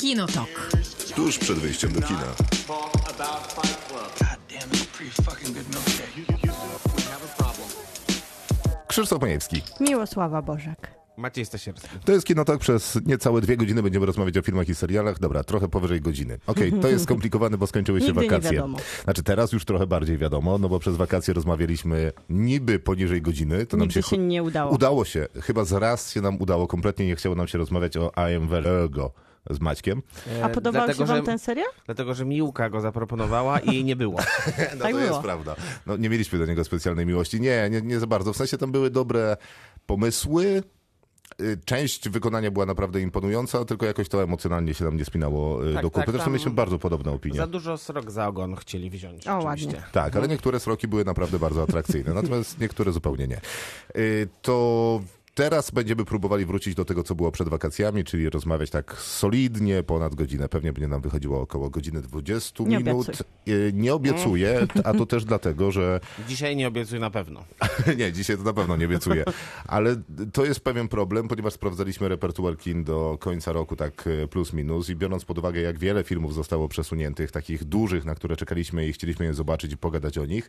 Kinotok. 0.00 0.70
Tuż 1.16 1.38
przed 1.38 1.58
wyjściem 1.58 1.92
do 1.92 2.02
kina. 2.02 2.24
Krzysztof 8.88 9.20
Majewski. 9.20 9.62
Miłosława 9.80 10.42
Bożek. 10.42 10.90
Maciej 11.16 11.44
Stasierski. 11.44 11.88
To 12.04 12.12
jest 12.12 12.26
Kinotok. 12.26 12.60
Przez 12.60 12.98
niecałe 13.06 13.40
dwie 13.40 13.56
godziny 13.56 13.82
będziemy 13.82 14.06
rozmawiać 14.06 14.38
o 14.38 14.42
filmach 14.42 14.68
i 14.68 14.74
serialach. 14.74 15.18
Dobra, 15.18 15.44
trochę 15.44 15.68
powyżej 15.68 16.00
godziny. 16.00 16.38
Okej, 16.46 16.72
to 16.72 16.88
jest 16.88 17.04
skomplikowane, 17.04 17.58
bo 17.58 17.66
skończyły 17.66 18.00
się 18.00 18.06
Nigdy 18.06 18.20
nie 18.22 18.28
wakacje. 18.28 18.52
wiadomo. 18.52 18.78
Znaczy 19.04 19.22
teraz 19.22 19.52
już 19.52 19.64
trochę 19.64 19.86
bardziej 19.86 20.18
wiadomo, 20.18 20.58
no 20.58 20.68
bo 20.68 20.78
przez 20.78 20.96
wakacje 20.96 21.34
rozmawialiśmy 21.34 22.12
niby 22.28 22.78
poniżej 22.78 23.22
godziny. 23.22 23.66
To 23.66 23.76
nam 23.76 23.86
Nigdy 23.86 24.02
się 24.02 24.18
nie 24.18 24.42
udało. 24.42 24.72
Udało 24.72 25.04
się. 25.04 25.26
Chyba 25.42 25.64
zaraz 25.64 26.12
się 26.12 26.20
nam 26.20 26.36
udało. 26.40 26.66
Kompletnie 26.66 27.06
nie 27.06 27.16
chciało 27.16 27.34
nam 27.34 27.48
się 27.48 27.58
rozmawiać 27.58 27.96
o 27.96 28.12
I 28.30 28.34
am 28.36 28.48
Vergo 28.48 29.12
z 29.50 29.60
Maćkiem. 29.60 30.02
A 30.42 30.46
E, 30.48 30.50
podobał 30.50 30.82
dlatego, 30.86 31.04
się 31.04 31.08
wam 31.08 31.16
że, 31.16 31.22
ten 31.22 31.38
serial? 31.38 31.68
Dlatego, 31.86 32.14
że 32.14 32.24
Miłka 32.24 32.70
go 32.70 32.80
zaproponowała 32.80 33.58
i 33.60 33.74
jej 33.74 33.84
nie 33.84 33.96
było. 33.96 34.18
No 34.78 34.82
Tak 34.84 34.92
to 34.92 34.98
jest 34.98 35.08
było. 35.10 35.22
prawda. 35.22 35.56
No, 35.86 35.96
nie 35.96 36.08
mieliśmy 36.10 36.38
do 36.38 36.46
niego 36.46 36.64
specjalnej 36.64 37.06
miłości. 37.06 37.40
Nie, 37.40 37.68
nie, 37.70 37.82
nie 37.82 38.00
za 38.00 38.06
bardzo. 38.06 38.32
W 38.32 38.36
sensie 38.36 38.58
tam 38.58 38.72
były 38.72 38.90
dobre 38.90 39.36
pomysły. 39.86 40.62
Y, 41.40 41.58
Część 41.64 42.08
wykonania 42.08 42.50
była 42.50 42.66
naprawdę 42.66 43.00
imponująca, 43.00 43.64
tylko 43.64 43.86
jakoś 43.86 44.08
to 44.08 44.22
emocjonalnie 44.22 44.74
się 44.74 44.84
nam 44.84 44.96
nie 44.96 45.04
spinało 45.04 45.68
y, 45.68 45.74
Tak, 45.74 45.82
do 45.82 45.90
kupy. 45.90 46.04
tak, 46.06 46.10
Zresztą 46.14 46.30
mieliśmy 46.30 46.50
bardzo 46.52 46.78
podobne 46.78 47.12
opinie. 47.12 47.36
Za 47.36 47.46
dużo 47.46 47.78
srok 47.78 48.10
za 48.10 48.28
ogon 48.28 48.56
chcieli 48.56 48.90
wziąć. 48.90 49.26
O, 49.28 49.38
oczywiście. 49.38 49.66
ładnie. 49.66 49.82
Tak, 49.92 50.16
ale 50.16 50.28
niektóre 50.28 50.60
sroki 50.60 50.88
były 50.88 51.04
naprawdę 51.04 51.38
bardzo 51.38 51.62
atrakcyjne, 51.62 52.14
natomiast 52.14 52.60
niektóre 52.60 52.92
zupełnie 52.92 53.26
nie. 53.28 53.40
Y, 53.96 54.28
To 54.42 55.00
teraz 55.40 55.70
będziemy 55.70 56.04
próbowali 56.04 56.44
wrócić 56.46 56.74
do 56.74 56.84
tego, 56.84 57.02
co 57.02 57.14
było 57.14 57.32
przed 57.32 57.48
wakacjami, 57.48 58.04
czyli 58.04 58.30
rozmawiać 58.30 58.70
tak 58.70 58.94
solidnie, 58.98 59.82
ponad 59.82 60.14
godzinę. 60.14 60.48
Pewnie 60.48 60.72
będzie 60.72 60.88
nam 60.88 61.00
wychodziło 61.00 61.40
około 61.40 61.70
godziny 61.70 62.02
20 62.02 62.64
Nie 62.64 62.78
minut. 62.78 63.06
obiecuj. 63.08 63.26
Y, 63.48 63.72
Nie 63.74 63.94
obiecuję, 63.94 64.66
a 64.84 64.94
to 64.94 65.06
też 65.06 65.24
dlatego, 65.24 65.70
że 65.72 66.00
Dzisiaj 66.28 66.56
nie 66.56 66.68
obiecuję 66.68 67.00
na 67.00 67.10
pewno. 67.10 67.44
nie, 67.98 68.12
dzisiaj 68.12 68.36
to 68.36 68.42
na 68.42 68.52
pewno 68.52 68.76
nie 68.76 68.86
obiecuję. 68.86 69.24
Ale 69.66 69.96
to 70.32 70.44
jest 70.44 70.60
pewien 70.60 70.88
problem, 70.88 71.28
ponieważ 71.28 71.52
sprawdzaliśmy 71.52 72.08
repertuar 72.08 72.58
kin 72.58 72.84
do 72.84 73.16
końca 73.20 73.52
roku, 73.52 73.76
tak 73.76 74.06
e, 74.06 74.28
plus 74.28 74.52
minus 74.52 74.90
i 74.90 74.96
biorąc 74.96 75.24
pod 75.24 75.38
uwagę, 75.38 75.60
jak 75.60 75.78
wiele 75.78 76.04
filmów 76.04 76.34
zostało 76.34 76.68
przesuniętych, 76.68 77.30
takich 77.30 77.64
dużych, 77.64 78.04
na 78.04 78.14
które 78.14 78.36
czekaliśmy 78.36 78.86
i 78.88 78.92
chcieliśmy 78.92 79.26
je 79.26 79.34
zobaczyć 79.34 79.72
i 79.72 79.76
pogadać 79.76 80.18
o 80.18 80.26
nich, 80.26 80.48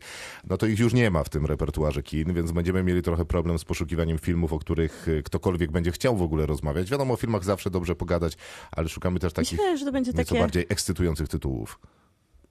no 0.49 0.57
to 0.57 0.65
ich 0.65 0.79
już 0.79 0.93
nie 0.93 1.11
ma 1.11 1.23
w 1.23 1.29
tym 1.29 1.45
repertuarze 1.45 2.03
kin, 2.03 2.33
więc 2.33 2.51
będziemy 2.51 2.83
mieli 2.83 3.01
trochę 3.01 3.25
problem 3.25 3.59
z 3.59 3.65
poszukiwaniem 3.65 4.17
filmów, 4.17 4.53
o 4.53 4.59
których 4.59 4.80
e, 5.07 5.23
ktokolwiek 5.23 5.71
będzie 5.71 5.91
chciał 5.91 6.17
w 6.17 6.21
ogóle 6.21 6.45
rozmawiać. 6.45 6.91
Wiadomo, 6.91 7.13
o 7.13 7.17
filmach 7.17 7.43
zawsze 7.43 7.69
dobrze 7.69 7.95
pogadać, 7.95 8.37
ale 8.71 8.89
szukamy 8.89 9.19
też 9.19 9.33
takich 9.33 9.59
Myślę, 9.59 9.77
że 9.77 9.85
to 9.85 9.91
będzie 9.91 10.11
nieco 10.11 10.23
takie 10.23 10.39
bardziej 10.39 10.65
ekscytujących 10.69 11.27
tytułów. 11.27 11.79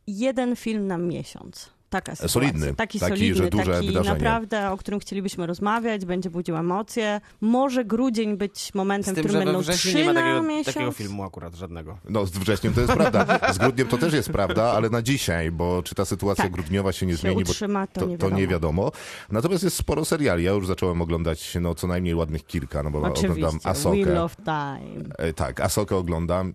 jeden 0.06 0.56
film 0.56 0.86
na 0.86 0.98
miesiąc. 0.98 1.70
Taka 1.90 2.14
sytuacja. 2.16 2.28
solidny. 2.40 2.74
Taki, 2.74 3.00
Taki, 3.00 3.10
solidny, 3.16 3.34
że 3.44 3.50
duże 3.50 3.72
taki 3.72 3.86
wydarzenie. 3.86 4.14
naprawdę, 4.14 4.70
o 4.70 4.76
którym 4.76 5.00
chcielibyśmy 5.00 5.46
rozmawiać, 5.46 6.04
będzie 6.04 6.30
budził 6.30 6.56
emocje. 6.56 7.20
Może 7.40 7.84
grudzień 7.84 8.36
być 8.36 8.58
Z 8.58 8.74
momentem, 8.74 9.14
w 9.14 9.16
tym, 9.16 9.24
którym 9.24 9.32
że 9.32 9.38
we 9.38 9.52
będą 9.58 9.72
trzy 9.72 9.94
nie 9.94 10.04
ma 10.04 10.12
na 10.12 10.20
takiego, 10.20 10.42
miesiąc. 10.42 10.74
takiego 10.74 10.92
filmu 10.92 11.24
akurat 11.24 11.54
żadnego. 11.54 11.98
No, 12.08 12.26
z 12.26 12.30
wrześniem 12.30 12.72
to 12.74 12.80
jest 12.80 12.92
prawda. 12.92 13.52
Z 13.52 13.58
grudniem 13.58 13.88
to 13.88 13.98
też 13.98 14.12
jest 14.12 14.28
prawda, 14.30 14.64
ale 14.72 14.90
na 14.90 15.02
dzisiaj, 15.02 15.50
bo 15.50 15.82
czy 15.82 15.94
ta 15.94 16.04
sytuacja 16.04 16.44
Tak. 16.44 16.52
grudniowa 16.52 16.92
się 16.92 17.06
nie 17.06 17.12
Się 17.12 17.18
zmieni, 17.18 17.44
bo 17.44 17.50
utrzyma, 17.50 17.86
to 17.86 18.00
to, 18.00 18.06
nie 18.06 18.18
to 18.18 18.30
nie 18.30 18.46
wiadomo. 18.46 18.92
Natomiast 19.30 19.64
jest 19.64 19.76
sporo 19.76 20.04
seriali. 20.04 20.44
Ja 20.44 20.50
już 20.52 20.66
zacząłem 20.66 21.02
oglądać 21.02 21.54
no, 21.60 21.74
co 21.74 21.86
najmniej 21.86 22.14
ładnych 22.14 22.46
kilka, 22.46 22.82
no 22.82 22.90
bo 22.90 22.98
oglądam 22.98 23.24
Oczywiście. 23.24 23.58
Wheel 23.58 23.70
Asokę. 23.72 24.22
of 24.22 24.36
Time. 24.36 25.04
E, 25.18 25.32
Tak, 25.32 25.60
Asokę 25.60 25.96
oglądam 25.96 26.54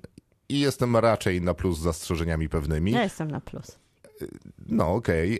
i 0.49 0.59
jestem 0.59 0.95
raczej 0.97 1.41
na 1.41 1.53
plus 1.53 1.77
z 1.79 1.81
zastrzeżeniami 1.81 2.49
pewnymi. 2.49 2.91
Ja 2.91 3.03
jestem 3.03 3.31
na 3.31 3.41
plus. 3.41 3.79
No 4.69 4.93
okej, 4.93 5.39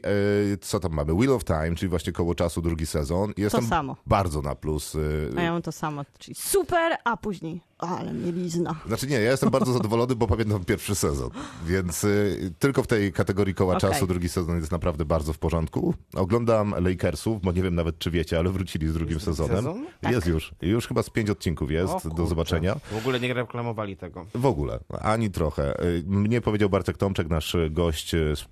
E, 0.54 0.58
co 0.58 0.80
tam 0.80 0.92
mamy? 0.94 1.14
Wheel 1.16 1.32
of 1.34 1.44
Time, 1.44 1.76
czyli 1.76 1.90
właśnie 1.90 2.14
koło 2.14 2.36
czasu 2.36 2.62
drugi 2.62 2.86
sezon. 2.86 3.34
Jestem 3.38 3.66
samo. 3.68 3.96
bardzo 4.06 4.42
na 4.42 4.56
plus. 4.56 4.96
e, 4.96 5.00
A 5.38 5.42
ja 5.42 5.52
mam 5.52 5.62
to 5.62 5.72
samo, 5.72 6.06
czyli 6.20 6.36
super, 6.36 6.96
a 7.04 7.18
później, 7.18 7.62
ale 7.78 8.14
mielizna. 8.14 8.76
Znaczy 8.88 9.08
nie, 9.08 9.16
ja 9.16 9.32
jestem 9.32 9.50
bardzo 9.50 9.74
zadowolony, 9.74 10.16
bo 10.16 10.28
pamiętam 10.28 10.66
pierwszy 10.66 10.96
sezon, 10.96 11.30
więc 11.66 12.04
y, 12.04 12.54
tylko 12.60 12.84
w 12.84 12.88
tej 12.88 13.14
kategorii 13.14 13.54
koła 13.56 13.78
Okej. 13.78 13.90
czasu 13.92 14.08
drugi 14.08 14.30
sezon 14.30 14.58
jest 14.60 14.72
naprawdę 14.72 15.06
bardzo 15.06 15.34
w 15.34 15.38
porządku. 15.38 15.94
Oglądam 16.16 16.76
Lakersów, 16.84 17.42
bo 17.42 17.52
nie 17.52 17.62
wiem 17.64 17.76
nawet 17.76 18.00
czy 18.00 18.12
wiecie, 18.12 18.40
ale 18.40 18.50
wrócili 18.50 18.88
z 18.88 18.94
drugim 18.94 19.14
Jest 19.14 19.26
sezonem. 19.26 19.56
sezon? 19.56 19.86
Jest 20.12 20.28
już. 20.28 20.52
Już 20.62 20.88
chyba 20.88 21.04
z 21.04 21.10
pięć 21.10 21.30
odcinków 21.30 21.72
jest 21.72 22.06
O 22.06 22.10
do 22.10 22.26
zobaczenia. 22.28 22.76
W 22.92 22.98
ogóle 22.98 23.20
nie 23.20 23.34
reklamowali 23.34 23.98
tego. 23.98 24.26
W 24.36 24.46
ogóle, 24.46 24.80
ani 25.02 25.30
trochę. 25.32 25.84
Y, 25.86 26.04
Mnie 26.08 26.42
powiedział 26.42 26.70
Bartek 26.70 26.98
Tomczek, 26.98 27.30
nasz 27.30 27.56
gość 27.72 28.14
y, 28.16 28.36
z, 28.36 28.46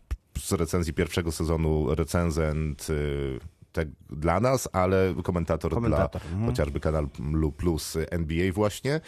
z 0.46 0.52
recenzji 0.52 0.94
pierwszego 0.94 1.32
sezonu, 1.32 1.96
recenzent 1.96 2.88
y, 2.90 3.40
te, 3.74 3.86
dla 4.10 4.40
nas, 4.40 4.70
ale 4.74 5.16
komentator, 5.24 5.74
Komentator, 5.74 6.22
dla 6.22 6.32
mhm. 6.32 6.46
chociażby 6.50 6.80
kanal 6.80 7.08
Plus 7.58 7.98
NBA 8.12 8.52
właśnie. 8.54 9.02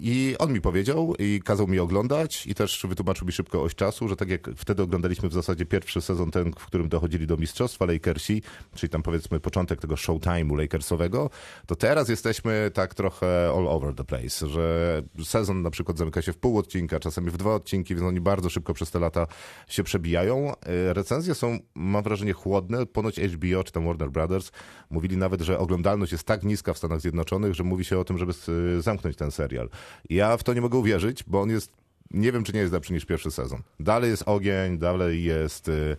I 0.00 0.34
on 0.38 0.52
mi 0.52 0.60
powiedział 0.60 1.14
i 1.18 1.40
kazał 1.44 1.66
mi 1.66 1.78
oglądać 1.78 2.46
i 2.46 2.54
też 2.54 2.86
wytłumaczył 2.88 3.26
mi 3.26 3.32
szybko 3.32 3.62
oś 3.62 3.74
czasu, 3.74 4.08
że 4.08 4.16
tak 4.16 4.28
jak 4.28 4.50
wtedy 4.56 4.82
oglądaliśmy 4.82 5.28
w 5.28 5.32
zasadzie 5.32 5.66
pierwszy 5.66 6.00
sezon, 6.00 6.30
ten, 6.30 6.52
w 6.58 6.66
którym 6.66 6.88
dochodzili 6.88 7.26
do 7.26 7.36
mistrzostwa 7.36 7.84
Lakersi, 7.84 8.42
czyli 8.74 8.90
tam 8.90 9.02
powiedzmy 9.02 9.40
początek 9.40 9.80
tego 9.80 9.94
showtime'u 9.94 10.56
Lakersowego, 10.58 11.30
to 11.66 11.76
teraz 11.76 12.08
jesteśmy 12.08 12.70
tak 12.74 12.94
trochę 12.94 13.52
all 13.56 13.68
over 13.68 13.94
the 13.94 14.04
place, 14.04 14.48
że 14.48 15.02
sezon 15.24 15.62
na 15.62 15.70
przykład 15.70 15.98
zamyka 15.98 16.22
się 16.22 16.32
w 16.32 16.36
pół 16.36 16.58
odcinka, 16.58 17.00
czasami 17.00 17.30
w 17.30 17.36
dwa 17.36 17.54
odcinki, 17.54 17.94
więc 17.94 18.06
oni 18.06 18.20
bardzo 18.20 18.50
szybko 18.50 18.74
przez 18.74 18.90
te 18.90 18.98
lata 18.98 19.26
się 19.68 19.82
przebijają. 19.82 20.52
E, 20.60 20.94
Recenzje 20.94 21.34
są, 21.34 21.58
mam 21.74 22.02
wrażenie, 22.02 22.32
chłodne. 22.32 22.86
Ponoć 22.86 23.20
HBO 23.20 23.64
czy 23.64 23.72
tam 23.72 23.86
Warner 23.86 24.10
Brothers 24.10 24.50
mówili 24.90 25.16
nawet, 25.16 25.40
że 25.40 25.58
oglądalność 25.58 26.12
jest 26.12 26.24
tak 26.24 26.42
niska 26.42 26.74
w 26.74 26.78
Stanach 26.78 27.00
Zjednoczonych, 27.00 27.54
że 27.54 27.64
mówi 27.64 27.84
się 27.84 27.98
o 27.98 28.04
tym, 28.04 28.18
żeby 28.18 28.32
e, 28.78 28.82
zamknąć 28.82 29.16
ten 29.16 29.30
serial. 29.30 29.68
Ja 30.10 30.36
w 30.36 30.42
to 30.42 30.54
nie 30.54 30.60
mogę 30.60 30.78
uwierzyć, 30.78 31.24
bo 31.26 31.40
on 31.40 31.50
jest 31.50 31.78
nie 32.10 32.32
wiem, 32.32 32.44
czy 32.44 32.52
nie 32.52 32.60
jest 32.60 32.72
lepszy 32.72 32.92
niż 32.92 33.04
pierwszy 33.04 33.30
sezon. 33.30 33.62
Dalej 33.80 34.10
jest 34.10 34.22
ogień, 34.26 34.78
dalej 34.78 35.24
jest 35.24 35.68
y, 35.68 35.72
y, 35.72 35.96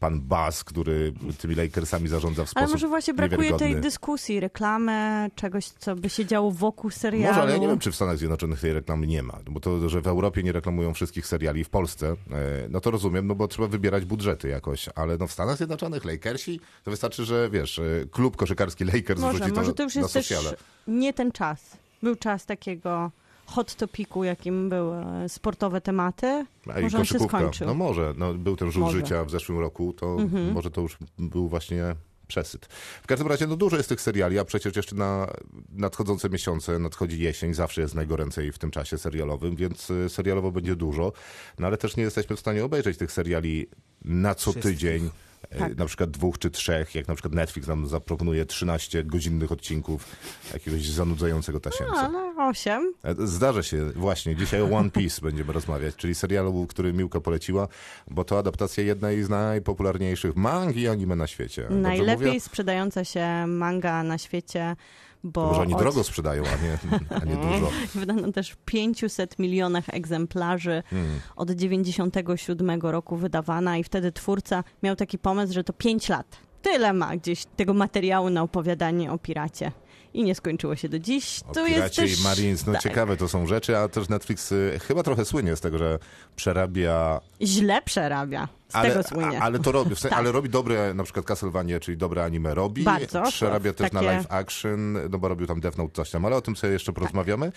pan 0.00 0.20
Bas, 0.20 0.64
który 0.64 1.12
tymi 1.38 1.54
Lakersami 1.54 2.08
zarządza 2.08 2.44
w 2.44 2.48
sposób 2.48 2.62
Ale 2.62 2.72
może 2.72 2.88
właśnie 2.88 3.14
brakuje 3.14 3.52
tej 3.52 3.76
dyskusji, 3.76 4.40
reklamy, 4.40 5.30
czegoś, 5.34 5.66
co 5.66 5.96
by 5.96 6.10
się 6.10 6.26
działo 6.26 6.50
wokół 6.50 6.90
serialu. 6.90 7.28
Może, 7.28 7.42
ale 7.42 7.52
ja 7.52 7.58
nie 7.58 7.68
wiem, 7.68 7.78
czy 7.78 7.92
w 7.92 7.94
Stanach 7.94 8.18
Zjednoczonych 8.18 8.60
tej 8.60 8.72
reklamy 8.72 9.06
nie 9.06 9.22
ma. 9.22 9.38
Bo 9.50 9.60
to, 9.60 9.88
że 9.88 10.00
w 10.00 10.06
Europie 10.06 10.42
nie 10.42 10.52
reklamują 10.52 10.94
wszystkich 10.94 11.26
seriali 11.26 11.64
w 11.64 11.68
Polsce, 11.68 12.16
e, 12.30 12.68
no 12.70 12.80
to 12.80 12.90
rozumiem, 12.90 13.26
no 13.26 13.34
bo 13.34 13.48
trzeba 13.48 13.68
wybierać 13.68 14.04
budżety 14.04 14.48
jakoś. 14.48 14.88
Ale 14.94 15.16
no 15.16 15.26
w 15.26 15.32
Stanach 15.32 15.56
Zjednoczonych 15.56 16.04
Lakersi, 16.04 16.60
to 16.82 16.90
wystarczy, 16.90 17.24
że 17.24 17.50
wiesz, 17.50 17.78
e, 17.78 17.82
klub 18.10 18.36
koszykarski 18.36 18.84
Lakers 18.84 19.20
Może, 19.20 19.38
wrzuci 19.38 19.52
może 19.52 19.70
to, 19.70 19.76
to 19.76 19.82
już 19.82 19.94
na 19.94 20.00
jest 20.00 20.14
też 20.14 20.26
sociale. 20.26 20.56
nie 20.86 21.12
ten 21.12 21.32
czas. 21.32 21.83
Był 22.02 22.16
czas 22.16 22.46
takiego 22.46 23.10
hot 23.46 23.74
topiku, 23.74 24.24
jakim 24.24 24.68
były 24.68 25.04
sportowe 25.28 25.80
tematy. 25.80 26.46
A 26.74 26.80
i 26.80 26.82
Może 26.82 26.98
on 26.98 27.04
się 27.04 27.18
skończył. 27.18 27.66
No 27.66 27.74
może, 27.74 28.14
no, 28.16 28.34
był 28.34 28.56
ten 28.56 28.70
rzut 28.72 28.82
Może. 28.82 28.96
Mhm. 28.96 29.06
życia 29.06 29.24
w 29.24 29.30
zeszłym 29.30 29.58
roku, 29.58 29.92
to 29.92 30.16
może 30.54 30.70
to 30.70 30.80
już 30.80 30.98
był 31.18 31.48
właśnie 31.48 31.94
przesyt. 32.26 32.66
W 33.02 33.06
każdym 33.06 33.28
razie, 33.28 33.46
no 33.46 33.56
dużo 33.56 33.76
jest 33.76 33.88
tych 33.88 34.00
seriali, 34.00 34.38
a 34.38 34.44
przecież 34.44 34.76
jeszcze 34.76 34.96
na 34.96 35.26
nadchodzące 35.72 36.30
miesiące, 36.30 36.78
nadchodzi 36.78 37.20
jesień, 37.22 37.54
zawsze 37.54 37.80
jest 37.80 37.94
najgoręcej 37.94 38.52
w 38.52 38.58
tym 38.58 38.70
czasie 38.70 38.98
serialowym, 38.98 39.56
więc 39.56 39.90
y, 39.90 40.08
serialowo 40.08 40.52
będzie 40.52 40.76
dużo, 40.76 41.12
no 41.58 41.66
ale 41.66 41.76
też 41.76 41.96
nie 41.96 42.02
jesteśmy 42.02 42.36
w 42.36 42.40
stanie 42.40 42.64
obejrzeć 42.64 42.98
tych 42.98 43.12
seriali 43.12 43.66
na 44.04 44.34
co 44.34 44.50
Wszystkich. 44.50 44.72
tydzień. 44.72 45.10
Tak. 45.58 45.76
Na 45.76 45.86
przykład 45.86 46.10
dwóch 46.10 46.38
czy 46.38 46.50
trzech, 46.50 46.94
jak 46.94 47.08
na 47.08 47.14
przykład 47.14 47.34
Netflix 47.34 47.68
nam 47.68 47.86
zaproponuje 47.86 48.46
13 48.46 49.04
godzinnych 49.04 49.52
odcinków 49.52 50.06
jakiegoś 50.52 50.86
zanudzającego 50.86 51.60
tasiemca. 51.60 51.94
Ale 51.96 52.48
osiem. 52.48 52.92
E, 53.02 53.14
Zdarza 53.26 53.62
się, 53.62 53.90
właśnie. 53.90 54.36
Dzisiaj 54.36 54.62
o 54.62 54.76
One 54.76 54.90
Piece 54.90 55.20
będziemy 55.28 55.52
rozmawiać, 55.52 55.96
czyli 55.96 56.14
serialu, 56.14 56.66
który 56.66 56.92
Miłka 56.92 57.20
poleciła, 57.20 57.68
bo 58.10 58.24
to 58.24 58.38
adaptacja 58.38 58.84
jednej 58.84 59.22
z 59.22 59.28
najpopularniejszych 59.28 60.36
mang 60.36 60.76
i 60.76 60.88
anime 60.88 61.16
na 61.16 61.26
świecie. 61.26 61.66
Najlepiej 61.70 62.40
sprzedająca 62.40 63.04
się 63.04 63.46
manga 63.46 64.02
na 64.02 64.18
świecie, 64.18 64.76
bo 65.24 65.46
Może 65.46 65.60
oni 65.60 65.74
od- 65.74 65.80
drogo 65.80 66.04
sprzedają, 66.04 66.42
a 66.42 66.62
nie, 66.64 66.98
a 67.20 67.24
nie 67.24 67.36
dużo. 67.36 67.70
wydano 68.00 68.32
też 68.32 68.50
w 68.50 68.56
500 68.56 69.38
milionach 69.38 69.84
egzemplarzy 69.94 70.82
Hmm. 70.90 71.20
od 71.36 71.50
97 71.50 72.80
roku 72.82 73.16
wydawana 73.16 73.76
i 73.78 73.84
wtedy 73.84 74.12
twórca 74.12 74.64
miał 74.82 74.96
taki 74.96 75.18
pomysł, 75.18 75.52
że 75.54 75.64
to 75.64 75.72
5 75.72 76.08
lat. 76.08 76.36
tyle 76.62 76.92
ma 76.92 77.16
gdzieś 77.16 77.44
tego 77.56 77.74
materiału 77.74 78.30
na 78.30 78.42
opowiadanie 78.42 79.12
o 79.12 79.18
piracie. 79.18 79.72
I 80.14 80.24
nie 80.24 80.34
skończyło 80.34 80.76
się 80.76 80.88
do 80.88 80.98
dziś. 80.98 81.40
O 81.48 81.52
Piracie 81.54 82.02
jest 82.02 82.14
też... 82.16 82.24
Marines, 82.24 82.66
no 82.66 82.72
tak, 82.72 82.82
ciekawe 82.82 83.16
to 83.16 83.28
są 83.28 83.46
rzeczy, 83.46 83.78
a 83.78 83.88
też 83.88 84.08
Netflix 84.08 84.52
y, 84.52 84.80
chyba 84.88 85.02
trochę 85.02 85.24
słynie 85.24 85.56
z 85.56 85.60
tego, 85.60 85.78
że 85.78 85.98
przerabia 86.36 87.20
Źle 87.42 87.82
przerabia. 87.82 88.48
Z 88.68 88.74
ale, 88.76 88.88
tego 88.90 89.02
słynie. 89.02 89.42
ale 89.42 89.58
to 89.58 89.72
robi, 89.72 89.94
w 89.94 89.98
sensie, 89.98 90.08
Tak. 90.08 90.18
ale 90.18 90.32
robi 90.32 90.48
dobre, 90.48 90.94
na 90.94 91.04
przykład 91.04 91.26
Castlevania, 91.26 91.80
czyli 91.80 91.96
dobre 91.96 92.24
anime 92.24 92.54
robi. 92.54 92.82
Bardzo, 92.82 93.22
Przerabia 93.22 93.72
też 93.72 93.92
na 93.92 94.00
takie- 94.00 94.12
live 94.12 94.26
action, 94.28 94.92
no 95.10 95.18
bo 95.18 95.28
robił 95.28 95.46
tam 95.46 95.60
Death 95.60 95.78
Note 95.78 95.92
coś 95.94 96.10
tam, 96.10 96.24
ale 96.26 96.36
o 96.36 96.40
tym 96.40 96.56
sobie 96.56 96.72
jeszcze 96.72 96.92
porozmawiamy. 96.92 97.52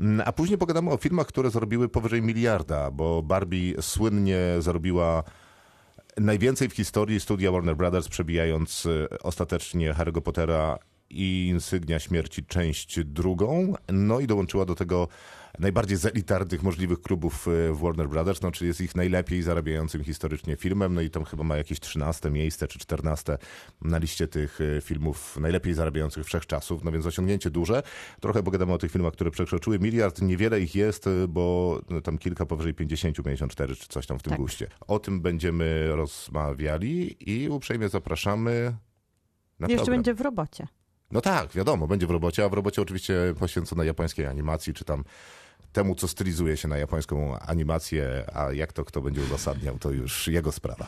Mm, 0.00 0.22
A 0.26 0.32
później 0.32 0.58
pogadamy 0.58 0.90
o 0.90 0.96
filmach, 0.96 1.26
które 1.26 1.50
zarobiły 1.50 1.88
powyżej 1.88 2.22
miliarda, 2.22 2.90
bo 2.90 3.22
Barbie 3.22 3.82
słynnie 3.82 4.38
zarobiła 4.58 5.22
najwięcej 6.16 6.68
w 6.68 6.72
historii 6.72 7.20
studia 7.20 7.52
Warner 7.52 7.76
Brothers, 7.76 8.08
przebijając 8.08 8.86
y, 8.86 9.08
ostatecznie 9.22 9.94
Harry'ego 9.94 10.20
Pottera 10.20 10.78
i 11.10 11.46
Insygnia 11.48 11.98
Śmierci 11.98 12.44
część 12.44 13.04
drugą, 13.04 13.74
no 13.92 14.20
i 14.20 14.26
dołączyła 14.26 14.64
do 14.64 14.74
tego 14.74 15.08
najbardziej 15.58 15.96
z 15.96 16.06
elitarnych 16.06 16.62
możliwych 16.62 17.02
klubów 17.02 17.46
w 17.72 17.78
Warner 17.82 18.08
Brothers, 18.08 18.42
no 18.42 18.50
czyli 18.50 18.68
jest 18.68 18.80
ich 18.80 18.94
najlepiej 18.94 19.42
zarabiającym 19.42 20.04
historycznie 20.04 20.56
filmem, 20.56 20.94
no 20.94 21.00
i 21.00 21.10
tam 21.10 21.24
chyba 21.24 21.44
ma 21.44 21.56
jakieś 21.56 21.80
13 21.80 22.30
miejsce 22.30 22.68
czy 22.68 22.78
14 22.78 23.38
na 23.82 23.98
liście 23.98 24.28
tych 24.28 24.60
y, 24.60 24.80
filmów 24.84 25.36
najlepiej 25.40 25.74
zarabiających 25.74 26.24
wszechczasów, 26.26 26.84
no 26.84 26.92
więc 26.92 27.06
osiągnięcie 27.06 27.50
duże. 27.50 27.82
Trochę 28.20 28.42
pogadamy 28.42 28.72
o 28.72 28.78
tych 28.78 28.92
filmach, 28.92 29.12
które 29.12 29.30
przekroczyły 29.30 29.78
miliard, 29.78 30.22
niewiele 30.22 30.60
ich 30.60 30.74
jest, 30.74 31.06
y, 31.06 31.28
bo 31.28 31.80
no, 31.90 32.00
tam 32.00 32.18
kilka 32.18 32.46
powyżej 32.46 32.74
50, 32.74 33.16
54 33.16 33.76
czy 33.76 33.88
coś 33.88 34.06
tam 34.06 34.18
w 34.18 34.22
tym 34.22 34.30
Tak. 34.30 34.40
guście. 34.40 34.66
O 34.86 34.98
tym 34.98 35.20
będziemy 35.20 35.96
rozmawiali 35.96 37.16
i 37.30 37.48
uprzejmie 37.48 37.88
zapraszamy 37.88 38.76
na 39.58 39.66
Jeszcze 39.66 39.76
program. 39.76 39.96
będzie 39.96 40.14
w 40.14 40.20
robocie. 40.20 40.66
No 41.10 41.20
tak, 41.20 41.52
wiadomo, 41.52 41.86
będzie 41.86 42.06
w 42.06 42.10
robocie, 42.10 42.44
a 42.44 42.48
w 42.48 42.52
robocie 42.52 42.82
oczywiście 42.82 43.14
poświęcona 43.38 43.84
japońskiej 43.84 44.26
animacji, 44.26 44.74
czy 44.74 44.84
tam 44.84 45.04
temu, 45.72 45.94
co 45.94 46.08
stylizuje 46.08 46.56
się 46.56 46.68
na 46.68 46.78
japońską 46.78 47.38
animację, 47.38 48.24
a 48.34 48.52
jak 48.52 48.72
to 48.72 48.84
kto 48.84 49.00
będzie 49.00 49.22
uzasadniał, 49.22 49.78
to 49.78 49.90
już 49.90 50.28
jego 50.28 50.52
sprawa. 50.52 50.86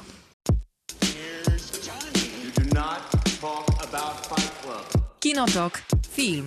Kinotok. 5.20 5.82
Film. 6.10 6.44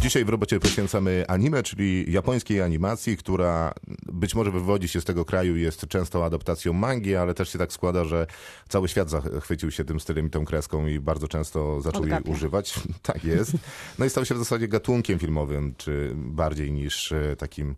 Dzisiaj 0.00 0.24
w 0.24 0.28
robocie 0.28 0.60
poświęcamy 0.60 1.24
anime, 1.28 1.62
czyli 1.62 2.12
japońskiej 2.12 2.60
animacji, 2.62 3.16
która 3.16 3.72
być 4.12 4.34
może 4.34 4.50
wywodzi 4.50 4.88
się 4.88 5.00
z 5.00 5.04
tego 5.04 5.24
kraju 5.24 5.56
jest 5.56 5.86
często 5.88 6.24
adaptacją 6.24 6.72
mangi, 6.72 7.16
ale 7.16 7.34
też 7.34 7.52
się 7.52 7.58
tak 7.58 7.72
składa, 7.72 8.04
że 8.04 8.26
cały 8.68 8.88
świat 8.88 9.10
zachwycił 9.10 9.70
się 9.70 9.84
tym 9.84 10.00
stylem 10.00 10.26
i 10.26 10.30
tą 10.30 10.44
kreską 10.44 10.86
i 10.86 11.00
bardzo 11.00 11.28
często 11.28 11.80
zaczął 11.80 12.02
jej 12.02 12.12
Odgapia. 12.12 12.32
używać. 12.32 12.74
Tak 13.02 13.24
jest. 13.24 13.52
No 13.98 14.04
i 14.04 14.10
stał 14.10 14.24
się 14.24 14.34
w 14.34 14.38
zasadzie 14.38 14.68
gatunkiem 14.68 15.18
filmowym, 15.18 15.74
czy 15.76 16.12
bardziej 16.16 16.72
niż 16.72 17.12
e, 17.12 17.36
takim 17.36 17.76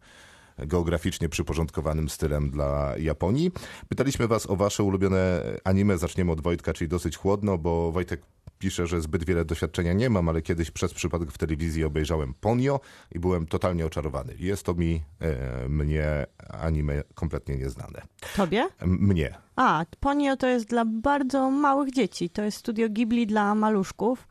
geograficznie 0.59 1.29
przyporządkowanym 1.29 2.09
stylem 2.09 2.51
dla 2.51 2.95
Japonii. 2.99 3.51
Pytaliśmy 3.89 4.29
was 4.29 4.51
o 4.51 4.57
wasze 4.57 4.83
ulubione 4.83 5.43
anime. 5.65 5.99
Zaczniemy 5.99 6.33
od 6.33 6.41
Wojtka, 6.41 6.73
czyli 6.73 6.89
dosyć 6.89 7.17
chłodno, 7.17 7.59
bo 7.59 7.93
Wojtek 7.93 8.23
pisze, 8.62 8.87
że 8.87 9.00
zbyt 9.00 9.25
wiele 9.25 9.44
doświadczenia 9.44 9.93
nie 9.93 10.11
mam, 10.11 10.29
ale 10.29 10.43
kiedyś 10.43 10.70
przez 10.70 10.94
przypadek 10.94 11.32
w 11.32 11.38
telewizji 11.38 11.85
obejrzałem 11.85 12.35
Ponio 12.35 12.81
i 13.12 13.19
byłem 13.19 13.47
totalnie 13.47 13.87
oczarowany. 13.87 14.35
Jest 14.38 14.62
to 14.62 14.75
mi, 14.75 15.03
e, 15.20 15.69
mnie 15.69 16.26
anime 16.49 17.03
kompletnie 17.14 17.56
nieznane. 17.56 18.03
Tobie? 18.37 18.69
Mnie. 18.87 19.35
A, 19.56 19.85
Ponio 20.00 20.37
to 20.37 20.47
jest 20.47 20.67
dla 20.67 20.85
bardzo 20.85 21.50
małych 21.50 21.93
dzieci. 21.93 22.31
To 22.31 22.43
jest 22.43 22.59
studio 22.59 22.88
Ghibli 22.88 23.26
dla 23.26 23.55
maluszków. 23.55 24.29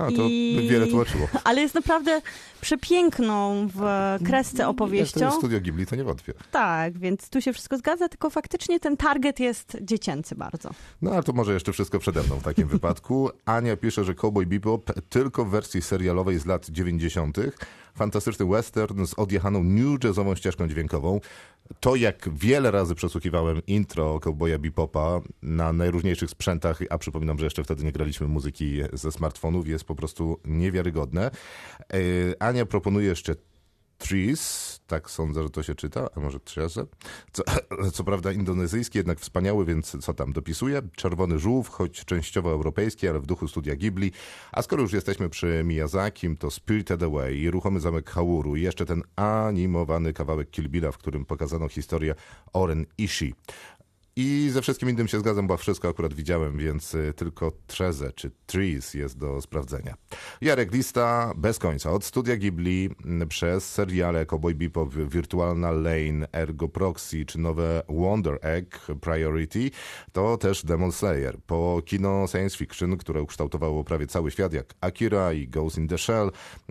A, 0.00 0.06
to 0.16 0.22
I- 0.28 0.56
by 0.56 0.68
wiele 0.68 0.86
tłoczyło. 0.86 1.28
Ale 1.44 1.60
jest 1.60 1.74
naprawdę 1.74 2.22
przepiękną 2.60 3.68
w 3.74 3.80
kresce 4.26 4.56
Jak 4.58 4.66
to 4.66 4.70
opowieścią. 4.70 5.30
studio 5.30 5.60
Ghibli, 5.60 5.86
to 5.86 5.96
nie 5.96 6.04
wątpię. 6.04 6.32
Tak, 6.50 6.98
więc 6.98 7.28
tu 7.30 7.40
się 7.40 7.52
wszystko 7.52 7.78
zgadza, 7.78 8.08
tylko 8.08 8.30
faktycznie 8.30 8.80
ten 8.80 8.96
target 8.96 9.40
jest 9.40 9.76
dziecięcy 9.82 10.34
bardzo. 10.34 10.70
No 11.02 11.10
ale 11.10 11.22
to 11.22 11.32
może 11.32 11.54
jeszcze 11.54 11.72
wszystko 11.72 11.98
przede 11.98 12.22
mną 12.22 12.36
w 12.36 12.42
takim 12.42 12.68
wypadku. 12.78 13.30
Ania 13.44 13.76
pisze, 13.76 14.04
że 14.04 14.14
Cowboy 14.14 14.46
Bebop 14.46 14.90
tylko 15.08 15.44
w 15.44 15.50
wersji 15.50 15.82
serialowej 15.82 16.38
z 16.38 16.46
lat 16.46 16.66
90. 16.70 17.36
Fantastyczny 17.94 18.46
western 18.46 19.06
z 19.06 19.14
odjechaną 19.14 19.64
new 19.64 20.04
jazzową 20.04 20.34
ścieżką 20.34 20.68
dźwiękową. 20.68 21.20
To 21.80 21.96
jak 21.96 22.28
wiele 22.34 22.70
razy 22.70 22.94
przesłuchiwałem 22.94 23.62
intro 23.66 24.20
Cowboya 24.20 24.58
Bebopa 24.58 25.20
na 25.42 25.72
najróżniejszych 25.72 26.30
sprzętach, 26.30 26.80
a 26.90 26.98
przypominam, 26.98 27.38
że 27.38 27.46
jeszcze 27.46 27.64
wtedy 27.64 27.84
nie 27.84 27.92
graliśmy 27.92 28.28
muzyki 28.28 28.80
ze 28.92 29.12
smartfonów, 29.12 29.68
jest 29.68 29.84
po 29.84 29.94
prostu 29.94 30.40
niewiarygodne. 30.44 31.30
Yy, 31.92 32.34
Ania 32.38 32.66
proponuje 32.66 33.06
jeszcze 33.06 33.34
Trees, 34.00 34.80
tak 34.86 35.10
sądzę, 35.10 35.42
że 35.42 35.50
to 35.50 35.62
się 35.62 35.74
czyta, 35.74 36.08
a 36.16 36.20
może 36.20 36.40
Treze. 36.40 36.86
Co, 37.32 37.42
co 37.94 38.04
prawda 38.04 38.32
indonezyjski, 38.32 38.98
jednak 38.98 39.20
wspaniały, 39.20 39.64
więc 39.64 39.96
co 40.00 40.14
tam 40.14 40.32
dopisuje? 40.32 40.82
Czerwony 40.96 41.38
żółw, 41.38 41.68
choć 41.68 42.04
częściowo 42.04 42.50
europejski, 42.50 43.08
ale 43.08 43.20
w 43.20 43.26
duchu 43.26 43.48
studia 43.48 43.76
Ghibli. 43.76 44.12
A 44.52 44.62
skoro 44.62 44.82
już 44.82 44.92
jesteśmy 44.92 45.28
przy 45.28 45.62
Miyazakim, 45.64 46.36
to 46.36 46.50
Spirited 46.50 47.02
Away 47.02 47.50
Ruchomy 47.50 47.80
Zamek 47.80 48.10
Hauru 48.10 48.56
i 48.56 48.62
jeszcze 48.62 48.86
ten 48.86 49.02
animowany 49.16 50.12
kawałek 50.12 50.50
Kill 50.50 50.68
Billa, 50.68 50.92
w 50.92 50.98
którym 50.98 51.24
pokazano 51.24 51.68
historię 51.68 52.14
Oren 52.52 52.86
Ishii. 52.98 53.34
I 54.22 54.50
ze 54.50 54.62
wszystkim 54.62 54.90
innym 54.90 55.08
się 55.08 55.20
zgadzam, 55.20 55.46
bo 55.46 55.56
wszystko 55.56 55.88
akurat 55.88 56.14
widziałem, 56.14 56.58
więc 56.58 56.94
y, 56.94 57.12
tylko 57.16 57.52
Treze 57.66 58.12
czy 58.12 58.30
Trees 58.46 58.94
jest 58.94 59.18
do 59.18 59.40
sprawdzenia. 59.42 59.94
Jarek 60.40 60.72
Lista 60.72 61.32
bez 61.36 61.58
końca. 61.58 61.92
Od 61.92 62.04
studia 62.04 62.36
Ghibli 62.36 62.90
m, 63.04 63.28
przez 63.28 63.72
seriale 63.72 64.26
Cowboy 64.26 64.54
Bebop, 64.54 64.94
Wirtualna 64.94 65.70
Lane, 65.70 66.28
Ergo 66.32 66.68
Proxy 66.68 67.24
czy 67.24 67.38
nowe 67.38 67.82
Wonder 67.88 68.38
Egg 68.42 68.78
Priority, 69.00 69.70
to 70.12 70.36
też 70.36 70.64
Demon 70.64 70.92
Slayer. 70.92 71.38
Po 71.46 71.82
kino 71.84 72.26
science 72.28 72.56
fiction, 72.56 72.96
które 72.96 73.22
ukształtowało 73.22 73.84
prawie 73.84 74.06
cały 74.06 74.30
świat, 74.30 74.52
jak 74.52 74.74
Akira 74.80 75.32
i 75.32 75.48
Ghost 75.48 75.78
in 75.78 75.88
the 75.88 75.98
Shell, 75.98 76.30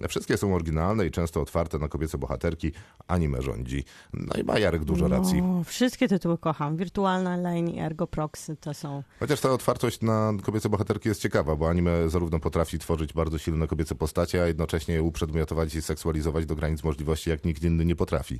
wszystkie 0.10 0.38
są 0.38 0.56
oryginalne 0.56 1.06
i 1.06 1.12
często 1.12 1.42
otwarte 1.42 1.80
na 1.80 1.88
kobiece 1.88 2.18
bohaterki. 2.18 2.72
Anime 3.08 3.42
rządzi. 3.42 3.84
No 4.14 4.36
i 4.42 4.44
ma 4.44 4.60
Jarek 4.60 4.84
dużo 4.84 5.08
racji. 5.08 5.42
O, 5.42 5.64
wszystkie 5.64 6.08
tytuły 6.08 6.38
kocham. 6.38 6.78
Wirtualna 6.78 7.39
Lane 7.42 7.72
i 7.72 7.80
Ergo 7.80 8.08
Proxy 8.08 8.56
to 8.56 8.74
są... 8.74 9.04
Chociaż 9.20 9.40
ta 9.40 9.52
otwartość 9.52 10.02
na 10.02 10.34
kobiece 10.44 10.70
bohaterki 10.70 11.10
jest 11.10 11.22
ciekawa, 11.22 11.56
bo 11.56 11.70
anime 11.70 12.10
zarówno 12.10 12.40
potrafi 12.40 12.80
tworzyć 12.80 13.14
bardzo 13.14 13.38
silne 13.38 13.68
kobiece 13.68 13.96
postacie, 13.96 14.44
a 14.44 14.48
jednocześnie 14.48 14.94
je 14.94 15.04
uprzedmiotować 15.04 15.76
i 15.76 15.82
seksualizować 15.82 16.46
do 16.46 16.56
granic 16.56 16.84
możliwości, 16.84 17.30
jak 17.30 17.46
nikt 17.46 17.64
inny 17.64 17.86
nie 17.86 17.96
potrafi. 17.96 18.40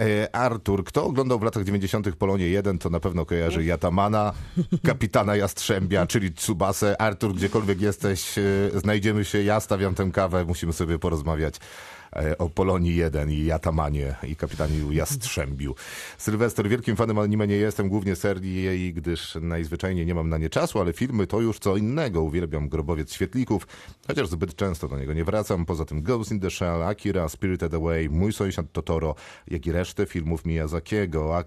E, 0.00 0.36
Artur, 0.36 0.84
kto 0.84 1.04
oglądał 1.04 1.38
w 1.38 1.42
latach 1.42 1.64
90. 1.64 2.16
Polonie 2.16 2.48
1, 2.48 2.78
to 2.78 2.90
na 2.90 3.00
pewno 3.00 3.26
kojarzy 3.26 3.64
Jatamana, 3.64 4.32
kapitana 4.86 5.36
Jastrzębia, 5.36 6.06
czyli 6.06 6.32
Tsubasę. 6.32 7.00
Artur, 7.00 7.34
gdziekolwiek 7.34 7.80
jesteś, 7.80 8.38
e, 8.38 8.42
znajdziemy 8.74 9.24
się, 9.24 9.42
ja 9.42 9.60
stawiam 9.60 9.94
tę 9.94 10.10
kawę, 10.12 10.44
musimy 10.44 10.72
sobie 10.72 10.98
porozmawiać 10.98 11.54
o 12.38 12.50
Polonii 12.50 12.96
1 12.96 13.30
i 13.30 13.44
Jatamanie 13.44 14.14
i 14.22 14.36
kapitaniu 14.36 14.92
Jastrzębiu. 14.92 15.74
Sylwester, 16.18 16.68
wielkim 16.68 16.96
fanem 16.96 17.18
anime 17.18 17.46
nie 17.46 17.56
jestem, 17.56 17.88
głównie 17.88 18.16
serii 18.16 18.62
jej, 18.62 18.94
gdyż 18.94 19.38
najzwyczajniej 19.40 20.06
nie 20.06 20.14
mam 20.14 20.28
na 20.28 20.38
nie 20.38 20.50
czasu, 20.50 20.80
ale 20.80 20.92
filmy 20.92 21.26
to 21.26 21.40
już 21.40 21.58
co 21.58 21.76
innego. 21.76 22.22
Uwielbiam 22.22 22.68
Grobowiec 22.68 23.12
Świetlików, 23.12 23.66
chociaż 24.06 24.28
zbyt 24.28 24.56
często 24.56 24.88
do 24.88 24.98
niego 24.98 25.14
nie 25.14 25.24
wracam. 25.24 25.64
Poza 25.66 25.84
tym 25.84 26.02
Ghost 26.02 26.32
in 26.32 26.40
the 26.40 26.50
Shell, 26.50 26.82
Akira, 26.82 27.28
Spirited 27.28 27.74
Away, 27.74 28.08
Mój 28.10 28.32
sąsiad 28.32 28.72
Totoro, 28.72 29.14
jak 29.48 29.66
i 29.66 29.72
resztę 29.72 30.06
filmów 30.06 30.44
Miyazakiego, 30.44 31.36
a 31.38 31.44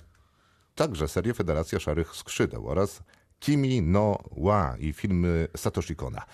także 0.75 1.07
serię 1.07 1.33
Federacja 1.33 1.79
Szarych 1.79 2.15
Skrzydeł 2.15 2.67
oraz 2.67 3.01
Kimi 3.39 3.81
no 3.81 4.17
Wa 4.37 4.75
i 4.79 4.93
filmy 4.93 5.47
Satoshi 5.57 5.95
Kona. 5.95 6.25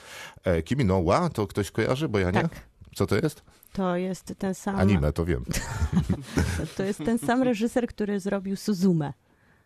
E, 0.43 0.61
Kimi 0.61 0.85
no 0.85 1.03
Wa 1.03 1.29
to 1.29 1.47
ktoś 1.47 1.71
kojarzy, 1.71 2.09
bo 2.09 2.19
ja 2.19 2.31
nie? 2.31 2.41
Tak. 2.41 2.51
Co 2.95 3.07
to 3.07 3.15
jest? 3.15 3.43
To 3.73 3.95
jest 3.95 4.33
ten 4.37 4.53
sam... 4.55 4.75
Anime, 4.75 5.13
to 5.13 5.25
wiem. 5.25 5.45
To 6.77 6.83
jest 6.83 7.05
ten 7.05 7.19
sam 7.19 7.43
reżyser, 7.43 7.87
który 7.87 8.19
zrobił 8.19 8.55
Suzume. 8.55 9.13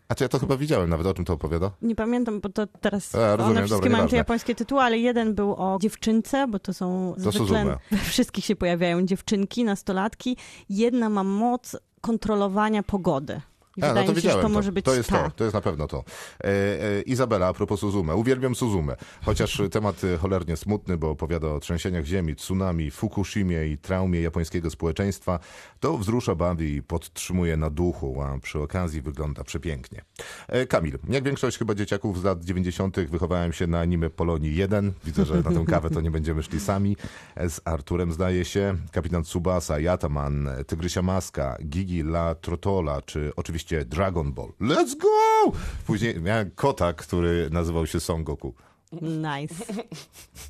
A 0.08 0.16
czy 0.16 0.24
ja 0.24 0.28
to 0.28 0.40
chyba 0.40 0.58
widziałem, 0.58 0.90
nawet 0.90 1.08
o 1.08 1.14
czym 1.14 1.26
to 1.26 1.34
opowiada? 1.34 1.72
Nie 1.82 1.96
pamiętam, 1.96 2.42
bo 2.42 2.50
to 2.50 2.68
teraz 2.68 3.16
A, 3.16 3.36
rozumiem, 3.36 3.42
one 3.42 3.54
dobra, 3.54 3.66
wszystkie 3.66 3.90
mają 3.90 4.08
te 4.08 4.16
japońskie 4.16 4.56
tytuły, 4.56 4.82
ale 4.82 4.98
jeden 4.98 5.36
był 5.36 5.56
o 5.56 5.78
dziewczynce, 5.82 6.48
bo 6.48 6.60
to 6.60 6.74
są 6.74 7.16
To 7.24 7.32
zwykle 7.32 7.66
we 7.92 7.98
wszystkich 7.98 8.46
się 8.46 8.56
pojawiają 8.56 9.06
dziewczynki, 9.06 9.64
nastolatki. 9.64 10.38
Jedna 10.70 11.10
ma 11.10 11.24
moc 11.24 11.78
kontrolowania 12.02 12.84
pogody. 12.84 13.42
A, 13.82 13.94
no 13.94 14.02
to 14.02 14.08
się, 14.08 14.14
wiedziałem. 14.14 14.42
to 14.42 14.50
może 14.50 14.72
być 14.72 14.86
to 14.86 14.96
jest 14.96 15.10
ta. 15.10 15.24
to, 15.24 15.32
to 15.32 15.44
jest 15.44 15.54
na 15.54 15.62
pewno 15.62 15.88
to. 15.88 16.04
E, 16.44 16.48
e, 16.48 17.02
Izabela, 17.02 17.48
a 17.48 17.54
propos 17.54 17.80
Suzume. 17.80 18.16
Uwielbiam 18.16 18.56
Suzume. 18.56 18.96
Chociaż 19.26 19.62
temat 19.72 20.04
e, 20.04 20.18
cholernie 20.18 20.58
smutny, 20.58 20.98
bo 20.98 21.10
opowiada 21.10 21.48
o 21.48 21.60
trzęsieniach 21.60 22.06
ziemi, 22.06 22.36
tsunami, 22.36 22.92
Fukushimie 22.92 23.68
i 23.68 23.78
traumie 23.78 24.22
japońskiego 24.22 24.70
społeczeństwa, 24.70 25.40
to 25.80 25.98
wzrusza, 25.98 26.36
bawi 26.36 26.76
i 26.76 26.84
podtrzymuje 26.84 27.58
na 27.58 27.70
duchu, 27.70 28.22
a 28.22 28.40
przy 28.40 28.60
okazji 28.60 29.02
wygląda 29.02 29.44
przepięknie. 29.44 30.02
E, 30.48 30.66
Kamil, 30.66 31.00
jak 31.10 31.24
większość 31.24 31.58
chyba 31.58 31.76
dzieciaków 31.76 32.20
z 32.20 32.24
lat 32.24 32.44
90. 32.44 33.00
wychowałem 33.00 33.54
się 33.54 33.68
na 33.68 33.80
anime 33.80 34.10
Polonii 34.10 34.56
1. 34.56 34.94
Widzę, 35.06 35.26
że 35.26 35.36
na 35.36 35.52
tę 35.52 35.66
kawę 35.68 35.90
to 35.90 36.02
nie 36.02 36.12
będziemy 36.12 36.44
szli 36.44 36.60
sami. 36.60 36.98
E, 37.36 37.50
Z 37.50 37.62
Arturem 37.66 38.12
zdaje 38.12 38.46
się, 38.46 38.76
Kapitan 38.92 39.24
Tsubasa, 39.24 39.80
Yataman, 39.80 40.50
Tygrysia 40.68 41.02
Maska, 41.02 41.58
Gigi 41.64 42.00
La 42.00 42.36
Trotola, 42.36 43.02
czy 43.02 43.32
oczywiście 43.36 43.67
Dragon 43.86 44.34
Ball. 44.34 44.50
Let's 44.62 44.98
go! 44.98 45.52
Później 45.88 46.22
miałem 46.22 46.52
kota, 46.52 46.94
który 46.94 47.50
nazywał 47.52 47.88
się 47.88 48.00
Son 48.00 48.24
Goku. 48.24 48.54
Nice. 49.02 49.56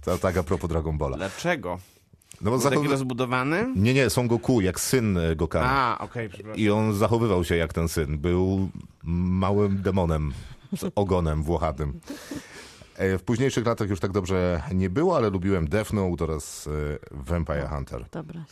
To 0.06 0.18
tak 0.18 0.38
a 0.38 0.44
propos 0.44 0.70
Dragon 0.70 0.98
Balla. 0.98 1.18
Dlaczego? 1.18 1.80
No 2.42 2.52
bo 2.52 2.58
Był 2.58 2.60
taki 2.64 2.76
zachowy... 2.76 2.90
rozbudowany? 2.90 3.74
Nie, 3.76 3.94
nie, 3.94 4.10
Son 4.10 4.28
Goku, 4.28 4.62
jak 4.62 4.80
syn 4.80 5.18
e, 5.18 5.36
Gokana. 5.36 5.70
A, 5.70 5.98
okej, 6.04 6.30
przepraszam. 6.30 6.60
I 6.62 6.70
on 6.70 6.94
zachowywał 6.94 7.44
się 7.44 7.56
jak 7.56 7.74
ten 7.74 7.88
syn. 7.88 8.18
Był 8.18 8.70
małym 9.04 9.82
demonem 9.82 10.34
z 10.78 10.86
ogonem 10.96 11.44
włochatym. 11.44 12.00
E, 12.96 13.18
W 13.18 13.24
późniejszych 13.24 13.66
latach 13.66 13.90
już 13.90 14.00
tak 14.00 14.12
dobrze 14.12 14.62
nie 14.74 14.90
było, 14.90 15.18
ale 15.18 15.30
lubiłem 15.30 15.68
Death 15.68 15.94
Note 15.94 16.24
oraz 16.24 16.68
e, 16.68 16.72
Vampire 17.12 17.70
Hunter. 17.70 18.06
Dobra. 18.12 18.46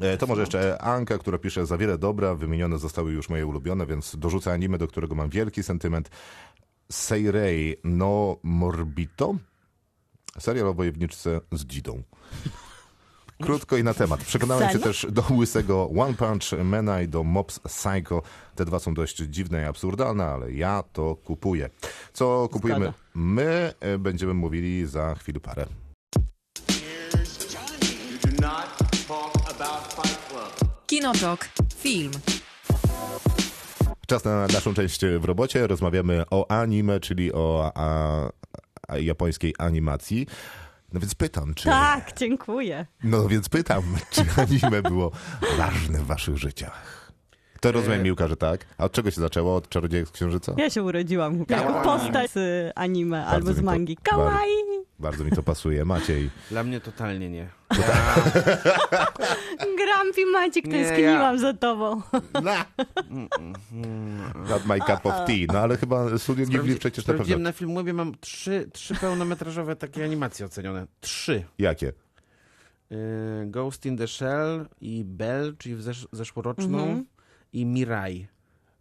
E, 0.00 0.16
To 0.16 0.26
może 0.26 0.42
jeszcze 0.42 0.82
Anka, 0.82 1.18
która 1.18 1.38
pisze 1.38 1.66
za 1.66 1.78
wiele 1.78 1.98
dobra, 1.98 2.34
wymienione 2.34 2.78
zostały 2.78 3.12
już 3.12 3.28
moje 3.28 3.46
ulubione, 3.46 3.86
więc 3.86 4.16
dorzucę 4.16 4.52
anime, 4.52 4.78
do 4.78 4.88
którego 4.88 5.14
mam 5.14 5.30
wielki 5.30 5.62
sentyment. 5.62 6.10
Seirei 6.92 7.76
no 7.84 8.36
Morbito? 8.42 9.34
Serial 10.38 10.68
o 10.68 10.74
wojowniczce 10.74 11.40
z 11.52 11.64
dzidą. 11.64 12.02
Krótko 13.42 13.76
i 13.76 13.84
na 13.84 13.94
temat. 13.94 14.24
Przekonałem 14.24 14.70
się 14.70 14.78
też 14.78 15.06
do 15.10 15.24
łysego 15.30 15.90
One 15.98 16.14
Punch 16.14 16.64
Mana 16.64 17.02
i 17.02 17.08
do 17.08 17.24
Mops 17.24 17.58
Psycho. 17.58 18.22
Te 18.54 18.64
dwa 18.64 18.78
są 18.78 18.94
dość 18.94 19.16
dziwne 19.16 19.62
i 19.62 19.64
absurdalne, 19.64 20.24
ale 20.24 20.52
ja 20.52 20.84
to 20.92 21.16
kupuję. 21.16 21.70
Co 22.12 22.48
kupujemy 22.52 22.92
my, 23.14 23.74
e, 23.80 23.98
będziemy 23.98 24.34
mówili 24.34 24.86
za 24.86 25.14
chwilę 25.14 25.40
parę. 25.40 25.66
Kinotok. 30.96 31.48
Film. 31.76 32.10
Czas 34.06 34.24
na 34.24 34.46
naszą 34.46 34.74
część 34.74 35.00
w 35.18 35.24
robocie. 35.24 35.66
Rozmawiamy 35.66 36.24
o 36.30 36.50
anime, 36.50 37.00
czyli 37.00 37.32
o 37.32 37.72
a, 37.74 38.28
a 38.88 38.98
japońskiej 38.98 39.54
animacji. 39.58 40.26
No 40.92 41.00
więc 41.00 41.14
pytam, 41.14 41.54
czy. 41.54 41.64
Tak, 41.64 42.12
dziękuję. 42.18 42.86
No 43.04 43.28
więc 43.28 43.48
pytam, 43.48 43.82
czy 44.10 44.24
anime 44.36 44.82
było 44.82 45.10
ważne 45.58 45.98
w 45.98 46.06
waszych 46.06 46.36
życiach? 46.36 47.05
To 47.66 47.72
rozumiem, 47.72 48.02
Miłka, 48.02 48.28
że 48.28 48.36
tak. 48.36 48.66
A 48.78 48.84
od 48.84 48.92
czego 48.92 49.10
się 49.10 49.20
zaczęło? 49.20 49.56
Od 49.56 49.68
Czarodziejek 49.68 50.08
z 50.08 50.10
Księżyca? 50.10 50.54
Ja 50.58 50.70
się 50.70 50.82
urodziłam 50.82 51.44
jako 51.48 51.82
postać 51.84 52.30
z 52.30 52.72
anime 52.74 53.26
albo 53.26 53.48
mi 53.48 53.54
z 53.54 53.58
to- 53.58 53.64
mangi. 53.64 53.96
bardzo- 54.04 54.10
Kawaii! 54.24 54.54
Bardzo 54.98 55.24
mi 55.24 55.30
to 55.30 55.42
pasuje. 55.42 55.84
Maciej. 55.84 56.30
Dla 56.50 56.64
mnie 56.64 56.80
totalnie 56.80 57.30
nie. 57.30 57.48
Grumpy 59.78 60.26
Maciek, 60.32 60.64
Nie, 60.64 60.72
tęskniłam 60.72 61.34
ja- 61.34 61.38
za 61.38 61.54
tobą. 61.54 62.02
Not 64.48 64.66
my 64.66 64.78
cup 64.80 65.06
of 65.06 65.14
tea. 65.26 65.46
No 65.52 65.58
ale 65.58 65.76
chyba 65.76 66.18
Studio 66.18 66.46
Ghibli 66.46 66.76
przecież 66.76 67.06
na 67.06 67.12
Sprawdziłem 67.14 67.38
pewno... 67.38 67.48
na 67.48 67.52
filmie, 67.52 67.92
mam 67.92 68.14
trzy, 68.20 68.68
trzy 68.72 68.94
pełnometrażowe 68.94 69.76
takie 69.76 70.04
animacje 70.04 70.46
ocenione. 70.46 70.86
Trzy. 71.00 71.44
Jakie? 71.58 71.92
Y, 72.92 73.46
Ghost 73.46 73.86
in 73.86 73.96
the 73.96 74.08
Shell 74.08 74.66
i 74.80 75.04
Bell, 75.04 75.56
czyli 75.58 75.74
w 75.76 75.82
zesz 75.82 76.08
zeszłoroczną 76.12 76.78
Mhm. 76.78 77.04
I 77.52 77.66
Mirai. 77.66 78.26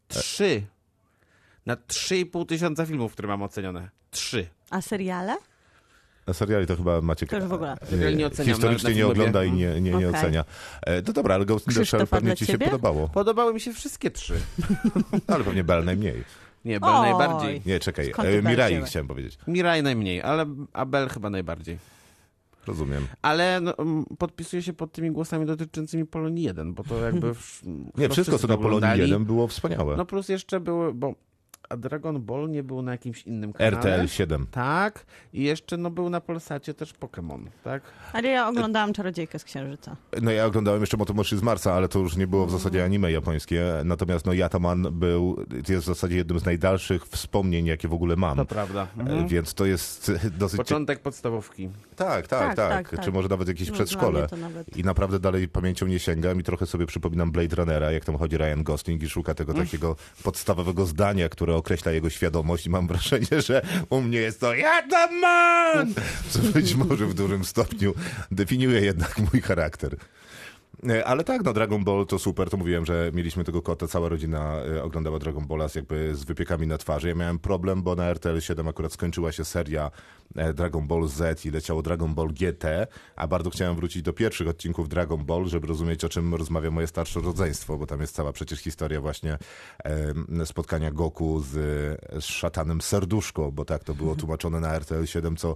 Trzy. 0.08 0.62
Na 1.66 1.76
3,5 1.76 2.46
tysiąca 2.46 2.86
filmów, 2.86 3.14
które 3.14 3.28
mam 3.28 3.42
ocenione. 3.42 3.90
Trzy. 4.12 4.48
A 4.70 4.82
seriale? 4.82 5.38
Na 6.28 6.34
seriali 6.34 6.68
to 6.68 6.76
chyba 6.76 7.02
Maciek 7.02 7.30
To 7.30 7.36
już 7.38 7.46
w 7.46 7.54
ogóle. 7.54 7.78
Seriali 7.90 8.16
nie 8.16 8.28
oceniam, 8.28 8.54
historycznie 8.56 8.94
nie 8.96 9.02
na 9.04 9.08
ogląda 9.08 9.44
i 9.44 9.52
nie, 9.52 9.82
nie, 9.82 9.92
nie 9.92 10.08
Okej. 10.08 10.20
ocenia. 10.20 10.46
E, 10.82 11.02
No 11.08 11.14
dobra, 11.14 11.36
ale 11.36 11.46
Ghost 11.46 11.68
in 11.68 11.74
the 11.74 11.86
Shell 11.86 12.08
pewnie 12.08 12.26
dla 12.28 12.36
ci 12.36 12.46
się 12.46 12.52
ciebie? 12.54 12.66
podobało. 12.66 13.08
Podobały 13.08 13.54
mi 13.54 13.60
się 13.62 13.74
wszystkie 13.74 14.12
trzy. 14.12 14.34
Ale 15.28 15.44
pewnie 15.44 15.64
Bell 15.64 15.86
najmniej. 15.86 16.24
Nie, 16.66 16.80
Bell 16.80 16.90
Oj. 16.90 17.10
najbardziej. 17.10 17.62
Nie, 17.66 17.80
czekaj. 17.80 18.12
Skąd 18.12 18.28
ty 18.30 18.38
E, 18.38 18.42
Mirai 18.42 18.82
chciałem 18.86 19.08
powiedzieć. 19.08 19.38
Mirai 19.48 19.84
najmniej, 19.84 20.22
ale 20.22 20.46
a 20.74 20.86
Bell 20.86 21.10
chyba 21.10 21.30
najbardziej. 21.30 21.78
Rozumiem. 22.68 23.08
Ale 23.22 23.62
no, 23.62 23.74
podpisuję 24.18 24.62
się 24.62 24.74
pod 24.74 24.92
tymi 24.92 25.12
głosami 25.12 25.46
dotyczącymi 25.46 26.06
Polonii 26.06 26.44
1, 26.44 26.74
bo 26.74 26.84
to 26.84 27.00
jakby... 27.06 27.34
W, 27.34 27.62
Nie, 27.98 28.10
wszystko 28.10 28.38
co 28.38 28.48
na 28.48 28.58
Polonii 28.58 28.78
oglądali. 28.78 29.02
1 29.02 29.26
było 29.26 29.48
wspaniałe. 29.48 29.98
No 29.98 30.06
plus 30.06 30.30
jeszcze 30.30 30.60
były, 30.60 30.94
bo 30.94 31.16
a 31.70 31.78
Dragon 31.78 32.22
Ball 32.22 32.50
nie 32.50 32.64
był 32.64 32.82
na 32.82 32.92
jakimś 32.92 33.24
innym 33.24 33.54
kanale. 33.54 33.78
RTL 33.78 34.08
7. 34.08 34.48
Tak, 34.52 35.06
i 35.34 35.44
jeszcze 35.44 35.78
no 35.78 35.90
był 35.90 36.10
na 36.10 36.22
Polsacie 36.22 36.74
też 36.74 36.94
Pokémon, 36.94 37.46
tak? 37.64 37.84
Ale 38.14 38.30
ja 38.30 38.48
oglądałam 38.50 38.94
Czarodziejkę 38.94 39.40
z 39.40 39.44
Księżyca. 39.44 39.96
No 40.22 40.32
ja 40.32 40.46
oglądałem 40.46 40.82
jeszcze 40.82 40.98
Motomoshi 40.98 41.38
z 41.38 41.42
Marsa, 41.42 41.74
ale 41.74 41.88
to 41.88 42.00
już 42.00 42.16
nie 42.18 42.28
było 42.28 42.46
w 42.46 42.52
zasadzie 42.52 42.84
anime 42.84 43.12
japońskie. 43.12 43.64
Natomiast 43.86 44.26
no 44.26 44.34
Yataman 44.34 44.88
był, 44.92 45.46
jest 45.70 45.84
w 45.84 45.88
zasadzie 45.88 46.16
jednym 46.16 46.40
z 46.40 46.46
najdalszych 46.46 47.06
wspomnień, 47.06 47.66
jakie 47.66 47.88
w 47.88 47.94
ogóle 47.94 48.16
mam. 48.16 48.38
To 48.38 48.46
prawda. 48.46 48.88
E, 48.98 49.02
Mhm. 49.06 49.28
Więc 49.28 49.54
to 49.54 49.66
jest 49.66 50.12
dosyć... 50.40 50.58
Początek 50.58 51.00
podstawówki. 51.00 51.70
Tak, 51.96 52.28
tak, 52.28 52.28
tak, 52.28 52.56
Tak, 52.56 52.70
tak, 52.70 52.90
tak. 52.90 53.06
Czy 53.06 53.12
może 53.12 53.30
nawet 53.30 53.48
jakieś 53.48 53.68
No, 53.68 53.74
przedszkole. 53.74 54.28
nawet- 54.42 54.78
I 54.78 54.84
naprawdę 54.84 55.20
dalej 55.20 55.48
pamięcią 55.48 55.88
nie 55.88 56.00
sięgam 56.00 56.40
i 56.40 56.44
trochę 56.44 56.66
sobie 56.66 56.86
przypominam 56.86 57.32
Blade 57.32 57.56
Runnera, 57.56 57.92
jak 57.92 58.06
tam 58.06 58.18
chodzi 58.18 58.38
Ryan 58.38 58.64
Gosling 58.64 59.04
i 59.04 59.10
szuka 59.10 59.34
tego 59.34 59.54
takiego 59.54 59.96
podstawowego 60.24 60.86
zdania, 60.86 61.30
które 61.30 61.55
określa 61.56 61.92
jego 61.92 62.10
świadomość 62.10 62.66
i 62.66 62.70
mam 62.70 62.88
wrażenie, 62.88 63.42
że 63.48 63.62
u 63.90 64.02
mnie 64.02 64.18
jest 64.18 64.40
to 64.40 64.54
Yataman! 64.54 65.94
Co 66.30 66.40
być 66.40 66.76
może 66.76 67.06
w 67.06 67.14
dużym 67.14 67.46
stopniu 67.46 67.94
definiuje 68.32 68.82
jednak 68.82 69.18
mój 69.18 69.42
charakter. 69.42 69.98
E, 70.90 71.06
Ale 71.06 71.24
tak, 71.24 71.44
no 71.44 71.54
Dragon 71.54 71.84
Ball 71.84 72.06
to 72.06 72.20
super, 72.20 72.50
to 72.50 72.58
mówiłem, 72.58 72.86
że 72.86 73.12
mieliśmy 73.14 73.44
tego 73.44 73.62
kota, 73.62 73.88
cała 73.88 74.10
rodzina 74.10 74.56
e, 74.56 74.84
oglądała 74.84 75.20
Dragon 75.20 75.48
Balla 75.48 75.70
z 75.70 75.76
jakby 75.76 76.16
z 76.16 76.24
wypiekami 76.24 76.68
na 76.68 76.78
twarzy. 76.78 77.08
Ja 77.08 77.16
miałem 77.16 77.40
problem, 77.40 77.84
bo 77.84 77.96
na 77.96 78.06
RTL 78.06 78.40
7 78.40 78.68
akurat 78.68 78.94
skończyła 78.94 79.32
się 79.32 79.46
seria 79.46 79.92
e, 80.36 80.54
Dragon 80.54 80.88
Ball 80.88 81.08
Z 81.08 81.46
i 81.46 81.52
leciało 81.52 81.82
Dragon 81.82 82.14
Ball 82.14 82.28
GT, 82.28 82.88
a 83.16 83.28
bardzo 83.28 83.50
chciałem 83.50 83.76
wrócić 83.76 84.02
do 84.02 84.14
pierwszych 84.14 84.48
odcinków 84.48 84.90
Dragon 84.90 85.26
Ball, 85.26 85.46
żeby 85.46 85.68
rozumieć 85.68 86.04
o 86.04 86.10
czym 86.10 86.36
rozmawia 86.36 86.72
moje 86.72 86.88
starsze 86.88 87.20
rodzeństwo, 87.20 87.78
bo 87.78 87.86
tam 87.86 88.02
jest 88.02 88.16
cała 88.16 88.34
przecież 88.34 88.60
historia 88.60 89.02
właśnie 89.02 89.38
spotkania 90.46 90.92
Goku 90.92 91.40
z, 91.40 91.52
z 92.24 92.26
szatanem 92.26 92.82
Serduszko, 92.82 93.52
bo 93.52 93.66
tak 93.66 93.84
to 93.84 93.94
było 93.94 94.16
tłumaczone 94.16 94.60
na 94.60 94.74
RTL 94.74 95.06
7, 95.06 95.36
co 95.36 95.56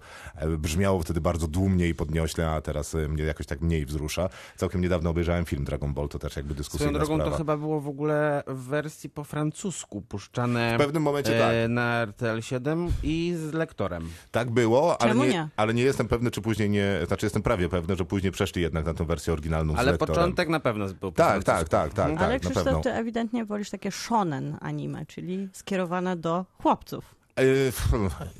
brzmiało 0.58 1.02
wtedy 1.02 1.22
bardzo 1.22 1.48
dumnie 1.48 1.88
i 1.88 1.96
podniośle, 1.96 2.50
a 2.50 2.62
teraz 2.62 2.94
mnie 2.94 3.24
jakoś 3.24 3.46
tak 3.46 3.62
mniej 3.62 3.86
wzrusza. 3.86 4.30
Całkiem 4.58 4.82
niedawno 4.82 5.10
obejrzałem 5.20 5.46
film 5.46 5.64
Dragon 5.64 5.94
Ball, 5.94 6.10
to 6.10 6.20
też 6.20 6.36
jakby 6.36 6.54
Swoją 6.54 6.58
dyskusyjna 6.58 6.92
drogą 7.00 7.14
sprawa. 7.16 7.32
to 7.32 7.38
chyba 7.38 7.58
było 7.58 7.82
w 7.82 7.88
ogóle 7.88 8.44
w 8.48 8.64
wersji 8.68 9.10
po 9.10 9.24
francusku 9.24 10.02
puszczane 10.02 10.76
W 10.76 10.78
pewnym 10.78 11.04
momencie 11.04 11.40
tak. 11.40 11.54
e, 11.54 11.68
na 11.68 12.02
RTL 12.06 12.42
7 12.42 12.88
i 13.04 13.34
z 13.38 13.54
lektorem. 13.54 14.10
Tak 14.32 14.52
było, 14.52 15.02
ale 15.02 15.12
Czemu 15.12 15.24
nie, 15.24 15.30
nie? 15.30 15.48
ale 15.58 15.74
nie 15.74 15.84
jestem 15.84 16.08
pewny, 16.08 16.32
czy 16.32 16.42
później 16.42 16.70
nie, 16.70 17.00
znaczy 17.08 17.26
jestem 17.26 17.42
prawie 17.42 17.70
pewny, 17.70 17.96
że 17.96 18.06
później 18.06 18.32
przeszli 18.32 18.62
jednak 18.62 18.86
na 18.86 18.94
tę 18.94 19.06
wersję 19.06 19.34
oryginalną 19.34 19.74
z 19.74 19.78
Ale 19.80 19.92
lektorem. 19.92 20.16
początek 20.16 20.50
na 20.50 20.60
pewno 20.60 20.86
był 20.88 21.12
po 21.12 21.12
Tak, 21.12 21.44
tak, 21.44 21.70
tak, 21.70 21.94
tak, 21.94 22.00
Mhm. 22.10 22.18
tak, 22.18 22.24
Ale 22.26 22.34
na 22.34 22.40
Krzysztof, 22.40 22.64
pewno. 22.64 22.82
ty 22.82 22.92
ewidentnie 22.94 23.46
wolisz 23.46 23.70
takie 23.70 23.92
shonen 23.92 24.58
anime, 24.62 25.06
czyli 25.06 25.50
skierowane 25.54 26.16
do 26.16 26.46
chłopców. 26.62 27.19
E, 27.40 27.46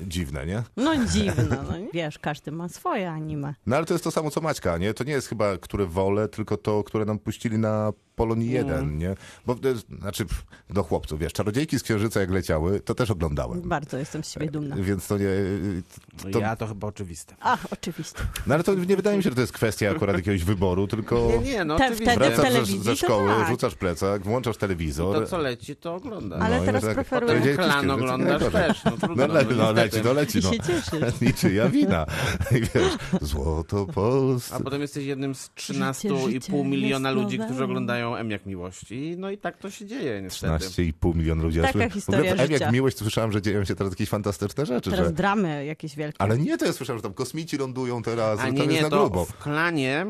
dziwne, 0.08 0.46
nie? 0.46 0.62
No 0.76 1.06
dziwne, 1.06 1.44
no. 1.44 1.72
wiesz, 1.94 2.18
każdy 2.18 2.52
ma 2.52 2.68
swoje 2.68 3.10
anime. 3.10 3.54
No 3.66 3.76
ale 3.76 3.86
to 3.86 3.94
jest 3.94 4.04
to 4.04 4.10
samo 4.10 4.30
co 4.30 4.40
Maćka, 4.40 4.78
nie? 4.78 4.94
To 4.94 5.04
nie 5.04 5.12
jest 5.12 5.28
chyba, 5.28 5.58
które 5.58 5.86
wolę, 5.86 6.28
tylko 6.28 6.56
to, 6.56 6.84
które 6.84 7.04
nam 7.04 7.18
puścili 7.18 7.58
na 7.58 7.92
Polonii 8.16 8.50
1, 8.50 8.98
nie? 8.98 9.14
Bo, 9.46 9.54
to 9.54 9.68
jest- 9.68 9.86
znaczy, 10.00 10.24
do 10.70 10.82
chłopców, 10.82 11.20
wiesz, 11.20 11.32
Czarodziejki 11.32 11.78
z 11.78 11.82
Księżyca 11.82 12.20
jak 12.20 12.30
leciały, 12.30 12.80
to 12.80 12.94
też 12.94 13.10
oglądałem. 13.10 13.60
Bardzo 13.68 13.98
jestem 13.98 14.24
z 14.24 14.30
siebie 14.30 14.50
dumna. 14.50 14.76
Więc 14.76 15.06
to 15.06 15.18
nie... 15.18 15.26
To, 16.32 16.38
Ja 16.38 16.56
to 16.56 16.66
chyba 16.66 16.86
oczywiste. 16.86 17.34
Ach, 17.40 17.66
oczywiście. 17.70 18.18
no 18.46 18.54
ale 18.54 18.64
to 18.64 18.74
nie 18.74 18.96
wydaje 18.96 19.16
mi 19.16 19.22
się, 19.22 19.28
że 19.30 19.34
to 19.34 19.40
jest 19.40 19.52
kwestia 19.52 19.90
akurat 19.90 20.16
jakiegoś 20.16 20.44
wyboru, 20.44 20.86
tylko... 20.86 21.28
Nie, 21.42 21.50
nie, 21.52 21.64
no 21.64 21.76
Te- 21.78 21.84
oczywiście. 21.86 22.12
wtedy 22.16 22.30
w 22.36 22.36
Wracasz 22.40 22.66
ze, 22.68 22.78
ze 22.82 22.96
szkoły, 22.96 23.28
tak. 23.28 23.48
rzucasz 23.48 23.74
plecak, 23.74 24.22
włączasz 24.22 24.56
telewizor. 24.56 25.14
To 25.20 25.26
co 25.26 25.38
leci, 25.38 25.76
to 25.76 25.94
oglądasz. 25.94 26.40
Ale 26.42 26.56
No 26.56 26.62
i 26.62 26.66
teraz 26.66 26.82
tak- 26.84 26.94
preferuję- 26.96 27.54
klan 27.56 27.90
oglądasz 27.90 28.42
też, 28.52 28.84
No, 28.84 28.90
trudno, 28.90 29.26
No, 29.26 29.34
le, 29.34 29.44
no 29.56 29.72
leci, 29.72 29.96
no 30.04 30.12
leci, 30.12 30.38
I 30.38 30.42
no. 30.42 30.52
się 30.52 30.58
cieszysz. 30.60 31.20
Niczyja 31.26 31.68
wina. 31.68 32.06
I 32.56 32.60
wiesz, 32.60 32.92
złoto 33.20 33.86
Polsce. 33.86 34.54
A 34.54 34.60
potem 34.60 34.80
jesteś 34.80 35.04
jednym 35.04 35.34
z 35.34 35.50
Życie, 35.58 35.72
13,5 35.74 36.30
życie 36.30 36.64
miliona 36.64 37.10
ludzi, 37.10 37.38
którzy 37.38 37.64
oglądają 37.64 38.09
M 38.18 38.30
jak 38.30 38.46
miłości. 38.46 39.14
No 39.18 39.30
i 39.30 39.38
tak 39.38 39.58
to 39.58 39.70
się 39.70 39.86
dzieje 39.86 40.22
niestety. 40.22 40.52
13,5 40.64 41.14
miliona 41.16 41.42
ludzi. 41.42 41.60
Taka 41.60 41.66
Ja 41.68 41.72
słyszę- 41.84 41.90
historia 41.94 42.30
w 42.30 42.32
ogóle, 42.34 42.46
życia. 42.46 42.64
jak 42.64 42.72
miłość, 42.72 42.96
to 42.96 43.04
słyszałem, 43.04 43.32
że 43.32 43.42
dzieją 43.42 43.64
się 43.64 43.74
teraz 43.74 43.92
jakieś 43.92 44.08
fantastyczne 44.08 44.66
rzeczy. 44.66 44.90
Teraz 44.90 45.06
Że... 45.06 45.12
dramy 45.12 45.64
jakieś 45.64 45.96
wielkie. 45.96 46.22
Ale 46.22 46.38
nie, 46.38 46.58
to 46.58 46.66
ja 46.66 46.72
słyszałem, 46.72 46.98
że 46.98 47.02
tam 47.02 47.14
kosmici 47.14 47.56
lądują 47.56 48.02
teraz, 48.02 48.40
A 48.40 48.48
nie, 48.50 48.58
tam 48.58 48.66
jest 48.70 48.76
nie, 48.76 48.82
na 48.82 48.90
to 48.90 49.00
grubo. 49.00 49.24
w 49.24 49.38
klanie 49.38 50.06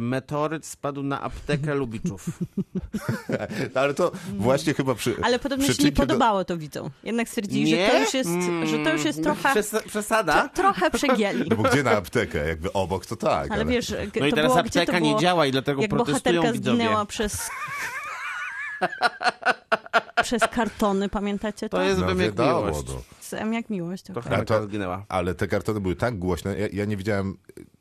meteoryt 0.00 0.66
spadł 0.66 1.02
na 1.02 1.20
aptekę 1.22 1.74
Lubiczów. 1.74 2.26
Ale 3.74 3.94
to 3.94 4.12
właśnie 4.38 4.74
chyba 4.74 4.94
przy. 4.94 5.16
Ale 5.22 5.38
podobno 5.38 5.66
się 5.66 5.84
nie 5.84 5.92
do- 5.92 5.96
podobało 6.02 6.44
to 6.44 6.56
widzom. 6.56 6.90
Jednak 7.04 7.28
stwierdzili, 7.28 7.70
że 7.70 7.86
to 7.88 7.98
już 8.00 8.14
jest, 8.14 8.30
że 8.64 8.78
to 8.84 8.92
już 8.92 9.04
jest 9.04 9.22
trochę, 9.22 9.48
Przes- 9.48 9.82
przesada? 9.88 10.48
trochę 10.48 10.90
przegięli. 10.90 11.44
No 11.50 11.56
bo 11.56 11.62
gdzie 11.62 11.82
na 11.82 11.90
aptekę? 11.90 12.48
Jakby 12.48 12.72
obok 12.72 13.06
to 13.06 13.16
tak. 13.16 13.50
Ale 13.50 13.64
wiesz, 13.64 13.90
No 14.20 14.26
i 14.26 14.30
to 14.30 14.36
teraz 14.36 14.52
było, 14.52 14.54
to 14.54 14.60
apteka 14.60 14.92
było, 15.00 15.12
nie 15.14 15.20
działa 15.20 15.46
i 15.46 15.52
dlatego 15.52 15.82
jak 15.82 15.90
protestują 15.90 16.34
bohaterka 16.34 16.52
widzowie. 16.52 16.76
zginęła 16.78 17.04
przez 17.06 17.50
przez 20.22 20.42
kartony, 20.42 21.08
pamiętacie 21.08 21.68
to? 21.68 21.76
To 21.76 21.82
jest 21.82 22.00
No, 22.00 22.10
M 22.10 22.18
jak 23.32 23.38
wiadomo, 23.38 23.38
miłość. 23.38 23.38
no. 23.38 23.38
Z 23.38 23.42
M 23.42 23.52
jak 23.52 23.70
miłość. 23.70 24.02
To 24.04 24.12
okej. 24.20 24.34
A 24.34 24.44
to-. 24.44 25.04
Ale 25.08 25.34
te 25.34 25.48
kartony 25.48 25.80
były 25.80 25.96
tak 25.96 26.18
głośne, 26.18 26.58
ja, 26.58 26.68
ja 26.72 26.84
nie 26.84 26.96
widziałem 26.96 27.36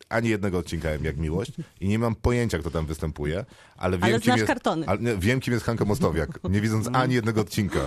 ani 0.09 0.29
jednego 0.29 0.57
odcinka 0.57 0.89
jak 0.89 1.17
Miłość 1.17 1.51
i 1.81 1.87
nie 1.87 1.99
mam 1.99 2.15
pojęcia, 2.15 2.59
kto 2.59 2.71
tam 2.71 2.85
występuje, 2.85 3.45
ale 3.77 3.97
wiem, 3.97 4.03
Ale 4.03 4.19
kim 4.19 4.33
jest, 4.35 4.47
kartony. 4.47 4.87
Ale, 4.87 4.99
nie, 4.99 5.15
wiem, 5.17 5.39
kim 5.39 5.53
jest 5.53 5.65
Hanka 5.65 5.85
Mostowiak, 5.85 6.39
nie 6.49 6.61
widząc 6.61 6.89
ani 6.93 7.13
jednego 7.13 7.41
odcinka. 7.41 7.79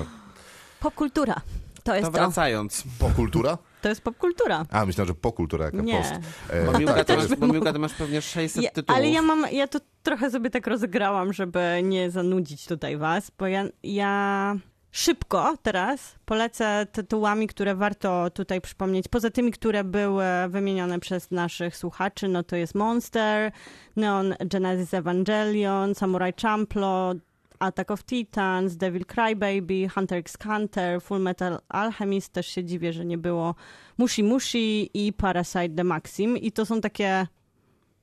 Popkultura. 0.81 1.40
To 1.83 1.95
jest 1.95 2.07
To 2.07 2.12
to. 2.12 2.19
wracając. 2.19 2.85
Pokultura? 2.99 3.59
To 3.81 3.88
jest 3.88 4.00
popkultura. 4.00 4.64
A, 4.71 4.87
myślałem, 4.87 5.09
że 5.09 5.14
pokultura 5.14 5.64
jaka 5.64 5.76
Nie. 5.83 5.99
post. 5.99 6.12
E, 6.50 6.66
Bo 6.73 6.78
Miłka, 6.78 6.95
tak, 6.95 7.07
to 7.07 7.14
masz, 7.16 7.23
jest, 7.28 7.40
bo 7.40 7.47
Miłka, 7.47 7.73
ty 7.73 7.78
masz 7.78 7.95
pewnie 7.95 8.23
600 8.23 8.62
Ja, 8.62 8.71
tytułów. 8.71 8.99
ale 8.99 9.11
ja 9.11 9.23
mam, 9.23 9.45
ja 9.52 9.69
to 9.69 9.78
trochę 10.02 10.31
sobie 10.31 10.50
tak 10.50 10.66
rozegrałam, 10.66 11.33
żeby 11.33 11.81
nie 11.83 12.11
zanudzić 12.11 12.66
tutaj 12.66 12.97
was, 12.97 13.31
bo 13.38 13.47
ja, 13.47 13.64
ja 13.83 14.57
szybko 14.92 15.56
teraz. 15.62 16.14
Polecę 16.25 16.87
tytułami, 16.92 17.46
które 17.46 17.75
warto 17.75 18.30
tutaj 18.30 18.61
przypomnieć. 18.61 19.08
Poza 19.08 19.30
tymi, 19.30 19.52
które 19.52 19.84
były 19.84 20.25
wymienione 20.49 21.00
przez 21.00 21.30
naszych 21.30 21.76
słuchaczy, 21.76 22.28
no 22.28 22.42
to 22.42 22.56
jest 22.56 22.75
Monster, 22.75 23.52
Neon 23.96 24.34
Genesis 24.40 24.94
Evangelion, 24.94 25.94
Samurai 25.94 26.32
Champloo, 26.42 27.14
Attack 27.58 27.90
of 27.90 28.04
Titans, 28.04 28.76
Devil 28.76 29.04
Crybaby, 29.06 29.88
Hunter 29.88 30.18
x 30.18 30.37
Hunter, 30.42 31.00
Full 31.02 31.20
Metal 31.20 31.58
Alchemist, 31.68 32.32
też 32.32 32.46
się 32.46 32.64
dziwię, 32.64 32.92
że 32.92 33.04
nie 33.04 33.18
było 33.18 33.54
Mushi 33.99 34.22
Mushi 34.22 34.90
i 34.94 35.12
Parasite 35.12 35.68
the 35.68 35.84
Maxim. 35.84 36.37
I 36.37 36.52
to 36.52 36.66
są 36.66 36.80
takie 36.80 37.26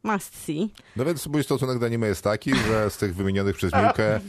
must 0.04 0.36
see. 0.46 0.74
no 0.96 1.06
więc 1.06 1.28
mój 1.28 1.44
stosunek 1.44 1.80
do 1.80 1.86
anime 1.86 2.08
jest 2.08 2.24
taki, 2.24 2.56
że 2.56 2.90
z 2.90 2.98
tych 2.98 3.16
wymienionych 3.16 3.56
przez 3.56 3.74
Miłkę 3.74 4.20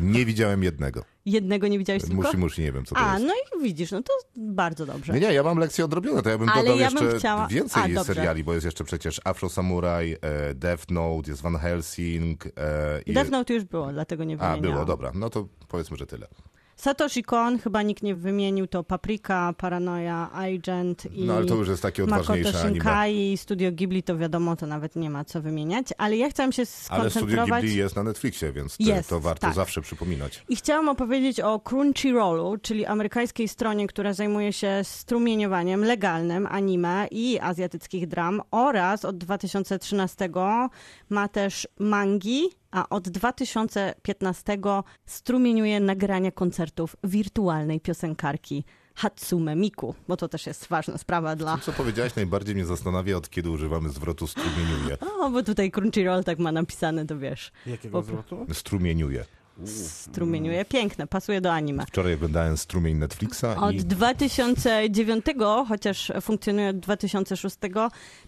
nie 0.00 0.24
widziałem 0.24 0.62
jednego. 0.62 1.04
Jednego 1.26 1.68
nie 1.68 1.78
widziałeś 1.78 2.02
tylko? 2.02 2.16
Musi, 2.22 2.36
musi, 2.36 2.62
nie 2.62 2.72
wiem 2.72 2.84
co 2.84 2.94
to 2.94 3.00
A, 3.00 3.12
jest. 3.14 3.24
no 3.26 3.34
i 3.34 3.62
widzisz, 3.62 3.90
no 3.90 4.02
to 4.02 4.12
bardzo 4.36 4.86
dobrze. 4.86 5.12
Nie, 5.12 5.20
nie, 5.20 5.32
ja 5.32 5.42
mam 5.42 5.58
lekcję 5.58 5.84
odrobione, 5.84 6.22
to 6.22 6.30
ja 6.30 6.38
bym 6.38 6.48
Ale 6.48 6.62
dodał 6.62 6.78
ja 6.78 6.84
jeszcze 6.90 7.18
chciała- 7.18 7.46
więcej 7.48 7.96
A, 7.96 8.04
seriali, 8.04 8.44
bo 8.44 8.54
jest 8.54 8.64
jeszcze 8.64 8.84
przecież 8.84 9.20
Afro 9.24 9.48
Samurai, 9.48 10.16
e, 10.20 10.54
Death 10.54 10.90
Note, 10.90 11.30
jest 11.30 11.42
Van 11.42 11.56
Helsing. 11.56 12.46
E, 12.46 12.50
i- 13.06 13.12
Death 13.12 13.30
Note 13.30 13.54
już 13.54 13.64
było, 13.64 13.92
dlatego 13.92 14.24
nie 14.24 14.34
A, 14.34 14.36
wymieniałam. 14.38 14.60
było, 14.62 14.84
dobra. 14.84 15.12
No 15.14 15.30
to 15.30 15.48
powiedzmy, 15.68 15.96
że 15.96 16.06
tyle. 16.06 16.26
Satoshi 16.76 17.22
Kon, 17.22 17.58
chyba 17.58 17.82
nikt 17.82 18.02
nie 18.02 18.14
wymienił, 18.14 18.66
to 18.66 18.84
Paprika, 18.84 19.52
Paranoia, 19.58 20.30
Agent 20.32 21.06
i 21.12 21.24
No 21.24 21.34
ale 21.34 21.46
to 21.46 21.54
już 21.54 21.68
jest 21.68 21.82
takie 21.82 22.02
Makoto 22.02 22.20
odważniejsze 22.20 22.60
anime. 22.60 22.74
Shinkai, 22.74 23.36
Studio 23.36 23.72
Ghibli, 23.72 24.02
to 24.02 24.18
wiadomo, 24.18 24.56
to 24.56 24.66
nawet 24.66 24.96
nie 24.96 25.10
ma 25.10 25.24
co 25.24 25.42
wymieniać, 25.42 25.86
ale 25.98 26.16
ja 26.16 26.30
chciałam 26.30 26.52
się 26.52 26.62
Ale 26.62 26.66
Studio 26.66 27.10
skoncentrować... 27.10 27.62
Ghibli 27.62 27.78
jest 27.78 27.96
na 27.96 28.02
Netflixie, 28.02 28.52
więc 28.52 28.76
to, 28.76 28.84
Jest, 28.84 29.08
to 29.08 29.20
warto 29.20 29.46
tak. 29.46 29.54
zawsze 29.54 29.80
przypominać. 29.80 30.44
I 30.48 30.56
chciałam 30.56 30.88
opowiedzieć 30.88 31.40
o 31.40 31.60
Crunchyrollu, 31.60 32.58
czyli 32.62 32.86
amerykańskiej 32.86 33.48
stronie, 33.48 33.86
która 33.86 34.12
zajmuje 34.12 34.52
się 34.52 34.80
strumieniowaniem 34.82 35.84
legalnym 35.84 36.46
anime 36.46 37.08
i 37.10 37.38
azjatyckich 37.40 38.08
dram 38.08 38.42
oraz 38.50 39.04
od 39.04 39.18
2013 39.18 40.28
ma 41.10 41.28
też 41.28 41.68
mangi, 41.78 42.50
a 42.74 42.88
od 42.88 43.08
2015 43.08 44.58
strumieniuje 45.06 45.80
nagrania 45.80 46.30
koncertów 46.30 46.96
wirtualnej 47.04 47.80
piosenkarki 47.80 48.64
Hatsume 48.94 49.56
Miku, 49.56 49.94
bo 50.08 50.16
to 50.16 50.28
też 50.28 50.46
jest 50.46 50.66
ważna 50.68 50.98
sprawa 50.98 51.36
dla... 51.36 51.58
Co 51.58 51.72
powiedziałeś 51.72 52.16
najbardziej 52.16 52.54
mnie 52.54 52.66
zastanawia, 52.66 53.16
od 53.16 53.30
kiedy 53.30 53.50
używamy 53.50 53.88
zwrotu 53.88 54.26
strumieniuje. 54.26 54.96
O, 55.20 55.30
bo 55.30 55.42
tutaj 55.42 55.70
Crunchyroll 55.70 56.24
tak 56.24 56.38
ma 56.38 56.52
napisane, 56.52 57.06
to 57.06 57.18
wiesz. 57.18 57.52
Jakiego 57.66 57.98
Po- 57.98 58.06
zwrotu? 58.06 58.46
Strumieniuje. 58.52 59.24
Strumieniuje. 59.64 60.64
Piękne, 60.64 61.06
pasuje 61.06 61.40
do 61.40 61.52
anime. 61.52 61.86
Wczoraj 61.86 62.14
oglądałem 62.14 62.56
strumień 62.56 62.96
Netflixa 62.96 63.44
Od 63.60 63.74
i 63.74 63.84
2009, 63.84 65.24
chociaż 65.68 66.12
funkcjonuje 66.20 66.68
od 66.68 66.78
2006, 66.78 67.56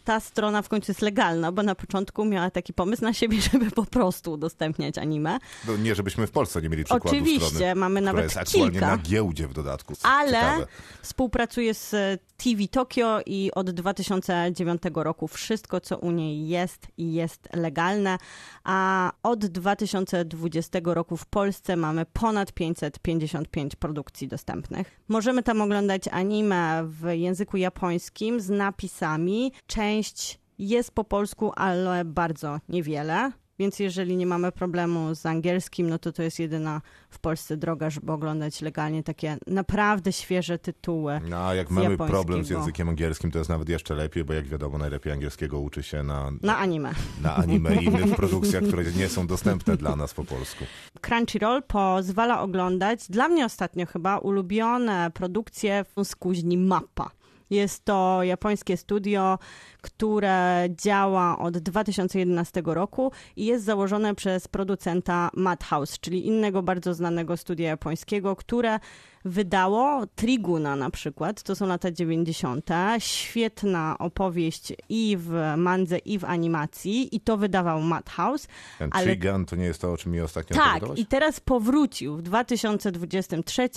ta 0.04 0.20
strona 0.20 0.62
w 0.62 0.68
końcu 0.68 0.90
jest 0.90 1.02
legalna, 1.02 1.52
bo 1.52 1.62
na 1.62 1.74
początku 1.74 2.24
miała 2.24 2.50
taki 2.50 2.72
pomysł 2.72 3.02
na 3.02 3.12
siebie, 3.12 3.40
żeby 3.52 3.70
po 3.70 3.84
prostu 3.84 4.32
udostępniać 4.32 4.98
anime. 4.98 5.38
no, 5.66 5.76
nie, 5.76 5.94
żebyśmy 5.94 6.26
w 6.26 6.30
Polsce 6.30 6.62
nie 6.62 6.68
mieli 6.68 6.84
przykładu 6.84 7.08
Oczywiście, 7.08 7.46
strony, 7.48 7.74
mamy 7.74 8.00
nawet 8.00 8.24
jest 8.24 8.36
aktualnie 8.36 8.70
kilka. 8.70 8.86
na 8.86 8.98
giełdzie 8.98 9.48
w 9.48 9.52
dodatku. 9.52 9.94
Ale 10.02 10.30
Ciekawe. 10.30 10.66
współpracuje 11.02 11.74
z 11.74 11.90
TV 12.36 12.68
Tokyo 12.70 13.20
i 13.26 13.50
od 13.54 13.70
2009 13.70 14.82
roku 14.94 15.28
wszystko, 15.28 15.80
co 15.80 15.98
u 15.98 16.10
niej 16.10 16.48
jest 16.48 16.86
jest 16.98 17.48
legalne, 17.52 18.18
a 18.64 19.12
od 19.22 19.46
2020 19.46 20.78
roku 20.84 21.15
w 21.16 21.26
Polsce 21.26 21.76
mamy 21.76 22.06
ponad 22.12 22.52
555 22.52 23.76
produkcji 23.76 24.28
dostępnych. 24.28 25.00
Możemy 25.08 25.42
tam 25.42 25.60
oglądać 25.60 26.08
anime 26.08 26.84
w 26.84 27.10
języku 27.12 27.56
japońskim 27.56 28.40
z 28.40 28.48
napisami. 28.50 29.52
Część 29.66 30.40
jest 30.58 30.90
po 30.90 31.04
polsku, 31.04 31.52
ale 31.56 32.04
bardzo 32.04 32.60
niewiele. 32.68 33.32
Więc 33.58 33.78
jeżeli 33.78 34.16
nie 34.16 34.26
mamy 34.26 34.52
problemu 34.52 35.14
z 35.14 35.26
angielskim, 35.26 35.90
no 35.90 35.98
to 35.98 36.12
to 36.12 36.22
jest 36.22 36.38
jedyna 36.38 36.80
w 37.10 37.18
Polsce 37.18 37.56
droga, 37.56 37.90
żeby 37.90 38.12
oglądać 38.12 38.60
legalnie 38.62 39.02
takie 39.02 39.36
naprawdę 39.46 40.12
świeże 40.12 40.58
tytuły. 40.58 41.20
No, 41.28 41.36
a 41.36 41.54
jak 41.54 41.70
mamy 41.70 41.96
problem 41.96 42.44
z 42.44 42.50
językiem 42.50 42.88
angielskim, 42.88 43.30
to 43.30 43.38
jest 43.38 43.50
nawet 43.50 43.68
jeszcze 43.68 43.94
lepiej, 43.94 44.24
bo 44.24 44.32
jak 44.32 44.46
wiadomo, 44.46 44.78
najlepiej 44.78 45.12
angielskiego 45.12 45.60
uczy 45.60 45.82
się 45.82 46.02
na, 46.02 46.30
Na 46.42 46.58
anime. 46.58 46.92
na 47.22 47.36
anime 47.36 47.74
i 47.76 47.84
innych 47.84 48.16
produkcjach, 48.16 48.64
które 48.64 48.84
nie 48.84 49.08
są 49.08 49.26
dostępne 49.26 49.76
dla 49.76 49.96
nas 49.96 50.14
po 50.14 50.24
polsku. 50.24 50.64
Crunchyroll 51.00 51.62
pozwala 51.62 52.40
oglądać, 52.40 53.08
dla 53.08 53.28
mnie 53.28 53.44
ostatnio 53.44 53.86
chyba, 53.86 54.18
ulubione 54.18 55.10
produkcje 55.14 55.84
z 56.04 56.16
kuźni 56.16 56.58
Mappa. 56.58 57.10
Jest 57.50 57.84
to 57.84 58.22
japońskie 58.22 58.76
studio, 58.76 59.38
które 59.82 60.68
działa 60.70 61.38
od 61.38 61.58
2011 61.58 62.62
roku 62.64 63.12
i 63.36 63.46
jest 63.46 63.64
założone 63.64 64.14
przez 64.14 64.48
producenta 64.48 65.30
Madhouse, 65.34 66.00
czyli 66.00 66.26
innego 66.26 66.62
bardzo 66.62 66.94
znanego 66.94 67.36
studia 67.36 67.68
japońskiego, 67.68 68.36
które 68.36 68.78
wydało 69.26 70.06
Triguna 70.06 70.76
na 70.76 70.90
przykład, 70.90 71.42
to 71.42 71.56
są 71.56 71.66
lata 71.66 71.90
90. 71.90 72.70
Świetna 72.98 73.96
opowieść 73.98 74.72
i 74.88 75.16
w 75.20 75.54
mandze, 75.56 75.98
i 75.98 76.18
w 76.18 76.24
animacji 76.24 77.16
i 77.16 77.20
to 77.20 77.36
wydawał 77.36 77.80
Madhouse. 77.80 78.48
Ten 78.78 78.90
Ale- 78.92 79.04
Trigun 79.04 79.44
to 79.46 79.56
nie 79.56 79.64
jest 79.64 79.80
to, 79.80 79.92
o 79.92 79.96
czym 79.96 80.12
mi 80.12 80.20
ostatnio 80.20 80.56
Tak, 80.56 80.82
i 80.96 81.06
teraz 81.06 81.40
powrócił. 81.40 82.16
W 82.16 82.22
2023 82.22 83.68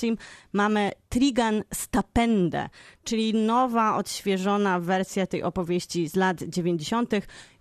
mamy 0.53 0.91
Trigan 1.09 1.63
Stapende, 1.73 2.69
czyli 3.03 3.33
nowa, 3.33 3.95
odświeżona 3.95 4.79
wersja 4.79 5.27
tej 5.27 5.43
opowieści 5.43 6.07
z 6.07 6.15
lat 6.15 6.43
90. 6.43 7.11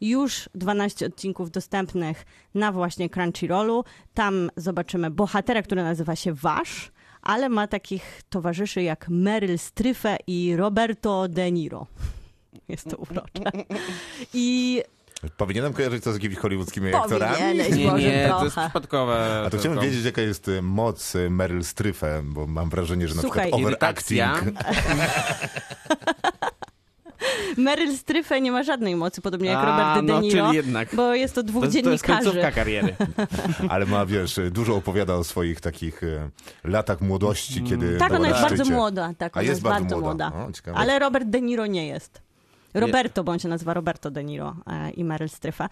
Już 0.01 0.49
12 0.55 1.07
odcinków 1.07 1.51
dostępnych 1.51 2.25
na 2.55 2.73
właśnie 2.73 3.11
Crunchyrollu. 3.11 3.85
Tam 4.15 4.51
zobaczymy 4.57 5.11
bohatera, 5.11 5.63
który 5.63 5.83
nazywa 5.83 6.17
się 6.17 6.35
Wasz, 6.35 6.91
ale 7.29 7.49
ma 7.49 7.67
takich 7.67 8.23
towarzyszy 8.31 8.83
jak 8.83 9.09
Meryl 9.09 9.59
Streep 9.59 9.99
i 10.27 10.57
Roberto 10.57 11.29
De 11.29 11.53
Niro. 11.53 11.87
Jest 12.69 12.91
to 12.91 12.97
urocze. 12.97 13.65
I 14.35 14.83
Powinienem 15.37 15.73
kojarzyć 15.73 16.05
to 16.05 16.13
z 16.13 16.15
jakimiś 16.15 16.39
hollywoodzkimi 16.39 16.95
aktorami? 16.95 17.59
Nie, 17.59 17.87
może 17.87 18.09
nie, 18.09 18.29
to 18.29 18.45
jest 18.45 18.57
przypadkowe. 18.57 19.43
A 19.47 19.51
to 19.51 19.59
chciałbym 19.59 19.81
tylko. 19.81 19.91
wiedzieć, 19.91 20.05
jaka 20.05 20.23
jest 20.23 20.49
y, 20.49 20.63
moc 20.63 21.15
y, 21.15 21.31
Meryl 21.31 21.61
Streep'em, 21.61 22.23
bo 22.23 22.47
mam 22.47 22.71
wrażenie, 22.71 23.09
że 23.09 23.15
na 23.15 23.23
Słuchaj, 23.23 23.51
przykład 23.51 23.63
overacting... 23.63 24.21
Meryl 27.57 27.97
Streep 27.97 28.27
nie 28.43 28.53
ma 28.53 28.63
żadnej 28.63 28.97
mocy, 28.97 29.21
podobnie 29.21 29.49
jak 29.51 29.59
A, 29.59 29.65
Robert 29.67 30.07
De 30.07 30.13
no, 30.13 30.21
Niro, 30.21 30.45
czyli 30.47 30.57
jednak. 30.57 30.95
bo 30.95 31.15
jest 31.15 31.35
to 31.35 31.43
dwóch 31.43 31.65
To, 31.65 31.71
to 31.71 31.77
jest 31.79 31.87
dziennikarzy. 32.07 32.25
końcówka 32.25 32.51
kariery. 32.53 32.97
Ale 33.69 33.87
ma, 33.87 34.07
wiesz, 34.07 34.41
dużo 34.51 34.77
opowiada 34.77 35.15
o 35.15 35.25
swoich 35.25 35.61
takich 35.61 36.03
e, 36.03 36.31
latach 36.65 37.01
młodości, 37.01 37.63
kiedy 37.63 37.97
tak, 37.99 38.09
była 38.09 38.21
ona 38.21 38.29
na 38.29 38.37
jest 38.39 38.49
bardzo 38.49 38.65
młoda. 38.75 39.13
Tak, 39.19 39.37
A 39.37 39.41
ona 39.41 39.49
jest 39.49 39.63
bardzo 39.63 40.01
młoda. 40.01 40.33
O, 40.49 40.53
ciekawe. 40.53 40.79
Ale 40.79 40.99
Robert 40.99 41.27
De 41.29 41.41
Niro 41.41 41.67
nie 41.67 41.87
jest. 41.87 42.23
Roberto, 42.75 43.25
bo 43.25 43.33
on 43.33 43.39
się 43.39 43.49
nazywa 43.49 43.75
Roberto 43.75 44.11
De 44.11 44.25
Niro 44.25 44.57
e, 44.67 44.91
i 44.91 45.05
Meryl 45.05 45.29
Streepa. 45.29 45.69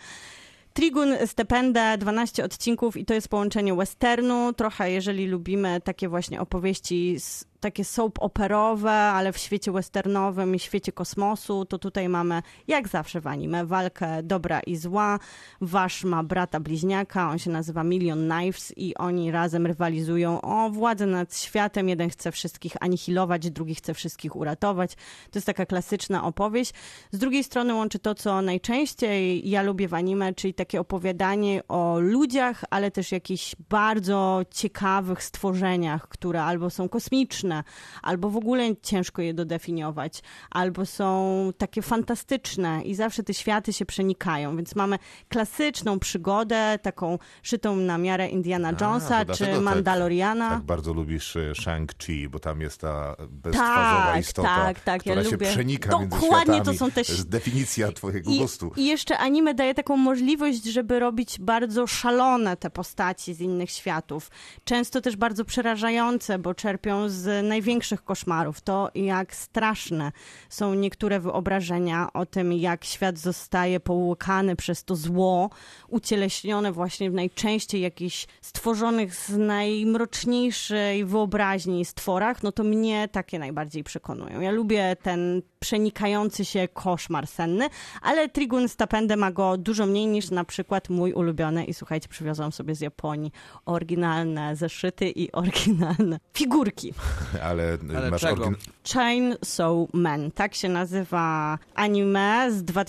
Trigun 0.73 1.15
Stepende, 1.27 1.99
12 1.99 2.45
odcinków 2.45 2.97
i 2.97 3.05
to 3.05 3.15
jest 3.15 3.29
połączenie 3.29 3.75
westernu, 3.75 4.53
trochę 4.53 4.91
jeżeli 4.91 5.27
lubimy 5.27 5.81
takie 5.81 6.09
właśnie 6.09 6.41
opowieści, 6.41 7.15
s- 7.17 7.45
takie 7.67 7.85
soap 7.85 8.19
operowe, 8.21 8.91
ale 8.91 9.33
w 9.33 9.39
świecie 9.39 9.73
westernowym 9.73 10.55
i 10.55 10.59
świecie 10.59 10.93
kosmosu, 10.93 11.65
to 11.65 11.79
tutaj 11.79 12.09
mamy 12.09 12.43
jak 12.69 12.89
zawsze 12.89 13.21
w 13.21 13.27
anime 13.27 13.67
walkę 13.67 14.23
dobra 14.23 14.61
i 14.61 14.77
zła. 14.77 15.19
Wasz 15.61 16.05
ma 16.05 16.23
brata 16.23 16.61
bliźniaka, 16.61 17.31
on 17.31 17.39
się 17.39 17.51
nazywa 17.51 17.85
Million 17.85 18.31
Knives 18.31 18.73
i 18.77 18.95
oni 18.95 19.31
razem 19.31 19.67
rywalizują 19.67 20.41
o 20.41 20.71
władzę 20.71 21.07
nad 21.07 21.37
światem. 21.37 21.89
Jeden 21.89 22.11
chce 22.11 22.33
wszystkich 22.33 22.73
anihilować, 22.81 23.51
drugi 23.51 23.75
chce 23.75 23.95
wszystkich 23.95 24.37
uratować. 24.37 24.95
To 25.31 25.39
jest 25.39 25.47
taka 25.47 25.67
klasyczna 25.67 26.25
opowieść. 26.25 26.73
Z 27.11 27.19
drugiej 27.19 27.45
strony 27.45 27.75
łączy 27.75 27.99
to, 27.99 28.15
co 28.15 28.43
najczęściej 28.43 29.51
ja 29.51 29.63
lubię 29.63 29.89
w 29.89 29.95
anime, 29.95 30.35
czyli 30.35 30.55
takie 30.55 30.81
opowiadanie 30.81 31.63
o 31.69 32.01
ludziach, 32.01 32.65
ale 32.71 32.91
też 32.91 33.13
jakichś 33.13 33.57
bardzo 33.69 34.43
ciekawych 34.51 35.23
stworzeniach, 35.23 36.09
które 36.09 36.45
albo 36.45 36.71
są 36.71 36.89
kosmiczne, 36.89 37.56
albo 38.03 38.31
w 38.31 38.37
ogóle 38.37 38.77
ciężko 38.83 39.23
je 39.23 39.35
dodefiniować, 39.35 40.23
albo 40.51 40.87
są 40.87 41.51
takie 41.59 41.83
fantastyczne 41.83 42.83
i 42.83 42.95
zawsze 42.95 43.23
te 43.23 43.35
światy 43.35 43.73
się 43.73 43.87
przenikają. 43.87 44.57
Więc 44.57 44.75
mamy 44.75 44.99
klasyczną 45.29 45.99
przygodę, 45.99 46.79
taką 46.83 47.19
szytą 47.43 47.77
na 47.77 47.99
miarę 47.99 48.29
Indiana 48.29 48.69
A, 48.69 48.85
Jonesa 48.85 49.25
dlatego 49.25 49.35
czy 49.35 49.47
tak- 49.47 49.61
Mandaloriana. 49.63 50.51
Tak 50.51 50.63
bardzo 50.63 50.93
lubisz 50.93 51.37
e, 51.37 51.53
Shang-Chi, 51.53 52.29
bo 52.29 52.39
tam 52.39 52.61
jest 52.61 52.81
ta 52.81 53.17
beztwarzowa 53.29 54.07
Tak, 54.13 54.21
istota, 54.21 54.49
tak, 54.57 54.81
tak, 54.81 55.07
ja 55.07 55.13
która 55.13 55.25
się 55.25 55.31
lubię. 55.31 55.47
przenika 55.47 55.99
między 55.99 56.21
Dokładnie 56.21 56.63
to 56.63 56.75
są 56.75 56.91
te 56.91 57.03
definicja 57.27 57.93
twojego 57.93 58.31
I, 58.31 58.39
gustu. 58.39 58.73
I 58.77 58.87
jeszcze 58.87 59.19
anime 59.19 59.55
daje 59.55 59.75
taką 59.75 59.97
możliwość, 59.97 60.65
żeby 60.65 60.99
robić 60.99 61.39
bardzo 61.41 61.87
szalone 61.87 62.57
te 62.57 62.71
postaci 62.71 63.35
z 63.35 63.41
innych 63.41 63.71
światów. 63.71 64.31
Często 64.65 65.01
też 65.01 65.17
bardzo 65.17 65.45
przerażające, 65.45 66.39
bo 66.39 66.55
czerpią 66.55 67.09
z 67.09 67.46
największych 67.47 68.05
koszmarów. 68.05 68.61
To, 68.61 68.91
jak 68.95 69.35
straszne 69.35 70.13
są 70.49 70.75
niektóre 70.75 71.21
wyobrażenia 71.21 72.13
o 72.13 72.27
tym, 72.27 72.53
jak 72.53 72.85
świat 72.85 73.19
zostaje 73.19 73.81
połykany 73.81 74.57
przez 74.57 74.85
to 74.85 74.97
zło, 74.97 75.51
ucieleśnione 75.89 76.73
właśnie 76.73 77.11
w 77.11 77.15
najczęściej 77.15 77.81
jakichś 77.81 78.27
stworzonych 78.41 79.15
z 79.15 79.37
najmroczniejszej 79.37 81.05
wyobraźni 81.05 81.85
stworach, 81.85 82.43
no 82.43 82.53
to 82.53 82.65
mnie 82.65 83.09
takie 83.09 83.39
najbardziej 83.39 83.85
przekonują. 83.85 84.41
Ja 84.41 84.51
lubię 84.51 84.97
ten 85.03 85.43
przenikający 85.59 86.45
się 86.45 86.69
koszmar 86.69 87.27
senny, 87.27 87.69
ale 88.03 88.29
Trigun 88.29 88.69
Stapende 88.69 89.17
ma 89.17 89.31
go 89.33 89.57
dużo 89.57 89.87
mniej 89.87 90.07
niż 90.07 90.31
na 90.31 90.45
przykład 90.45 90.89
mój 90.91 91.13
ulubiony 91.13 91.65
i 91.65 91.75
słuchajcie, 91.75 92.09
przywiozłam 92.09 92.53
sobie 92.53 92.75
z 92.75 92.81
Japonii 92.81 93.33
oryginalne 93.67 94.57
zeszyty 94.57 95.11
i 95.11 95.33
oryginalne 95.33 96.19
figurki. 96.35 96.95
Ale, 97.49 97.79
Ale 97.97 98.11
masz 98.11 98.21
czego? 98.21 98.45
orygin- 98.45 98.55
Chainsaw 98.95 99.73
Man, 99.93 100.31
tak 100.31 100.55
się 100.55 100.69
nazywa 100.69 101.59
anime 101.75 102.47
z 102.51 102.55
Ale 102.55 102.63
po 102.63 102.85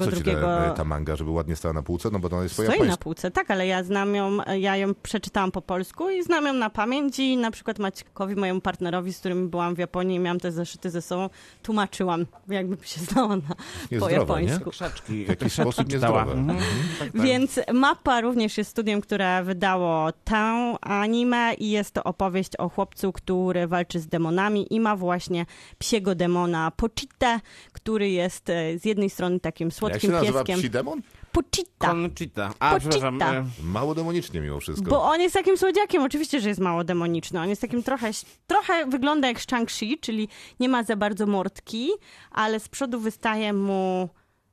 co 0.00 0.10
2022 0.10 0.18
ci 0.18 0.24
ta, 0.40 0.70
ta 0.70 0.84
manga, 0.84 1.16
żeby 1.16 1.30
ładnie 1.30 1.56
stała 1.56 1.72
na 1.74 1.82
półce? 1.82 2.10
No 2.12 2.18
bo 2.18 2.28
to 2.28 2.42
jest 2.42 2.56
po 2.56 2.62
Stoi 2.62 2.68
na 2.68 2.74
japońsku. 2.74 3.02
półce, 3.02 3.30
tak, 3.30 3.50
ale 3.50 3.66
ja 3.66 3.82
znam 3.82 4.14
ją, 4.14 4.38
ja 4.58 4.76
ją 4.76 4.94
przeczytałam 4.94 5.52
po 5.52 5.62
polsku 5.62 6.10
i 6.10 6.22
znam 6.22 6.46
ją 6.46 6.52
na 6.52 6.70
pamięć 6.70 7.18
i 7.18 7.36
na 7.36 7.50
przykład 7.50 7.78
Maćkowi, 7.78 8.36
mojemu 8.36 8.60
partnerowi, 8.60 9.12
z 9.12 9.18
którym 9.18 9.48
byłam 9.48 9.74
w 9.74 9.78
Japonii 9.78 10.16
i 10.16 10.20
miałam 10.20 10.40
te 10.40 10.52
zeszyty 10.52 10.90
ze 10.90 11.02
sobą, 11.02 11.28
tłumaczyłam, 11.66 12.26
jakbym 12.48 12.78
się 12.84 13.00
znała 13.00 13.36
na, 13.36 13.42
po 13.42 13.54
Niezdrowe, 13.90 14.12
nie? 14.12 14.18
japońsku. 14.18 14.70
Krzaczki. 14.70 15.24
W 15.24 15.28
jakiś 15.28 15.52
krzaczki 15.52 15.72
sposób 15.72 15.88
czytała. 15.88 16.24
niezdrowe. 16.24 16.40
Mhm. 16.40 16.58
Tak, 16.98 17.12
tak. 17.12 17.22
Więc 17.22 17.60
Mappa 17.72 18.20
również 18.20 18.58
jest 18.58 18.70
studiem, 18.70 19.00
które 19.00 19.42
wydało 19.44 20.12
tę 20.24 20.74
anime 20.80 21.54
i 21.54 21.70
jest 21.70 21.90
to 21.94 22.04
opowieść 22.04 22.56
o 22.56 22.68
chłopcu, 22.68 23.12
który 23.12 23.66
walczy 23.66 24.00
z 24.00 24.06
demonami 24.06 24.74
i 24.74 24.80
ma 24.80 24.96
właśnie 24.96 25.46
psiego 25.78 26.14
demona 26.14 26.70
Pochitę, 26.76 27.40
który 27.72 28.10
jest 28.10 28.50
e, 28.50 28.78
z 28.78 28.84
jednej 28.84 29.10
strony 29.10 29.40
takim 29.40 29.66
Jak 29.66 29.72
się 29.74 29.78
słodkim 29.78 30.10
nazywa 30.12 30.38
pieskiem. 30.44 30.58
psi 30.58 30.70
demon? 30.70 31.02
Pochita. 31.42 31.88
Conchita. 31.88 32.50
A, 32.58 32.70
Pochita. 32.74 32.90
przepraszam. 32.90 33.22
e, 33.22 33.44
Mało 33.62 33.94
demonicznie 33.94 34.40
mimo 34.40 34.60
wszystko. 34.60 34.90
Bo 34.90 35.02
on 35.02 35.20
jest 35.20 35.34
takim 35.34 35.56
słodziakiem, 35.58 36.02
oczywiście, 36.02 36.40
że 36.40 36.48
jest 36.48 36.60
mało 36.60 36.84
demoniczny. 36.84 37.40
On 37.40 37.48
jest 37.48 37.60
takim 37.60 37.82
trochę, 37.82 38.10
trochę 38.46 38.86
wygląda 38.86 39.28
jak 39.28 39.38
Shang-Chi, 39.38 40.00
czyli 40.00 40.28
nie 40.60 40.68
ma 40.68 40.82
za 40.84 40.96
bardzo 40.96 41.26
mordki, 41.26 41.90
ale 42.30 42.60
z 42.60 42.68
przodu 42.68 43.00
wystaje 43.00 43.52
mu, 43.52 44.08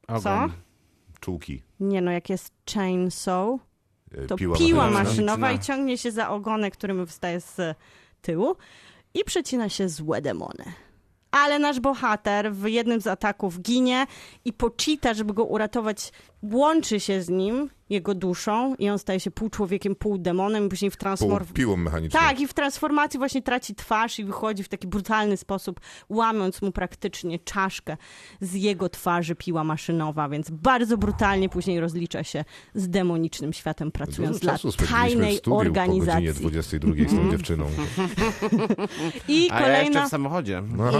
co? 0.07 0.15
Ogon. 0.15 0.51
Czułki. 1.19 1.61
Nie 1.79 2.01
no, 2.01 2.11
jak 2.11 2.29
jest 2.29 2.53
chainsaw, 2.73 3.49
e, 4.17 4.25
to 4.27 4.35
piła, 4.35 4.57
piła, 4.57 4.87
mechaniczna. 4.87 5.03
maszynowa 5.09 5.51
i 5.51 5.59
ciągnie 5.59 5.97
się 5.97 6.11
za 6.11 6.29
ogonek, 6.29 6.73
którym 6.73 7.05
wystaje 7.05 7.41
z 7.41 7.75
tyłu 8.21 8.55
i 9.13 9.23
przecina 9.23 9.69
się 9.69 9.89
złe 9.89 10.21
demony. 10.21 10.63
Ale 11.31 11.59
nasz 11.59 11.79
bohater 11.79 12.53
w 12.53 12.67
jednym 12.67 13.01
z 13.01 13.07
ataków 13.07 13.61
ginie 13.61 14.07
i 14.45 14.53
Pochita, 14.53 15.13
żeby 15.13 15.33
go 15.33 15.45
uratować, 15.45 16.11
łączy 16.43 16.99
się 16.99 17.21
z 17.21 17.29
nim, 17.29 17.69
jego 17.89 18.15
duszą 18.15 18.75
i 18.75 18.89
on 18.89 18.99
staje 18.99 19.19
się 19.19 19.31
pół 19.31 19.49
człowiekiem, 19.49 19.95
pół 19.95 20.17
demonem 20.17 20.65
i 20.65 20.69
później 20.69 20.91
w 20.91 20.93
Pół 20.93 20.99
transform... 20.99 21.45
piłą 21.45 21.77
mechaniczną. 21.77 22.19
Tak, 22.19 22.39
i 22.39 22.47
w 22.47 22.53
transformacji 22.53 23.17
właśnie 23.17 23.41
traci 23.41 23.75
twarz 23.75 24.19
i 24.19 24.25
wychodzi 24.25 24.63
w 24.63 24.69
taki 24.69 24.87
brutalny 24.87 25.37
sposób, 25.37 25.79
łamiąc 26.09 26.61
mu 26.61 26.71
praktycznie 26.71 27.39
czaszkę 27.39 27.97
z 28.41 28.53
jego 28.53 28.89
twarzy 28.89 29.35
piła 29.35 29.63
maszynowa, 29.63 30.29
więc 30.29 30.49
bardzo 30.49 30.97
brutalnie 30.97 31.49
później 31.49 31.79
rozlicza 31.79 32.23
się 32.23 32.45
z 32.75 32.89
demonicznym 32.89 33.53
światem, 33.53 33.91
pracując 33.91 34.39
Dużo 34.39 34.57
dla 34.71 34.87
tajnej 34.87 35.37
studiu 35.37 35.51
po 35.51 35.57
godzinie 35.57 35.69
organizacji. 35.69 36.33
22 36.33 36.93
z 37.07 37.11
tą 37.11 37.31
dziewczyną. 37.31 37.65
I 39.27 39.49
A 39.51 39.61
ja 39.61 39.67
jeszcze 39.67 39.91
kolejna, 39.91 40.05
w 40.05 40.09
samochodzie. 40.09 40.63
No, 40.77 40.91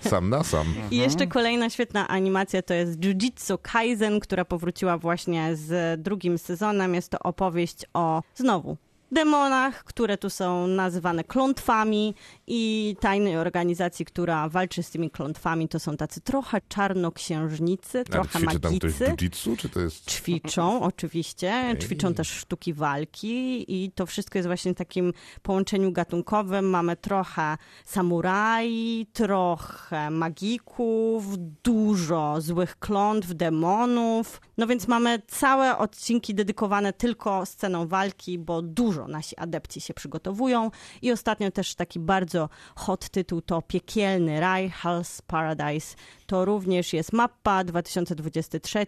sam 0.00 0.30
na 0.30 0.44
sam. 0.44 0.66
I 0.90 0.96
jeszcze 0.96 1.26
kolejna 1.26 1.70
świetna 1.70 2.08
animacja 2.08 2.62
to 2.62 2.74
jest 2.74 3.04
Jujutsu 3.04 3.58
Kaisen, 3.62 4.20
która 4.20 4.44
powróciła 4.44 4.71
właśnie 4.98 5.56
z 5.56 6.02
drugim 6.02 6.38
sezonem. 6.38 6.94
Jest 6.94 7.10
to 7.10 7.18
opowieść 7.18 7.86
o 7.94 8.22
znowu 8.34 8.76
demonach, 9.12 9.84
które 9.84 10.18
tu 10.18 10.30
są 10.30 10.66
nazywane 10.66 11.24
klątwami 11.24 12.14
i 12.46 12.96
tajnej 13.00 13.36
organizacji, 13.36 14.04
która 14.04 14.48
walczy 14.48 14.82
z 14.82 14.90
tymi 14.90 15.10
klątwami. 15.10 15.68
To 15.68 15.78
są 15.80 15.96
tacy 15.96 16.20
trochę 16.20 16.60
czarnoksiężnicy, 16.68 17.98
Ale 17.98 18.04
trochę 18.04 18.38
ćwiczy 18.38 18.60
tam 18.60 18.78
ktoś 18.78 19.00
magicy. 19.00 19.04
jiu-jitsu, 19.04 19.56
czy 19.56 19.68
to 19.68 19.80
jest... 19.80 20.10
Ćwiczą, 20.10 20.80
oczywiście. 20.90 21.52
Ej. 21.52 21.78
Ćwiczą 21.78 22.14
też 22.14 22.28
sztuki 22.28 22.74
walki 22.74 23.64
i 23.68 23.92
to 23.92 24.06
wszystko 24.06 24.38
jest 24.38 24.46
właśnie 24.48 24.74
w 24.74 24.76
takim 24.76 25.12
połączeniu 25.42 25.92
gatunkowym. 25.92 26.70
Mamy 26.70 26.96
trochę 26.96 27.56
samuraj, 27.84 29.06
trochę 29.12 30.10
magików, 30.10 31.24
dużo 31.62 32.40
złych 32.40 32.78
klątw, 32.78 33.34
demonów. 33.34 34.40
No 34.58 34.66
więc 34.66 34.88
mamy 34.88 35.22
całe 35.28 35.78
odcinki 35.78 36.34
dedykowane 36.34 36.92
tylko 36.92 37.46
sceną 37.46 37.86
walki, 37.86 38.38
bo 38.38 38.62
dużo 38.62 39.01
nasi 39.08 39.36
adepci 39.36 39.80
się 39.80 39.94
przygotowują. 39.94 40.70
I 41.02 41.12
ostatnio 41.12 41.50
też 41.50 41.74
taki 41.74 42.00
bardzo 42.00 42.48
hot 42.76 43.08
tytuł 43.08 43.42
to 43.42 43.62
Piekielny 43.62 44.40
Raj, 44.40 44.72
Hell's 44.82 45.22
Paradise. 45.26 45.96
To 46.26 46.44
również 46.44 46.92
jest 46.92 47.12
mappa 47.12 47.64
2023 47.64 48.86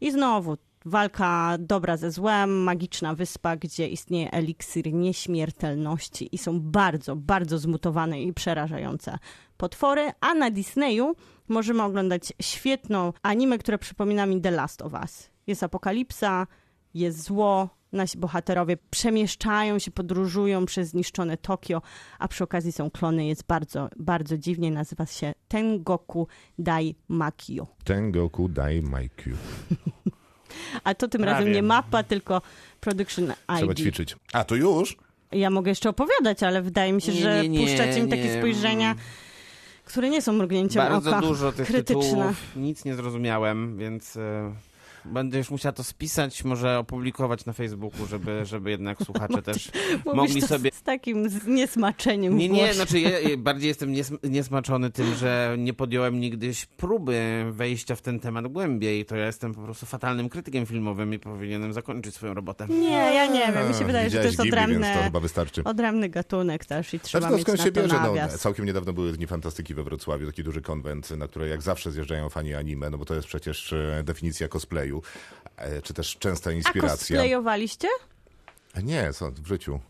i 0.00 0.10
znowu 0.10 0.56
walka 0.84 1.56
dobra 1.58 1.96
ze 1.96 2.10
złem, 2.10 2.62
magiczna 2.62 3.14
wyspa, 3.14 3.56
gdzie 3.56 3.88
istnieje 3.88 4.30
eliksir 4.30 4.92
nieśmiertelności 4.92 6.34
i 6.34 6.38
są 6.38 6.60
bardzo, 6.60 7.16
bardzo 7.16 7.58
zmutowane 7.58 8.22
i 8.22 8.32
przerażające 8.32 9.18
potwory, 9.56 10.12
a 10.20 10.34
na 10.34 10.50
Disneyu 10.50 11.14
możemy 11.48 11.82
oglądać 11.82 12.32
świetną 12.42 13.12
animę, 13.22 13.58
która 13.58 13.78
przypomina 13.78 14.26
mi 14.26 14.40
The 14.40 14.50
Last 14.50 14.82
of 14.82 14.92
Us. 14.92 15.30
Jest 15.46 15.62
apokalipsa, 15.62 16.46
jest 16.94 17.22
zło, 17.22 17.68
nasi 17.94 18.18
bohaterowie 18.18 18.76
przemieszczają 18.90 19.78
się, 19.78 19.90
podróżują 19.90 20.66
przez 20.66 20.88
zniszczone 20.88 21.36
Tokio, 21.36 21.82
a 22.18 22.28
przy 22.28 22.44
okazji 22.44 22.72
są 22.72 22.90
klony, 22.90 23.26
jest 23.26 23.46
bardzo, 23.46 23.88
bardzo 23.96 24.38
dziwnie, 24.38 24.70
nazywa 24.70 25.06
się 25.06 25.34
Tengoku 25.48 26.28
Dai 26.58 26.94
Makio. 27.08 27.66
Tengoku 27.84 28.48
Dai 28.48 28.82
Maikyu. 28.82 29.36
A 30.84 30.94
to 30.94 31.08
tym 31.08 31.20
Prawie. 31.20 31.38
razem 31.38 31.52
nie 31.52 31.62
mapa, 31.62 32.02
tylko 32.02 32.42
Production 32.80 33.32
Trzeba 33.56 33.72
ID. 33.72 33.78
ćwiczyć. 33.78 34.16
A, 34.32 34.44
to 34.44 34.54
już? 34.54 34.96
Ja 35.32 35.50
mogę 35.50 35.70
jeszcze 35.70 35.88
opowiadać, 35.88 36.42
ale 36.42 36.62
wydaje 36.62 36.92
mi 36.92 37.02
się, 37.02 37.12
Nie, 37.12 37.20
że 37.20 37.42
nie, 37.42 37.48
nie, 37.48 37.66
puszczacie 37.66 38.02
mi 38.02 38.08
takie 38.08 38.38
spojrzenia, 38.38 38.94
które 39.84 40.10
nie 40.10 40.22
są 40.22 40.32
mrugnięciem 40.32 40.82
Bardzo 40.82 41.10
oka. 41.10 41.20
dużo 41.20 41.52
tych 41.52 41.66
Krytyczne. 41.66 42.02
tytułów, 42.02 42.56
nic 42.56 42.84
nie 42.84 42.94
zrozumiałem, 42.94 43.78
więc 43.78 44.16
e, 44.16 44.52
będę 45.04 45.38
już 45.38 45.50
musiała 45.50 45.72
to 45.72 45.84
spisać, 45.84 46.44
może 46.44 46.78
opublikować 46.78 47.44
na 47.44 47.52
Facebooku, 47.52 48.06
żeby, 48.06 48.44
żeby 48.44 48.70
jednak 48.70 48.98
słuchacze 49.02 49.42
też 49.42 49.70
mogli 50.14 50.40
to 50.40 50.46
sobie... 50.46 50.70
z 50.74 50.82
takim 50.82 51.28
zniesmaczeniem 51.28 52.36
Nie, 52.36 52.48
nie, 52.48 52.74
znaczy 52.74 53.00
ja 53.00 53.10
bardziej 53.38 53.68
jestem 53.68 53.92
nies 53.92 54.12
niesmaczony 54.22 54.90
tym, 54.90 55.14
że 55.14 55.56
nie 55.58 55.74
podjąłem 55.74 56.20
nigdyś 56.20 56.66
próby 56.66 57.44
wejścia 57.50 57.96
w 57.96 58.02
ten 58.02 58.20
temat 58.20 58.46
głębiej. 58.46 59.04
To 59.04 59.16
ja 59.16 59.26
jestem 59.26 59.54
po 59.54 59.62
prostu 59.62 59.86
fatalnym 59.86 60.28
krytykiem 60.28 60.66
filmowym 60.66 61.14
i 61.14 61.18
powinienem 61.18 61.72
zakończyć 61.72 62.14
swoją 62.14 62.34
robotę. 62.34 62.66
Nie, 62.68 62.90
ja 62.90 63.26
nie 63.26 63.52
wiem. 63.52 63.68
Mi 63.68 63.74
się 63.74 63.84
wydaje, 63.84 64.10
że 64.10 64.18
to 64.18 64.24
jest 64.24 64.38
więc 64.38 64.50
to 64.50 64.56
odrębny, 64.56 64.86
chyba 65.04 65.20
wystarczy. 65.20 65.64
odrębny 65.64 66.08
gatunek 66.08 66.64
też 66.64 66.94
i 66.94 67.00
trzeba 67.00 67.20
Znaczy, 67.20 67.32
no, 67.32 67.36
mieć 67.36 67.46
skąd 67.46 67.58
na 67.58 67.64
się 67.64 67.72
to 67.72 67.82
bierze? 67.82 68.00
No, 68.32 68.38
całkiem 68.38 68.66
niedawno 68.66 68.92
były 68.92 69.12
Dni 69.12 69.26
Fantastyki 69.26 69.74
we 69.74 69.82
Wrocławiu, 69.82 70.26
taki 70.26 70.44
duży 70.44 70.62
konwent, 70.62 71.10
na 71.10 71.28
który 71.28 71.48
jak 71.48 71.62
zawsze 71.62 71.92
zjeżdżają 71.92 72.28
fani 72.28 72.54
anime, 72.54 72.90
no 72.90 72.98
bo 72.98 73.04
to 73.04 73.14
jest 73.14 73.28
przecież 73.28 73.72
e, 73.72 74.02
definicja 74.04 74.48
cosplayu, 74.48 74.93
e, 75.56 75.82
czy 75.82 75.94
też 75.94 76.16
częsta 76.16 76.50
A 76.50 76.52
inspiracja. 76.52 76.96
cosplayowaliście? 76.96 77.88
Nie, 78.82 79.12
co, 79.12 79.30
w 79.30 79.46
życiu. 79.46 79.80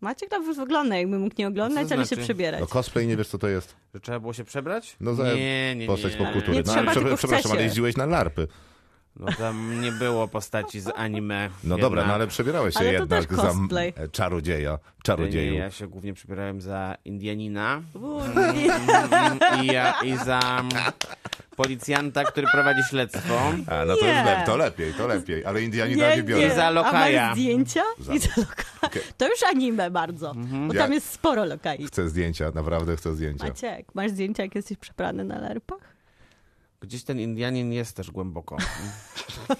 Maciek 0.00 0.30
dobrze 0.30 0.54
wygląda, 0.54 0.96
jakby 0.96 1.18
mógł 1.18 1.34
nie 1.38 1.48
oglądać, 1.48 1.88
Co 1.88 1.94
ale 1.94 2.02
się 2.04 2.08
znaczy? 2.08 2.22
przebierać. 2.22 2.60
No 2.60 2.66
cosplay 2.66 3.06
nie 3.06 3.16
wiesz 3.16 3.28
co 3.28 3.38
to 3.38 3.48
jest? 3.48 3.76
Że 3.94 4.00
trzeba 4.00 4.20
było 4.20 4.32
się 4.32 4.44
przebrać? 4.44 4.96
No 5.00 5.14
za 5.14 5.34
nie, 5.34 5.74
nie, 5.76 5.86
postać 5.86 6.12
nie. 6.12 6.18
popkultury. 6.18 6.52
Nie 6.56 6.62
no, 6.66 6.72
trzeba, 6.72 6.90
ale 6.90 7.00
tylko 7.00 7.16
przepraszam, 7.16 7.52
ale 7.52 7.62
jeździłeś 7.62 7.96
na 7.96 8.06
larpy. 8.06 8.48
No 9.16 9.26
tam 9.38 9.80
nie 9.80 9.92
było 9.92 10.28
postaci 10.28 10.80
z 10.80 10.88
anime. 10.96 11.48
No 11.48 11.54
jednak. 11.74 11.80
dobra, 11.80 12.06
no 12.06 12.14
ale 12.14 12.26
przebierałeś 12.26 12.74
się 12.74 12.80
Ale 12.80 12.92
jednak 12.92 13.34
za 13.34 13.42
cosplay. 13.42 13.92
czarodzieja, 14.12 14.70
Nie, 14.72 15.02
czarodzieju. 15.02 15.54
ja 15.54 15.70
się 15.70 15.86
głównie 15.88 16.14
przebierałem 16.14 16.60
za 16.60 16.96
Indianina 17.04 17.82
Uuu, 17.94 18.20
i, 19.62 19.66
ja, 19.66 19.94
i 20.02 20.16
za 20.16 20.40
mm, 20.60 20.68
policjanta, 21.56 22.24
który 22.24 22.46
prowadzi 22.52 22.82
śledztwo. 22.90 23.38
A, 23.66 23.84
no 23.84 23.96
to, 23.96 24.06
Nie. 24.06 24.34
już 24.38 24.46
to 24.46 24.56
lepiej, 24.56 24.94
to 24.94 25.06
lepiej, 25.06 25.44
ale 25.44 25.62
Indianina 25.62 26.16
nie, 26.16 26.22
biorę. 26.22 26.46
I 26.46 26.50
za 26.50 26.64
A 26.66 26.70
lokaja. 26.70 27.28
masz 27.28 27.38
zdjęcia? 27.38 27.82
Za- 27.98 28.14
I 28.14 28.18
za 28.18 28.28
lokaja. 28.36 28.68
Okej. 28.82 29.02
To 29.16 29.28
już 29.28 29.42
anime 29.42 29.90
bardzo, 29.90 30.34
bo 30.68 30.74
Ja- 30.74 30.82
tam 30.82 30.92
jest 30.92 31.10
sporo 31.12 31.44
lokai. 31.44 31.86
Chcę 31.86 32.08
zdjęcia, 32.08 32.50
naprawdę 32.54 32.96
chcę 32.96 33.14
zdjęcia. 33.14 33.46
Maciek, 33.46 33.94
masz 33.94 34.10
zdjęcia, 34.10 34.42
jak 34.42 34.54
jesteś 34.54 34.78
przebrany 34.78 35.24
na 35.24 35.38
lerpach? 35.40 35.93
Gdzieś 36.84 37.04
ten 37.04 37.20
Indianin 37.20 37.72
jest 37.72 37.96
też 37.96 38.10
głęboko. 38.10 38.56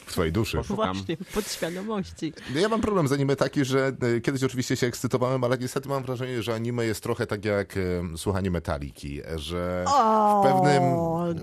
W 0.06 0.12
twojej 0.12 0.32
duszy. 0.32 0.56
Poszukam. 0.56 0.94
Właśnie, 0.94 1.16
podświadomości. 1.34 2.32
No 2.54 2.60
Ja 2.60 2.68
mam 2.68 2.80
problem 2.80 3.08
z 3.08 3.12
anime 3.12 3.36
taki, 3.36 3.64
że 3.64 3.92
e, 4.16 4.20
kiedyś 4.20 4.42
oczywiście 4.42 4.76
się 4.76 4.86
ekscytowałem, 4.86 5.44
ale 5.44 5.58
niestety 5.58 5.88
mam 5.88 6.02
wrażenie, 6.02 6.42
że 6.42 6.54
anime 6.54 6.84
jest 6.86 7.02
trochę 7.02 7.26
tak 7.26 7.44
jak 7.44 7.76
e, 7.76 7.80
słuchanie 8.16 8.50
metaliki, 8.50 9.20
że 9.36 9.84
w 10.40 10.42
pewnym, 10.42 10.82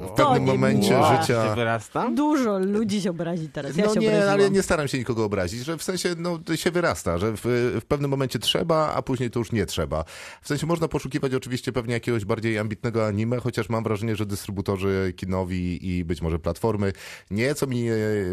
w 0.07 0.11
pewnym 0.11 0.43
momencie 0.43 1.03
życia... 1.03 1.55
wyrasta? 1.55 2.11
Dużo 2.11 2.59
ludzi 2.59 3.01
się 3.01 3.09
obrazi 3.09 3.49
teraz. 3.49 3.77
Ja 3.77 3.85
no 3.85 3.93
się 3.93 3.99
nie, 3.99 4.07
obraziłam. 4.07 4.33
ale 4.33 4.49
nie 4.49 4.63
staram 4.63 4.87
się 4.87 4.97
nikogo 4.97 5.25
obrazić, 5.25 5.63
że 5.65 5.77
w 5.77 5.83
sensie 5.83 6.15
no, 6.17 6.39
się 6.55 6.71
wyrasta, 6.71 7.17
że 7.17 7.31
w, 7.37 7.41
w 7.81 7.85
pewnym 7.85 8.11
momencie 8.11 8.39
trzeba, 8.39 8.93
a 8.93 9.01
później 9.01 9.31
to 9.31 9.39
już 9.39 9.51
nie 9.51 9.65
trzeba. 9.65 10.03
W 10.41 10.47
sensie 10.47 10.67
można 10.67 10.87
poszukiwać 10.87 11.33
oczywiście 11.33 11.71
pewnie 11.71 11.93
jakiegoś 11.93 12.25
bardziej 12.25 12.59
ambitnego 12.59 13.07
anime, 13.07 13.39
chociaż 13.39 13.69
mam 13.69 13.83
wrażenie, 13.83 14.15
że 14.15 14.25
dystrybutorzy 14.25 15.13
kinowi 15.15 15.70
i 15.75 16.05
być 16.05 16.21
może 16.21 16.39
platformy 16.39 16.93
nieco 17.31 17.67
mi, 17.67 17.85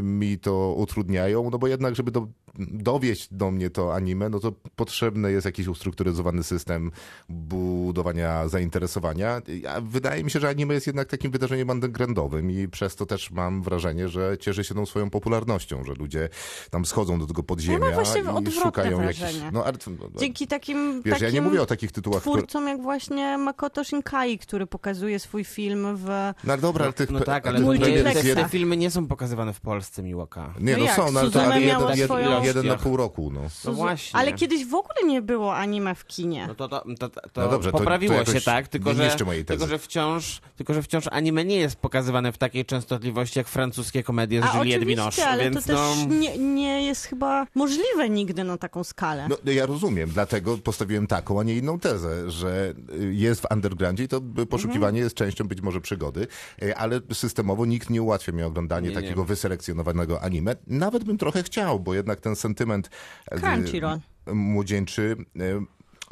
mi 0.02 0.38
to 0.38 0.74
utrudniają, 0.76 1.50
no 1.50 1.58
bo 1.58 1.66
jednak, 1.66 1.96
żeby 1.96 2.10
do, 2.10 2.28
dowieść 2.58 3.28
do 3.34 3.50
mnie 3.50 3.70
to 3.70 3.94
anime, 3.94 4.28
no 4.28 4.40
to 4.40 4.52
potrzebny 4.76 5.32
jest 5.32 5.44
jakiś 5.44 5.66
ustrukturyzowany 5.66 6.42
system 6.42 6.90
budowania 7.28 8.48
zainteresowania. 8.48 9.42
A 9.68 9.80
wydaje 9.80 10.24
mi 10.24 10.30
się, 10.30 10.40
że 10.40 10.48
anime 10.48 10.74
jest 10.74 10.86
jednak 10.86 11.08
takim 11.08 11.30
wydarzeniem 11.30 11.70
undergroundowym 11.70 12.50
i 12.50 12.68
przez 12.68 12.96
to 12.96 13.06
też 13.06 13.30
mam 13.30 13.62
wrażenie, 13.62 14.08
że 14.08 14.38
cieszy 14.38 14.64
się 14.64 14.74
tą 14.74 14.86
swoją 14.86 15.10
popularnością, 15.10 15.84
że 15.84 15.94
ludzie 15.94 16.28
tam 16.70 16.84
schodzą 16.84 17.18
do 17.18 17.26
tego 17.26 17.42
podziemia 17.42 17.78
Ja 17.78 17.84
mam 17.84 17.94
właśnie 17.94 18.22
i 18.48 18.52
szukają 18.52 19.02
jakichś... 19.02 19.34
No, 19.52 19.64
no, 19.88 20.20
Dzięki 20.20 20.46
takim, 20.46 21.02
Wiesz, 21.02 21.12
takim 21.12 21.26
ja 21.26 21.32
nie 21.32 21.42
mówię 21.42 21.62
o 21.62 21.66
takich 21.66 21.92
tytułach, 21.92 22.20
które... 22.20 22.36
twórcom 22.36 22.68
jak 22.68 22.82
właśnie 22.82 23.38
Makoto 23.38 23.84
Shinkai, 23.84 24.38
który 24.38 24.66
pokazuje 24.66 25.18
swój 25.18 25.44
film 25.44 25.96
w... 25.96 26.08
No 26.44 26.56
dobra, 26.56 26.84
ale 26.84 26.92
tych... 26.92 27.10
No 27.10 27.20
tak, 27.28 27.46
ale 27.46 27.78
te 27.78 28.22
jeden- 28.22 28.48
filmy 28.48 28.76
nie 28.76 28.90
są 28.90 29.06
pokazywane 29.06 29.52
w 29.52 29.60
Polsce, 29.60 30.02
Miłaka. 30.02 30.54
Nie, 30.60 30.76
No 30.76 30.84
no 30.84 30.94
są, 30.94 31.12
no, 31.12 31.20
ale, 31.20 31.30
to, 31.30 31.42
ale 31.42 31.60
jeden, 31.60 31.96
swoją- 32.04 32.42
jeden, 32.42 32.66
na 32.66 32.76
pół 32.76 32.96
roku, 32.96 33.30
no. 33.32 33.40
No 33.64 33.72
właśnie. 33.72 34.20
Ale 34.20 34.32
kiedyś 34.32 34.66
w 34.66 34.74
ogóle 34.74 34.94
nie 35.04 35.22
było 35.22 35.56
anime 35.56 35.94
w 35.94 36.06
kinie. 36.06 36.44
No 36.48 36.54
to, 36.54 36.68
to, 36.68 36.84
to, 36.98 37.08
to 37.08 37.40
No 37.40 37.48
dobrze, 37.48 37.72
poprawiło 37.72 38.24
się, 38.24 38.40
tak? 38.40 38.68
Tylko 38.68 38.92
nie 38.92 39.10
że, 39.10 39.44
tylko, 39.44 39.66
że 39.66 39.78
wciąż, 39.78 40.40
tylko, 40.56 40.74
że 40.74 40.82
wciąż 40.82 41.04
anime 41.10 41.44
nie 41.44 41.56
jest 41.56 41.76
pokazywane 41.76 42.32
w 42.32 42.38
takiej 42.38 42.64
częstotliwości 42.64 43.38
jak 43.38 43.48
francuskie 43.48 44.02
komedie 44.02 44.42
z 44.42 44.44
A 44.44 44.58
Juliette 44.58 44.78
oczywiście, 44.78 44.86
Binoche, 44.86 45.28
ale 45.28 45.44
więc 45.44 45.56
to 45.56 45.62
też 45.62 45.76
no... 46.08 46.14
nie, 46.14 46.38
nie 46.38 46.86
jest 46.86 47.04
chyba 47.04 47.46
możliwe 47.54 48.08
nigdy 48.10 48.44
na 48.44 48.58
taką 48.58 48.84
skalę. 48.84 49.26
No, 49.28 49.52
ja 49.52 49.66
rozumiem, 49.66 50.10
dlatego 50.10 50.58
postawiłem 50.58 51.06
taką, 51.06 51.40
a 51.40 51.42
nie 51.42 51.54
inną 51.54 51.78
tezę, 51.78 52.30
że 52.30 52.74
jest 53.10 53.40
w 53.40 53.52
undergroundzie 53.52 54.04
i 54.04 54.08
to 54.08 54.20
poszukiwanie 54.50 55.00
jest 55.00 55.14
częścią 55.14 55.48
być 55.48 55.60
może 55.60 55.80
przygody, 55.80 56.26
y, 56.62 56.76
ale 56.76 57.00
systemowo 57.12 57.66
nikt 57.66 57.90
nie 57.90 58.02
ułatwia 58.02 58.32
mi 58.32 58.42
oglądanie 58.42 58.88
Nie, 58.88 58.94
nie. 58.94 59.02
takiego 59.02 59.24
wyselekcjonowanego 59.24 60.22
anime. 60.22 60.56
Nawet 60.66 61.04
bym 61.04 61.18
trochę 61.18 61.42
chciał, 61.42 61.80
bo 61.80 61.94
jednak 61.94 62.20
ten 62.20 62.36
sentyment 62.36 62.90
y, 63.36 63.40
Crunchyroll. 63.40 63.98
młodzieńczy, 64.32 65.16
y, 65.36 65.60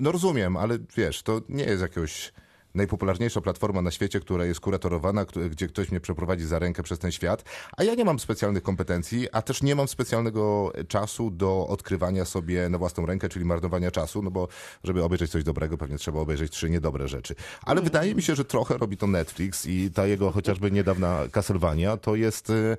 no 0.00 0.12
rozumiem, 0.12 0.56
ale 0.56 0.78
wiesz, 0.96 1.22
to 1.22 1.40
nie 1.48 1.64
jest 1.64 1.82
jakiegoś 1.82 2.32
najpopularniejsza 2.76 3.40
platforma 3.40 3.82
na 3.82 3.90
świecie, 3.90 4.20
która 4.20 4.44
jest 4.44 4.60
kuratorowana, 4.60 5.24
gdzie 5.50 5.68
ktoś 5.68 5.90
mnie 5.90 6.00
przeprowadzi 6.00 6.44
za 6.44 6.58
rękę 6.58 6.82
przez 6.82 6.98
ten 6.98 7.12
świat, 7.12 7.44
a 7.76 7.84
ja 7.84 7.94
nie 7.94 8.04
mam 8.04 8.18
specjalnych 8.18 8.62
kompetencji, 8.62 9.28
a 9.32 9.42
też 9.42 9.62
nie 9.62 9.74
mam 9.74 9.88
specjalnego 9.88 10.72
czasu 10.88 11.30
do 11.30 11.66
odkrywania 11.68 12.24
sobie 12.24 12.68
na 12.68 12.78
własną 12.78 13.06
rękę, 13.06 13.28
czyli 13.28 13.44
marnowania 13.44 13.90
czasu, 13.90 14.22
no 14.22 14.30
bo 14.30 14.48
żeby 14.84 15.04
obejrzeć 15.04 15.30
coś 15.30 15.44
dobrego, 15.44 15.78
pewnie 15.78 15.98
trzeba 15.98 16.20
obejrzeć 16.20 16.52
trzy 16.52 16.70
niedobre 16.70 17.08
rzeczy. 17.08 17.34
Ale 17.62 17.82
wydaje 17.82 18.14
mi 18.14 18.22
się, 18.22 18.34
że 18.34 18.44
trochę 18.44 18.78
robi 18.78 18.96
to 18.96 19.06
Netflix 19.06 19.66
i 19.66 19.90
ta 19.90 20.06
jego 20.06 20.30
chociażby 20.30 20.70
niedawna 20.70 21.22
Castlevania 21.32 21.96
to 21.96 22.16
jest 22.16 22.50
y, 22.50 22.76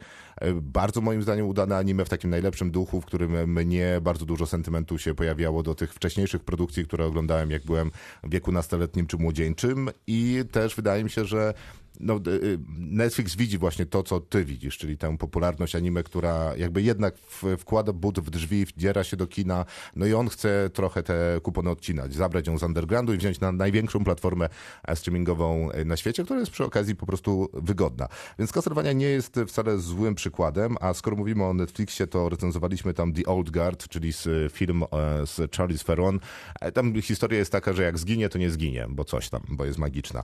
bardzo 0.61 1.01
moim 1.01 1.21
zdaniem 1.21 1.47
udane 1.47 1.77
anime 1.77 2.05
w 2.05 2.09
takim 2.09 2.29
najlepszym 2.29 2.71
duchu, 2.71 3.01
w 3.01 3.05
którym 3.05 3.53
mnie 3.53 3.99
bardzo 4.01 4.25
dużo 4.25 4.47
sentymentu 4.47 4.97
się 4.97 5.15
pojawiało 5.15 5.63
do 5.63 5.75
tych 5.75 5.93
wcześniejszych 5.93 6.43
produkcji, 6.43 6.85
które 6.85 7.05
oglądałem, 7.05 7.51
jak 7.51 7.65
byłem 7.65 7.91
w 8.23 8.29
wieku 8.29 8.51
nastoletnim 8.51 9.07
czy 9.07 9.17
młodzieńczym. 9.17 9.89
I 10.07 10.43
też 10.51 10.75
wydaje 10.75 11.03
mi 11.03 11.09
się, 11.09 11.25
że 11.25 11.53
no, 11.99 12.15
y, 12.27 12.29
y, 12.29 12.59
Netflix 12.77 13.35
widzi 13.35 13.57
właśnie 13.57 13.85
to, 13.85 14.03
co 14.03 14.19
ty 14.19 14.45
widzisz, 14.45 14.77
czyli 14.77 14.97
tę 14.97 15.17
popularność 15.17 15.75
anime, 15.75 16.03
która 16.03 16.55
jakby 16.55 16.81
jednak 16.81 17.15
wkłada 17.57 17.93
but 17.93 18.19
w 18.19 18.29
drzwi, 18.29 18.65
wdziera 18.65 19.03
się 19.03 19.17
do 19.17 19.27
kina, 19.27 19.65
no 19.95 20.05
i 20.05 20.13
on 20.13 20.29
chce 20.29 20.69
trochę 20.73 21.03
te 21.03 21.39
kupony 21.43 21.69
odcinać, 21.69 22.13
zabrać 22.13 22.47
ją 22.47 22.57
z 22.57 22.63
undergroundu 22.63 23.13
i 23.13 23.17
wziąć 23.17 23.39
na 23.39 23.51
największą 23.51 24.03
platformę 24.03 24.49
e, 24.83 24.95
streamingową 24.95 25.71
e, 25.71 25.85
na 25.85 25.97
świecie, 25.97 26.23
która 26.23 26.39
jest 26.39 26.51
przy 26.51 26.63
okazji 26.63 26.95
po 26.95 27.05
prostu 27.05 27.49
wygodna. 27.53 28.07
Więc 28.39 28.51
Castlevania 28.51 28.93
nie 28.93 29.05
jest 29.05 29.39
wcale 29.47 29.77
złym 29.77 30.15
przykładem, 30.15 30.75
a 30.81 30.93
skoro 30.93 31.15
mówimy 31.15 31.43
o 31.43 31.53
Netflixie, 31.53 32.07
to 32.07 32.29
recenzowaliśmy 32.29 32.93
tam 32.93 33.13
The 33.13 33.25
Old 33.25 33.49
Guard, 33.49 33.87
czyli 33.87 34.13
film 34.51 34.83
e, 34.83 34.87
z 35.27 35.55
Charlize 35.55 35.83
Theron. 35.83 36.19
E, 36.61 36.71
Tam 36.71 37.01
historia 37.01 37.39
jest 37.39 37.51
taka, 37.51 37.73
że 37.73 37.83
jak 37.83 37.97
zginie, 37.97 38.29
to 38.29 38.37
nie 38.37 38.51
zginie, 38.51 38.85
bo 38.89 39.03
coś 39.03 39.29
tam, 39.29 39.41
bo 39.49 39.65
jest 39.65 39.77
magiczna. 39.77 40.23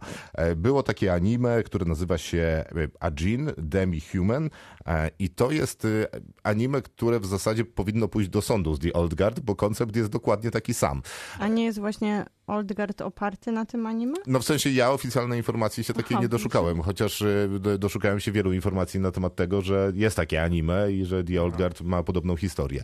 Było 0.56 0.84
takie 0.84 1.14
anime, 1.14 1.63
które 1.64 1.86
nazywa 1.86 2.18
się 2.18 2.40
e, 2.40 2.66
Ajin, 3.00 3.52
Demi-Human 3.58 4.50
e, 4.86 5.10
i 5.20 5.30
to 5.30 5.52
jest 5.52 5.86
e, 5.86 6.08
anime, 6.44 6.82
które 6.82 7.20
w 7.20 7.26
zasadzie 7.26 7.66
powinno 7.66 8.08
pójść 8.08 8.30
do 8.30 8.42
sądu 8.42 8.76
z 8.76 8.80
The 8.80 8.94
Old 8.94 9.14
Guard, 9.16 9.40
bo 9.40 9.56
koncept 9.56 9.96
jest 9.96 10.10
dokładnie 10.10 10.52
taki 10.52 10.74
sam. 10.74 11.02
A 11.40 11.48
nie 11.48 11.66
jest 11.66 11.80
właśnie 11.80 12.26
Oldgard 12.48 13.02
oparty 13.02 13.52
na 13.52 13.66
tym 13.66 13.86
anime? 13.86 14.14
No 14.28 14.40
w 14.40 14.44
sensie 14.46 14.70
ja 14.70 14.92
oficjalnej 14.92 15.40
informacji 15.40 15.84
się 15.84 15.94
takiej 15.94 16.16
Aha, 16.16 16.22
nie 16.22 16.30
doszukałem, 16.30 16.82
chociaż 16.82 17.22
y, 17.22 17.50
do- 17.60 17.78
doszukałem 17.78 18.20
się 18.20 18.32
wielu 18.32 18.54
informacji 18.54 19.00
na 19.00 19.12
temat 19.12 19.36
tego, 19.36 19.62
że 19.62 19.92
jest 19.96 20.16
takie 20.16 20.44
anime 20.44 20.92
i 20.92 21.06
że 21.06 21.24
The 21.24 21.42
Old 21.44 21.58
Guard 21.58 21.82
ma 21.82 22.04
podobną 22.04 22.36
historię. 22.36 22.84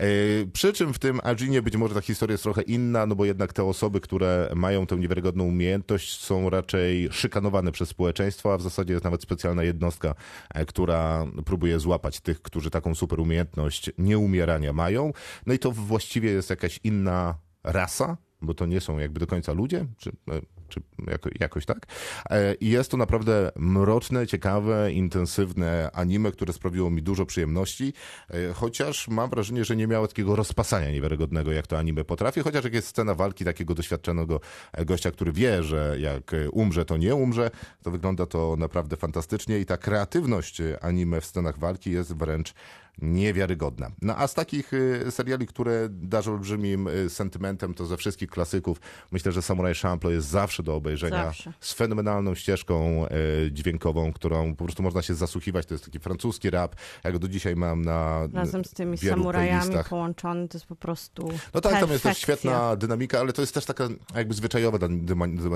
Y, 0.00 0.48
Przy 0.52 0.72
czym 0.72 0.92
w 0.94 0.98
tym 0.98 1.20
Ajinie 1.24 1.62
być 1.62 1.76
może 1.76 1.94
ta 1.94 2.00
historia 2.00 2.32
jest 2.34 2.42
trochę 2.42 2.62
inna, 2.62 3.06
no 3.06 3.14
bo 3.14 3.24
jednak 3.24 3.52
te 3.52 3.64
osoby, 3.64 4.00
które 4.00 4.50
mają 4.54 4.86
tę 4.86 4.96
niewiarygodną 4.96 5.44
umiejętność 5.44 6.20
są 6.20 6.50
raczej 6.50 7.08
szykanowane 7.12 7.72
przez 7.72 7.88
społeczeństwo, 7.88 8.52
a 8.54 8.58
w 8.58 8.62
zasadzie 8.62 8.92
jest 8.92 9.04
nawet 9.04 9.22
specjalna 9.22 9.62
jednostka, 9.62 10.14
e, 10.54 10.66
która 10.66 11.26
próbuje 11.44 11.78
złapać 11.80 12.20
tych, 12.20 12.42
którzy 12.42 12.70
taką 12.70 12.94
super 12.94 13.20
umiejętność 13.20 13.90
nieumierania 13.98 14.72
mają. 14.72 15.12
No 15.46 15.54
i 15.54 15.58
to 15.58 15.72
właściwie 15.72 16.30
jest 16.30 16.50
jakaś 16.50 16.80
inna 16.84 17.34
rasa, 17.64 18.16
bo 18.46 18.54
to 18.54 18.66
nie 18.66 18.80
są 18.80 18.98
jakby 18.98 19.20
do 19.20 19.26
końca 19.26 19.52
ludzie, 19.52 19.86
czy 19.98 20.10
e, 20.10 20.40
czy 20.68 20.82
jako, 21.06 21.30
jakoś 21.40 21.66
tak. 21.66 21.86
E, 22.30 22.54
I 22.54 22.68
jest 22.68 22.90
to 22.90 22.96
naprawdę 22.96 23.52
mroczne, 23.56 24.26
ciekawe, 24.26 24.92
intensywne 24.92 25.90
anime, 25.92 26.32
które 26.32 26.52
sprawiło 26.52 26.90
mi 26.90 27.02
dużo 27.02 27.26
przyjemności, 27.26 27.92
e, 28.30 28.52
chociaż 28.52 29.08
mam 29.08 29.30
wrażenie, 29.30 29.64
że 29.64 29.76
nie 29.76 29.86
miało 29.86 30.08
takiego 30.08 30.36
rozpasania 30.36 30.90
niewiarygodnego, 30.90 31.52
jak 31.52 31.66
to 31.66 31.78
anime 31.78 32.04
potrafi, 32.04 32.40
chociaż 32.40 32.64
jak 32.64 32.74
jest 32.74 32.88
scena 32.88 33.14
walki 33.14 33.44
takiego 33.44 33.74
doświadczonego 33.74 34.40
gościa, 34.86 35.10
który 35.10 35.32
wie, 35.32 35.62
że 35.62 35.96
jak 36.00 36.34
umrze, 36.52 36.84
to 36.84 36.96
nie 36.96 37.14
umrze, 37.14 37.50
to 37.82 37.90
wygląda 37.90 38.26
to 38.26 38.56
naprawdę 38.58 38.96
fantastycznie 38.96 39.58
i 39.58 39.66
ta 39.66 39.76
kreatywność 39.76 40.62
anime 40.80 41.20
w 41.20 41.24
scenach 41.24 41.58
walki 41.58 41.90
jest 41.90 42.16
wręcz 42.16 42.54
niewiarygodna. 42.98 43.90
No 44.02 44.16
a 44.16 44.26
z 44.26 44.34
takich 44.34 44.72
y, 44.72 45.10
seriali, 45.10 45.46
które 45.46 45.88
darzą 45.90 46.32
olbrzymim 46.32 46.88
y, 46.88 47.10
sentymentem, 47.10 47.74
to 47.74 47.86
ze 47.86 47.96
wszystkich 47.96 48.30
klasyków 48.30 48.80
myślę, 49.12 49.32
że 49.32 49.42
Samurai 49.42 49.74
Champloo 49.74 50.12
jest 50.12 50.28
zawsze 50.28 50.62
do 50.62 50.74
obejrzenia. 50.74 51.24
Zawsze. 51.24 51.52
Z 51.60 51.72
fenomenalną 51.72 52.34
ścieżką 52.34 53.06
y, 53.46 53.52
dźwiękową, 53.52 54.12
którą 54.12 54.54
po 54.54 54.64
prostu 54.64 54.82
można 54.82 55.02
się 55.02 55.14
zasłuchiwać. 55.14 55.66
To 55.66 55.74
jest 55.74 55.84
taki 55.84 55.98
francuski 55.98 56.50
rap. 56.50 56.76
Ja 57.04 57.12
go 57.12 57.18
do 57.18 57.28
dzisiaj 57.28 57.56
mam 57.56 57.82
na 57.84 58.28
Razem 58.32 58.64
z 58.64 58.70
tymi 58.70 58.98
samurajami 58.98 59.58
playlistach. 59.60 59.88
połączony, 59.88 60.48
to 60.48 60.58
jest 60.58 60.66
po 60.66 60.76
prostu 60.76 61.28
No 61.54 61.60
tak, 61.60 61.72
tam 61.80 61.90
jest 61.90 62.02
też 62.02 62.02
perfekcja. 62.02 62.34
świetna 62.36 62.76
dynamika, 62.76 63.20
ale 63.20 63.32
to 63.32 63.42
jest 63.42 63.54
też 63.54 63.64
taka 63.64 63.88
jakby 64.14 64.34
zwyczajowa 64.34 64.78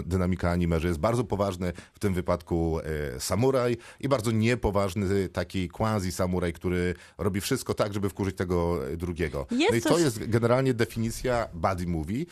dynamika 0.06 0.50
anime, 0.50 0.80
że 0.80 0.88
jest 0.88 1.00
bardzo 1.00 1.24
poważny 1.24 1.72
w 1.92 1.98
tym 1.98 2.14
wypadku 2.14 2.80
e, 3.16 3.20
samuraj 3.20 3.76
i 4.00 4.08
bardzo 4.08 4.30
niepoważny 4.30 5.28
taki 5.28 5.68
quasi-samuraj, 5.68 6.52
który 6.52 6.94
robi 7.18 7.29
wszystko 7.40 7.74
tak, 7.74 7.94
żeby 7.94 8.08
wkurzyć 8.08 8.36
tego 8.36 8.88
e, 8.88 8.96
drugiego. 8.96 9.46
Jest 9.50 9.70
no 9.70 9.76
i 9.76 9.80
to 9.82 9.88
coś- 9.88 10.02
jest 10.02 10.28
generalnie 10.28 10.74
definicja 10.74 11.48
buddy 11.54 11.86
movie 11.86 12.24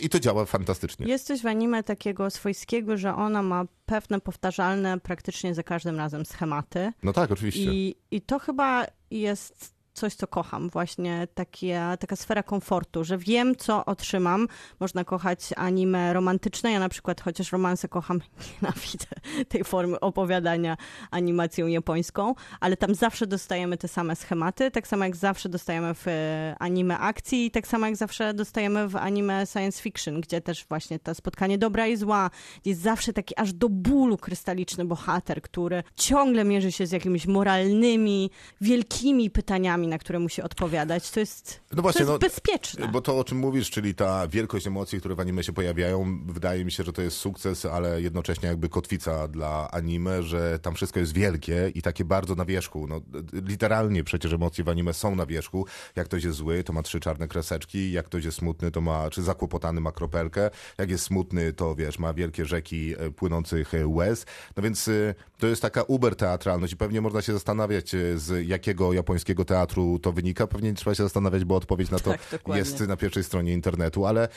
i 0.00 0.08
to 0.08 0.20
działa 0.20 0.44
fantastycznie. 0.44 1.06
Jest 1.06 1.26
coś 1.26 1.42
w 1.42 1.46
anime 1.46 1.82
takiego 1.82 2.30
swojskiego, 2.30 2.96
że 2.96 3.14
ona 3.14 3.42
ma 3.42 3.64
pewne 3.86 4.20
powtarzalne 4.20 5.00
praktycznie 5.00 5.54
za 5.54 5.62
każdym 5.62 5.96
razem 5.96 6.26
schematy. 6.26 6.92
No 7.02 7.12
tak, 7.12 7.32
oczywiście. 7.32 7.72
I, 7.72 7.96
I 8.10 8.20
to 8.20 8.38
chyba 8.38 8.86
jest 9.10 9.77
coś, 9.98 10.14
co 10.14 10.26
kocham, 10.26 10.70
właśnie 10.70 11.28
takie, 11.34 11.80
taka 12.00 12.16
sfera 12.16 12.42
komfortu, 12.42 13.04
że 13.04 13.18
wiem, 13.18 13.56
co 13.56 13.84
otrzymam. 13.84 14.48
Można 14.80 15.04
kochać 15.04 15.40
anime 15.56 16.12
romantyczne, 16.12 16.72
ja 16.72 16.80
na 16.80 16.88
przykład 16.88 17.20
chociaż 17.20 17.52
romanse 17.52 17.88
kocham, 17.88 18.20
nienawidzę 18.62 19.06
tej 19.48 19.64
formy 19.64 20.00
opowiadania 20.00 20.76
animacją 21.10 21.66
japońską, 21.66 22.34
ale 22.60 22.76
tam 22.76 22.94
zawsze 22.94 23.26
dostajemy 23.26 23.76
te 23.76 23.88
same 23.88 24.16
schematy, 24.16 24.70
tak 24.70 24.86
samo 24.86 25.04
jak 25.04 25.16
zawsze 25.16 25.48
dostajemy 25.48 25.94
w 25.94 26.08
e, 26.08 26.56
anime 26.58 26.98
akcji 26.98 27.50
tak 27.50 27.66
samo 27.66 27.86
jak 27.86 27.96
zawsze 27.96 28.34
dostajemy 28.34 28.88
w 28.88 28.96
anime 28.96 29.46
science 29.46 29.82
fiction, 29.82 30.20
gdzie 30.20 30.40
też 30.40 30.66
właśnie 30.68 30.98
to 30.98 31.14
spotkanie 31.14 31.58
dobra 31.58 31.86
i 31.86 31.96
zła, 31.96 32.30
jest 32.64 32.80
zawsze 32.80 33.12
taki 33.12 33.36
aż 33.36 33.52
do 33.52 33.68
bólu 33.68 34.16
krystaliczny 34.16 34.84
bohater, 34.84 35.42
który 35.42 35.82
ciągle 35.96 36.44
mierzy 36.44 36.72
się 36.72 36.86
z 36.86 36.92
jakimiś 36.92 37.26
moralnymi, 37.26 38.30
wielkimi 38.60 39.30
pytaniami, 39.30 39.87
na 39.88 39.98
które 39.98 40.18
musi 40.18 40.42
odpowiadać. 40.42 41.10
To 41.10 41.20
jest, 41.20 41.60
No 41.72 41.82
właśnie, 41.82 42.06
to 42.06 42.12
jest 42.12 42.22
no, 42.22 42.28
bezpieczne. 42.28 42.88
Bo 42.88 43.00
to, 43.00 43.18
o 43.18 43.24
czym 43.24 43.38
mówisz, 43.38 43.70
czyli 43.70 43.94
ta 43.94 44.28
wielkość 44.28 44.66
emocji, 44.66 44.98
które 44.98 45.14
w 45.14 45.20
anime 45.20 45.44
się 45.44 45.52
pojawiają, 45.52 46.18
wydaje 46.26 46.64
mi 46.64 46.72
się, 46.72 46.84
że 46.84 46.92
to 46.92 47.02
jest 47.02 47.16
sukces, 47.16 47.66
ale 47.66 48.02
jednocześnie 48.02 48.48
jakby 48.48 48.68
kotwica 48.68 49.28
dla 49.28 49.70
anime, 49.70 50.22
że 50.22 50.58
tam 50.58 50.74
wszystko 50.74 51.00
jest 51.00 51.12
wielkie 51.12 51.72
i 51.74 51.82
takie 51.82 52.04
bardzo 52.04 52.34
na 52.34 52.44
wierzchu. 52.44 52.86
No, 52.86 53.00
literalnie 53.32 54.04
przecież 54.04 54.32
emocje 54.32 54.64
w 54.64 54.68
anime 54.68 54.94
są 54.94 55.14
na 55.16 55.26
wierzchu. 55.26 55.66
Jak 55.96 56.06
ktoś 56.06 56.24
jest 56.24 56.38
zły, 56.38 56.64
to 56.64 56.72
ma 56.72 56.82
trzy 56.82 57.00
czarne 57.00 57.28
kreseczki, 57.28 57.92
jak 57.92 58.06
ktoś 58.06 58.24
jest 58.24 58.38
smutny, 58.38 58.70
to 58.70 58.80
ma, 58.80 59.10
czy 59.10 59.22
zakłopotany 59.22 59.80
ma 59.80 59.92
kropelkę, 59.92 60.50
jak 60.78 60.90
jest 60.90 61.04
smutny, 61.04 61.52
to 61.52 61.74
wiesz, 61.74 61.98
ma 61.98 62.14
wielkie 62.14 62.44
rzeki 62.44 62.94
e, 62.98 63.10
płynących 63.10 63.74
e, 63.74 63.86
łez. 63.86 64.26
No 64.56 64.62
więc 64.62 64.88
e, 64.88 65.14
to 65.38 65.46
jest 65.46 65.62
taka 65.62 65.82
uber 65.82 66.16
teatralność 66.16 66.72
i 66.72 66.76
pewnie 66.76 67.00
można 67.00 67.22
się 67.22 67.32
zastanawiać, 67.32 67.90
z 68.14 68.46
jakiego 68.48 68.92
japońskiego 68.92 69.44
teatru 69.44 69.77
to 70.02 70.12
wynika. 70.12 70.46
Pewnie 70.46 70.68
nie 70.68 70.74
trzeba 70.74 70.94
się 70.94 71.02
zastanawiać, 71.02 71.44
bo 71.44 71.56
odpowiedź 71.56 71.90
na 71.90 71.98
to 71.98 72.10
Tak, 72.10 72.56
jest 72.56 72.80
na 72.80 72.96
pierwszej 72.96 73.24
stronie 73.24 73.52
internetu, 73.52 74.06
ale 74.06 74.28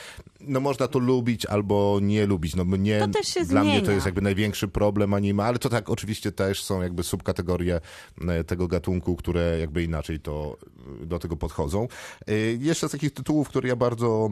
no 0.41 0.59
można 0.59 0.87
to 0.87 0.99
lubić 0.99 1.45
albo 1.45 1.99
nie 2.01 2.25
lubić. 2.25 2.55
No 2.55 2.65
mnie, 2.65 2.99
To 2.99 3.07
też 3.07 3.27
się 3.27 3.45
dla 3.45 3.63
mnie 3.63 3.71
to 3.73 3.77
zmienia. 3.79 3.93
jest 3.93 4.05
jakby 4.05 4.21
największy 4.21 4.67
problem 4.67 5.13
anime, 5.13 5.43
ale 5.43 5.59
to 5.59 5.69
tak 5.69 5.89
oczywiście 5.89 6.31
też 6.31 6.63
są 6.63 6.81
jakby 6.81 7.03
subkategorie 7.03 7.81
e, 8.27 8.43
tego 8.43 8.67
gatunku, 8.67 9.15
które 9.15 9.59
jakby 9.59 9.83
inaczej 9.83 10.19
to 10.19 10.57
e, 11.01 11.05
do 11.05 11.19
tego 11.19 11.35
podchodzą. 11.35 11.87
E, 12.27 12.33
Jeszcze 12.59 12.89
z 12.89 12.91
takich 12.91 13.13
tytułów, 13.13 13.49
które 13.49 13.69
ja 13.69 13.75
bardzo, 13.75 14.29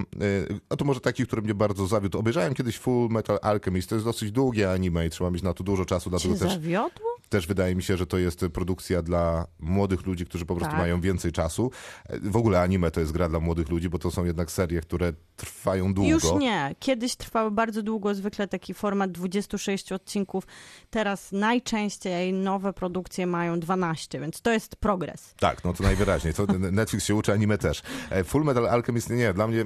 a 0.70 0.76
to 0.76 0.86
może 0.86 1.00
takich, 1.00 1.28
które 1.28 1.42
mnie 1.42 1.54
bardzo 1.54 1.88
zawiódł. 1.88 2.20
Obejrzałem 2.20 2.54
kiedyś 2.54 2.78
Full 2.78 3.10
Metal 3.10 3.40
Alchemist, 3.42 3.90
to 3.90 3.96
jest 3.96 4.06
dosyć 4.06 4.32
długie 4.32 4.72
anime 4.72 5.06
i 5.06 5.10
trzeba 5.10 5.32
mieć 5.32 5.44
na 5.44 5.54
to 5.54 5.64
dużo 5.64 5.86
czasu, 5.86 6.10
dlatego 6.10 6.34
Cię 6.34 6.40
też 6.40 6.54
zawiodło? 6.54 7.10
też 7.30 7.48
wydaje 7.48 7.76
mi 7.76 7.84
się, 7.84 7.98
że 7.98 8.06
to 8.08 8.18
jest 8.18 8.46
produkcja 8.54 9.02
dla 9.02 9.48
młodych 9.60 10.06
ludzi, 10.06 10.26
którzy 10.26 10.46
po 10.46 10.56
prostu 10.56 10.72
Tak. 10.72 10.80
mają 10.82 10.99
więcej 11.02 11.32
czasu. 11.32 11.72
W 12.10 12.36
ogóle 12.36 12.62
anime 12.62 12.92
to 12.92 13.00
jest 13.00 13.12
gra 13.12 13.30
dla 13.30 13.40
młodych 13.40 13.70
ludzi, 13.70 13.90
bo 13.90 14.00
to 14.00 14.12
są 14.12 14.26
jednak 14.26 14.52
serie, 14.52 14.82
które 14.82 15.14
trwają 15.36 15.94
długo. 15.94 16.10
Już 16.10 16.24
nie. 16.40 16.76
Kiedyś 16.80 17.16
trwały 17.16 17.52
bardzo 17.52 17.84
długo, 17.84 18.16
zwykle 18.16 18.48
taki 18.48 18.74
format 18.74 19.12
26 19.12 19.92
odcinków. 19.92 20.48
Teraz 20.90 21.32
najczęściej 21.32 22.34
nowe 22.34 22.74
produkcje 22.74 23.28
mają 23.28 23.60
12, 23.60 24.20
więc 24.20 24.42
to 24.42 24.52
jest 24.52 24.76
progres. 24.76 25.34
Tak, 25.40 25.64
no 25.64 25.74
to 25.74 25.84
najwyraźniej. 25.84 26.34
To 26.34 26.46
Netflix 26.72 27.06
się 27.06 27.16
uczy, 27.16 27.34
anime 27.34 27.58
też. 27.58 27.82
E, 28.10 28.24
Full 28.24 28.44
Metal 28.44 28.68
Alchemist, 28.68 29.10
nie, 29.10 29.34
dla 29.34 29.48
mnie... 29.48 29.66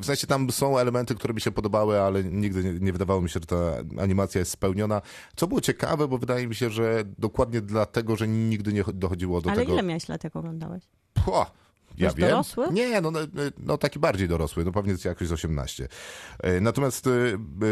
W 0.00 0.04
sensie 0.04 0.26
tam 0.26 0.50
są 0.50 0.78
elementy, 0.78 1.14
które 1.14 1.34
mi 1.34 1.40
się 1.40 1.50
podobały, 1.52 2.00
ale 2.00 2.24
nigdy 2.24 2.64
nie, 2.64 2.72
nie 2.72 2.92
wydawało 2.92 3.20
mi 3.20 3.28
się, 3.28 3.40
że 3.40 3.46
ta 3.46 3.56
animacja 4.02 4.38
jest 4.38 4.50
spełniona. 4.50 5.02
Co 5.36 5.46
było 5.46 5.60
ciekawe, 5.60 6.08
bo 6.08 6.18
wydaje 6.18 6.46
mi 6.46 6.54
się, 6.54 6.70
że 6.70 7.04
dokładnie 7.18 7.60
dlatego, 7.60 8.16
że 8.16 8.28
nigdy 8.28 8.72
nie 8.72 8.84
dochodziło 8.94 9.40
do 9.40 9.50
Ale 9.50 9.60
tego... 9.60 9.72
ile 9.72 9.82
miałeś 9.82 10.08
lat, 10.08 10.24
jak 10.24 10.36
oglądałeś? 10.36 10.84
Pła, 11.24 11.50
ja 11.98 12.10
wiem. 12.10 12.30
dorosły? 12.30 12.66
Nie, 12.72 13.00
no, 13.00 13.10
no, 13.10 13.20
no 13.58 13.78
taki 13.78 13.98
bardziej 13.98 14.28
dorosły, 14.28 14.64
no 14.64 14.72
pewnie 14.72 14.94
jakoś 15.04 15.28
z 15.28 15.32
18. 15.32 15.88
E, 16.42 16.60
Natomiast 16.60 17.06
e, 17.06 17.10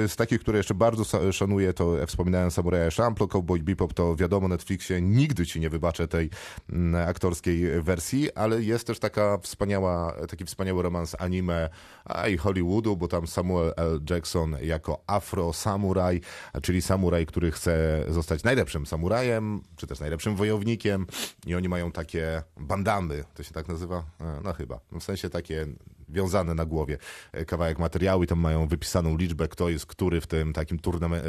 z 0.09 0.17
takich, 0.17 0.41
które 0.41 0.59
jeszcze 0.59 0.75
bardzo 0.75 1.33
szanuję, 1.33 1.73
to 1.73 2.03
e, 2.03 2.07
wspominałem 2.07 2.51
Samuraja 2.51 2.91
Champloo, 2.91 3.29
Cowboy 3.29 3.63
Bebop, 3.63 3.95
to 3.95 4.17
wiadomo 4.17 4.49
Netflixie, 4.49 5.03
nigdy 5.03 5.47
ci 5.47 5.61
nie 5.61 5.71
wybaczę 5.71 6.09
tej 6.09 6.31
mm, 6.71 7.09
aktorskiej 7.09 7.83
wersji, 7.83 8.33
ale 8.33 8.63
jest 8.63 8.87
też 8.87 8.99
taka 8.99 9.39
wspaniała, 9.39 10.15
taki 10.29 10.45
wspaniały 10.45 10.83
romans 10.83 11.17
anime 11.19 11.69
a 12.05 12.29
i 12.29 12.37
Hollywoodu, 12.37 12.97
bo 12.97 13.09
tam 13.09 13.27
Samuel 13.27 13.73
L. 13.77 14.01
Jackson 14.11 14.57
jako 14.63 15.03
afro-samuraj, 15.07 16.21
czyli 16.63 16.83
samuraj, 16.83 17.27
który 17.27 17.51
chce 17.51 18.05
zostać 18.09 18.43
najlepszym 18.43 18.87
samurajem, 18.87 19.63
czy 19.77 19.87
też 19.87 20.01
najlepszym 20.01 20.37
wojownikiem 20.37 21.07
i 21.47 21.55
oni 21.55 21.69
mają 21.69 21.93
takie 21.93 22.43
bandamy, 22.57 23.25
to 23.35 23.43
się 23.43 23.53
tak 23.53 23.69
nazywa? 23.69 24.05
E, 24.21 24.41
No 24.45 24.53
chyba, 24.53 24.81
no 24.93 25.01
w 25.01 25.05
sensie 25.05 25.31
takie 25.31 25.67
wiązane 26.09 26.55
na 26.55 26.65
głowie 26.67 26.99
e, 27.33 27.45
kawałek 27.45 27.79
materiału 27.79 28.23
i 28.25 28.27
tam 28.27 28.39
mają 28.39 28.69
wypisaną 28.69 29.17
liczbę, 29.17 29.49
kto 29.49 29.69
jest 29.69 29.87
który 29.87 30.21
w 30.21 30.27
tym 30.27 30.53
takim 30.53 30.79
e, 30.79 31.21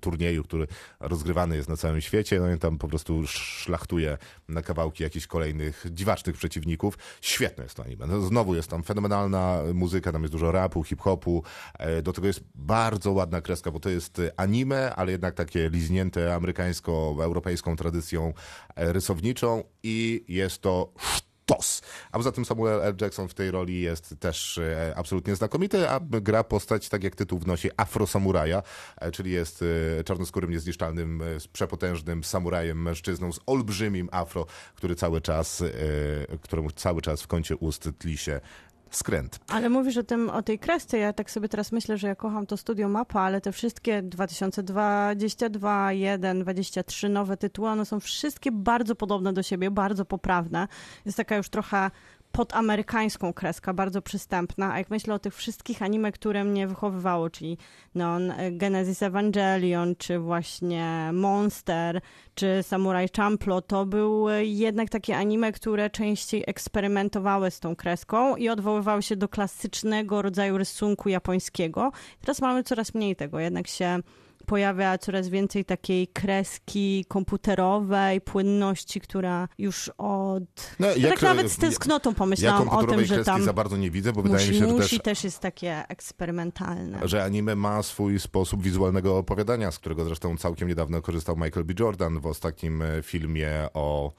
turnieju, 0.00 0.44
który 0.44 0.66
rozgrywany 1.00 1.56
jest 1.56 1.68
na 1.68 1.76
całym 1.76 2.00
świecie. 2.00 2.40
No 2.40 2.52
i 2.52 2.58
tam 2.58 2.78
po 2.78 2.88
prostu 2.88 3.26
szlachtuje 3.26 4.18
na 4.48 4.62
kawałki 4.62 5.02
jakichś 5.02 5.26
kolejnych 5.26 5.86
dziwacznych 5.90 6.36
przeciwników. 6.36 6.98
Świetne 7.20 7.64
jest 7.64 7.76
to 7.76 7.84
anime. 7.84 8.06
No, 8.06 8.20
znowu 8.20 8.54
jest 8.54 8.70
tam 8.70 8.82
fenomenalna 8.82 9.60
muzyka, 9.74 10.12
tam 10.12 10.22
jest 10.22 10.32
dużo 10.32 10.52
rapu, 10.52 10.84
hip-hopu. 10.84 11.42
Do 12.02 12.12
tego 12.12 12.26
jest 12.26 12.44
bardzo 12.54 13.12
ładna 13.12 13.40
kreska, 13.40 13.70
bo 13.70 13.80
to 13.80 13.88
jest 13.88 14.20
anime, 14.36 14.94
ale 14.94 15.12
jednak 15.12 15.34
takie 15.34 15.70
liźnięte 15.70 16.34
amerykańsko-europejską 16.34 17.76
tradycją 17.76 18.32
rysowniczą 18.76 19.64
i 19.82 20.24
jest 20.28 20.62
to 20.62 20.92
sztos. 21.48 21.82
A 22.12 22.16
poza 22.18 22.32
tym 22.32 22.44
Samuel 22.44 22.80
L. 22.82 22.94
Jackson 23.00 23.28
w 23.28 23.34
tej 23.34 23.50
roli 23.50 23.80
jest 23.80 24.14
też 24.20 24.58
e, 24.58 24.92
absolutnie 24.96 25.36
znakomity, 25.36 25.88
a 25.88 26.00
gra 26.00 26.44
postać, 26.44 26.88
tak 26.88 27.04
jak 27.04 27.16
tytuł 27.16 27.38
wnosi, 27.38 27.70
afrosamuraja, 27.76 28.62
e, 29.00 29.10
czyli 29.10 29.30
jest 29.30 29.64
e, 30.00 30.04
czarnoskórym, 30.04 30.50
niezniszczalnym, 30.50 31.22
przepotężnym 31.52 32.24
samurajem, 32.24 32.82
mężczyzną 32.82 33.32
z 33.32 33.40
olbrzymim 33.46 34.08
afro, 34.12 34.46
który 34.74 34.94
cały 34.94 35.20
czas, 35.20 35.62
któremu 36.42 36.70
cały 36.70 37.02
czas 37.02 37.22
w 37.22 37.26
kącie 37.26 37.56
ust 37.56 37.88
tli 37.98 38.18
się 38.18 38.40
skręt. 38.90 39.40
Ale 39.48 39.68
mówisz 39.68 39.96
o 39.96 40.02
tym, 40.02 40.30
o 40.30 40.42
tej 40.42 40.58
kresce. 40.58 40.98
Ja 40.98 41.12
tak 41.12 41.30
sobie 41.30 41.48
teraz 41.48 41.72
myślę, 41.72 41.98
że 41.98 42.08
ja 42.08 42.14
kocham 42.14 42.46
to 42.46 42.56
studio 42.56 42.88
Mapa, 42.88 43.20
ale 43.20 43.40
te 43.40 43.52
wszystkie 43.52 44.02
2022, 44.02 45.92
1, 45.92 46.40
23 46.40 47.08
nowe 47.08 47.36
tytuły, 47.36 47.68
one 47.68 47.84
są 47.84 48.00
wszystkie 48.00 48.52
bardzo 48.52 48.94
podobne 48.94 49.32
do 49.32 49.42
siebie, 49.42 49.70
bardzo 49.70 50.04
poprawne. 50.04 50.68
Jest 51.04 51.16
taka 51.16 51.36
już 51.36 51.48
trochę 51.48 51.90
podamerykańską 52.32 53.32
kreska, 53.32 53.74
bardzo 53.74 54.02
przystępna, 54.02 54.72
a 54.72 54.78
jak 54.78 54.90
myślę 54.90 55.14
o 55.14 55.18
tych 55.18 55.34
wszystkich 55.34 55.82
anime, 55.82 56.12
które 56.12 56.44
mnie 56.44 56.66
wychowywało, 56.66 57.30
czyli 57.30 57.58
no, 57.94 58.18
Genesis 58.52 59.02
Evangelion, 59.02 59.96
czy 59.96 60.18
właśnie 60.18 61.10
Monster, 61.12 62.00
czy 62.34 62.62
Samurai 62.62 63.08
Champloo, 63.16 63.62
to 63.62 63.86
były 63.86 64.44
jednak 64.44 64.90
takie 64.90 65.16
anime, 65.16 65.52
które 65.52 65.90
częściej 65.90 66.44
eksperymentowały 66.46 67.50
z 67.50 67.60
tą 67.60 67.76
kreską 67.76 68.36
i 68.36 68.48
odwoływały 68.48 69.02
się 69.02 69.16
do 69.16 69.28
klasycznego 69.28 70.22
rodzaju 70.22 70.58
rysunku 70.58 71.08
japońskiego. 71.08 71.92
Teraz 72.20 72.40
mamy 72.40 72.62
coraz 72.62 72.94
mniej 72.94 73.16
tego, 73.16 73.40
jednak 73.40 73.66
się 73.66 73.98
pojawia 74.48 74.98
coraz 74.98 75.28
więcej 75.28 75.64
takiej 75.64 76.08
kreski 76.08 77.04
komputerowej, 77.08 78.20
płynności, 78.20 79.00
która 79.00 79.48
już 79.58 79.90
od... 79.98 80.42
No, 80.78 80.86
ja 80.86 80.96
jak- 80.96 81.10
tak 81.10 81.22
nawet 81.22 81.52
z 81.52 81.56
tęsknotą 81.56 82.10
Ja 82.10 82.16
pomyślałam 82.16 82.68
o 82.68 82.84
tym, 82.84 83.04
że 83.04 83.24
tam 83.24 83.42
za 83.42 83.52
bardzo 83.52 83.76
nie 83.76 83.90
widzę, 83.90 84.12
bo 84.12 84.22
wydaje 84.22 84.40
musi, 84.40 84.52
mi 84.52 84.58
się, 84.58 84.66
że 84.66 84.72
musi 84.72 85.00
też 85.00 85.18
też 85.18 85.24
jest 85.24 85.38
takie 85.38 85.88
eksperymentalne. 85.88 86.98
że 87.02 87.24
anime 87.24 87.56
ma 87.56 87.82
swój 87.82 88.20
sposób 88.20 88.62
wizualnego 88.62 89.18
opowiadania, 89.18 89.70
z 89.70 89.78
którego 89.78 90.04
zresztą 90.04 90.36
całkiem 90.36 90.68
niedawno 90.68 91.02
korzystał 91.02 91.36
Michael 91.36 91.64
B. 91.64 91.74
Jordan 91.80 92.20
w 92.20 92.26
ostatnim 92.26 92.82
e, 92.82 93.02
filmie 93.02 93.68
o 93.74 94.12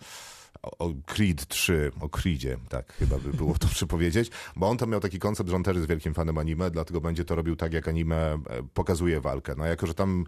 o 0.61 0.93
Creed 1.05 1.47
3, 1.47 1.91
o 2.01 2.09
Creedzie, 2.09 2.57
tak 2.69 2.93
chyba 2.93 3.17
by 3.17 3.33
było 3.33 3.53
to 3.53 3.67
przypowiedzieć, 3.77 4.31
bo 4.55 4.69
on 4.69 4.77
tam 4.77 4.89
miał 4.89 4.99
taki 4.99 5.19
koncept, 5.19 5.49
że 5.49 5.55
on 5.55 5.63
też 5.63 5.75
jest 5.75 5.87
wielkim 5.89 6.13
fanem 6.13 6.37
anime, 6.37 6.71
dlatego 6.71 7.01
będzie 7.01 7.25
to 7.25 7.35
robił 7.35 7.55
tak, 7.55 7.73
jak 7.73 7.87
anime 7.87 8.17
e, 8.17 8.39
pokazuje 8.73 9.21
walkę. 9.21 9.55
No 9.57 9.65
jako, 9.65 9.87
że 9.87 9.93
tam 9.93 10.25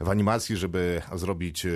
w 0.00 0.08
animacji, 0.08 0.56
żeby 0.56 1.02
zrobić 1.14 1.66
e, 1.66 1.70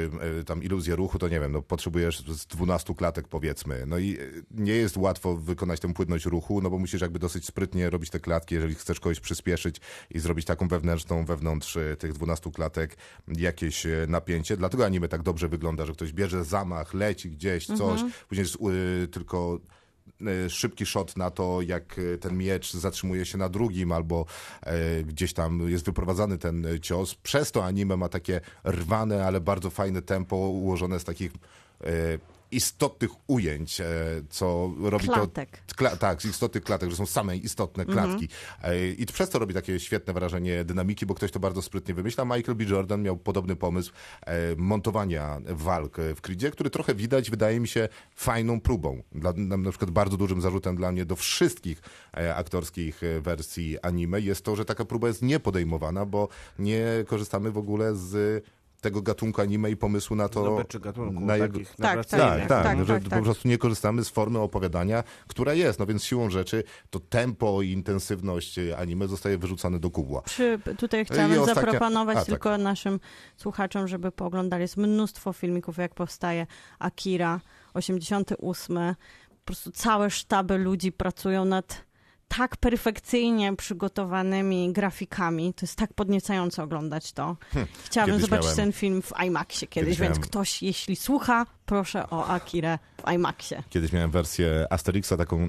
tam 0.47 0.63
iluzję 0.63 0.97
ruchu, 0.97 1.19
to 1.19 1.29
nie 1.29 1.41
wiem, 1.41 1.53
no 1.53 1.63
potrzebujesz 1.63 2.19
z 2.21 2.47
12 2.47 2.95
klatek 2.95 3.29
powiedzmy. 3.29 3.85
No 3.87 3.99
i 3.99 4.15
e, 4.15 4.19
nie 4.51 4.73
jest 4.73 4.97
łatwo 4.97 5.37
wykonać 5.37 5.81
tę 5.81 5.95
płynność 5.95 6.25
ruchu, 6.25 6.61
no 6.63 6.71
bo 6.71 6.79
musisz 6.79 7.01
jakby 7.01 7.19
dosyć 7.19 7.47
sprytnie 7.47 7.91
robić 7.91 8.11
te 8.11 8.21
klatki, 8.21 8.55
jeżeli 8.55 8.75
chcesz 8.75 9.01
kogoś 9.01 9.21
przyspieszyć 9.21 9.81
i 10.11 10.19
zrobić 10.19 10.47
taką 10.47 10.69
wewnętrzną, 10.69 11.25
wewnątrz 11.25 11.77
e, 11.77 11.97
tych 11.97 12.13
12 12.13 12.51
klatek 12.51 12.97
jakieś 13.29 13.87
napięcie. 14.09 14.57
Dlatego 14.57 14.85
anime 14.85 15.09
tak 15.09 15.23
dobrze 15.23 15.49
wygląda, 15.49 15.87
że 15.87 15.93
ktoś 15.93 16.13
bierze 16.13 16.45
zamach, 16.45 16.95
leci 16.95 17.31
gdzieś, 17.31 17.67
coś, 17.67 18.01
później 18.29 18.43
jest 18.43 18.57
y, 19.05 19.09
tylko 19.09 19.61
szybki 20.49 20.87
shot 20.87 21.17
na 21.17 21.31
to, 21.31 21.63
jak 21.63 21.99
e, 21.99 22.19
ten 22.19 22.37
miecz 22.37 22.73
zatrzymuje 22.73 23.25
się 23.25 23.39
na 23.39 23.49
drugim, 23.49 23.93
albo 23.93 24.27
e, 24.63 25.03
gdzieś 25.03 25.33
tam 25.33 25.71
jest 25.71 25.85
wyprowadzany 25.85 26.39
ten 26.39 26.67
e, 26.67 26.81
cios. 26.81 27.15
Przez 27.15 27.53
to 27.53 27.65
anime 27.65 27.97
ma 27.97 28.09
takie 28.09 28.41
rwane, 28.65 29.27
ale 29.27 29.41
bardzo 29.41 29.71
fajne 29.71 30.03
tempo 30.03 30.37
ułożone 30.37 31.01
z 31.01 31.05
takich 31.05 31.33
e, 31.85 32.19
istotnych 32.51 33.11
ujęć, 33.27 33.81
e, 33.81 33.85
co 34.31 34.71
robi 34.81 35.07
Klatek. 35.07 35.63
to... 35.67 35.75
Kla, 35.75 35.97
tak, 35.97 36.23
z 36.23 36.25
istotnych 36.25 36.65
klatek, 36.65 36.91
że 36.91 36.97
są 36.97 37.07
same 37.07 37.37
istotne 37.37 37.85
klatki. 37.85 38.29
E, 38.63 38.89
I 38.89 39.07
przez 39.07 39.31
to 39.31 39.39
robi 39.39 39.55
takie 39.55 39.81
świetne 39.81 40.13
wrażenie 40.13 40.65
dynamiki, 40.65 41.07
bo 41.07 41.15
ktoś 41.15 41.31
to 41.31 41.41
bardzo 41.41 41.63
sprytnie 41.63 41.95
wymyśla. 41.95 42.25
Michael 42.25 42.55
B. 42.55 42.65
Jordan 42.65 43.03
miał 43.03 43.17
podobny 43.17 43.57
pomysł 43.57 43.93
e, 44.27 44.57
montowania 44.57 45.41
walk 45.47 45.97
w 46.17 46.21
Creedzie, 46.21 46.51
który 46.51 46.71
trochę 46.71 46.95
widać, 46.95 47.31
wydaje 47.31 47.61
mi 47.61 47.69
się, 47.69 47.89
fajną 48.17 48.61
próbą. 48.61 49.03
Dla, 49.13 49.33
na, 49.37 49.71
przykład 49.71 49.91
bardzo 49.91 50.17
dużym 50.17 50.41
zarzutem 50.41 50.77
dla 50.77 50.93
mnie 50.93 51.05
do 51.05 51.17
wszystkich 51.17 51.83
aktorskich 52.37 53.01
wersji 53.21 53.79
anime 53.83 54.21
jest 54.21 54.45
to, 54.45 54.57
że 54.57 54.65
taka 54.65 54.85
próba 54.85 55.09
jest 55.09 55.23
niepodejmowana, 55.23 56.07
bo 56.07 56.29
nie 56.59 56.87
korzystamy 57.07 57.51
w 57.51 57.59
ogóle 57.59 57.97
z 57.97 58.45
tego 58.81 59.03
gatunku 59.03 59.41
anime 59.41 59.71
i 59.71 59.77
pomysłu 59.77 60.17
na 60.17 60.29
to, 60.29 60.41
Zdobyczy 60.41 60.81
gatunku 60.81 61.21
na 61.21 61.37
jego, 61.37 61.49
takich 61.53 61.69
Tak, 61.71 61.79
narracyjnych. 61.79 62.29
tak, 62.39 62.49
tak, 62.49 62.65
Tak, 62.65 62.79
że 62.87 62.95
tak, 62.95 63.03
po 63.03 63.11
tak. 63.11 63.23
prostu 63.23 63.49
nie 63.49 63.59
korzystamy 63.59 64.05
z 64.05 64.09
formy 64.09 64.39
opowiadania, 64.39 65.05
która 65.27 65.55
jest. 65.55 65.79
No 65.79 65.87
więc 65.87 66.05
siłą 66.05 66.31
rzeczy 66.31 66.65
to 66.91 67.01
tempo 67.01 67.63
i 67.63 67.71
intensywność 67.71 68.59
e, 68.59 68.77
anime 68.79 69.09
zostaje 69.09 69.39
wyrzucane 69.39 69.79
do 69.81 69.91
kubła. 69.91 70.23
Przy, 70.23 70.59
tutaj 70.79 71.03
I 71.03 71.05
chciałabym 71.05 71.41
ostatnia- 71.41 71.55
zaproponować 71.63 72.17
a, 72.17 72.21
tak. 72.21 72.29
tylko 72.29 72.59
naszym 72.59 73.01
słuchaczom, 73.37 73.89
żeby 73.89 74.13
pooglądali. 74.13 74.63
Jest 74.63 74.77
mnóstwo 74.77 75.33
filmików, 75.33 75.77
jak 75.79 75.95
powstaje 75.95 76.47
Akira 76.79 77.41
88. 77.75 78.95
Po 79.31 79.45
prostu 79.47 79.71
całe 79.71 80.11
sztaby 80.11 80.59
ludzi 80.59 80.93
pracują 80.93 81.45
nad 81.45 81.86
tak 82.29 82.57
perfekcyjnie 82.57 83.57
przygotowanymi 83.57 84.73
grafikami. 84.73 85.55
To 85.55 85.67
jest 85.67 85.77
tak 85.77 85.93
podniecające 85.95 86.63
oglądać 86.63 87.13
to. 87.13 87.37
Chciałabym 87.85 88.15
Kiedyś 88.15 88.25
zobaczyć 88.31 88.45
miałem- 88.45 88.57
ten 88.57 88.73
film 88.73 89.03
w 89.03 89.13
IMAXie 89.27 89.67
kiedyś, 89.69 89.87
Kiedyś 89.87 90.01
więc 90.01 90.17
miałem- 90.17 90.23
ktoś, 90.29 90.63
jeśli 90.63 90.97
słucha, 90.97 91.47
proszę 91.67 92.11
o 92.11 92.27
Akirę 92.27 92.79
w 93.07 93.13
IMAXie. 93.13 93.63
Kiedyś 93.71 93.93
miałem 93.93 94.11
wersję 94.11 94.67
Asterixa, 94.71 95.13
taką 95.19 95.41
e, 95.43 95.49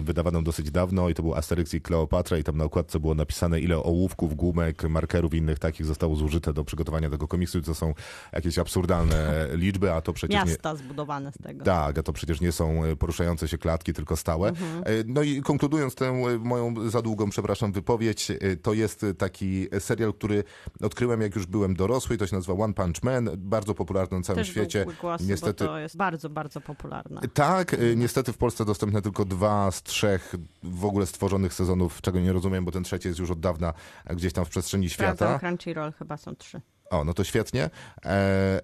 wydawaną 0.00 0.44
dosyć 0.44 0.70
dawno 0.70 1.08
i 1.08 1.14
to 1.14 1.22
był 1.22 1.34
Asterix 1.34 1.74
i 1.74 1.80
Kleopatra 1.80 2.38
i 2.38 2.44
tam 2.44 2.56
na 2.56 2.64
okładce 2.64 3.00
było 3.00 3.14
napisane 3.14 3.60
ile 3.60 3.76
ołówków, 3.76 4.34
gumek, 4.36 4.82
markerów 4.88 5.34
i 5.34 5.36
innych 5.36 5.58
takich 5.58 5.86
zostało 5.86 6.16
zużyte 6.16 6.52
do 6.52 6.64
przygotowania 6.64 7.10
tego 7.10 7.28
komiksu. 7.28 7.62
To 7.62 7.74
są 7.74 7.94
jakieś 8.32 8.58
absurdalne 8.58 9.46
liczby, 9.52 9.92
a 9.92 10.00
to 10.00 10.12
przecież 10.12 10.44
nie... 10.44 10.50
Miasta 10.50 10.76
zbudowane 10.76 11.32
z 11.32 11.38
tego. 11.42 11.64
Tak, 11.64 11.98
a 11.98 12.02
to 12.02 12.12
przecież 12.12 12.40
nie 12.40 12.52
są 12.52 12.84
e, 12.84 12.96
poruszające 12.96 13.48
się 13.48 13.58
klatki, 13.58 13.92
tylko 13.92 14.16
stałe. 14.16 14.48
Mhm. 14.48 14.82
E, 14.86 14.86
No 15.06 15.22
i 15.22 15.42
konkludując 15.42 15.94
tę 15.94 16.06
e, 16.06 16.38
moją 16.38 16.90
za 16.90 17.02
długą, 17.02 17.30
przepraszam, 17.30 17.72
wypowiedź, 17.72 18.30
e, 18.30 18.56
to 18.56 18.74
jest 18.74 19.04
e, 19.04 19.14
taki 19.14 19.66
serial, 19.78 20.12
który 20.12 20.44
odkryłem 20.82 21.20
jak 21.20 21.34
już 21.36 21.46
byłem 21.46 21.74
dorosły, 21.76 22.16
to 22.16 22.26
się 22.26 22.36
nazywa 22.36 22.64
One 22.64 22.74
Punch 22.74 23.02
Man, 23.02 23.30
bardzo 23.36 23.74
popularny 23.74 24.16
na 24.16 24.22
całym 24.22 24.40
Też 24.40 24.48
świecie. 24.48 24.84
był 24.84 24.94
głos, 25.00 25.22
Niestety 25.46 25.64
bo 25.64 25.70
to 25.70 25.78
jest 25.78 25.96
bardzo, 25.96 26.30
bardzo 26.30 26.60
popularne. 26.60 27.20
tak, 27.34 27.74
y, 27.74 27.96
niestety 27.96 28.32
w 28.32 28.38
Polsce 28.38 28.64
dostępne 28.64 29.02
tylko 29.02 29.24
dwa 29.24 29.70
z 29.70 29.82
trzech 29.82 30.34
w 30.62 30.84
ogóle 30.84 31.06
stworzonych 31.06 31.54
sezonów, 31.54 32.00
czego 32.00 32.20
nie 32.20 32.32
rozumiem, 32.32 32.64
bo 32.64 32.72
ten 32.72 32.84
trzeci 32.84 33.08
jest 33.08 33.20
już 33.20 33.30
od 33.30 33.40
dawna 33.40 33.72
gdzieś 34.10 34.32
tam 34.32 34.44
w 34.44 34.48
przestrzeni 34.48 34.90
Sprawdzam 34.90 35.28
świata. 35.28 35.38
Crunchyroll, 35.38 35.92
chyba 35.92 36.16
są 36.16 36.36
trzy. 36.36 36.60
O, 36.90 37.04
no 37.04 37.14
to 37.14 37.24
świetnie. 37.24 37.70
E, 38.04 38.60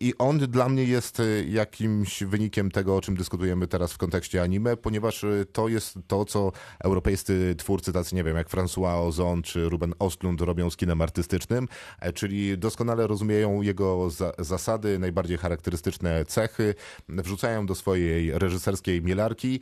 I 0.00 0.14
on 0.18 0.38
dla 0.38 0.68
mnie 0.68 0.84
jest 0.84 1.20
e, 1.20 1.44
jakimś 1.44 2.22
wynikiem 2.22 2.70
tego, 2.70 2.96
o 2.96 3.00
czym 3.00 3.16
dyskutujemy 3.16 3.66
teraz 3.66 3.92
w 3.92 3.98
kontekście 3.98 4.42
anime, 4.42 4.76
ponieważ 4.76 5.24
e, 5.24 5.44
to 5.52 5.68
jest 5.68 5.98
to, 6.06 6.24
co 6.24 6.52
europejscy 6.84 7.54
twórcy, 7.58 7.92
tacy 7.92 8.14
nie 8.14 8.24
wiem, 8.24 8.36
jak 8.36 8.50
François 8.50 9.06
Ozon 9.06 9.42
czy 9.42 9.68
Ruben 9.68 9.94
Ostlund 9.98 10.40
robią 10.40 10.70
z 10.70 10.76
kinem 10.76 11.02
artystycznym, 11.02 11.68
e, 12.00 12.12
czyli 12.12 12.58
doskonale 12.58 13.06
rozumieją 13.06 13.62
jego 13.62 14.10
za 14.10 14.32
zasady, 14.38 14.98
najbardziej 14.98 15.36
charakterystyczne 15.36 16.24
cechy, 16.24 16.74
wrzucają 17.08 17.66
do 17.66 17.74
swojej 17.74 18.38
reżyserskiej 18.38 19.02
mielarki 19.02 19.60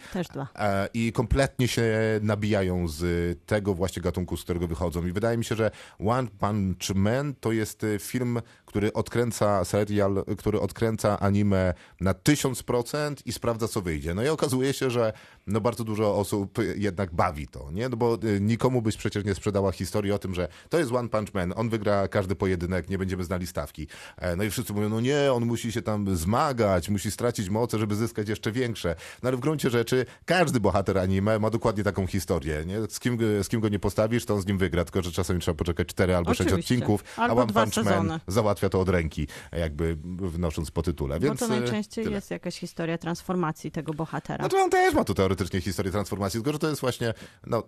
e, 0.57 0.89
i 0.95 1.13
kompletnie 1.13 1.69
się 1.69 1.85
nabijają 2.23 2.89
z 2.89 3.05
tego 3.47 3.75
właśnie 3.75 4.03
gatunku, 4.03 4.37
z 4.37 4.45
którego 4.45 4.69
wychodzą. 4.69 5.07
I 5.07 5.13
wydaje 5.13 5.39
mi 5.39 5.45
się, 5.45 5.55
że 5.55 5.71
One 5.99 6.29
Punch 6.29 6.95
Man 6.95 7.35
to 7.41 7.53
jest 7.53 7.85
e, 7.85 7.99
film, 7.99 8.41
który 8.75 8.93
odkręca 8.93 9.65
serial, 9.65 10.25
który 10.39 10.61
odkręca 10.61 11.21
anime 11.21 11.75
na 12.01 12.15
1000% 12.15 13.15
i 13.27 13.33
sprawdza, 13.33 13.69
co 13.69 13.81
wyjdzie. 13.81 14.15
No 14.15 14.23
i 14.23 14.29
okazuje 14.29 14.73
się, 14.73 14.91
że 14.91 15.13
no 15.47 15.61
bardzo 15.61 15.85
dużo 15.85 16.17
osób 16.17 16.59
jednak 16.77 17.15
bawi 17.15 17.49
to, 17.49 17.71
nie? 17.73 17.89
No 17.89 17.97
bo 17.97 18.15
e, 18.37 18.41
nikomu 18.41 18.83
byś 18.83 18.97
przecież 18.97 19.25
nie 19.25 19.35
sprzedała 19.35 19.73
historii 19.73 20.13
o 20.13 20.19
tym, 20.19 20.35
że 20.35 20.49
to 20.69 20.79
jest 20.79 20.93
One 20.93 21.09
Punch 21.09 21.35
Man, 21.35 21.53
on 21.57 21.69
wygra 21.69 22.09
każdy 22.09 22.35
pojedynek, 22.35 22.89
nie 22.91 22.99
będziemy 22.99 23.25
znali 23.25 23.47
stawki. 23.47 23.87
E, 24.19 24.37
No 24.37 24.45
i 24.45 24.51
wszyscy 24.51 24.73
mówią, 24.73 24.89
no 24.89 25.01
nie, 25.01 25.33
on 25.33 25.47
musi 25.47 25.73
się 25.73 25.83
tam 25.83 26.17
zmagać, 26.17 26.89
musi 26.89 27.11
stracić 27.11 27.49
moce, 27.51 27.79
żeby 27.79 27.95
zyskać 27.95 28.29
jeszcze 28.29 28.53
większe. 28.53 28.95
No 29.23 29.29
ale 29.29 29.37
w 29.37 29.41
gruncie 29.41 29.71
rzeczy 29.71 30.07
każdy 30.25 30.61
bohater 30.61 30.99
anime 30.99 31.39
ma 31.39 31.51
dokładnie 31.51 31.85
taką 31.85 32.07
historię, 32.07 32.63
nie? 32.67 32.79
Z 32.89 33.01
kim, 33.01 33.17
go- 33.17 33.45
z 33.45 33.49
kim 33.49 33.61
go 33.61 33.69
nie 33.69 33.79
postawisz, 33.79 34.25
to 34.25 34.35
on 34.35 34.41
z 34.43 34.47
nim 34.47 34.59
wygra, 34.59 34.85
tylko 34.85 35.03
że 35.03 35.13
czasami 35.13 35.41
trzeba 35.41 35.55
poczekać 35.57 35.89
4 35.89 36.17
albo 36.17 36.35
6 36.35 36.41
Oczywiście. 36.41 36.75
odcinków, 36.75 37.05
Albo 37.17 37.41
a 37.41 37.43
One 37.45 37.53
Punch 37.53 37.57
Man 37.57 37.71
sezony. 37.71 38.21
załatwia 38.27 38.69
to 38.69 38.81
od 38.81 38.89
ręki, 38.89 39.27
jakby 39.53 39.97
wnosząc 40.21 40.71
po 40.71 40.83
tytule. 40.83 41.21
Więc 41.21 41.41
Bo 41.41 41.47
to 41.49 41.55
e, 41.55 41.61
najczęściej 41.61 42.05
tyle. 42.05 42.17
jest 42.17 42.31
jakaś 42.31 42.59
historia 42.59 42.99
transformacji 42.99 43.71
tego 43.71 43.95
bohatera. 43.95 44.45
Znaczy 44.45 44.57
on 44.65 44.71
też 44.71 44.95
ma 44.95 45.05
tu 45.05 45.15
teoretycznie 45.37 45.61
historię 45.61 45.93
transformacji, 45.93 46.39
tylko 46.41 46.53
że 46.53 46.59
to 46.59 46.69
jest 46.69 46.81
właśnie 46.81 47.15
no, 47.47 47.63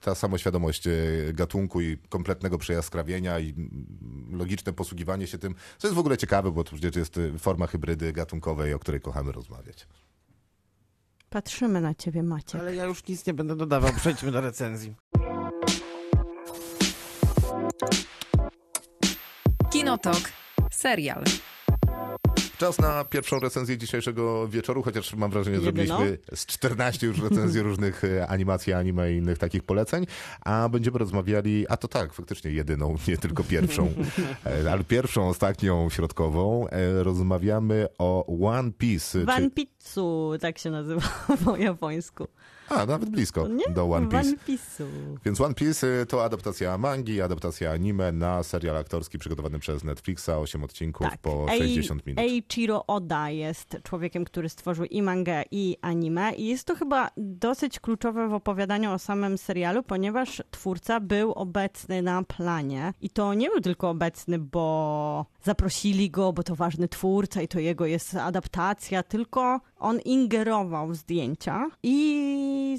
ta 0.00 0.14
samoświadomość 0.14 0.86
y, 0.86 1.32
gatunku 1.34 1.80
i 1.80 1.98
kompletnego 2.08 2.58
przejaskrawienia 2.58 3.38
i 3.38 3.50
mm, 3.50 4.28
logiczne 4.30 4.72
posługiwanie 4.72 5.26
się 5.26 5.38
tym, 5.38 5.54
co 5.78 5.88
jest 5.88 5.96
w 5.96 5.98
ogóle 5.98 6.16
ciekawe, 6.16 6.50
bo 6.50 6.64
to 6.64 6.72
przecież 6.72 6.96
jest 6.96 7.18
y, 7.18 7.38
forma 7.38 7.66
hybrydy 7.66 8.12
gatunkowej, 8.12 8.74
o 8.74 8.78
której 8.78 9.00
kochamy 9.00 9.32
rozmawiać. 9.32 9.86
Patrzymy 11.30 11.80
na 11.80 11.94
ciebie, 11.94 12.22
Maciek. 12.22 12.60
Ale 12.60 12.74
ja 12.74 12.84
już 12.84 13.06
nic 13.06 13.26
nie 13.26 13.34
będę 13.34 13.56
dodawał. 13.56 13.92
Przejdźmy 13.96 14.32
do 14.32 14.40
recenzji. 14.40 14.94
Kinotok. 19.70 20.20
Serial. 20.70 21.24
Czas 22.58 22.78
na 22.78 23.04
pierwszą 23.04 23.38
recenzję 23.40 23.78
dzisiejszego 23.78 24.48
wieczoru, 24.48 24.82
chociaż 24.82 25.14
mam 25.14 25.30
wrażenie, 25.30 25.56
że 25.56 25.62
zrobiliśmy 25.62 26.18
z 26.34 26.46
14 26.46 27.06
już 27.06 27.18
recenzji 27.22 27.62
różnych 27.62 28.04
e, 28.04 28.26
animacji, 28.28 28.72
anime 28.72 29.12
i 29.12 29.16
innych 29.16 29.38
takich 29.38 29.62
poleceń, 29.62 30.06
a 30.40 30.68
będziemy 30.68 30.98
rozmawiali, 30.98 31.66
a 31.68 31.76
to 31.76 31.88
tak, 31.88 32.12
faktycznie 32.12 32.50
jedyną, 32.50 32.96
nie 33.08 33.16
tylko 33.16 33.44
pierwszą, 33.44 33.92
e, 34.64 34.72
ale 34.72 34.84
pierwszą, 34.84 35.28
ostatnią, 35.28 35.90
środkową. 35.90 36.68
E, 36.68 37.02
Rozmawiamy 37.02 37.86
o 37.98 38.26
One 38.46 38.72
Piece. 38.72 39.22
One 39.22 39.36
czy- 39.42 39.50
Pitsu, 39.50 40.32
tak 40.40 40.58
się 40.58 40.70
nazywa 40.70 41.02
po 41.44 41.56
japońsku. 41.56 42.28
A, 42.70 42.86
nawet 42.86 43.08
blisko 43.10 43.48
Nie? 43.48 43.74
do 43.74 43.84
One 43.90 44.06
Piece. 44.08 44.28
One 44.28 44.36
Piece'u. 44.48 44.84
Więc 45.24 45.40
One 45.40 45.54
Piece 45.54 45.86
y, 46.02 46.06
to 46.06 46.24
adaptacja 46.24 46.78
mangi, 46.78 47.22
adaptacja 47.22 47.70
anime 47.70 48.12
na 48.12 48.42
serial 48.42 48.76
aktorski 48.76 49.18
przygotowany 49.18 49.58
przez 49.58 49.84
Netflixa, 49.84 50.28
8 50.30 50.64
odcinków 50.64 51.06
Tak. 51.10 51.18
po 51.20 51.46
Ei- 51.50 51.58
60 51.58 52.06
minut. 52.06 52.18
Eiichiro 52.24 52.86
Oda 52.86 53.30
jest 53.30 53.76
człowiekiem, 53.82 54.24
który 54.24 54.48
stworzył 54.48 54.84
i 54.84 55.02
mangę, 55.02 55.42
i 55.50 55.76
anime. 55.82 56.32
I 56.34 56.46
jest 56.46 56.64
to 56.64 56.74
chyba 56.74 57.10
dosyć 57.16 57.80
kluczowe 57.80 58.28
w 58.28 58.34
opowiadaniu 58.34 58.92
o 58.92 58.98
samym 58.98 59.38
serialu, 59.38 59.82
ponieważ 59.82 60.42
twórca 60.50 61.00
był 61.00 61.32
obecny 61.32 62.02
na 62.02 62.22
planie. 62.22 62.92
I 63.00 63.10
to 63.10 63.34
nie 63.34 63.50
był 63.50 63.60
tylko 63.60 63.90
obecny, 63.90 64.38
bo 64.38 65.26
zaprosili 65.42 66.10
go, 66.10 66.32
bo 66.32 66.42
to 66.42 66.54
ważny 66.56 66.88
twórca 66.88 67.42
i 67.42 67.48
to 67.48 67.58
jego 67.60 67.86
jest 67.86 68.14
adaptacja, 68.14 69.02
tylko 69.02 69.60
on 69.78 69.98
ingerował 70.00 70.88
w 70.88 70.96
zdjęcia 70.96 71.66
i 71.82 72.28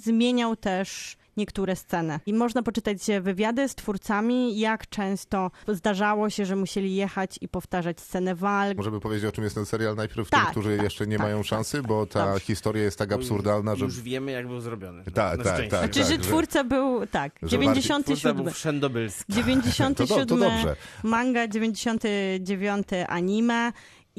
zmieniał 0.04 0.56
też 0.56 1.18
niektóre 1.38 1.76
sceny. 1.76 2.20
I 2.26 2.34
można 2.34 2.64
poczytać 2.64 2.98
wywiady 3.22 3.70
z 3.70 3.76
twórcami, 3.76 4.60
jak 4.60 4.90
często 4.90 5.52
zdarzało 5.68 6.30
się, 6.30 6.46
że 6.46 6.56
musieli 6.56 6.96
jechać 6.96 7.38
i 7.42 7.48
powtarzać 7.48 8.00
scenę 8.02 8.36
walk. 8.36 8.78
Możemy 8.78 9.00
powiedzieć, 9.00 9.26
o 9.26 9.32
czym 9.32 9.44
jest 9.44 9.56
ten 9.56 9.66
serial 9.66 9.96
najpierw 9.96 10.30
Tak, 10.30 10.42
tym, 10.44 10.52
którzy 10.52 10.76
tak, 10.76 10.84
jeszcze 10.84 11.08
nie 11.08 11.18
tak, 11.18 11.26
mają 11.26 11.38
tak, 11.38 11.46
szansy, 11.48 11.82
bo 11.82 12.06
ta 12.06 12.26
Dobrze. 12.26 12.40
historia 12.46 12.84
jest 12.84 12.98
tak 12.98 13.12
absurdalna, 13.12 13.76
że... 13.76 13.86
Już 13.86 14.02
wiemy, 14.02 14.32
jak 14.32 14.48
był 14.48 14.60
zrobiony. 14.62 15.04
Na- 15.06 15.12
Tak, 15.12 15.38
na 15.38 15.44
tak, 15.44 15.54
szczęście. 15.54 15.72
tak, 15.78 15.80
Znaczy, 15.80 16.00
tak, 16.00 16.10
że 16.10 16.16
że- 16.16 16.30
twórca 16.30 16.64
był, 16.64 17.08
tak, 17.08 17.32
że 17.34 17.38
Twórca 17.40 17.52
97. 17.58 18.44
był 18.44 18.54
wszędobylski. 18.54 19.34
97 19.34 20.08
To 20.28 20.36
do- 20.36 20.46
to 20.50 20.76
manga, 21.04 21.48
99 21.48 22.88
anime 23.08 23.72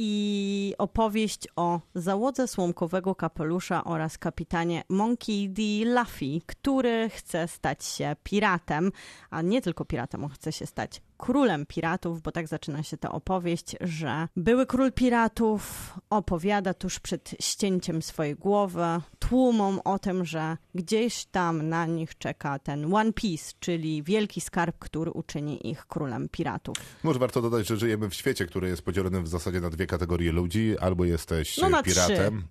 i 0.03 0.75
opowieść 0.79 1.49
o 1.57 1.81
załodze 1.95 2.49
słomkowego 2.49 3.15
kapelusza 3.15 3.85
oraz 3.85 4.19
kapitanie 4.19 4.83
Monkey 4.89 5.49
D. 5.49 5.63
Luffy, 5.85 6.41
który 6.47 7.11
chce 7.11 7.49
stać 7.49 7.85
się 7.85 8.17
piratem, 8.23 8.93
a 9.31 9.43
nie 9.43 9.63
tylko 9.63 9.85
piratem, 9.85 10.25
on 10.25 10.31
chce 10.31 10.53
się 10.53 10.67
stać 10.67 11.03
królem 11.21 11.67
piratów, 11.67 12.23
bo 12.23 12.33
tak 12.33 12.49
zaczyna 12.49 12.83
się 12.83 12.97
ta 12.97 13.13
opowieść, 13.13 13.77
że 13.81 14.29
były 14.37 14.67
król 14.67 14.93
piratów 14.93 15.95
opowiada 16.11 16.75
tuż 16.75 17.01
przed 17.01 17.35
ścięciem 17.41 18.03
swojej 18.03 18.35
głowy 18.37 19.01
tłumom 19.19 19.81
o 19.85 19.99
tym, 19.99 20.25
że 20.25 20.57
gdzieś 20.75 21.25
tam 21.25 21.69
na 21.69 21.87
nich 21.87 22.19
czeka 22.19 22.59
ten 22.59 22.95
One 22.95 23.13
Piece, 23.13 23.53
czyli 23.61 24.03
wielki 24.03 24.41
skarb, 24.41 24.79
który 24.79 25.11
uczyni 25.11 25.71
ich 25.71 25.87
królem 25.87 26.29
piratów. 26.29 26.77
Może 27.03 27.19
warto 27.19 27.43
dodać, 27.43 27.67
że 27.67 27.77
żyjemy 27.77 28.11
w 28.11 28.15
świecie, 28.15 28.47
który 28.47 28.69
jest 28.69 28.83
podzielony 28.83 29.23
w 29.23 29.29
zasadzie 29.29 29.61
na 29.61 29.71
dwie 29.71 29.87
kategorie 29.87 30.33
ludzi. 30.33 30.79
Albo 30.79 31.05
jesteś 31.05 31.59
No 31.59 31.69
na 31.69 31.83
piratem. 31.83 32.45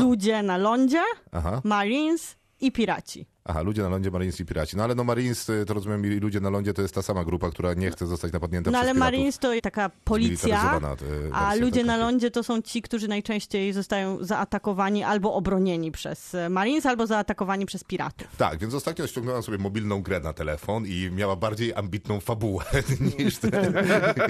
Ludzie 0.00 0.42
na 0.42 0.56
lądzie, 0.56 1.02
aha, 1.32 1.60
Marines 1.64 2.36
i 2.60 2.72
piraci. 2.72 3.26
Aha, 3.48 3.62
ludzie 3.62 3.82
na 3.82 3.88
lądzie, 3.88 4.10
Marines 4.10 4.40
i 4.40 4.44
piraci. 4.44 4.76
No 4.76 4.84
ale 4.84 4.94
no 4.94 5.04
Marines, 5.04 5.50
to 5.66 5.74
rozumiem, 5.74 6.06
i 6.06 6.08
ludzie 6.08 6.40
na 6.40 6.50
lądzie 6.50 6.74
to 6.74 6.82
jest 6.82 6.94
ta 6.94 7.02
sama 7.02 7.24
grupa, 7.24 7.50
która 7.50 7.74
nie 7.74 7.90
chce 7.90 8.06
zostać 8.06 8.32
napadnięta 8.32 8.70
No 8.70 8.78
przez 8.78 8.82
ale 8.82 8.94
piratów. 8.94 9.12
Marines 9.12 9.38
to 9.38 9.52
taka 9.62 9.90
policja, 10.04 10.80
y, 11.02 11.34
a 11.34 11.54
ludzie 11.54 11.84
na 11.84 11.96
lądzie 11.96 12.30
to 12.30 12.42
są 12.42 12.62
ci, 12.62 12.82
którzy 12.82 13.08
najczęściej 13.08 13.72
zostają 13.72 14.18
zaatakowani 14.24 15.04
albo 15.04 15.34
obronieni 15.34 15.92
przez 15.92 16.34
e, 16.34 16.48
Marines, 16.48 16.86
albo 16.86 17.06
zaatakowani 17.06 17.66
przez 17.66 17.84
piratów. 17.84 18.36
Tak, 18.36 18.58
więc 18.58 18.74
ostatnio 18.74 19.06
ściągnąłem 19.06 19.42
sobie 19.42 19.58
mobilną 19.58 20.02
grę 20.02 20.20
na 20.20 20.32
telefon 20.32 20.86
i 20.86 21.10
miała 21.12 21.36
bardziej 21.36 21.74
ambitną 21.74 22.20
fabułę 22.20 22.64
niż 23.18 23.38
ten, 23.38 23.50
niż 23.52 23.88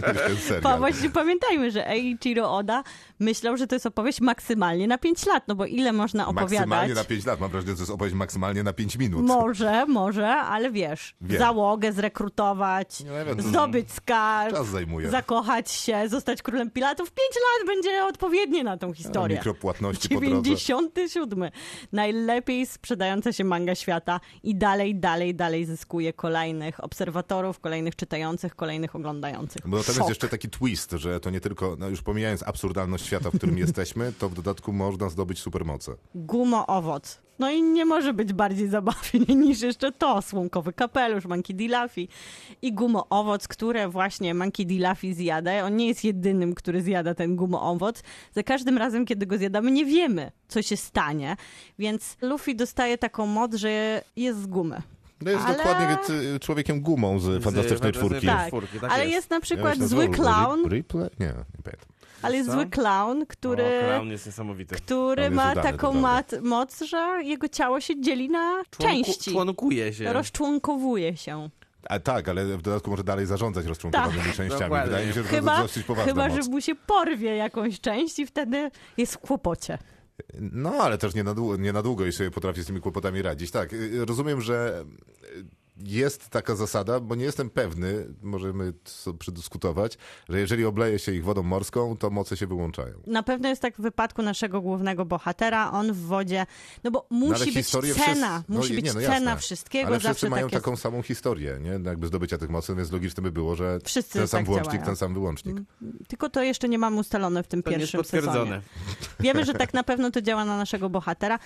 ten 0.09 0.37
Pa, 0.37 0.41
serial. 0.49 0.79
właśnie 0.79 1.11
pamiętajmy, 1.11 1.71
że 1.71 1.89
Eiichiro 1.91 2.53
Oda 2.57 2.83
myślał, 3.21 3.57
że 3.57 3.67
to 3.67 3.75
jest 3.75 3.87
opowieść 3.87 4.21
maksymalnie 4.21 4.87
na 4.87 4.99
5 4.99 5.27
lat, 5.27 5.49
no 5.49 5.55
bo 5.55 5.67
ile 5.67 5.93
można 5.93 6.29
opowiadać? 6.29 6.51
Maksymalnie 6.69 6.95
na 6.95 7.05
5 7.05 7.27
lat. 7.27 7.41
Mam 7.41 7.51
wrażenie, 7.51 7.71
że 7.71 7.77
to 7.77 7.83
jest 7.83 7.93
opowieść 7.93 8.17
maksymalnie 8.17 8.63
na 8.63 8.73
5 8.73 8.97
minut. 8.97 9.08
Może, 9.11 9.87
może, 9.87 10.29
ale 10.29 10.71
wiesz, 10.71 11.15
Wiem. 11.21 11.39
załogę 11.39 11.93
zrekrutować, 11.93 13.03
zdobyć 13.39 13.93
skarb, 13.93 14.57
zakochać 15.11 15.71
się, 15.71 16.09
zostać 16.09 16.43
królem 16.43 16.71
pilatów. 16.71 17.11
5 17.11 17.19
lat 17.35 17.67
będzie 17.67 18.05
odpowiednie 18.05 18.65
na 18.65 18.77
tą 18.77 18.93
historię. 18.93 19.37
Mikropłatności 19.37 20.09
po 20.09 20.21
drodze. 20.21 20.43
97. 20.43 21.51
Najlepiej 21.93 22.67
sprzedająca 22.67 23.33
się 23.33 23.45
manga 23.45 23.75
świata 23.75 24.21
i 24.43 24.55
dalej, 24.57 24.97
dalej, 24.97 25.35
dalej 25.35 25.65
zyskuje 25.65 26.13
kolejnych 26.13 26.85
obserwatorów, 26.85 27.61
kolejnych 27.61 27.97
czytających, 27.97 28.57
kolejnych 28.57 28.97
oglądających. 28.97 29.69
Bo 29.69 29.83
tam 29.83 29.95
jest 29.97 30.09
jeszcze 30.09 30.29
taki 30.29 30.51
twist, 30.51 30.93
że 30.93 31.21
to 31.21 31.31
nie 31.31 31.41
tylko, 31.41 31.77
no 31.79 31.89
już 31.89 32.03
pomijając 32.03 32.43
absurdalność 32.43 33.07
świata, 33.07 33.31
w 33.31 33.37
którym 33.37 33.59
jesteśmy, 33.59 34.13
to 34.13 34.29
w 34.29 34.35
dodatku 34.35 34.73
można 34.73 35.09
zdobyć 35.09 35.39
supermoce. 35.39 35.93
Gumo 36.15 36.67
owoc. 36.67 37.19
No 37.39 37.51
i 37.51 37.63
nie 37.63 37.85
może 37.85 38.15
być 38.15 38.33
bardziej 38.33 38.69
niż 39.29 39.61
jeszcze 39.63 39.93
to. 39.93 40.23
Słomkowy 40.23 40.73
kapelusz, 40.73 41.25
Monkey 41.25 41.57
D. 41.57 41.65
Luffy 41.83 42.07
i 42.63 42.73
gumo 42.73 43.07
owoc, 43.11 43.49
które 43.49 43.89
właśnie 43.89 44.35
Monkey 44.35 44.67
D. 44.67 44.89
Luffy 44.89 45.15
zjada. 45.15 45.65
On 45.65 45.77
nie 45.77 45.87
jest 45.89 46.05
jedynym, 46.05 46.55
który 46.55 46.83
zjada 46.83 47.15
ten 47.15 47.37
gumo 47.37 47.63
owoc. 47.71 48.03
Za 48.35 48.43
każdym 48.43 48.79
razem, 48.79 49.07
kiedy 49.07 49.27
go 49.27 49.39
zjadamy, 49.39 49.71
nie 49.71 49.85
wiemy, 49.85 50.33
co 50.49 50.63
się 50.63 50.77
stanie. 50.77 51.37
Więc 51.79 52.17
Luffy 52.23 52.55
dostaje 52.55 52.99
taką 52.99 53.27
moc, 53.27 53.55
że 53.55 54.03
jest 54.17 54.43
z 54.43 54.47
gumy. 54.47 54.83
No 55.21 55.31
jest 55.31 55.45
Ale- 55.47 55.57
dokładnie 55.57 55.97
człowiekiem 56.41 56.81
gumą 56.81 57.19
z 57.19 57.25
Fantastycznej 57.25 57.43
Fantastycznej 57.43 57.93
Czwórki. 57.93 58.27
Tak. 58.27 58.37
Tak, 58.39 58.49
czwórki, 58.49 58.81
tak 58.81 58.93
ale 58.93 59.03
jest. 59.05 59.15
jest 59.15 59.31
na 59.31 59.41
przykład 59.41 59.77
się 59.79 59.87
zły 59.89 60.09
clown, 60.09 60.63
Rip- 60.63 60.73
Ripley? 60.73 61.11
Nie, 61.21 61.27
nie 61.27 61.33
pamiętam. 61.65 61.89
Ale 62.23 62.37
jest 62.37 62.51
zły 62.51 62.67
clown, 62.67 63.23
O, 63.23 63.27
który... 63.27 63.65
clown 63.87 64.11
jest 64.11 64.27
niesamowity. 64.27 64.75
który 64.75 65.23
jest 65.23 65.35
ma 65.35 65.53
udany, 65.53 65.67
to 65.67 65.73
taką 65.73 65.93
mat, 65.93 66.35
moc, 66.43 66.83
że 66.83 67.21
jego 67.25 67.49
ciało 67.49 67.81
się 67.81 68.01
dzieli 68.01 68.29
na 68.29 68.63
Członku- 68.71 68.83
części. 68.83 69.31
Członkuje 69.33 69.93
się. 69.93 70.13
Rozczłonkowuje 70.13 71.17
się. 71.17 71.49
A 71.89 71.99
tak, 72.01 72.29
ale 72.29 72.45
w 72.57 72.63
dodatku 72.63 72.91
może 72.91 73.05
dalej 73.05 73.27
zarządzać 73.27 73.67
rozczłonkowanymi 73.67 74.19
Tak. 74.25 74.35
częściami. 74.35 74.61
Dokładnie. 74.61 74.87
Wydaje 74.87 75.07
mi 75.07 75.13
się, 75.15 75.23
że 75.23 75.29
to 75.29 75.37
Chyba, 75.37 75.53
jest 75.53 75.65
dosyć 75.65 75.87
poważna 75.87 76.13
chyba 76.13 76.29
moc. 76.29 76.45
że 76.45 76.51
mu 76.51 76.61
się 76.61 76.75
porwie 76.75 77.37
jakąś 77.37 77.81
część 77.81 78.19
i 78.19 78.27
wtedy 78.27 78.71
jest 78.97 79.15
w 79.15 79.19
kłopocie. 79.19 79.79
No, 80.41 80.71
ale 80.73 80.99
też 80.99 81.15
nie 81.15 81.25
na, 81.25 81.35
długo, 81.35 81.57
nie 81.57 81.73
na 81.73 81.83
długo 81.83 82.07
i 82.07 82.13
sobie 82.13 82.31
potrafię 82.31 82.63
z 82.63 82.67
tymi 82.67 82.81
kłopotami 82.81 83.23
radzić. 83.23 83.51
Tak, 83.51 83.73
y, 83.73 84.05
rozumiem, 84.05 84.41
że 84.41 84.85
jest 85.85 86.29
taka 86.29 86.55
zasada, 86.57 87.01
bo 87.01 87.15
nie 87.15 87.25
jestem 87.25 87.51
pewny, 87.51 88.07
możemy 88.23 88.73
to 89.05 89.15
przedyskutować, 89.15 89.99
że 90.29 90.41
jeżeli 90.41 90.65
obleje 90.65 90.99
się 90.99 91.13
ich 91.13 91.25
wodą 91.25 91.43
morską, 91.43 91.97
to 91.97 92.11
moce 92.11 92.37
się 92.37 92.47
wyłączają. 92.47 92.95
Na 93.07 93.23
pewno 93.23 93.49
jest 93.49 93.63
tak 93.63 93.75
w 93.77 93.81
wypadku 93.81 94.23
naszego 94.23 94.61
głównego 94.61 95.05
bohatera. 95.05 95.71
On 95.71 95.93
w 95.93 95.99
wodzie, 95.99 96.47
no 96.85 96.91
bo 96.91 97.07
No, 97.11 97.17
musi 97.17 97.53
być 97.53 97.67
cena, 97.69 97.83
wszyscy- 97.83 98.21
no 98.49 98.59
musi 98.59 98.71
nie, 98.75 98.83
być 98.83 98.95
no 98.95 99.01
cena 99.01 99.37
wszystkiego. 99.37 99.87
Ale 99.89 99.97
zawsze 99.97 100.09
wszyscy 100.15 100.31
mają 100.31 100.47
tak 100.47 100.53
jest. 100.53 100.65
taką 100.65 100.77
samą 100.77 101.03
historię, 101.03 101.59
nie? 101.63 101.79
No 101.79 101.91
Jakby 101.91 102.07
zdobycia 102.07 102.39
tych 102.39 102.51
mocy, 102.51 102.75
więc 102.75 102.93
logiczne 102.93 103.23
by 103.23 103.33
było, 103.33 103.55
że 103.57 103.79
Wszyscy 103.85 104.19
ten 104.19 104.29
sam 104.29 104.39
tak 104.41 104.47
włącznik, 104.47 104.73
działają. 104.73 104.87
ten 104.87 104.97
sam 104.97 105.15
wyłącznik. 105.15 105.57
Tylko 106.09 106.29
to 106.31 106.43
jeszcze 106.43 106.69
nie 106.69 106.79
mamy 106.79 106.97
ustalone 106.97 107.43
w 107.43 107.49
tym 107.49 107.63
To 107.63 107.71
nie 107.71 107.77
jest 107.77 107.93
pierwszym 107.93 108.21
sezonie. 108.21 108.27
potwierdzone. 108.39 108.63
Wiemy, 109.21 109.45
że 109.45 109.55
tak 109.55 109.75
na 109.75 109.83
pewno 109.85 110.11
to 110.11 110.23
działa 110.23 110.45
na 110.45 110.57
naszego 110.57 110.91
bohatera. 110.91 111.39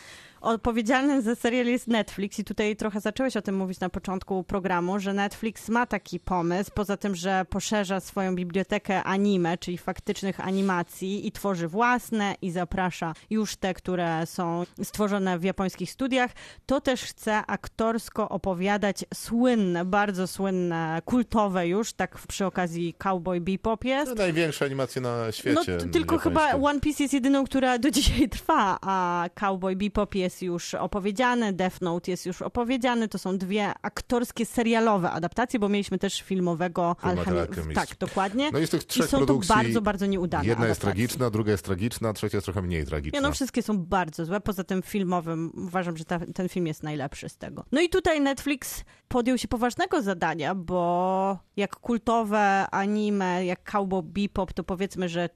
Odpowiedzialny 0.42 1.22
za 1.22 1.34
serial 1.34 1.66
jest 1.66 1.88
Netflix 1.88 2.38
i 2.38 2.44
tutaj 2.44 2.76
trochę 2.76 3.00
zacząłeś 3.00 3.36
o 3.36 3.42
tym 3.42 3.56
mówić 3.56 3.80
na 3.80 3.88
początku 3.88 4.44
programu, 4.44 4.98
że 4.98 5.12
Netflix 5.12 5.68
ma 5.68 5.86
taki 5.86 6.20
pomysł, 6.20 6.70
poza 6.74 6.96
tym, 6.96 7.14
że 7.14 7.44
poszerza 7.50 8.00
swoją 8.00 8.34
bibliotekę 8.34 9.02
anime, 9.02 9.58
czyli 9.58 9.78
faktycznych 9.78 10.40
animacji 10.40 11.26
i 11.26 11.32
tworzy 11.32 11.68
własne 11.68 12.34
i 12.42 12.50
zaprasza 12.50 13.14
już 13.30 13.56
te, 13.56 13.74
które 13.74 14.26
są 14.26 14.64
stworzone 14.82 15.38
w 15.38 15.44
japońskich 15.44 15.90
studiach, 15.90 16.30
to 16.66 16.80
też 16.80 17.02
chce 17.02 17.46
aktorsko 17.46 18.28
opowiadać 18.28 19.04
słynne, 19.14 19.84
bardzo 19.84 20.26
słynne, 20.26 21.02
kultowe 21.04 21.68
już, 21.68 21.92
tak 21.92 22.18
przy 22.28 22.46
okazji 22.46 22.94
Cowboy 22.98 23.40
Bebop 23.40 23.84
jest. 23.84 24.10
To 24.10 24.14
największe 24.14 24.64
animacje 24.64 25.02
na 25.02 25.32
świecie. 25.32 25.78
No 25.86 25.92
tylko 25.92 26.18
chyba 26.18 26.52
One 26.52 26.80
Piece 26.80 27.02
jest 27.02 27.14
jedyną, 27.14 27.44
która 27.44 27.78
do 27.78 27.90
dzisiaj 28.00 28.28
trwa, 28.28 28.78
a 28.80 29.28
Cowboy 29.34 29.76
Bebop 29.76 30.14
jest 30.14 30.31
już 30.40 30.74
opowiedziany, 30.74 31.52
Death 31.52 31.80
Note 31.80 32.10
jest 32.10 32.26
już 32.26 32.42
opowiedziany. 32.42 33.08
To 33.08 33.18
są 33.18 33.38
dwie 33.38 33.72
aktorskie, 33.82 34.46
serialowe 34.46 35.10
adaptacje, 35.10 35.60
bo 35.60 35.68
mieliśmy 35.68 35.98
też 35.98 36.22
filmowego 36.22 36.96
Alchemist. 37.00 37.74
Tak, 37.74 37.88
dokładnie. 37.98 38.50
No 38.52 38.58
i 38.58 38.68
tych 38.68 38.82
I 38.82 38.86
trzech 38.86 39.06
są 39.06 39.18
to 39.18 39.26
produkcji 39.26 39.54
bardzo, 39.54 39.82
bardzo 39.82 40.06
nieudane 40.06 40.44
Jedna 40.46 40.66
jest 40.66 40.80
adaptacje. 40.80 41.06
tragiczna, 41.06 41.30
druga 41.30 41.52
jest 41.52 41.64
tragiczna, 41.64 42.12
trzecia 42.12 42.36
jest 42.36 42.44
trochę 42.44 42.62
mniej 42.62 42.86
tragiczna. 42.86 43.18
Nie, 43.18 43.22
no 43.22 43.32
wszystkie 43.32 43.62
są 43.62 43.78
bardzo 43.78 44.24
złe. 44.24 44.40
Poza 44.40 44.64
tym 44.64 44.82
filmowym 44.82 45.52
uważam, 45.66 45.96
że 45.96 46.04
ta, 46.04 46.18
ten 46.34 46.48
film 46.48 46.66
jest 46.66 46.82
najlepszy 46.82 47.28
z 47.28 47.36
tego. 47.36 47.64
No 47.72 47.80
i 47.80 47.88
tutaj 47.88 48.20
Netflix 48.20 48.84
podjął 49.08 49.38
się 49.38 49.48
poważnego 49.48 50.02
zadania, 50.02 50.54
bo 50.54 51.38
jak 51.56 51.76
kultowe 51.76 52.66
anime, 52.70 53.44
jak 53.46 53.70
Cowboy 53.70 54.02
Bebop, 54.02 54.52
to 54.52 54.64
powiedzmy, 54.64 55.08
że 55.08 55.28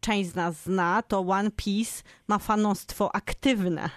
część 0.00 0.30
z 0.30 0.34
nas 0.34 0.62
zna, 0.62 1.02
to 1.02 1.20
One 1.20 1.50
Piece 1.50 2.02
ma 2.28 2.38
fanostwo 2.38 3.14
aktywne. 3.16 3.90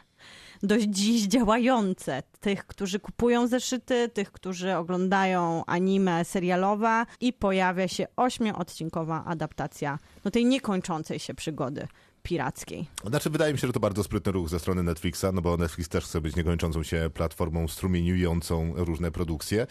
Dość 0.64 0.86
dziś 0.90 1.28
działające. 1.28 2.24
Tych, 2.40 2.66
którzy 2.66 3.00
kupują 3.00 3.48
zeszyty, 3.48 4.10
tych, 4.10 4.32
którzy 4.32 4.76
oglądają 4.76 5.64
anime 5.66 6.26
serialowe 6.26 7.06
i 7.22 7.34
pojawia 7.34 7.88
się 7.88 8.08
ośmioodcinkowa 8.16 9.24
adaptacja 9.26 10.00
no 10.26 10.32
tej 10.32 10.46
niekończącej 10.46 11.20
się 11.20 11.34
przygody 11.34 11.88
pirackiej. 12.30 12.88
Znaczy, 13.06 13.30
wydaje 13.30 13.54
mi 13.54 13.60
się, 13.60 13.68
że 13.68 13.74
to 13.74 13.80
bardzo 13.80 14.04
sprytny 14.04 14.32
ruch 14.32 14.50
ze 14.50 14.60
strony 14.60 14.84
Netflixa, 14.84 15.26
no 15.34 15.42
bo 15.42 15.58
Netflix 15.58 15.90
też 15.90 16.06
chce 16.06 16.22
być 16.22 16.36
niekończącą 16.36 16.84
się 16.84 17.10
platformą 17.14 17.68
strumieniującą 17.68 18.74
różne 18.76 19.12
produkcje, 19.12 19.68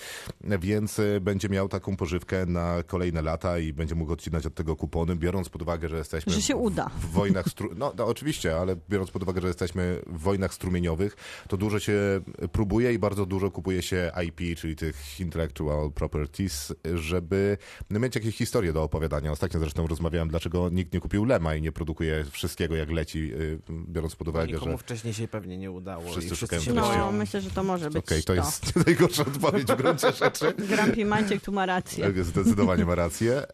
więc 0.60 0.98
y, 0.98 1.20
będzie 1.20 1.48
miał 1.48 1.68
taką 1.68 1.96
pożywkę 1.96 2.46
na 2.46 2.82
kolejne 2.86 3.22
lata 3.22 3.58
i 3.58 3.72
będzie 3.72 3.94
mógł 3.94 4.12
odcinać 4.12 4.46
od 4.46 4.54
tego 4.54 4.76
kupony, 4.76 5.16
biorąc 5.16 5.48
pod 5.48 5.62
uwagę, 5.62 5.88
że 5.88 5.96
jesteśmy 5.96 6.32
Że 6.32 6.42
się 6.42 6.54
w, 6.54 6.60
uda. 6.60 6.90
w 7.00 7.06
wojnach... 7.06 7.48
Stru... 7.48 7.70
No, 7.76 7.92
no 7.98 8.06
oczywiście, 8.06 8.56
ale 8.56 8.76
biorąc 8.88 9.10
pod 9.10 9.22
uwagę, 9.22 9.40
że 9.40 9.48
jesteśmy 9.48 10.02
w 10.06 10.18
wojnach 10.18 10.54
strumieniowych, 10.54 11.16
to 11.48 11.56
dużo 11.56 11.78
się 11.78 12.20
próbuje 12.52 12.92
i 12.92 12.98
bardzo 12.98 13.26
dużo 13.26 13.50
kupuje 13.50 13.82
się 13.82 14.10
IP, 14.26 14.58
czyli 14.58 14.76
tych 14.76 15.20
intellectual 15.20 15.92
properties, 15.92 16.74
żeby 16.94 17.58
mieć 17.90 18.14
jakieś 18.14 18.36
historie 18.36 18.72
do 18.72 18.82
opowiadania. 18.82 19.32
Ostatnio 19.32 19.60
zresztą 19.60 19.86
rozmawiałem, 19.86 20.28
dlaczego 20.28 20.68
nikt 20.68 20.92
nie 20.92 21.00
kupił 21.00 21.24
Lema 21.24 21.54
i 21.54 21.62
nie 21.62 21.72
produkuje 21.72 22.24
wszystkiego 22.48 22.76
jak 22.76 22.90
leci, 22.90 23.32
y, 23.34 23.58
biorąc 23.88 24.16
pod 24.16 24.28
uwagę, 24.28 24.52
Nikomu 24.52 24.72
że... 24.72 24.78
wcześniej 24.78 25.14
się 25.14 25.28
pewnie 25.28 25.58
nie 25.58 25.70
udało. 25.70 26.10
Wszyscy 26.10 26.34
i 26.34 26.36
szukają 26.36 26.62
się 26.62 26.74
tego 26.74 26.88
No, 26.98 27.12
myślę, 27.12 27.40
że 27.40 27.50
to 27.50 27.62
może 27.62 27.90
być 27.90 28.04
Okej, 28.04 28.20
to 28.22 28.26
to. 28.26 28.34
jest 28.34 28.76
najgorsza 28.86 29.22
odpowiedź 29.22 29.68
w 29.72 29.76
gruncie 29.76 30.12
rzeczy. 30.12 30.54
Grumpy 30.76 31.04
Maciek 31.04 31.42
tu 31.42 31.52
ma 31.52 31.66
rację. 31.66 32.24
Zdecydowanie 32.24 32.84
ma 32.84 32.94
rację. 32.94 33.38
E, 33.38 33.44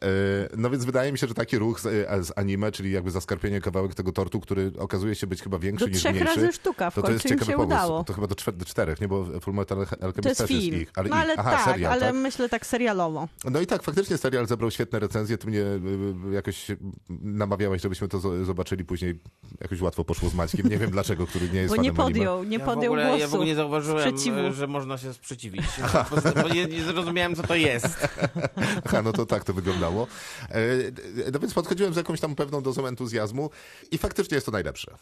No 0.57 0.71
więc 0.71 0.85
wydaje 0.85 1.13
mi 1.13 1.19
się, 1.19 1.27
że 1.27 1.35
taki 1.35 1.59
ruch 1.59 1.81
z, 1.81 1.87
e, 1.87 2.25
z 2.25 2.33
anime, 2.37 2.73
czyli 2.73 2.91
jakby 2.93 3.11
zaskarpienie 3.11 3.61
kawałek 3.61 3.95
tego 3.95 4.13
tortu, 4.13 4.41
który 4.41 4.73
okazuje 4.79 5.15
się 5.15 5.27
być 5.27 5.43
chyba 5.43 5.59
większy 5.59 5.85
Do 5.85 5.91
niż 5.91 5.99
trzech 5.99 6.13
mniejszy. 6.15 6.35
razy 6.35 6.53
sztuka, 6.53 6.91
w 6.91 6.95
to 6.95 7.03
to 7.03 7.13
jest 7.13 7.29
ciekawy 7.29 7.45
się 7.51 7.57
pomysł. 7.57 7.67
udało. 7.77 8.05
To 8.05 8.13
chyba 8.13 8.27
do, 8.27 8.35
czwer- 8.35 8.57
do 8.57 8.65
czterech, 8.65 9.01
nie? 9.01 9.09
Bo 9.09 9.41
Full 9.41 9.55
Metal 9.55 9.79
Alchemist 9.79 10.23
To 10.23 10.29
jest 10.29 10.41
też 10.41 10.49
film. 10.49 10.81
ich. 10.83 10.91
Ale, 10.97 11.09
no 11.09 11.17
ale 11.17 11.33
ich. 11.35 11.39
Aha, 11.41 11.51
tak, 11.51 11.65
serial, 11.65 11.93
ale 11.93 12.01
tak? 12.07 12.15
myślę 12.15 12.49
tak 12.49 12.67
serialowo. 12.67 13.29
No 13.51 13.61
i 13.61 13.67
tak, 13.67 13.83
faktycznie 13.83 14.19
serial 14.19 14.47
zebrał 14.47 14.71
świetne 14.71 14.99
recenzje. 14.99 15.39
Ty 15.39 15.47
mnie 15.47 15.61
y, 15.61 15.81
y, 16.31 16.35
jakoś 16.35 16.67
namawiałeś, 17.21 17.83
żebyśmy 17.83 18.09
to 18.09 18.19
zo- 18.19 18.45
zobaczyli 18.75 18.85
później. 18.85 19.21
Jakoś 19.61 19.81
łatwo 19.81 20.05
poszło 20.05 20.29
z 20.29 20.35
Maćkiem. 20.35 20.69
Nie 20.69 20.79
wiem 20.79 20.91
dlaczego, 20.91 21.27
który 21.27 21.49
nie 21.51 21.61
jest 21.61 21.77
Bo 21.77 21.83
nie 21.83 21.93
fanem 21.93 22.01
anime. 22.07 22.15
podjął, 22.19 22.45
nie 22.45 22.57
Ja 22.59 22.65
w, 22.65 22.67
podjął 22.67 22.93
ogóle, 22.93 23.05
głosu. 23.07 23.21
ja 23.21 23.29
w 23.29 23.35
ogóle 23.35 23.47
nie 23.49 23.55
zauważyłem, 23.55 24.01
sprzeciwu. 24.11 24.39
e, 24.39 24.53
że 24.53 24.67
można 24.67 24.99
się 24.99 25.13
sprzeciwić. 25.15 25.65
Bo 26.43 26.49
nie, 26.49 26.67
nie 26.67 26.83
zrozumiałem, 26.83 27.35
co 27.35 27.43
to 27.43 27.55
jest. 27.55 28.09
Aha, 28.87 29.03
no 29.03 29.13
to 29.13 29.27
tak 29.27 29.45
to 29.45 29.55
wyglądało. 29.55 30.07
E, 30.51 31.31
No 31.33 31.39
więc 31.39 31.55
podchodziłem 31.55 31.95
z 31.95 31.97
jakąś 31.97 32.21
tam 32.21 32.35
pewną 32.35 32.63
dozą 32.63 32.87
entuzjazmu 32.87 33.51
i 33.91 33.99
faktycznie 33.99 34.35
jest 34.35 34.47
to 34.47 34.53
najlepsze. 34.53 34.95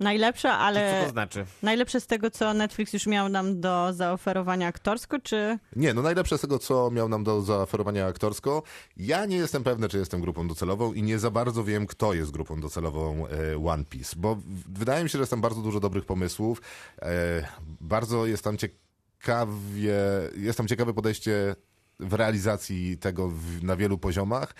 Najlepsze, 0.00 0.48
Co 0.48 0.54
ale 0.54 1.02
to 1.04 1.10
znaczy? 1.10 1.46
najlepsze 1.62 2.00
z 2.00 2.06
tego, 2.06 2.30
co 2.30 2.54
Netflix 2.54 2.92
już 2.92 3.06
miał 3.06 3.28
nam 3.28 3.60
do 3.60 3.92
zaoferowania 3.92 4.68
aktorsko, 4.68 5.18
czy 5.20 5.58
Nie, 5.76 5.94
no 5.94 6.02
najlepsze 6.02 6.38
z 6.38 6.40
tego, 6.40 6.58
co 6.58 6.90
miał 6.90 7.08
nam 7.08 7.24
do 7.24 7.42
zaoferowania 7.42 8.06
aktorsko. 8.06 8.62
Ja 8.96 9.26
nie 9.26 9.36
jestem 9.36 9.64
pewny, 9.64 9.88
czy 9.88 9.98
jestem 9.98 10.20
grupą 10.20 10.48
docelową 10.48 10.92
i 10.92 11.02
nie 11.02 11.18
za 11.18 11.30
bardzo 11.30 11.64
wiem, 11.64 11.86
kto 11.86 12.14
jest 12.14 12.30
grupą 12.30 12.60
docelową 12.60 13.26
e, 13.26 13.66
One 13.68 13.84
Piece, 13.84 14.16
bo 14.16 14.36
wydaje 14.68 15.04
mi 15.04 15.10
się, 15.10 15.18
że 15.18 15.22
jest 15.22 15.30
tam 15.30 15.40
bardzo 15.40 15.60
dużo 15.62 15.80
dobrych 15.80 16.04
pomysłów. 16.04 16.62
E, 17.02 17.48
bardzo 17.80 18.26
jest 18.26 18.44
tam 18.44 18.56
ciekawie, 18.58 19.94
jest 20.36 20.58
tam 20.58 20.68
ciekawe 20.68 20.94
podejście 20.94 21.56
w 22.00 22.12
realizacji 22.12 22.98
tego 22.98 23.28
w, 23.28 23.62
na 23.62 23.76
wielu 23.76 23.98
poziomach. 23.98 24.54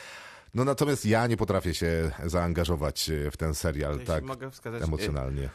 No 0.57 0.65
natomiast 0.65 1.07
ja 1.07 1.27
nie 1.27 1.37
potrafię 1.37 1.75
się 1.75 2.11
zaangażować 2.25 3.11
e, 3.11 3.31
w 3.31 3.37
ten 3.37 3.55
serial 3.55 3.99
tak 4.01 4.25
mogę 4.25 4.51
wskazać, 4.51 4.83
e, 4.83 4.85
emocjonalnie. 4.85 5.49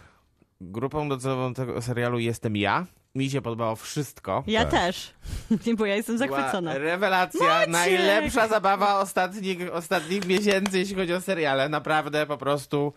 grupą 0.62 1.10
docelową 1.10 1.54
tego 1.54 1.82
serialu 1.82 2.20
jestem 2.20 2.56
ja. 2.56 2.86
Mi 3.16 3.30
się 3.30 3.42
podobało 3.42 3.76
wszystko. 3.76 4.44
ja 4.48 4.62
Tak. 4.66 4.72
też, 4.72 5.14
bo 5.78 5.86
ja 5.86 5.96
jestem 5.96 6.18
zachwycona. 6.18 6.74
Była 6.74 6.84
rewelacja, 6.84 7.48
Maciek! 7.48 7.70
najlepsza 7.72 8.48
zabawa 8.48 9.00
ostatnich, 9.00 9.74
ostatnich 9.74 10.26
miesięcy, 10.28 10.80
jeśli 10.80 10.96
chodzi 10.96 11.14
o 11.14 11.22
seriale. 11.22 11.70
Naprawdę 11.70 12.26
po 12.26 12.38
prostu 12.38 12.94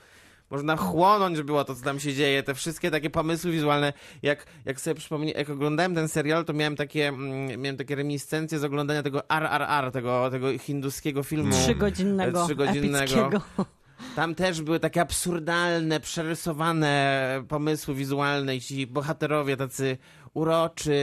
można 0.55 0.77
chłonąć 0.77 1.43
było 1.43 1.65
to, 1.65 1.75
co 1.75 1.85
tam 1.85 2.01
się 2.01 2.15
dzieje. 2.15 2.43
Te 2.43 2.55
wszystkie 2.55 2.91
takie 2.91 3.11
pomysły 3.11 3.51
wizualne. 3.51 3.93
Jak, 4.23 4.47
jak 4.65 4.81
sobie 4.81 4.95
przypomnę, 4.95 5.31
jak 5.31 5.51
oglądałem 5.51 5.95
ten 5.95 6.09
serial, 6.09 6.45
to 6.45 6.53
miałem 6.53 6.77
takie, 6.77 7.09
mm, 7.09 7.61
miałem 7.61 7.77
takie 7.77 7.95
reminiscencje 7.95 8.59
z 8.59 8.65
oglądania 8.65 9.03
tego 9.03 9.31
RRR, 9.31 9.93
tego, 9.93 10.31
tego 10.31 10.59
hinduskiego 10.59 11.23
filmu. 11.23 11.53
Trzygodzinnego, 11.53 12.45
Trzygodzinnego. 12.45 13.31
Tam 14.17 14.35
też 14.35 14.63
były 14.63 14.81
takie 14.81 15.01
absurdalne, 15.01 16.01
przerysowane 16.01 17.45
pomysły 17.49 17.95
wizualne 17.95 18.57
i 18.57 18.61
ci 18.61 18.87
bohaterowie 18.87 19.57
tacy 19.57 19.99
uroczy, 20.35 20.99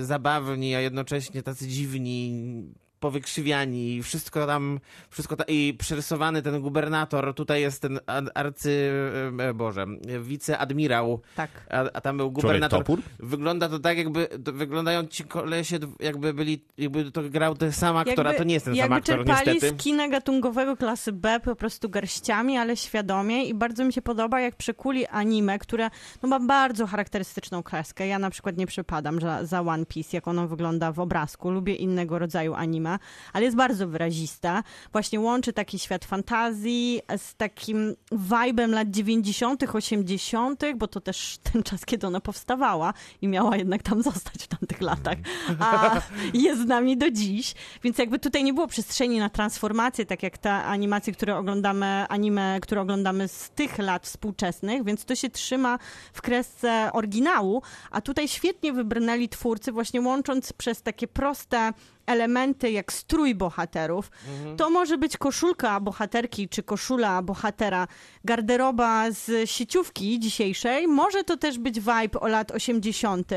zabawni, 0.00 0.74
a 0.74 0.80
jednocześnie 0.80 1.42
tacy 1.42 1.68
dziwni, 1.68 2.74
powykrzywiani. 3.04 4.02
Wszystko 4.02 4.46
tam, 4.46 4.80
wszystko 5.10 5.36
ta, 5.36 5.44
i 5.48 5.74
przerysowany 5.78 6.42
ten 6.42 6.60
gubernator. 6.60 7.34
Tutaj 7.34 7.60
jest 7.60 7.82
ten 7.82 8.00
arcy, 8.34 8.92
e, 9.38 9.54
boże, 9.54 9.86
wiceadmirał. 10.20 11.20
Tak. 11.36 11.50
A, 11.70 11.78
a 11.92 12.00
tam 12.00 12.16
był 12.16 12.30
gubernator. 12.30 12.80
topór? 12.80 13.02
Wygląda 13.18 13.68
to 13.68 13.78
tak, 13.78 13.98
jakby 13.98 14.26
to 14.44 14.52
wyglądają 14.52 15.06
ci 15.06 15.24
kolesie, 15.24 15.78
jakby 16.00 16.34
byli, 16.34 16.64
jakby 16.78 17.10
to 17.10 17.22
grał 17.22 17.54
ten 17.54 17.72
sam 17.72 17.96
aktor, 17.96 18.28
a 18.28 18.34
to 18.34 18.44
nie 18.44 18.54
jest 18.54 18.66
ten 18.66 18.74
sam 18.74 18.78
jakby 18.78 18.96
aktor, 18.96 19.26
niestety. 19.26 19.68
z 19.68 19.76
kina 19.76 20.08
gatunkowego 20.08 20.76
klasy 20.76 21.12
B 21.12 21.40
po 21.40 21.56
prostu 21.56 21.88
garściami, 21.88 22.56
ale 22.56 22.76
świadomie 22.76 23.44
i 23.44 23.54
bardzo 23.54 23.84
mi 23.84 23.92
się 23.92 24.02
podoba, 24.02 24.40
jak 24.40 24.56
przekuli 24.56 25.06
anime, 25.06 25.58
które 25.58 25.90
no, 26.22 26.28
ma 26.28 26.40
bardzo 26.40 26.86
charakterystyczną 26.86 27.62
kreskę. 27.62 28.06
Ja 28.06 28.18
na 28.18 28.30
przykład 28.30 28.56
nie 28.56 28.66
przypadam 28.66 29.20
za, 29.20 29.44
za 29.44 29.60
One 29.60 29.86
Piece, 29.86 30.16
jak 30.16 30.28
ono 30.28 30.48
wygląda 30.48 30.92
w 30.92 31.00
obrazku. 31.00 31.50
Lubię 31.50 31.74
innego 31.74 32.18
rodzaju 32.18 32.54
anime, 32.54 32.93
ale 33.32 33.44
jest 33.44 33.56
bardzo 33.56 33.88
wyrazista. 33.88 34.62
Właśnie 34.92 35.20
łączy 35.20 35.52
taki 35.52 35.78
świat 35.78 36.04
fantazji 36.04 37.00
z 37.16 37.34
takim 37.34 37.94
vibem 38.12 38.70
lat 38.70 38.90
90., 38.90 39.62
80., 39.74 40.62
bo 40.76 40.88
to 40.88 41.00
też 41.00 41.38
ten 41.52 41.62
czas, 41.62 41.86
kiedy 41.86 42.06
ona 42.06 42.20
powstawała 42.20 42.94
i 43.22 43.28
miała 43.28 43.56
jednak 43.56 43.82
tam 43.82 44.02
zostać 44.02 44.42
w 44.42 44.48
tamtych 44.48 44.80
latach. 44.80 45.18
A 45.58 46.00
jest 46.34 46.62
z 46.62 46.66
nami 46.66 46.96
do 46.96 47.10
dziś. 47.10 47.54
Więc 47.82 47.98
jakby 47.98 48.18
tutaj 48.18 48.44
nie 48.44 48.54
było 48.54 48.66
przestrzeni 48.66 49.18
na 49.18 49.30
transformację, 49.30 50.06
tak 50.06 50.22
jak 50.22 50.38
te 50.38 50.52
animacje, 50.52 51.12
które 51.12 51.36
oglądamy, 51.36 52.06
anime, 52.08 52.58
które 52.62 52.80
oglądamy 52.80 53.28
z 53.28 53.50
tych 53.50 53.78
lat 53.78 54.06
współczesnych, 54.06 54.84
więc 54.84 55.04
to 55.04 55.14
się 55.14 55.30
trzyma 55.30 55.78
w 56.12 56.22
kresce 56.22 56.90
oryginału, 56.92 57.62
a 57.90 58.00
tutaj 58.00 58.28
świetnie 58.28 58.72
wybrnęli 58.72 59.28
twórcy, 59.28 59.72
właśnie 59.72 60.00
łącząc 60.00 60.52
przez 60.52 60.82
takie 60.82 61.08
proste 61.08 61.72
elementy 62.06 62.70
jak 62.70 62.92
strój 62.92 63.34
bohaterów. 63.34 64.10
To 64.56 64.70
może 64.70 64.98
być 64.98 65.16
koszulka 65.16 65.80
bohaterki 65.80 66.48
czy 66.48 66.62
koszula 66.62 67.22
bohatera, 67.22 67.86
garderoba 68.24 69.10
z 69.10 69.50
sieciówki 69.50 70.20
dzisiejszej. 70.20 70.88
Może 70.88 71.24
to 71.24 71.36
też 71.36 71.58
być 71.58 71.80
vibe 71.80 72.20
o 72.20 72.28
lat 72.28 72.50
80. 72.50 73.32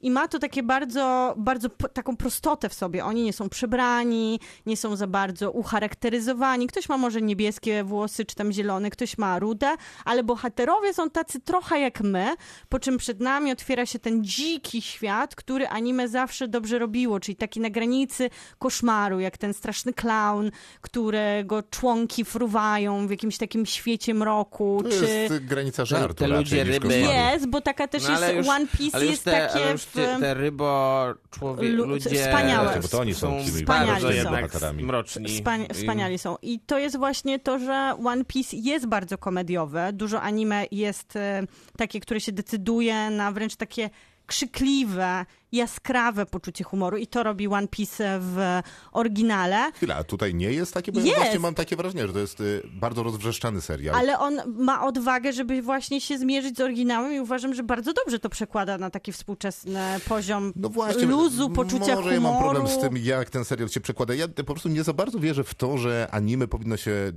i 0.00 0.10
ma 0.10 0.28
to 0.28 0.38
takie 0.38 0.62
bardzo, 0.62 1.34
bardzo 1.36 1.68
taką 1.68 2.16
prostotę 2.16 2.68
w 2.68 2.74
sobie. 2.74 3.04
Oni 3.04 3.24
nie 3.24 3.32
są 3.32 3.48
przebrani, 3.48 4.40
nie 4.66 4.76
są 4.76 4.96
za 4.96 5.06
bardzo 5.06 5.50
ucharakteryzowani. 5.50 6.66
Ktoś 6.66 6.88
ma 6.88 6.98
może 6.98 7.22
niebieskie 7.22 7.84
włosy 7.84 8.24
czy 8.24 8.34
tam 8.34 8.52
zielone, 8.52 8.90
ktoś 8.90 9.18
ma 9.18 9.38
rude, 9.38 9.76
ale 10.04 10.22
bohaterowie 10.22 10.94
są 10.94 11.10
tacy 11.10 11.40
trochę 11.40 11.80
jak 11.80 12.00
my, 12.00 12.34
po 12.68 12.78
czym 12.78 12.98
przed 12.98 13.20
nami 13.20 13.52
otwiera 13.52 13.86
się 13.86 13.98
ten 13.98 14.24
dziki 14.24 14.82
świat, 14.82 15.34
który 15.34 15.68
anime 15.68 16.08
zawsze 16.08 16.48
dobrze 16.48 16.78
robiło, 16.78 17.20
czyli 17.20 17.36
taki 17.36 17.60
na 17.60 17.70
granicy 17.88 18.30
koszmaru, 18.58 19.20
jak 19.20 19.38
ten 19.38 19.54
straszny 19.54 19.92
clown, 19.92 20.50
którego 20.80 21.62
członki 21.62 22.24
fruwają 22.24 23.06
w 23.06 23.10
jakimś 23.10 23.38
takim 23.38 23.66
świecie 23.66 24.14
mroku, 24.14 24.80
To 24.82 24.88
czy... 24.90 25.06
jest 25.12 25.44
granica 25.44 25.84
żartu 25.84 26.14
te 26.14 26.26
ludzie 26.28 26.64
ryby. 26.64 26.98
Jest, 26.98 27.46
bo 27.48 27.60
taka 27.60 27.88
też 27.88 28.02
No, 28.02 28.10
jest, 28.10 28.34
już- 28.34 28.48
One 28.48 28.66
Piece 28.66 29.06
jest 29.06 29.24
te, 29.24 29.30
takie 29.30 29.62
ale 29.64 29.72
już 29.72 29.82
w... 29.82 29.92
te, 29.92 30.16
te 30.20 30.34
rybo 30.34 31.04
człowiek, 31.30 31.72
Lu- 31.74 31.86
ludzie 31.86 32.10
wspaniałe. 32.10 32.78
Bo 32.82 32.88
to 32.88 33.00
oni 33.00 33.14
są 33.14 33.40
Wspaniali 33.44 34.02
są. 34.02 34.10
jednak 34.10 34.44
bohaterami. 34.46 34.84
mroczni. 34.84 35.26
Wspania- 35.42 35.74
wspaniali 35.74 36.18
są. 36.18 36.36
I 36.42 36.60
to 36.60 36.78
jest 36.78 36.96
właśnie 36.96 37.38
to, 37.38 37.58
że 37.58 37.94
One 38.04 38.24
Piece 38.24 38.56
jest 38.56 38.86
bardzo 38.86 39.18
komediowe. 39.18 39.92
Dużo 39.92 40.20
anime 40.22 40.64
jest 40.70 41.16
e, 41.16 41.42
takie, 41.76 42.00
które 42.00 42.20
się 42.20 42.32
decyduje 42.32 43.10
na 43.10 43.32
wręcz 43.32 43.56
takie 43.56 43.90
krzykliwe, 44.26 45.26
jaskrawe 45.52 46.26
poczucie 46.26 46.64
humoru 46.64 46.96
i 46.96 47.06
to 47.06 47.22
robi 47.22 47.48
One 47.48 47.68
Piece 47.68 48.18
w 48.22 48.60
oryginale. 48.92 49.72
Chwila, 49.72 49.96
a 49.96 50.04
tutaj 50.04 50.34
nie 50.34 50.52
jest 50.52 50.74
takie, 50.74 50.92
bo 50.92 51.00
Jest. 51.00 51.10
ja 51.12 51.16
właśnie 51.16 51.38
mam 51.38 51.54
takie 51.54 51.76
wrażenie, 51.76 52.06
że 52.06 52.12
to 52.12 52.18
jest 52.18 52.40
y, 52.40 52.62
bardzo 52.72 53.02
rozwrzeszczany 53.02 53.60
serial. 53.60 53.94
Ale 53.96 54.18
on 54.18 54.40
ma 54.46 54.86
odwagę, 54.86 55.32
żeby 55.32 55.62
właśnie 55.62 56.00
się 56.00 56.18
zmierzyć 56.18 56.56
z 56.56 56.60
oryginałem 56.60 57.12
i 57.14 57.20
uważam, 57.20 57.54
że 57.54 57.62
bardzo 57.62 57.92
dobrze 57.92 58.18
to 58.18 58.28
przekłada 58.28 58.78
na 58.78 58.90
taki 58.90 59.12
współczesny 59.12 59.80
poziom 60.08 60.52
No 60.56 60.68
właśnie, 60.68 61.06
luzu, 61.06 61.50
poczucia 61.50 61.78
może 61.78 61.94
humoru. 61.96 62.14
ja 62.14 62.20
mam 62.20 62.38
problem 62.42 62.68
z 62.68 62.78
tym, 62.78 62.96
jak 62.96 63.30
ten 63.30 63.44
serial 63.44 63.68
się 63.68 63.80
przekłada. 63.80 64.14
Ja 64.14 64.28
po 64.28 64.44
prostu 64.44 64.68
nie 64.68 64.82
za 64.84 64.92
bardzo 64.92 65.18
wierzę 65.18 65.44
w 65.44 65.54
to, 65.54 65.78
że 65.78 66.08
anime 66.10 66.48
powinno 66.48 66.76
się 66.76 66.90
e, 66.90 67.12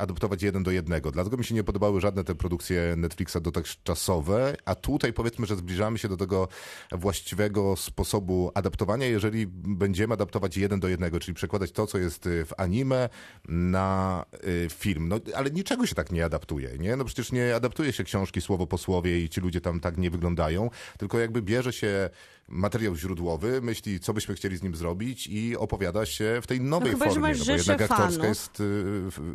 adaptować 0.00 0.42
jeden 0.42 0.62
do 0.62 0.70
jednego. 0.70 1.10
Dlatego 1.10 1.36
mi 1.36 1.44
się 1.44 1.54
nie 1.54 1.64
podobały 1.64 2.00
żadne 2.00 2.24
te 2.24 2.34
produkcje 2.34 2.94
Netflixa 2.96 3.36
dotychczasowe, 3.42 4.56
a 4.64 4.74
tutaj 4.74 5.12
powiedzmy, 5.12 5.46
że 5.46 5.56
zbliżamy 5.56 5.98
się 5.98 6.08
do 6.08 6.16
tego 6.16 6.48
właściwego 6.92 7.73
sposobu 7.76 8.50
adaptowania, 8.54 9.06
jeżeli 9.06 9.46
będziemy 9.46 10.14
adaptować 10.14 10.56
jeden 10.56 10.80
do 10.80 10.88
jednego, 10.88 11.20
czyli 11.20 11.34
przekładać 11.34 11.72
to, 11.72 11.86
co 11.86 11.98
jest 11.98 12.26
y, 12.26 12.44
w 12.44 12.52
anime 12.56 13.08
na 13.48 14.24
y, 14.46 14.68
film. 14.70 15.08
No, 15.08 15.20
ale 15.34 15.50
niczego 15.50 15.86
się 15.86 15.94
tak 15.94 16.12
nie 16.12 16.24
adaptuje, 16.24 16.78
nie? 16.78 16.96
No 16.96 17.04
przecież 17.04 17.32
nie 17.32 17.54
adaptuje 17.54 17.92
się 17.92 18.04
książki 18.04 18.40
słowo 18.40 18.66
po 18.66 18.78
słowie 18.78 19.20
i 19.20 19.28
ci 19.28 19.40
ludzie 19.40 19.60
tam 19.60 19.80
tak 19.80 19.96
nie 19.98 20.10
wyglądają, 20.10 20.70
tylko 20.98 21.18
jakby 21.18 21.42
bierze 21.42 21.72
się 21.72 22.10
materiał 22.48 22.96
źródłowy, 22.96 23.60
myśli, 23.62 24.00
co 24.00 24.14
byśmy 24.14 24.34
chcieli 24.34 24.56
z 24.56 24.62
nim 24.62 24.76
zrobić 24.76 25.26
i 25.26 25.56
opowiada 25.56 26.06
się 26.06 26.38
w 26.42 26.46
tej 26.46 26.60
nowej 26.60 26.90
chyba, 26.90 27.04
że 27.04 27.10
formie, 27.10 27.28
masz 27.28 27.38
no 27.38 27.44
bo 27.44 27.52
jednak 27.52 27.82
aktorska 27.82 28.08
fanów. 28.08 28.24
jest, 28.24 28.60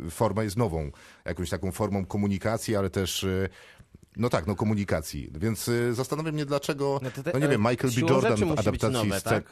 y, 0.06 0.10
forma 0.10 0.42
jest 0.42 0.56
nową, 0.56 0.90
jakąś 1.24 1.50
taką 1.50 1.72
formą 1.72 2.06
komunikacji, 2.06 2.76
ale 2.76 2.90
też 2.90 3.26
no 4.16 4.28
tak, 4.28 4.46
no 4.46 4.54
komunikacji. 4.54 5.30
Więc 5.34 5.68
y, 5.68 5.94
zastanawiam 5.94 6.34
mnie, 6.34 6.46
dlaczego, 6.46 7.00
no, 7.02 7.10
te- 7.10 7.40
nie 7.40 7.48
wiem, 7.48 7.66
ale 7.66 7.72
Michael 7.72 7.94
B. 7.94 8.00
Jordan 8.00 8.36
w 8.36 8.58
adaptacji 8.58 8.92
nowe, 8.92 9.20
tak? 9.20 9.44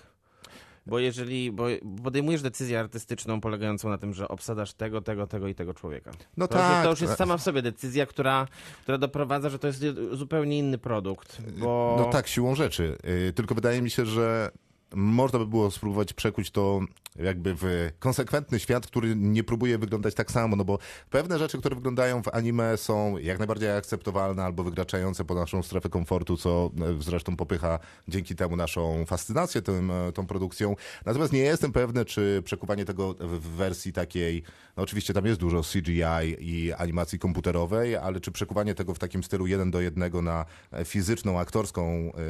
Bo 0.87 0.99
jeżeli, 0.99 1.53
bo 1.53 1.65
podejmujesz 2.05 2.43
decyzję 2.43 2.81
artystyczną 2.81 3.41
polegającą 3.41 3.89
na 3.89 3.99
tym, 3.99 4.15
że 4.15 4.29
obsadasz 4.29 4.73
tego, 4.75 5.01
tego, 5.03 5.27
tego 5.27 5.49
i 5.49 5.55
tego 5.55 5.75
człowieka. 5.75 6.13
No 6.37 6.49
to, 6.49 6.55
tak, 6.55 6.85
To 6.85 6.91
już 6.91 7.01
jest 7.01 7.17
sama 7.17 7.37
w 7.37 7.43
sobie 7.43 7.63
decyzja, 7.63 8.07
która, 8.07 8.49
która 8.83 8.99
doprowadza, 8.99 9.51
że 9.51 9.59
to 9.59 9.67
jest 9.67 9.85
zupełnie 10.13 10.59
inny 10.59 10.79
produkt. 10.79 11.43
Bo... 11.59 11.97
No 11.99 12.05
tak, 12.11 12.29
siłą 12.29 12.55
rzeczy. 12.55 12.99
Y, 13.29 13.33
Tylko 13.33 13.55
wydaje 13.55 13.83
mi 13.83 13.91
się, 13.91 14.07
że 14.07 14.51
można 14.95 15.39
by 15.39 15.47
było 15.47 15.71
spróbować 15.71 16.13
przekuć 16.13 16.51
to 16.51 16.81
jakby 17.17 17.55
w 17.55 17.91
konsekwentny 17.99 18.59
świat, 18.61 18.87
który 18.87 19.17
nie 19.17 19.45
próbuje 19.45 19.79
wyglądać 19.79 20.15
tak 20.15 20.31
samo, 20.31 20.57
no 20.57 20.65
bo 20.65 20.79
pewne 21.11 21.39
rzeczy, 21.39 21.59
które 21.59 21.77
wyglądają 21.77 22.23
w 22.23 22.29
anime 22.29 22.77
są 22.77 23.19
jak 23.19 23.39
najbardziej 23.39 23.71
akceptowalne 23.77 24.45
albo 24.45 24.65
wykraczające 24.65 25.25
po 25.25 25.35
naszą 25.35 25.63
strefę 25.63 25.89
komfortu, 25.89 26.37
co 26.37 26.71
e, 26.99 27.03
zresztą 27.03 27.37
popycha 27.37 27.79
dzięki 28.09 28.35
temu 28.37 28.57
naszą 28.57 29.05
fascynację 29.07 29.63
tym, 29.63 29.91
e, 29.91 30.13
tą 30.13 30.27
produkcją. 30.27 30.77
Natomiast 31.07 31.33
nie 31.33 31.39
jestem 31.41 31.73
pewny, 31.73 32.05
czy 32.05 32.43
przekuwanie 32.45 32.85
tego 32.85 33.15
w 33.21 33.41
wersji 33.41 33.93
takiej, 33.93 34.43
no 34.77 34.83
oczywiście 34.83 35.15
tam 35.15 35.27
jest 35.27 35.41
dużo 35.41 35.63
CGI 35.63 36.03
i 36.39 36.73
animacji 36.73 37.19
komputerowej, 37.19 37.97
ale 37.97 38.21
czy 38.21 38.33
przekuwanie 38.33 38.75
tego 38.75 38.95
w 38.95 38.99
takim 38.99 39.23
stylu 39.23 39.47
jeden 39.47 39.71
do 39.71 39.81
jednego 39.81 40.23
na 40.23 40.45
e, 40.73 40.85
fizyczną, 40.85 41.39
aktorską 41.41 41.83
e, 41.89 42.21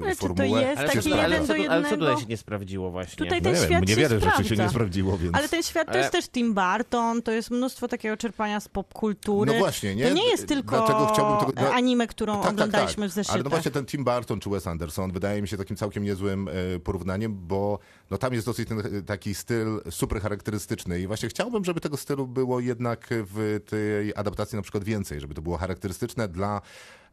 e, 0.00 0.02
Ale 0.02 0.10
czy 0.12 0.20
to 0.20 0.26
formułę. 0.28 0.62
jest 0.62 0.94
taki 0.94 1.10
jeden 1.10 1.30
do 1.30 1.36
tu- 1.36 1.38
ale 1.38 1.46
co 1.46 1.56
jednego? 1.56 1.96
tutaj 1.96 2.16
się 2.22 2.26
nie 2.26 2.36
sprawdziło 2.36 2.90
właśnie? 2.90 3.16
Tutaj 3.26 3.40
No 3.42 3.44
ten 3.44 3.54
nie 3.54 3.58
wiem, 3.60 3.68
świat 3.68 3.88
nie 3.88 3.94
się 3.94 4.07
wiele 4.08 4.20
rzeczy 4.20 4.36
się 4.36 4.44
sprawdza. 4.44 4.62
nie 4.64 4.70
sprawdziło, 4.70 5.18
więc... 5.18 5.34
Ale 5.34 5.48
ten 5.48 5.62
świat 5.62 5.92
to 5.92 5.98
jest 5.98 6.10
też 6.12 6.28
Tim 6.28 6.54
Burton, 6.54 7.22
to 7.22 7.32
jest 7.32 7.50
mnóstwo 7.50 7.88
takiego 7.88 8.16
czerpania 8.16 8.60
z 8.60 8.68
popkultury. 8.68 9.52
No 9.52 9.58
właśnie, 9.58 9.94
nie? 9.94 10.08
To 10.08 10.14
nie 10.14 10.28
jest 10.30 10.46
tylko 10.46 10.76
Dlatego 10.76 11.06
chciałbym 11.06 11.46
tego- 11.46 11.62
no- 11.62 11.74
anime, 11.74 12.06
którą 12.06 12.32
Tak, 12.34 12.42
tak, 12.42 12.52
oglądaliśmy 12.52 13.02
tak. 13.04 13.10
w 13.10 13.14
zeszytach. 13.14 13.34
Ale 13.34 13.44
no 13.44 13.50
właśnie 13.50 13.70
ten 13.70 13.86
Tim 13.86 14.04
Burton 14.04 14.40
czy 14.40 14.50
Wes 14.50 14.66
Anderson 14.66 15.12
wydaje 15.12 15.42
mi 15.42 15.48
się 15.48 15.56
takim 15.56 15.76
całkiem 15.76 16.04
niezłym 16.04 16.48
e, 16.48 16.78
porównaniem, 16.78 17.34
bo 17.46 17.78
no 18.10 18.18
tam 18.18 18.34
jest 18.34 18.46
dosyć 18.46 18.68
ten 18.68 18.80
e, 18.80 19.02
taki 19.02 19.34
styl 19.34 19.80
super 19.90 20.20
charakterystyczny 20.20 21.00
i 21.00 21.06
właśnie 21.06 21.28
chciałbym, 21.28 21.64
żeby 21.64 21.80
tego 21.80 21.96
stylu 21.96 22.26
było 22.26 22.60
jednak 22.60 23.08
w 23.10 23.60
tej 23.66 24.14
adaptacji 24.14 24.56
na 24.56 24.62
przykład 24.62 24.84
więcej, 24.84 25.20
żeby 25.20 25.34
to 25.34 25.42
było 25.42 25.56
charakterystyczne 25.56 26.28
dla 26.28 26.60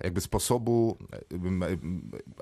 jakby 0.03 0.21
sposobu, 0.21 0.97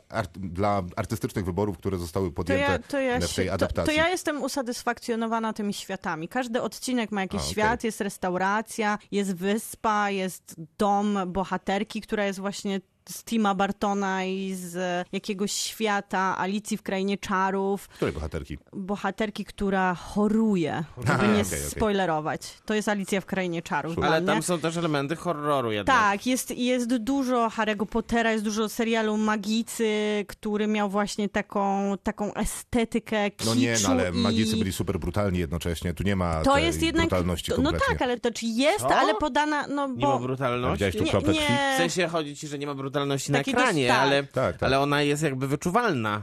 art, 0.09 0.37
dla 0.39 0.83
artystycznych 0.95 1.45
wyborów, 1.45 1.77
które 1.77 1.97
zostały 1.97 2.29
To 2.29 2.35
podjęte 2.35 2.71
ja, 2.71 2.79
to, 2.79 2.99
ja 2.99 3.15
w 3.15 3.19
tej 3.19 3.27
się, 3.27 3.45
to, 3.45 3.53
adaptacji. 3.53 3.93
to 3.95 4.01
ja 4.01 4.09
jestem 4.09 4.43
usatysfakcjonowana 4.43 5.53
tymi 5.53 5.73
światami. 5.73 6.27
Każdy 6.27 6.61
odcinek 6.61 7.11
ma 7.11 7.21
jakiś 7.21 7.41
A, 7.41 7.43
świat, 7.43 7.83
jest 7.83 8.01
restauracja, 8.01 8.97
jest 9.11 9.35
wyspa, 9.35 10.09
jest 10.09 10.55
dom 10.77 11.19
bohaterki, 11.27 12.01
która 12.01 12.25
jest 12.25 12.39
właśnie 12.39 12.81
z 13.09 13.23
Tima 13.23 13.55
Bartona 13.55 14.25
i 14.25 14.53
z 14.53 15.07
jakiegoś 15.11 15.51
świata 15.51 16.37
Alicji 16.37 16.77
w 16.77 16.81
Krainie 16.81 17.17
Czarów. 17.17 17.87
Której 17.87 18.13
bohaterki? 18.13 18.57
Bohaterki, 18.73 19.45
która 19.45 19.95
choruje, 19.95 20.83
żeby 21.07 21.27
nie 21.27 21.41
okej. 21.41 21.59
spoilerować. 21.69 22.57
To 22.65 22.73
jest 22.73 22.89
Alicja 22.89 23.21
w 23.21 23.25
Krainie 23.25 23.61
Czarów. 23.61 23.99
Ale 23.99 24.21
tam 24.21 24.43
są 24.43 24.59
też 24.59 24.77
elementy 24.77 25.15
horroru 25.15 25.71
jednak. 25.71 25.97
Tak, 25.97 26.27
jest, 26.27 26.57
jest 26.57 26.97
dużo 26.97 27.47
Harry'ego 27.47 27.85
Pottera, 27.85 28.31
jest 28.31 28.43
dużo 28.43 28.69
serialu 28.69 29.17
Magicy, 29.17 30.25
który 30.27 30.67
miał 30.67 30.89
właśnie 30.89 31.29
taką, 31.29 31.93
taką 32.03 32.33
estetykę 32.33 33.31
kiczu 33.31 33.49
No 33.49 33.55
nie, 33.55 33.75
no 33.83 33.89
ale 33.89 34.09
i... 34.09 34.13
magicy 34.13 34.57
byli 34.57 34.73
super 34.73 34.99
brutalni 34.99 35.39
jednocześnie, 35.39 35.93
tu 35.93 36.03
nie 36.03 36.15
ma 36.15 36.41
To 36.41 36.53
tej 36.53 36.65
jest 36.65 36.81
jednak... 36.81 37.09
brutalności 37.09 37.51
to, 37.51 37.61
no 37.61 37.71
tak, 37.71 38.01
ale 38.01 38.19
to 38.19 38.31
czy 38.31 38.45
jest, 38.45 38.79
Co? 38.79 38.95
ale 38.95 39.15
podana, 39.15 39.67
no 39.67 39.87
Nie 39.87 40.07
ma 40.07 40.11
bo... 40.11 40.19
Brutalności. 40.19 40.83
Nie, 40.83 40.91
krwi? 40.91 41.23
W 41.23 41.27
nie, 41.39 41.73
sensie 41.77 42.07
chodzi 42.07 42.35
ci, 42.35 42.47
że 42.47 42.59
nie 42.59 42.67
ma 42.67 42.75
brutalności 42.75 42.92
na 43.29 43.37
Takiego- 43.39 43.59
ekranie, 43.61 43.87
tak. 43.87 43.99
ale, 43.99 44.23
Tak, 44.23 44.33
tak. 44.57 44.63
ale 44.63 44.79
ona 44.79 45.01
jest 45.01 45.23
jakby 45.23 45.47
wyczuwalna. 45.47 46.21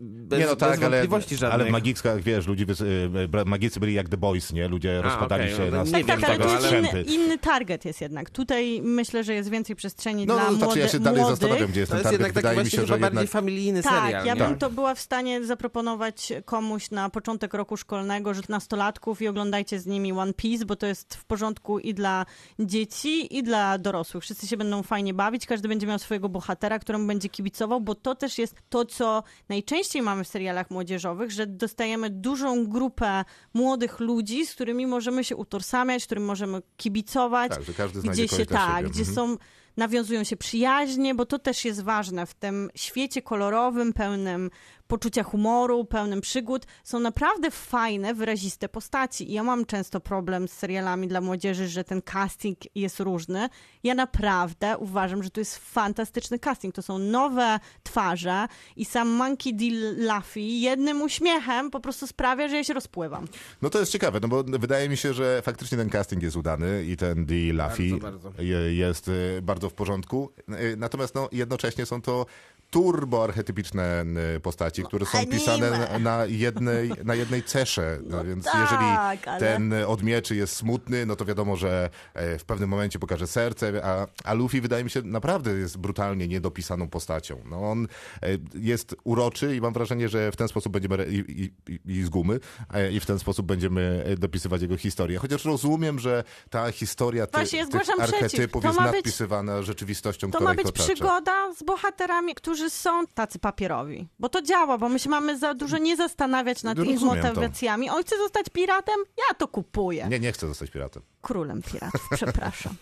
Bez, 0.00 0.38
nie 0.40 0.46
no 0.46 0.56
tak, 0.56 0.70
bez 0.70 0.82
ale, 0.82 0.90
wątpliwości 0.96 1.36
żadnych. 1.36 1.54
ale 1.60 1.64
w 1.64 1.70
magickach, 1.72 2.20
wiesz, 2.22 2.46
y, 2.46 3.28
bra- 3.28 3.46
magicy 3.46 3.80
byli 3.80 3.94
jak 3.94 4.08
The 4.08 4.16
Boys, 4.16 4.52
nie? 4.52 4.68
Ludzie 4.68 5.02
rozpadali 5.02 5.42
okej, 5.44 5.56
się 5.56 5.70
no 5.70 5.84
na 5.84 5.84
tak, 5.84 5.92
nie 5.94 6.04
tak, 6.04 6.20
wiem 6.20 6.30
ale 6.30 6.38
to 6.38 6.52
jest 6.52 6.66
ale- 6.66 6.78
inny, 6.78 7.02
inny 7.02 7.38
target 7.38 7.84
jest 7.84 8.00
jednak. 8.00 8.30
Tutaj 8.30 8.80
myślę, 8.82 9.24
że 9.24 9.34
jest 9.34 9.50
więcej 9.50 9.76
przestrzeni 9.76 10.26
No, 10.26 10.34
dla 10.34 10.50
no 10.50 10.56
znaczy 10.56 10.78
ja 10.78 10.88
się 10.88 11.00
dalej 11.00 11.20
młodych. 11.20 11.38
zastanawiam, 11.38 11.70
gdzie 11.70 11.80
jest 11.80 11.92
To 11.92 11.96
ten 11.98 11.98
jest 11.98 12.10
target. 12.10 12.20
jednak 12.20 12.32
taki 12.32 12.46
Wydaje 12.48 12.64
mi 12.64 12.70
się, 12.70 12.86
że 12.86 12.98
bardziej 12.98 13.04
jednak... 13.04 13.28
familijny 13.28 13.82
Tak, 13.82 14.02
serial. 14.02 14.26
ja 14.26 14.34
nie? 14.34 14.40
bym 14.44 14.58
to 14.58 14.70
była 14.70 14.94
w 14.94 15.00
stanie 15.00 15.44
zaproponować 15.44 16.32
komuś 16.44 16.90
na 16.90 17.08
początek 17.10 17.54
roku 17.54 17.76
szkolnego, 17.76 18.34
że 18.34 18.42
nastolatków 18.48 19.22
i 19.22 19.28
oglądajcie 19.28 19.80
z 19.80 19.86
nimi 19.86 20.12
One 20.12 20.32
Piece, 20.32 20.64
bo 20.64 20.76
to 20.76 20.86
jest 20.86 21.14
w 21.14 21.24
porządku 21.24 21.78
i 21.78 21.94
dla 21.94 22.26
dzieci, 22.58 23.36
i 23.38 23.42
dla 23.42 23.78
dorosłych. 23.78 24.24
Wszyscy 24.24 24.46
się 24.46 24.56
będą 24.56 24.82
fajnie 24.82 25.14
bawić, 25.14 25.46
każdy 25.46 25.68
będzie 25.68 25.86
miał 25.86 25.98
swojego 25.98 26.28
bohatera, 26.28 26.78
któremu 26.78 27.06
będzie 27.06 27.28
kibicował, 27.28 27.80
bo 27.80 27.94
to 27.94 28.14
też 28.14 28.38
jest 28.38 28.54
to, 28.68 28.84
co 28.84 29.22
najczęściej 29.48 30.02
mamy 30.02 30.24
w 30.24 30.28
serialach 30.28 30.70
młodzieżowych, 30.70 31.30
że 31.30 31.46
dostajemy 31.46 32.10
dużą 32.10 32.66
grupę 32.66 33.24
młodych 33.54 34.00
ludzi, 34.00 34.46
z 34.46 34.54
którymi 34.54 34.86
możemy 34.86 35.24
się 35.24 35.36
utożsamiać, 35.36 36.06
którym 36.06 36.24
możemy 36.24 36.62
kibicować 36.76 37.50
Tak, 37.50 37.62
że 37.62 37.72
każdy 37.74 38.00
gdzie 38.00 38.28
się 38.28 38.46
tak, 38.46 38.76
siebie. 38.76 38.90
gdzie 38.90 39.00
Mhm. 39.00 39.14
są 39.16 39.36
nawiązują 39.76 40.24
się 40.24 40.36
przyjaźnie, 40.36 41.14
bo 41.14 41.26
to 41.26 41.38
też 41.38 41.64
jest 41.64 41.82
ważne 41.82 42.26
w 42.26 42.34
tym 42.34 42.70
świecie 42.74 43.22
kolorowym, 43.22 43.92
pełnym 43.92 44.50
poczucia 44.92 45.22
humoru, 45.22 45.84
pełnym 45.84 46.20
przygód. 46.20 46.66
Są 46.84 47.00
naprawdę 47.00 47.50
fajne, 47.50 48.14
wyraziste 48.14 48.68
postaci. 48.68 49.30
I 49.30 49.32
ja 49.32 49.42
mam 49.42 49.66
często 49.66 50.00
problem 50.00 50.48
z 50.48 50.52
serialami 50.52 51.08
dla 51.08 51.20
młodzieży, 51.20 51.68
że 51.68 51.84
ten 51.84 52.02
casting 52.02 52.58
jest 52.74 53.00
różny. 53.00 53.48
Ja 53.84 53.94
naprawdę 53.94 54.78
uważam, 54.78 55.22
że 55.22 55.30
to 55.30 55.40
jest 55.40 55.56
fantastyczny 55.58 56.38
casting. 56.38 56.74
To 56.74 56.82
są 56.82 56.98
nowe 56.98 57.60
twarze 57.82 58.46
i 58.76 58.84
sam 58.84 59.08
Monkey 59.08 59.54
D. 59.54 59.64
Luffy 59.96 60.40
jednym 60.40 61.02
uśmiechem 61.02 61.70
po 61.70 61.80
prostu 61.80 62.06
sprawia, 62.06 62.48
że 62.48 62.56
ja 62.56 62.64
się 62.64 62.74
rozpływam. 62.74 63.28
No 63.62 63.70
to 63.70 63.78
jest 63.78 63.92
ciekawe, 63.92 64.18
no 64.22 64.28
bo 64.28 64.44
wydaje 64.44 64.88
mi 64.88 64.96
się, 64.96 65.14
że 65.14 65.42
faktycznie 65.44 65.78
ten 65.78 65.90
casting 65.90 66.22
jest 66.22 66.36
udany 66.36 66.84
i 66.84 66.96
ten 66.96 67.26
Dee 67.26 67.52
Laffy 67.52 67.90
Bardzo, 68.00 68.18
bardzo. 68.18 68.42
je- 68.42 68.74
jest 68.74 69.08
y, 69.08 69.40
bardzo 69.42 69.68
w 69.70 69.74
porządku. 69.74 70.30
Y, 70.48 70.76
Natomiast 70.76 71.14
no, 71.14 71.28
jednocześnie 71.32 71.86
są 71.86 72.02
to 72.02 72.26
turbo 72.72 73.24
archetypiczne 73.24 74.04
y, 74.36 74.40
postaci, 74.40 74.82
które 74.84 75.06
są 75.06 75.18
anime. 75.18 75.32
pisane 75.34 75.98
na- 76.00 76.26
jednej, 76.26 76.90
na 77.04 77.14
jednej 77.14 77.42
cesze. 77.42 77.98
No, 78.12 78.24
więc 78.24 78.44
tak, 78.44 78.54
jeżeli 78.60 78.84
ale- 79.26 79.38
ten 79.40 79.74
od 79.86 80.02
mieczy 80.02 80.36
jest 80.36 80.56
smutny, 80.56 81.06
no 81.06 81.16
to 81.16 81.24
wiadomo, 81.24 81.56
że 81.56 81.90
e, 82.14 82.38
w 82.38 82.44
pewnym 82.44 82.68
momencie 82.68 82.98
pokaże 82.98 83.26
serce, 83.26 83.84
a, 83.84 84.06
a 84.24 84.34
Luffy 84.34 84.60
wydaje 84.60 84.84
mi 84.84 84.90
się 84.90 85.02
naprawdę 85.02 85.50
jest 85.52 85.78
brutalnie 85.78 86.28
niedopisaną 86.28 86.88
postacią. 86.88 87.38
No, 87.50 87.70
on 87.70 87.84
e, 88.22 88.28
jest 88.54 88.96
uroczy 89.04 89.56
i 89.56 89.60
mam 89.60 89.72
wrażenie, 89.72 90.08
że 90.08 90.32
w 90.32 90.36
ten 90.36 90.48
sposób 90.48 90.72
będziemy, 90.72 91.06
i, 91.10 91.52
i, 91.68 91.78
i 91.98 92.02
z 92.02 92.08
gumy, 92.08 92.40
e, 92.74 92.92
i 92.92 93.00
w 93.00 93.06
ten 93.06 93.18
sposób 93.18 93.46
będziemy 93.46 94.04
dopisywać 94.18 94.62
jego 94.62 94.76
historię. 94.76 95.18
Chociaż 95.18 95.44
rozumiem, 95.44 95.98
że 95.98 96.24
ta 96.50 96.72
historia 96.72 97.26
ty, 97.26 97.38
Właśnie, 97.38 97.58
ja 97.58 97.66
tych 97.66 98.00
archetypów 98.00 98.64
jest 98.64 98.80
nadpisywana 98.80 99.62
rzeczywistością, 99.62 100.30
To 100.30 100.38
która 100.38 100.50
ma 100.50 100.56
być 100.56 100.66
otacza. 100.66 100.84
przygoda 100.84 101.54
z 101.54 101.62
bohaterami, 101.62 102.34
którzy 102.34 102.61
są 102.70 103.06
tacy 103.06 103.38
papierowi. 103.38 104.08
Bo 104.18 104.28
to 104.28 104.42
działa, 104.42 104.78
bo 104.78 104.88
my 104.88 104.98
się 104.98 105.10
mamy 105.10 105.38
za 105.38 105.54
dużo 105.54 105.78
nie 105.78 105.96
zastanawiać 105.96 106.62
nad 106.62 106.78
ich 106.78 106.84
Rozumiem 106.92 107.22
to. 107.22 107.28
motywacjami. 107.28 107.90
On 107.90 108.02
chce 108.02 108.16
zostać 108.18 108.46
piratem? 108.52 108.96
Ja 109.18 109.34
to 109.34 109.48
kupuję. 109.48 110.06
Nie, 110.08 110.20
nie 110.20 110.32
chcę 110.32 110.48
zostać 110.48 110.70
piratem. 110.70 111.02
Królem 111.22 111.62
piratów, 111.62 112.08
przepraszam. 112.16 112.74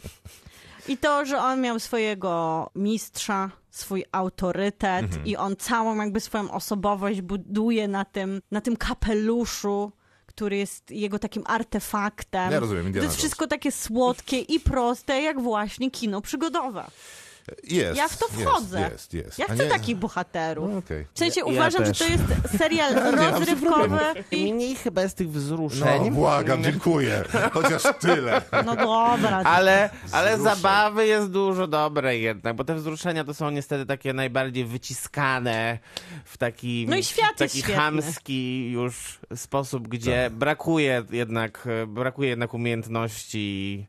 I 0.88 0.98
to, 0.98 1.24
że 1.24 1.38
on 1.38 1.60
miał 1.60 1.78
swojego 1.80 2.70
mistrza, 2.74 3.50
swój 3.70 4.04
autorytet 4.12 5.04
Mhm. 5.04 5.26
i 5.26 5.36
on 5.36 5.56
całą 5.56 5.96
jakby 5.96 6.20
swoją 6.20 6.50
osobowość 6.50 7.20
buduje 7.20 7.88
na 7.88 8.04
tym, 8.04 8.40
na 8.50 8.60
tym 8.60 8.76
kapeluszu, 8.76 9.92
który 10.26 10.56
jest 10.56 10.90
jego 10.90 11.18
takim 11.18 11.42
artefaktem. 11.46 12.52
Ja 12.52 12.60
rozumiem, 12.60 12.92
to 12.92 12.98
jest 12.98 13.16
wszystko 13.16 13.46
takie 13.46 13.72
słodkie 13.72 14.38
i 14.40 14.60
proste, 14.60 15.22
jak 15.22 15.40
właśnie 15.42 15.90
kino 15.90 16.20
przygodowe. 16.20 16.84
Jest. 17.64 17.96
Ja 17.98 18.08
w 18.08 18.16
to 18.18 18.26
jest, 18.26 18.40
wchodzę. 18.40 18.90
Jest, 18.92 19.14
jest. 19.14 19.38
Ja 19.38 19.46
A 19.48 19.54
chcę 19.54 19.64
nie- 19.64 19.70
takich 19.70 19.96
bohaterów. 19.96 20.70
No, 20.72 20.78
okej. 20.78 21.06
W 21.14 21.18
sensie 21.18 21.40
Ja- 21.40 21.46
ja 21.46 21.52
uważam, 21.52 21.84
też. 21.84 21.98
że 21.98 22.04
to 22.04 22.10
jest 22.10 22.24
serial 22.58 22.94
rozrywkowy. 23.32 23.98
i... 24.30 24.52
Mniej 24.54 24.74
chyba 24.74 25.02
jest 25.02 25.16
tych 25.16 25.30
wzruszeń. 25.30 26.04
No, 26.04 26.10
błagam, 26.10 26.64
dziękuję. 26.64 27.24
Chociaż 27.52 27.82
tyle. 28.00 28.42
No 28.66 28.76
dobra. 28.76 29.42
Ale, 29.44 29.90
ale 30.12 30.36
Wzruszeń. 30.36 30.56
zabawy 30.56 31.06
jest 31.06 31.30
dużo 31.30 31.66
dobrej 31.66 32.22
jednak, 32.22 32.56
bo 32.56 32.64
te 32.64 32.74
wzruszenia 32.74 33.24
to 33.24 33.34
są 33.34 33.50
niestety 33.50 33.86
takie 33.86 34.12
najbardziej 34.12 34.64
wyciskane 34.64 35.78
w 36.24 36.38
taki, 36.38 36.86
No 36.88 36.96
i 36.96 37.04
świat 37.04 37.30
taki 37.30 37.42
jest 37.42 37.56
świetny. 37.56 37.74
chamski 37.74 38.70
już 38.72 39.18
sposób, 39.36 39.88
gdzie 39.88 40.30
brakuje 40.32 41.02
jednak 41.10 41.68
brakuje 41.86 42.28
jednak 42.28 42.54
umiejętności, 42.54 43.86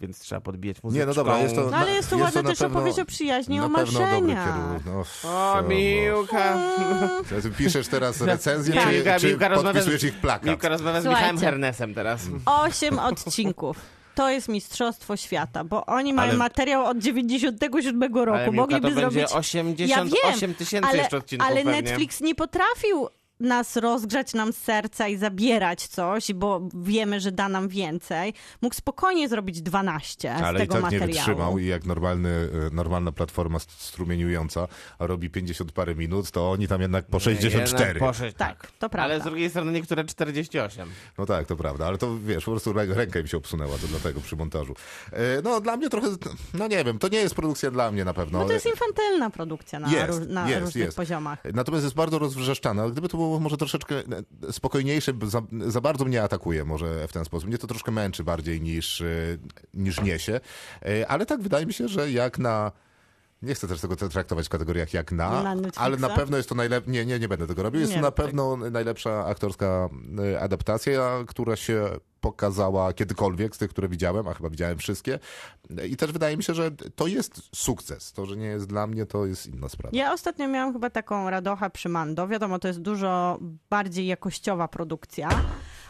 więc 0.00 0.18
trzeba 0.18 0.40
podbijać 0.40 0.82
muzyczką. 0.82 1.00
Nie, 1.00 1.06
no 1.06 1.14
dobra, 1.14 1.38
jest 1.38 1.54
to... 1.54 1.70
No 1.70 1.76
ale 1.76 1.92
jest 1.92 2.10
to 2.10 2.16
ładna 2.16 2.42
na 2.42 2.48
też 2.48 2.58
pewno- 2.58 2.78
opowieść 2.78 2.98
o 2.98 3.04
przyjaźni, 3.04 3.60
o 3.60 3.68
marzeniach. 3.68 4.80
No, 4.86 5.04
O, 5.30 5.62
Miłka! 5.62 6.58
Czy 7.28 7.42
ty 7.42 7.50
piszesz 7.50 7.88
teraz 7.88 8.20
recenzję, 8.20 8.74
Tak. 8.74 8.88
czy, 8.88 8.94
Miłka, 8.94 9.20
czy 9.20 9.26
Miłka 9.28 9.50
podpisujesz 9.50 10.04
ich 10.04 10.14
plakat? 10.20 10.44
Miłka 10.46 10.68
rozmawia 10.68 11.00
z 11.00 11.04
Słuchajcie. 11.04 11.32
Michałem 11.32 11.52
Hernesem 11.52 11.94
teraz. 11.94 12.22
Osiem 12.46 12.98
odcinków. 13.08 13.76
To 14.14 14.30
jest 14.30 14.48
Mistrzostwo 14.48 15.16
Świata, 15.16 15.64
bo 15.64 15.86
oni 15.86 16.12
mają 16.14 16.28
Ale- 16.30 16.38
materiał 16.38 16.84
od 16.86 16.98
97 16.98 18.14
roku. 18.14 18.30
Ale 18.30 18.44
Miłka, 18.44 18.56
Mogliby 18.60 18.80
to 18.80 18.94
będzie 18.94 19.10
zrobić 19.10 19.32
88 19.32 20.54
tysięcy 20.54 20.88
ale, 20.88 20.98
jeszcze 20.98 21.16
odcinków 21.16 21.48
ale 21.48 21.56
pewnie. 21.64 21.82
Netflix 21.82 22.20
nie 22.20 22.34
potrafił 22.34 23.08
nas 23.40 23.76
rozgrzać 23.76 24.34
nam 24.34 24.52
serca 24.52 25.08
i 25.08 25.16
zabierać 25.16 25.86
coś, 25.86 26.32
bo 26.32 26.68
wiemy, 26.74 27.20
że 27.20 27.32
da 27.32 27.48
nam 27.48 27.68
więcej. 27.68 28.34
Mógł 28.62 28.74
spokojnie 28.74 29.28
zrobić 29.28 29.62
12 29.62 30.34
z 30.38 30.42
Ale 30.42 30.58
i 30.58 30.62
tego 30.68 30.74
tak 30.74 30.82
nie 30.92 30.98
materiału. 30.98 31.12
wytrzymał 31.26 31.58
i 31.58 31.66
jak 31.66 31.84
normalny, 31.84 32.28
e, 32.66 32.74
normalna 32.74 33.12
platforma 33.12 33.58
strumieniująca 33.58 34.68
robi 34.98 35.30
50 35.30 35.72
parę 35.72 35.94
minut, 35.94 36.30
to 36.30 36.50
oni 36.50 36.68
tam 36.68 36.80
jednak 36.82 37.06
po 37.06 37.18
64. 37.20 37.88
Jednak 37.88 37.98
Poszedł, 38.08 38.36
Tak, 38.38 38.72
to 38.78 38.88
prawda. 38.90 39.14
Ale 39.14 39.20
z 39.20 39.24
drugiej 39.24 39.50
strony 39.50 39.72
niektóre 39.72 40.04
48. 40.04 40.88
No 41.18 41.26
tak, 41.26 41.46
to 41.46 41.56
prawda, 41.56 41.86
ale 41.86 41.98
to 41.98 42.18
wiesz, 42.18 42.44
po 42.44 42.50
prostu 42.50 42.72
rę- 42.72 42.92
ręka 42.92 43.22
mi 43.22 43.28
się 43.28 43.36
obsunęła, 43.36 43.78
to 43.78 43.86
dlatego 43.86 44.20
przy 44.20 44.36
montażu. 44.36 44.74
E, 45.12 45.18
No 45.44 45.60
dla 45.60 45.76
mnie 45.76 45.90
trochę, 45.90 46.08
no 46.54 46.68
nie 46.68 46.84
wiem, 46.84 46.98
to 46.98 47.08
nie 47.08 47.18
jest 47.18 47.34
produkcja 47.34 47.70
dla 47.70 47.90
mnie 47.90 48.04
na 48.04 48.14
pewno. 48.14 48.38
No 48.38 48.44
to 48.44 48.52
jest 48.52 48.66
infantylna 48.66 49.30
produkcja 49.30 49.80
na, 49.80 49.90
Jest, 49.92 50.28
na 50.28 50.48
jest, 50.48 50.60
różnych 50.60 50.84
jest. 50.84 50.96
poziomach. 50.96 51.38
Natomiast 51.54 51.84
jest 51.84 51.96
bardzo 51.96 52.18
rozwrzeszczane, 52.18 52.82
ale 52.82 52.92
gdyby 52.92 53.08
to 53.08 53.16
było 53.16 53.27
może 53.40 53.56
troszeczkę 53.56 53.94
e, 54.48 54.52
spokojniejsze, 54.52 55.12
bo 55.12 55.26
za, 55.26 55.42
za 55.66 55.80
bardzo 55.80 56.04
mnie 56.04 56.22
atakuje 56.22 56.64
może 56.64 57.08
w 57.08 57.12
ten 57.12 57.24
sposób. 57.24 57.48
Mnie 57.48 57.58
to 57.58 57.66
troszkę 57.66 57.92
męczy 57.92 58.24
bardziej 58.24 58.60
niż, 58.60 59.00
e, 59.00 59.06
niż 59.74 60.00
niesie, 60.02 60.40
E, 60.82 61.08
ale 61.08 61.26
tak 61.26 61.40
wydaje 61.40 61.66
mi 61.66 61.72
się, 61.72 61.88
że 61.88 62.10
jak 62.10 62.38
na... 62.38 62.72
Nie 63.42 63.54
chcę 63.54 63.68
też 63.68 63.80
tego 63.80 63.96
traktować 63.96 64.46
w 64.46 64.48
kategoriach 64.48 64.94
jak 64.94 65.12
na, 65.12 65.54
Na 65.54 65.70
ale 65.76 65.96
na 65.96 66.08
pewno 66.08 66.36
jest 66.36 66.48
to 66.48 66.54
najlepsza. 66.54 66.90
Nie, 66.90 67.06
nie, 67.06 67.18
nie 67.18 67.28
będę 67.28 67.46
tego 67.46 67.62
robił. 67.62 67.80
Jest 67.80 67.92
Nie 67.92 67.96
to 67.96 68.02
na 68.02 68.08
rób 68.08 68.16
tego. 68.16 68.26
pewno 68.28 68.56
najlepsza 68.56 69.24
aktorska 69.26 69.88
adaptacja, 70.40 71.24
która 71.26 71.56
się 71.56 71.90
pokazała 72.20 72.92
kiedykolwiek 72.92 73.54
z 73.56 73.58
tych, 73.58 73.70
które 73.70 73.88
widziałem, 73.88 74.28
a 74.28 74.34
chyba 74.34 74.50
widziałem 74.50 74.78
wszystkie. 74.78 75.18
I 75.88 75.96
też 75.96 76.12
wydaje 76.12 76.36
mi 76.36 76.42
się, 76.42 76.54
że 76.54 76.70
to 76.70 77.06
jest 77.06 77.42
sukces. 77.54 78.12
To, 78.12 78.26
że 78.26 78.36
nie 78.36 78.46
jest 78.46 78.66
dla 78.66 78.86
mnie, 78.86 79.06
to 79.06 79.26
jest 79.26 79.46
inna 79.46 79.68
sprawa. 79.68 79.96
Ja 79.96 80.12
ostatnio 80.12 80.48
miałam 80.48 80.72
chyba 80.72 80.90
taką 80.90 81.30
radochę 81.30 81.70
przy 81.70 81.88
Mando. 81.88 82.28
Wiadomo, 82.28 82.58
to 82.58 82.68
jest 82.68 82.80
dużo 82.80 83.38
bardziej 83.70 84.06
jakościowa 84.06 84.68
produkcja, 84.68 85.28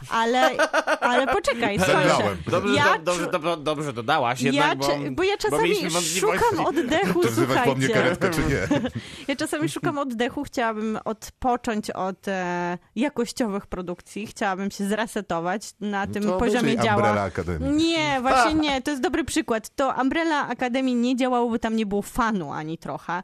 ale, 0.09 0.57
ale 1.01 1.27
poczekaj, 1.27 1.79
skończę. 1.79 2.37
Dobrze, 2.51 2.75
Ja 2.75 2.97
do, 2.99 3.03
dobrze, 3.03 3.27
to, 3.27 3.57
dobrze 3.57 3.93
dodałaś 3.93 4.41
Ja, 4.41 4.51
jednak, 4.51 4.77
bo, 4.77 4.87
cze- 4.87 5.11
bo 5.11 5.23
ja 5.23 5.37
czasami 5.37 5.69
wątpliwości. 5.69 6.19
szukam 6.19 6.65
oddechu, 6.65 7.21
To 7.23 7.29
po 7.29 7.35
mnie 7.75 7.87
słuchajcie. 7.87 7.89
karetkę, 7.89 8.29
czy 8.29 8.41
nie? 8.41 8.89
Ja 9.27 9.35
czasami 9.35 9.69
szukam 9.69 9.97
oddechu, 9.97 10.43
chciałabym 10.43 10.99
odpocząć 11.05 11.91
od 11.91 12.27
e, 12.27 12.77
jakościowych 12.95 13.67
produkcji, 13.67 14.27
chciałabym 14.27 14.71
się 14.71 14.87
zresetować 14.87 15.73
na 15.79 16.07
tym 16.07 16.18
to 16.27 16.37
poziomie 16.37 16.77
działa. 16.77 17.21
Academy. 17.21 17.69
Nie, 17.69 18.17
właśnie 18.21 18.53
nie, 18.53 18.81
to 18.81 18.91
jest 18.91 19.03
dobry 19.03 19.23
przykład. 19.23 19.69
To 19.75 19.93
Umbrella 20.01 20.47
Academy 20.47 20.93
nie 20.93 21.15
działało, 21.15 21.49
bo 21.49 21.59
tam 21.59 21.75
nie 21.75 21.85
było 21.85 22.01
fanu 22.01 22.51
ani 22.51 22.77
trochę. 22.77 23.23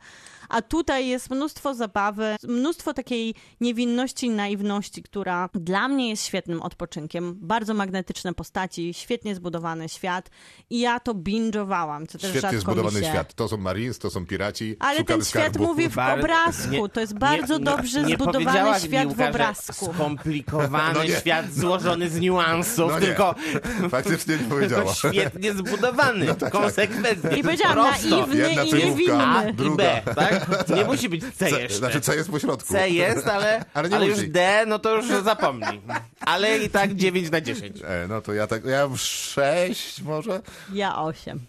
A 0.50 0.62
tutaj 0.62 1.08
jest 1.08 1.30
mnóstwo 1.30 1.74
zabawy, 1.76 2.36
mnóstwo 2.44 2.94
takiej 2.94 3.36
niewinności 3.62 4.26
i 4.26 4.30
naiwności, 4.30 5.04
która 5.04 5.50
dla 5.54 5.88
mnie 5.88 6.10
jest 6.10 6.26
świetnym 6.26 6.62
odpoczynkiem. 6.62 7.36
Bardzo 7.42 7.74
magnetyczne 7.74 8.34
postaci, 8.34 8.94
świetnie 8.94 9.36
zbudowany 9.36 9.90
świat 9.90 10.30
i 10.70 10.80
ja 10.80 11.00
to 11.00 11.14
binge'owałam, 11.14 12.06
co 12.08 12.18
też 12.18 12.22
Świetnie 12.32 12.42
rzadko 12.42 12.62
zbudowany 12.62 13.00
się... 13.00 13.06
świat. 13.10 13.34
To 13.34 13.48
są 13.48 13.58
Marines, 13.58 14.00
to 14.00 14.10
są 14.10 14.26
piraci. 14.26 14.76
Ale 14.80 15.04
ten 15.04 15.24
świat 15.26 15.28
skarbu. 15.44 15.64
mówi 15.64 15.90
w 15.90 15.98
obrazku. 15.98 16.72
nie- 16.72 16.90
to 16.90 17.00
jest 17.00 17.18
bardzo 17.20 17.58
nie- 17.58 17.64
dobrze 17.64 18.04
nie 18.04 18.16
zbudowany 18.16 18.80
świat 18.80 19.06
Miłka, 19.08 19.26
w 19.26 19.30
obrazku. 19.30 19.94
Skomplikowany 19.94 21.00
No 21.10 21.20
świat 21.20 21.54
złożony 21.54 22.10
z 22.10 22.20
niuansów, 22.20 22.92
No 22.92 23.00
tylko, 23.00 23.36
Faktycznie 23.90 24.34
nie 24.34 24.40
tylko 24.40 24.56
powiedziała. 24.56 24.94
świetnie 24.96 25.54
zbudowany, 25.54 26.26
konsekwentnie. 26.52 27.38
I 27.38 27.44
powiedziałam 27.44 27.74
prosto. 27.88 28.10
naiwny 28.10 28.38
Jedna 28.38 28.64
i 28.64 28.70
czołówka. 28.70 29.18
A 29.20 29.44
niewinny. 29.44 29.74
i. 29.74 29.78
B, 29.78 30.02
tak? 30.16 30.35
Nie 30.76 30.86
musi 30.86 31.10
być 31.10 31.22
C 31.24 31.50
C, 31.50 31.62
jeszcze. 31.62 31.78
znaczy 31.78 32.02
C 32.02 32.16
jest 32.16 32.32
po 32.32 32.40
środku. 32.40 32.74
C 32.74 32.90
jest, 32.90 33.28
ale, 33.28 33.66
Ale 33.74 33.90
nie 33.90 33.96
ale 33.96 34.08
już 34.08 34.28
D, 34.28 34.64
no 34.68 34.80
to 34.80 34.96
już 34.96 35.06
zapomnij. 35.24 35.82
Ale 36.20 36.58
i 36.58 36.70
tak 36.70 36.94
9 36.96 37.32
na 37.32 37.42
10. 37.42 37.82
E, 37.84 38.06
no 38.10 38.22
to 38.22 38.34
ja 38.34 38.48
tak, 38.48 38.66
ja 38.66 38.88
w 38.88 38.98
6 38.98 40.02
może? 40.02 40.42
Ja 40.74 40.98
osiem. 40.98 41.40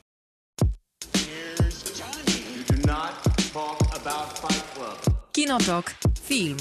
You 1.15 2.77
do 2.77 2.93
not 2.93 3.13
talk 3.53 3.97
about 3.97 4.39
Fight 4.39 4.65
Club. 4.75 5.17
Kinotok. 5.33 5.91
Film. 6.29 6.57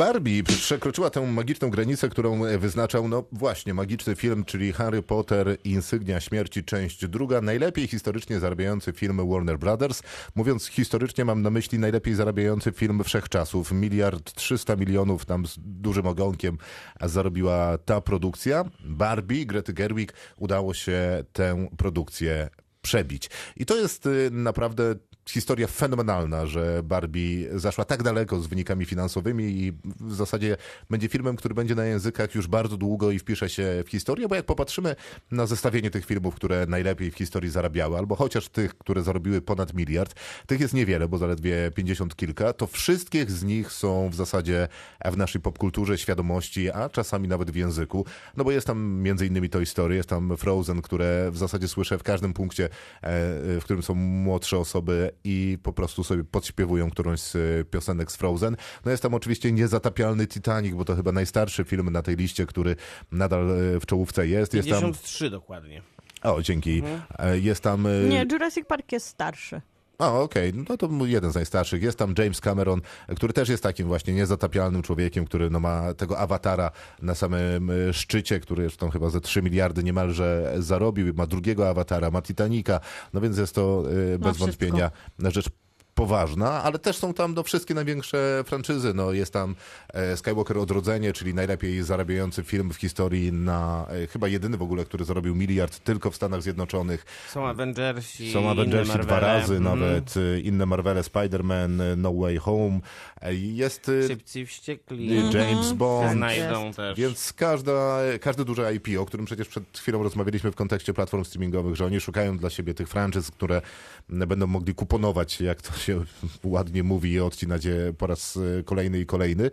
Barbie 0.00 0.42
przekroczyła 0.42 1.10
tę 1.10 1.26
magiczną 1.32 1.70
granicę, 1.70 2.08
którą 2.08 2.58
wyznaczał, 2.58 3.08
no 3.08 3.24
właśnie, 3.32 3.74
magiczny 3.74 4.16
film, 4.16 4.44
czyli 4.44 4.72
Harry 4.72 5.02
Potter 5.02 5.56
Insygnia 5.64 6.20
Śmierci, 6.20 6.64
część 6.64 7.06
druga. 7.08 7.40
Najlepiej 7.40 7.86
historycznie 7.88 8.40
zarabiający 8.40 8.92
film 8.92 9.30
Warner 9.30 9.58
Brothers. 9.58 10.02
Mówiąc 10.34 10.66
historycznie, 10.66 11.24
mam 11.24 11.42
na 11.42 11.50
myśli 11.50 11.78
najlepiej 11.78 12.14
zarabiający 12.14 12.72
film 12.72 13.04
wszechczasów. 13.04 13.72
Miliard 13.72 14.32
trzysta 14.32 14.76
milionów 14.76 15.24
tam 15.24 15.46
z 15.46 15.54
dużym 15.58 16.06
ogonkiem 16.06 16.58
zarobiła 17.00 17.78
ta 17.78 18.00
produkcja. 18.00 18.64
Barbie, 18.84 19.46
Grety 19.46 19.72
Gerwig 19.72 20.12
udało 20.36 20.74
się 20.74 21.24
tę 21.32 21.68
produkcję 21.76 22.48
przebić. 22.82 23.30
I 23.56 23.66
to 23.66 23.76
jest 23.76 24.06
y, 24.06 24.28
naprawdę 24.32 24.94
historia 25.28 25.66
fenomenalna, 25.66 26.46
że 26.46 26.82
Barbie 26.82 27.58
zaszła 27.58 27.84
tak 27.84 28.02
daleko 28.02 28.40
z 28.40 28.46
wynikami 28.46 28.84
finansowymi 28.84 29.44
i 29.44 29.72
w 30.00 30.14
zasadzie 30.14 30.56
będzie 30.90 31.08
filmem, 31.08 31.36
który 31.36 31.54
będzie 31.54 31.74
na 31.74 31.84
językach 31.84 32.34
już 32.34 32.46
bardzo 32.46 32.76
długo 32.76 33.10
i 33.10 33.18
wpisze 33.18 33.48
się 33.48 33.82
w 33.86 33.90
historię, 33.90 34.28
bo 34.28 34.34
jak 34.34 34.46
popatrzymy 34.46 34.96
na 35.30 35.46
zestawienie 35.46 35.90
tych 35.90 36.06
filmów, 36.06 36.34
które 36.34 36.66
najlepiej 36.66 37.10
w 37.10 37.14
historii 37.14 37.50
zarabiały, 37.50 37.98
albo 37.98 38.16
chociaż 38.16 38.48
tych, 38.48 38.78
które 38.78 39.02
zarobiły 39.02 39.40
ponad 39.40 39.74
miliard, 39.74 40.14
tych 40.46 40.60
jest 40.60 40.74
niewiele, 40.74 41.08
bo 41.08 41.18
zaledwie 41.18 41.70
50 41.74 42.16
kilka, 42.16 42.52
to 42.52 42.66
wszystkich 42.66 43.30
z 43.30 43.44
nich 43.44 43.72
są 43.72 44.08
w 44.10 44.14
zasadzie 44.14 44.68
w 45.04 45.16
naszej 45.16 45.40
popkulturze, 45.40 45.98
świadomości, 45.98 46.70
a 46.70 46.88
czasami 46.88 47.28
nawet 47.28 47.50
w 47.50 47.56
języku, 47.56 48.06
no 48.36 48.44
bo 48.44 48.50
jest 48.50 48.66
tam 48.66 49.00
między 49.02 49.26
innymi 49.26 49.50
Toy 49.50 49.66
Story, 49.66 49.96
jest 49.96 50.08
tam 50.08 50.36
Frozen, 50.36 50.82
które 50.82 51.30
w 51.30 51.36
zasadzie 51.36 51.68
słyszę 51.68 51.98
w 51.98 52.02
każdym 52.02 52.32
punkcie, 52.32 52.64
e, 52.64 52.68
w 53.02 53.60
którym 53.64 53.82
są 53.82 53.94
młodsze 53.94 54.58
osoby 54.58 55.09
i 55.24 55.58
po 55.62 55.72
prostu 55.72 56.04
sobie 56.04 56.24
podśpiewują 56.24 56.90
którąś 56.90 57.20
z 57.20 57.36
e, 57.36 57.64
piosenek 57.64 58.12
z 58.12 58.16
Frozen. 58.16 58.56
No 58.84 58.90
jest 58.90 59.02
tam 59.02 59.14
oczywiście 59.14 59.52
niezatapialny 59.52 60.26
Titanic, 60.26 60.74
bo 60.74 60.84
to 60.84 60.96
chyba 60.96 61.12
najstarszy 61.12 61.64
film 61.64 61.90
na 61.90 62.02
tej 62.02 62.16
liście, 62.16 62.46
który 62.46 62.76
nadal 63.12 63.50
e, 63.50 63.80
w 63.80 63.86
czołówce 63.86 64.28
jest. 64.28 64.54
Jest 64.54 64.68
tam... 64.68 64.80
53 64.80 65.30
dokładnie. 65.30 65.82
O, 66.22 66.42
dzięki. 66.42 66.82
E, 67.18 67.38
Jest 67.38 67.62
tam... 67.62 67.88
Nie, 68.08 68.26
Jurassic 68.32 68.66
Park 68.66 68.92
jest 68.92 69.06
starszy. 69.06 69.60
O, 70.00 70.22
okej, 70.22 70.52
no 70.54 70.76
to 70.76 70.88
jeden 71.06 71.32
z 71.32 71.34
najstarszych. 71.34 71.82
Jest 71.82 71.98
tam 71.98 72.14
James 72.18 72.40
Cameron, 72.40 72.80
który 73.16 73.32
też 73.32 73.48
jest 73.48 73.62
takim 73.62 73.88
właśnie 73.88 74.14
niezatapialnym 74.14 74.82
człowiekiem, 74.82 75.24
który 75.24 75.50
no, 75.50 75.60
ma 75.60 75.94
tego 75.94 76.18
awatara 76.18 76.70
na 77.02 77.14
samym 77.14 77.70
y, 77.70 77.92
szczycie, 77.92 78.40
który 78.40 78.64
już 78.64 78.76
tam 78.76 78.90
chyba 78.90 79.10
ze 79.10 79.20
3 79.20 79.42
miliardy 79.42 79.84
niemalże 79.84 80.54
zarobił. 80.58 81.14
Ma 81.14 81.26
drugiego 81.26 81.68
awatara, 81.68 82.10
ma 82.10 82.22
Titanica, 82.22 82.80
no 83.12 83.20
więc 83.20 83.38
jest 83.38 83.54
to 83.54 83.84
y, 84.14 84.18
bez 84.18 84.36
wątpienia 84.36 84.90
rzecz 85.18 85.50
poważna, 85.94 86.62
ale 86.62 86.78
też 86.78 86.96
są 86.96 87.14
tam 87.14 87.34
no, 87.34 87.42
wszystkie 87.42 87.74
największe 87.74 88.44
franczyzy. 88.46 88.94
No, 88.94 89.12
jest 89.12 89.32
tam 89.32 89.54
e, 89.94 90.16
Skywalker 90.16 90.58
Odrodzenie, 90.58 91.12
czyli 91.12 91.34
najlepiej 91.34 91.82
zarabiający 91.82 92.42
film 92.42 92.70
w 92.72 92.76
historii 92.76 93.32
na, 93.32 93.86
e, 93.88 94.06
chyba 94.06 94.28
jedyny 94.28 94.56
w 94.56 94.62
ogóle, 94.62 94.84
który 94.84 95.04
zarobił 95.04 95.34
miliard 95.34 95.78
tylko 95.78 96.10
w 96.10 96.16
Stanach 96.16 96.42
Zjednoczonych. 96.42 97.04
Są 97.28 97.46
Avengersi, 97.46 98.32
Są 98.32 98.50
Avengersi 98.50 98.98
dwa 98.98 99.20
razy, 99.20 99.56
Mhm. 99.56 99.78
nawet 99.80 100.14
e, 100.16 100.40
inne 100.40 100.66
Marvele, 100.66 101.00
Spider-Man, 101.02 101.82
e, 101.82 101.96
No 101.96 102.12
Way 102.14 102.36
Home. 102.36 102.80
E, 103.22 103.34
Jest 103.34 103.88
e, 103.88 104.08
Szybcy 104.08 104.46
wściekli. 104.46 105.30
James 105.32 105.72
Bond. 105.72 106.12
Znajdą 106.12 106.72
też. 106.72 106.98
Więc 106.98 107.32
każda, 107.32 107.98
każdy 108.20 108.44
duży 108.44 108.74
IP, 108.74 108.98
o 109.00 109.06
którym 109.06 109.26
przecież 109.26 109.48
przed 109.48 109.78
chwilą 109.78 110.02
rozmawialiśmy 110.02 110.52
w 110.52 110.54
kontekście 110.56 110.94
platform 110.94 111.24
streamingowych, 111.24 111.76
że 111.76 111.84
oni 111.86 112.00
szukają 112.00 112.38
dla 112.38 112.50
siebie 112.50 112.74
tych 112.74 112.88
franczyz, 112.88 113.30
które 113.30 113.62
będą 114.08 114.46
mogli 114.46 114.74
kuponować, 114.74 115.40
jak 115.40 115.62
to 115.62 115.72
się 115.80 116.04
ładnie 116.44 116.82
mówi, 116.82 117.12
i 117.12 117.20
odcinać 117.20 117.64
je 117.64 117.94
po 117.98 118.06
raz 118.06 118.38
e, 118.58 118.62
kolejny 118.62 119.00
i 119.00 119.06
kolejny, 119.06 119.50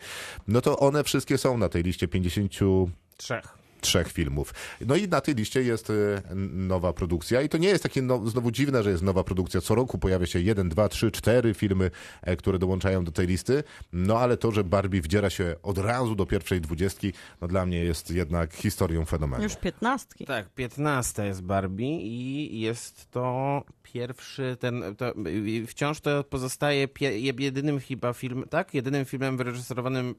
no 0.47 0.61
to 0.61 0.79
one 0.79 1.03
wszystkie 1.03 1.37
są 1.37 1.57
na 1.57 1.69
tej 1.69 1.83
liście 1.83 2.07
53 2.07 2.65
Trzech. 3.17 3.57
Filmów. 4.07 4.53
No 4.85 4.95
i 4.95 5.07
na 5.07 5.21
tej 5.21 5.35
liście 5.35 5.61
jest 5.63 5.89
n- 5.89 6.67
nowa 6.67 6.93
produkcja 6.93 7.41
i 7.41 7.49
to 7.49 7.57
nie 7.57 7.67
jest 7.67 7.83
takie 7.83 8.01
no, 8.01 8.27
znowu 8.27 8.51
dziwne, 8.51 8.83
że 8.83 8.89
jest 8.91 9.03
nowa 9.03 9.23
produkcja. 9.23 9.61
Co 9.61 9.75
roku 9.75 9.97
pojawia 9.97 10.25
się 10.25 10.39
jeden, 10.39 10.69
dwa, 10.69 10.89
trzy, 10.89 11.11
cztery 11.11 11.53
filmy, 11.53 11.91
e, 12.21 12.35
które 12.37 12.59
dołączają 12.59 13.03
do 13.03 13.11
tej 13.11 13.27
listy. 13.27 13.63
No 13.93 14.19
ale 14.19 14.37
to, 14.37 14.51
że 14.51 14.63
Barbie 14.63 15.01
wdziera 15.01 15.29
się 15.29 15.55
od 15.63 15.77
razu 15.77 16.15
do 16.15 16.25
pierwszej 16.25 16.61
dwudziestki, 16.61 17.13
no 17.41 17.47
dla 17.47 17.65
mnie 17.65 17.79
jest 17.83 18.11
jednak 18.11 18.53
historią 18.53 19.05
fenomenu. 19.05 19.43
Już 19.43 19.55
piętnastki. 19.55 20.25
Tak, 20.25 20.49
15 20.49 21.25
jest 21.25 21.41
Barbie 21.43 22.01
i 22.01 22.59
jest 22.59 23.11
to 23.11 23.63
pierwszy 23.83 24.57
ten. 24.59 24.83
To, 24.97 25.13
wciąż 25.67 25.99
to 25.99 26.23
pozostaje 26.23 26.87
pie, 26.87 27.19
jedynym 27.19 27.79
chyba 27.79 28.13
film, 28.13 28.43
tak? 28.49 28.73
Jedynym 28.73 29.05
filmem 29.05 29.37
wyreżyserowanym 29.37 30.15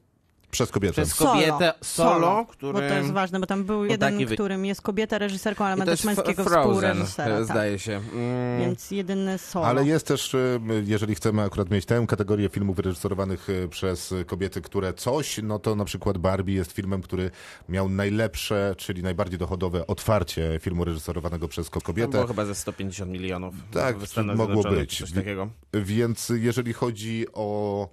Przez 0.51 0.71
kobietę. 0.71 0.93
przez 0.93 1.15
kobietę 1.15 1.73
solo, 1.81 2.45
który. 2.49 2.73
Bo 2.73 2.79
to 2.79 2.85
jest 2.85 3.11
ważne, 3.11 3.39
bo 3.39 3.45
tam 3.45 3.63
był 3.63 3.85
jeden, 3.85 4.25
wy- 4.25 4.33
którym 4.33 4.65
jest 4.65 4.81
kobieta 4.81 5.17
reżyserką, 5.17 5.65
ale 5.65 5.75
ma 5.75 5.85
to 5.85 5.91
też 5.91 6.03
męskiego 6.03 6.43
współreżysera. 6.45 7.35
e, 7.35 7.37
Tak. 7.37 7.45
zdaje 7.45 7.79
się. 7.79 8.01
Mm. 8.13 8.59
Więc 8.61 8.91
jedyny 8.91 9.37
solo. 9.37 9.65
Ale 9.67 9.85
jest 9.85 10.07
też, 10.07 10.35
e, 10.35 10.59
jeżeli 10.85 11.15
chcemy 11.15 11.41
akurat 11.41 11.69
mieć 11.71 11.85
tę 11.85 12.05
kategorię 12.07 12.49
filmów 12.49 12.75
wyreżyserowanych 12.75 13.47
e, 13.49 13.67
przez 13.67 14.13
kobiety, 14.27 14.61
które 14.61 14.93
coś, 14.93 15.39
no 15.43 15.59
to 15.59 15.75
na 15.75 15.85
przykład 15.85 16.17
Barbie 16.17 16.53
jest 16.53 16.71
filmem, 16.71 17.01
który 17.01 17.31
miał 17.69 17.89
najlepsze, 17.89 18.75
czyli 18.77 19.03
najbardziej 19.03 19.39
dochodowe 19.39 19.87
otwarcie 19.87 20.59
filmu 20.61 20.85
reżyserowanego 20.85 21.47
przez 21.47 21.69
To 21.69 21.81
kobietę. 21.81 22.11
było 22.11 22.27
chyba 22.27 22.45
ze 22.45 22.55
150 22.55 23.11
milionów. 23.11 23.55
Tak, 23.73 23.95
mogło 24.35 24.63
być. 24.63 24.97
czy 24.97 25.03
Coś 25.03 25.13
takiego. 25.13 25.49
Więc 25.73 26.31
jeżeli 26.35 26.73
chodzi 26.73 27.25
o 27.33 27.87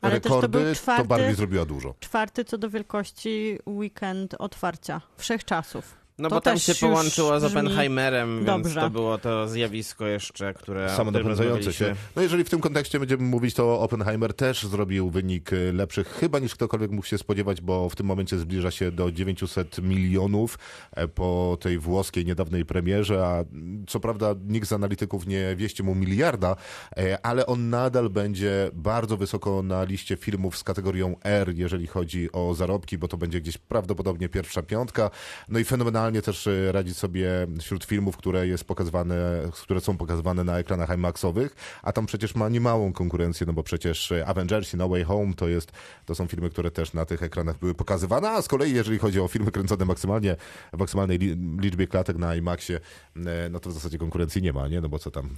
Ale 0.00 0.20
też 0.20 0.30
to 0.30 0.36
rekordy, 0.40 0.58
był 0.58 0.74
czwarty- 0.74 1.04
Barbie 1.08 1.34
zrobiła 1.34 1.64
dużo. 1.64 1.94
Czwarty 2.00 2.44
co 2.44 2.58
do 2.58 2.70
wielkości 2.70 3.58
weekend 3.66 4.34
otwarcia. 4.38 5.00
Wszechczasów. 5.16 5.99
No 6.20 6.28
To 6.28 6.34
bo 6.34 6.40
tam 6.40 6.54
też 6.54 6.62
się 6.64 6.74
połączyło 6.74 7.40
z 7.40 7.44
brzmi 7.44 7.58
Oppenheimerem, 7.58 8.34
więc 8.34 8.46
dobrze. 8.46 8.80
to 8.80 8.90
było 8.90 9.18
to 9.18 9.48
zjawisko 9.48 10.06
jeszcze, 10.06 10.54
które... 10.54 10.96
Samodopędzające 10.96 11.72
się. 11.72 11.94
No 12.16 12.22
jeżeli 12.22 12.44
w 12.44 12.50
tym 12.50 12.60
kontekście 12.60 13.00
będziemy 13.00 13.22
mówić, 13.22 13.54
to 13.54 13.80
Oppenheimer 13.80 14.34
też 14.34 14.62
zrobił 14.62 15.10
wynik 15.10 15.52
y, 15.52 15.72
lepszy 15.72 16.04
chyba 16.04 16.38
niż 16.38 16.54
ktokolwiek 16.54 16.90
mógł 16.90 17.06
się 17.06 17.18
spodziewać, 17.18 17.60
bo 17.60 17.88
w 17.88 17.96
tym 17.96 18.06
momencie 18.06 18.38
zbliża 18.38 18.70
się 18.70 18.92
do 18.92 19.12
900 19.12 19.78
milionów 19.78 20.58
e, 20.92 21.08
po 21.08 21.58
tej 21.60 21.78
włoskiej 21.78 22.24
niedawnej 22.24 22.64
premierze, 22.64 23.26
a 23.26 23.44
co 23.86 24.00
prawda 24.00 24.34
nikt 24.46 24.68
z 24.68 24.72
analityków 24.72 25.26
nie 25.26 25.56
wieści 25.56 25.82
mu 25.82 25.94
miliarda, 25.94 26.56
e, 26.96 27.26
ale 27.26 27.46
on 27.46 27.70
nadal 27.70 28.10
będzie 28.10 28.70
bardzo 28.72 29.16
wysoko 29.16 29.62
na 29.62 29.84
liście 29.84 30.16
filmów 30.16 30.58
z 30.58 30.64
kategorią 30.64 31.16
R, 31.24 31.52
jeżeli 31.54 31.86
chodzi 31.86 32.32
o 32.32 32.54
zarobki, 32.54 32.98
bo 32.98 33.08
to 33.08 33.16
będzie 33.16 33.40
gdzieś 33.40 33.58
prawdopodobnie 33.58 34.28
pierwsza 34.28 34.62
piątka. 34.62 35.10
No 35.48 35.58
i 35.58 35.64
fenomenalnie 35.64 36.09
też 36.22 36.46
e, 36.46 36.72
radzi 36.72 36.94
sobie 36.94 37.30
wśród 37.60 37.84
filmów, 37.84 38.16
które 38.16 38.46
jest 38.46 38.64
pokazywane, 38.64 39.16
które 39.62 39.80
są 39.80 39.96
pokazywane 39.96 40.44
na 40.44 40.58
ekranach 40.58 40.94
IMAXowych, 40.94 41.56
a 41.82 41.92
tam 41.92 42.06
przecież 42.06 42.34
ma 42.34 42.48
niemałą 42.48 42.92
konkurencję, 42.92 43.46
no 43.46 43.52
bo 43.52 43.62
przecież 43.62 44.12
e, 44.12 44.26
Avengers 44.26 44.74
i 44.74 44.76
No 44.76 44.88
Way 44.88 45.04
Home 45.04 45.34
to 45.34 45.48
jest, 45.48 45.72
to 46.06 46.14
są 46.14 46.26
filmy, 46.26 46.50
które 46.50 46.70
też 46.70 46.92
na 46.92 47.04
tych 47.04 47.22
ekranach 47.22 47.58
były 47.58 47.74
pokazywane, 47.74 48.30
a 48.30 48.42
z 48.42 48.48
kolei 48.48 48.74
jeżeli 48.74 48.98
chodzi 48.98 49.20
o 49.20 49.28
filmy 49.28 49.50
kręcone 49.50 49.84
maksymalnie, 49.84 50.36
w 50.72 50.78
maksymalnej 50.78 51.18
li, 51.18 51.36
liczbie 51.60 51.86
klatek 51.86 52.16
na 52.16 52.36
IMAXie, 52.36 52.80
e, 53.16 53.48
no 53.50 53.60
to 53.60 53.70
w 53.70 53.72
zasadzie 53.72 53.98
konkurencji 53.98 54.42
nie 54.42 54.52
ma, 54.52 54.68
nie? 54.68 54.80
No 54.80 54.88
bo 54.88 54.98
co 54.98 55.10
tam 55.10 55.30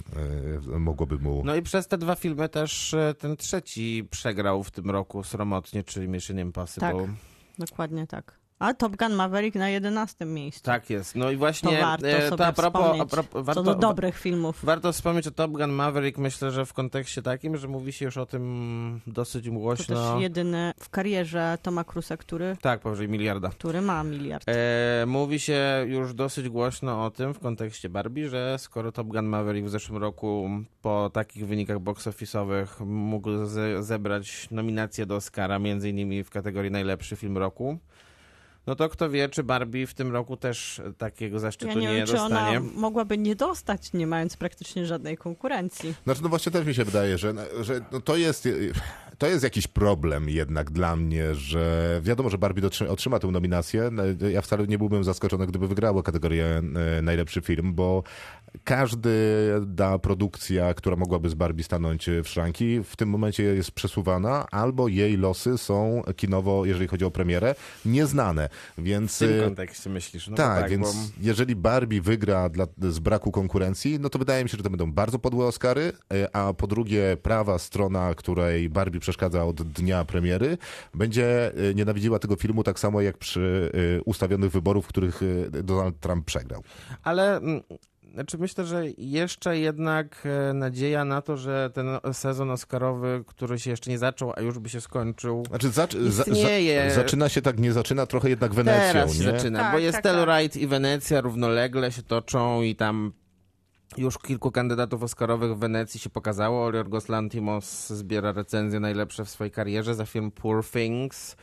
mogłoby 0.79 1.17
mu... 1.17 1.41
No 1.45 1.55
i 1.55 1.61
przez 1.61 1.87
te 1.87 1.97
dwa 1.97 2.15
filmy 2.15 2.49
też 2.49 2.95
ten 3.19 3.37
trzeci 3.37 4.07
przegrał 4.11 4.63
w 4.63 4.71
tym 4.71 4.89
roku 4.89 5.23
sromotnie, 5.23 5.83
czyli 5.83 6.07
Mission 6.07 6.39
Impossible. 6.39 6.91
Tak. 6.91 7.07
Dokładnie 7.57 8.07
tak. 8.07 8.42
A 8.59 8.73
Top 8.73 8.95
Gun 8.95 9.13
Maverick 9.13 9.55
na 9.55 9.69
11 9.69 10.25
miejscu. 10.25 10.61
Tak 10.63 10.89
jest. 10.89 11.15
No 11.15 11.29
i 11.31 11.33
To 11.33 11.39
właśnie 11.39 11.81
warto 11.81 12.07
e, 12.07 12.29
to 12.31 12.45
a 12.45 12.53
propos, 12.53 12.99
a 13.01 13.05
propos 13.05 13.31
co 13.33 13.43
warto, 13.43 13.63
do 13.63 13.75
dobrych 13.75 14.19
filmów. 14.19 14.59
warto 14.65 14.91
wspomnieć 14.91 15.27
o 15.27 15.31
Top 15.31 15.51
Gun 15.51 15.69
Maverick, 15.71 16.17
myślę, 16.17 16.51
że 16.51 16.65
w 16.65 16.73
kontekście 16.73 17.21
takim, 17.21 17.57
że 17.57 17.67
mówi 17.67 17.93
się 17.93 18.05
już 18.05 18.17
o 18.17 18.25
tym 18.25 19.01
dosyć 19.07 19.45
To 19.45 19.51
głośno. 19.51 20.13
też 20.13 20.21
jedyny 20.21 20.73
w 20.79 20.89
karierze 20.89 21.57
Toma 21.61 21.83
Cruza, 21.83 22.17
który, 22.17 22.57
Tak, 22.61 22.79
powyżej 22.81 23.09
miliarda. 23.09 23.49
który 23.49 23.81
ma 23.81 24.03
miliard. 24.03 24.43
E, 24.49 25.05
mówi 25.07 25.39
się 25.39 25.85
już 25.87 26.13
dosyć 26.13 26.49
głośno 26.49 27.05
o 27.05 27.11
tym 27.11 27.33
w 27.33 27.39
kontekście 27.39 27.89
Barbie, 27.89 28.29
że 28.29 28.55
skoro 28.59 28.91
Top 28.91 29.07
Gun 29.07 29.25
Maverick 29.25 29.67
w 29.67 29.71
zeszłym 29.71 29.97
roku 30.01 30.49
po 30.81 31.09
takich 31.13 31.47
wynikach 31.47 31.79
box 31.79 32.07
office'owych 32.07 32.85
mógł 32.85 33.45
ze, 33.45 33.83
zebrać 33.83 34.47
nominację 34.51 35.05
do 35.05 35.15
Oscara, 35.15 35.59
między 35.59 35.89
innymi 35.89 36.23
w 36.23 36.29
kategorii 36.29 36.71
najlepszy 36.71 37.15
film 37.15 37.37
roku, 37.37 37.77
no 38.67 38.75
to 38.75 38.89
kto 38.89 39.09
wie, 39.09 39.29
czy 39.29 39.43
Barbie 39.43 39.87
w 39.87 39.93
tym 39.93 40.11
roku 40.11 40.37
też 40.37 40.81
takiego 40.97 41.35
Ja 41.35 41.39
zaszczytu 41.39 41.79
nie 41.79 41.87
nie, 41.87 41.95
wiem, 41.95 42.07
czy 42.07 42.19
ona 42.21 42.29
dostanie. 42.29 42.59
mogłaby 42.59 43.17
nie 43.17 43.35
dostać, 43.35 43.93
nie 43.93 44.07
mając 44.07 44.37
praktycznie 44.37 44.85
żadnej 44.85 45.17
konkurencji. 45.17 45.93
Znaczy, 46.03 46.23
no 46.23 46.29
właśnie 46.29 46.51
też 46.51 46.65
mi 46.65 46.75
się 46.75 46.85
wydaje, 46.85 47.17
że, 47.17 47.33
że 47.61 47.81
no 47.91 48.01
to, 48.01 48.15
jest, 48.17 48.47
to 49.17 49.27
jest 49.27 49.43
jakiś 49.43 49.67
problem 49.67 50.29
jednak 50.29 50.71
dla 50.71 50.95
mnie, 50.95 51.35
że 51.35 51.99
wiadomo, 52.03 52.29
że 52.29 52.37
Barbie 52.37 52.61
otrzyma 52.89 53.19
tę 53.19 53.27
nominację. 53.27 53.89
No, 53.91 54.03
Ja 54.29 54.41
wcale 54.41 54.67
nie 54.67 54.77
byłbym 54.77 55.03
zaskoczony, 55.03 55.47
gdyby 55.47 55.67
wygrała 55.67 56.03
kategorię 56.03 56.45
e, 56.97 57.01
najlepszy 57.01 57.41
film, 57.41 57.73
bo 57.73 58.03
każda 58.63 59.99
produkcja, 60.01 60.73
która 60.73 60.95
mogłaby 60.95 61.29
z 61.29 61.33
Barbie 61.33 61.63
stanąć 61.63 62.09
w 62.23 62.27
szranki, 62.27 62.83
w 62.83 62.95
tym 62.95 63.09
momencie 63.09 63.43
jest 63.43 63.71
przesuwana, 63.71 64.47
albo 64.51 64.87
jej 64.87 65.17
losy 65.17 65.57
są 65.57 66.01
kinowo, 66.15 66.65
jeżeli 66.65 66.87
chodzi 66.87 67.05
o 67.05 67.11
premierę, 67.11 67.55
nieznane. 67.85 68.49
Więc 68.77 69.15
W 69.15 69.19
tym 69.19 69.39
e, 69.39 69.43
kontekście 69.43 69.89
myślisz? 69.89 70.27
No 70.27 70.37
tak, 70.37 70.61
tak, 70.61 70.71
więc 70.71 70.95
bo... 70.95 71.11
jeżeli 71.21 71.55
Barbie 71.55 72.01
wygra 72.01 72.49
dla, 72.49 72.67
z 72.81 72.99
braku 72.99 73.31
konkurencji, 73.31 73.99
no 73.99 74.09
to 74.09 74.19
wydaje 74.19 74.43
mi 74.43 74.49
się, 74.49 74.57
że 74.57 74.63
to 74.63 74.69
będą 74.69 74.91
bardzo 74.91 75.19
podłe 75.19 75.45
Oscary, 75.45 75.91
e, 76.13 76.35
a 76.35 76.53
po 76.53 76.67
drugie 76.67 77.17
prawa 77.21 77.59
strona, 77.59 78.15
której 78.15 78.69
Barbie 78.69 78.99
przeszkadza 78.99 79.45
od 79.45 79.61
dnia 79.61 80.05
premiery, 80.05 80.57
będzie 80.93 81.53
e, 81.69 81.73
nienawidziła 81.73 82.19
tego 82.19 82.35
filmu 82.35 82.63
tak 82.63 82.79
samo 82.79 83.01
jak 83.01 83.17
przy 83.17 83.71
ustawionych 84.05 84.51
wyborów, 84.51 84.85
w 84.85 84.87
których 84.87 85.21
Donald 85.63 85.99
Trump 85.99 86.25
przegrał. 86.25 86.63
Ale 87.03 87.37
mm, 87.37 87.61
znaczy 88.13 88.37
myślę, 88.37 88.65
że 88.65 88.83
jeszcze 88.97 89.57
jednak 89.57 90.23
e, 90.49 90.53
nadzieja 90.53 91.05
na 91.05 91.21
to, 91.21 91.37
że 91.37 91.69
ten 91.73 91.87
sezon 92.13 92.51
Oscarowy, 92.51 93.23
który 93.27 93.59
się 93.59 93.69
jeszcze 93.71 93.91
nie 93.91 93.97
zaczął, 93.97 94.33
a 94.35 94.41
już 94.41 94.59
by 94.59 94.69
się 94.69 94.81
skończył, 94.81 95.43
Znaczy, 95.49 95.69
zac- 95.69 96.09
za, 96.09 96.23
Istnieje. 96.23 96.89
za, 96.89 96.95
zaczyna 96.95 97.29
się 97.29 97.41
tak, 97.41 97.59
nie 97.59 97.73
zaczyna 97.73 98.05
trochę 98.05 98.29
jednak 98.29 98.53
Wenecją, 98.53 98.93
Teraz 98.93 99.13
się 99.13 99.19
nie? 99.25 99.31
zaczyna, 99.31 99.59
Tak, 99.59 99.71
bo 99.71 99.79
jest 99.79 99.93
tak, 99.95 100.03
tak. 100.03 100.13
Telluride 100.13 100.59
i 100.59 100.67
Wenecja 100.67 101.21
równolegle 101.21 101.91
się 101.91 102.03
toczą 102.03 102.61
i 102.61 102.75
tam 102.75 103.13
już 103.97 104.17
kilku 104.17 104.51
kandydatów 104.51 105.03
oscarowych 105.03 105.55
w 105.55 105.59
Wenecji 105.59 105.99
się 105.99 106.09
pokazało. 106.09 106.71
Yorgos 106.73 107.09
Lantimos 107.09 107.89
zbiera 107.89 108.31
recenzje 108.31 108.79
najlepsze 108.79 109.25
w 109.25 109.29
swojej 109.29 109.51
karierze 109.51 109.95
za 109.95 110.05
film 110.05 110.31
Poor 110.31 110.65
Things, 110.65 111.35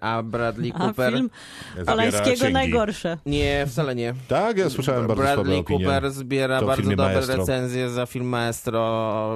a 0.00 0.22
Bradley 0.22 0.72
A 0.74 0.78
Cooper... 0.78 1.12
film 1.12 1.30
Zabiera 1.76 1.92
Polańskiego 1.92 2.50
najgorsze. 2.50 3.18
Nie, 3.26 3.66
wcale 3.68 3.94
nie. 3.94 4.14
Tak, 4.28 4.58
ja 4.58 4.70
słyszałem 4.70 5.06
bardzo 5.06 5.22
słabe 5.22 5.36
Bradley 5.36 5.58
opinie. 5.60 5.84
Cooper 5.86 6.10
zbiera 6.10 6.60
To 6.60 6.66
bardzo 6.66 6.90
dobre 6.90 7.14
Maestro. 7.14 7.36
recenzje 7.36 7.90
za 7.90 8.06
film 8.06 8.26
Maestro 8.28 8.80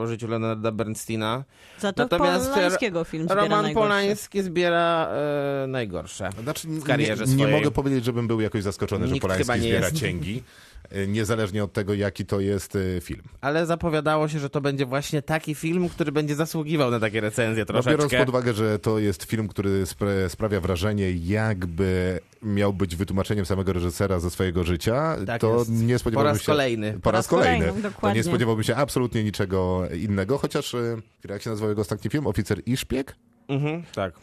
o 0.02 0.06
życiu 0.06 0.28
Leonarda 0.28 0.72
Bernsteina. 0.72 1.44
Za 1.78 1.92
to 1.92 2.02
Natomiast 2.02 2.50
Polańskiego 2.50 3.04
film 3.04 3.24
zbiera 3.24 3.42
Roman 3.42 3.62
najgorsze. 3.62 3.88
Polański 3.88 4.42
zbiera 4.42 5.08
e, 5.08 5.66
najgorsze. 5.66 6.30
Znaczy, 6.42 6.68
w 6.68 6.84
karierze 6.84 7.24
nie, 7.24 7.30
nie 7.30 7.38
swojej. 7.38 7.56
mogę 7.58 7.70
powiedzieć, 7.70 8.04
żebym 8.04 8.28
był 8.28 8.40
jakoś 8.40 8.62
zaskoczony, 8.62 9.06
że 9.06 9.12
Nikt 9.14 9.22
Polański 9.22 9.44
chyba 9.44 9.56
nie 9.56 9.62
zbiera 9.62 9.86
jest. 9.88 10.00
cięgi. 10.00 10.42
E, 10.90 11.06
niezależnie 11.06 11.64
od 11.64 11.72
tego, 11.72 11.94
jaki 11.94 12.26
to 12.26 12.40
jest 12.40 12.76
e, 12.76 13.00
film. 13.00 13.22
Ale 13.40 13.66
zapowiadało 13.66 14.28
się, 14.28 14.38
że 14.38 14.50
to 14.50 14.60
będzie 14.60 14.86
właśnie 14.86 15.22
taki 15.22 15.54
film, 15.54 15.88
który 15.88 16.12
będzie 16.12 16.34
zasługiwał 16.34 16.90
na 16.90 17.00
takie 17.00 17.20
recenzje 17.20 17.62
No, 17.62 17.66
troszeczkę. 17.66 17.90
biorąc 17.90 18.12
pod 18.14 18.28
uwagę, 18.28 18.54
że 18.54 18.78
to 18.78 18.98
jest 18.98 19.22
film, 19.24 19.48
który 19.48 19.84
spra- 19.84 20.28
sprawia 20.28 20.60
wrażenie, 20.60 21.12
jakby 21.12 22.20
miał 22.42 22.72
być 22.72 22.96
wytłumaczeniem 22.96 23.46
samego 23.46 23.72
reżysera 23.72 24.20
ze 24.20 24.30
swojego 24.30 24.64
życia, 24.64 25.16
Tak 25.26 25.40
to 25.40 25.58
jest. 25.58 25.70
nie 25.70 25.94
Po 25.94 25.98
spodziewałbym 25.98 26.32
raz 26.32 26.40
się... 26.42 26.46
kolejny. 26.46 26.98
Po 27.02 27.10
raz 27.10 27.28
kolejny. 27.28 27.58
kolejny, 27.66 27.82
to 27.82 27.90
dokładnie. 27.90 28.20
nie 28.20 28.24
spodziewałbym 28.24 28.64
się 28.64 28.76
absolutnie 28.76 29.24
niczego 29.24 29.82
innego, 30.00 30.38
chociaż 30.38 30.74
e, 30.74 30.96
jak 31.28 31.42
się 31.42 31.50
nazywał 31.50 31.68
jego 31.70 31.82
ostatni 31.82 32.10
film? 32.10 32.26
Oficer 32.26 32.60
i 32.66 32.76
szpieg? 32.76 33.16
Mhm, 33.48 33.82
tak. 33.94 34.14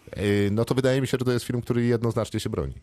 No 0.51 0.65
to 0.65 0.75
wydaje 0.75 1.01
mi 1.01 1.07
się, 1.07 1.17
że 1.19 1.25
to 1.25 1.31
jest 1.31 1.45
film, 1.45 1.61
który 1.61 1.85
jednoznacznie 1.85 2.39
się 2.39 2.49
broni. 2.49 2.73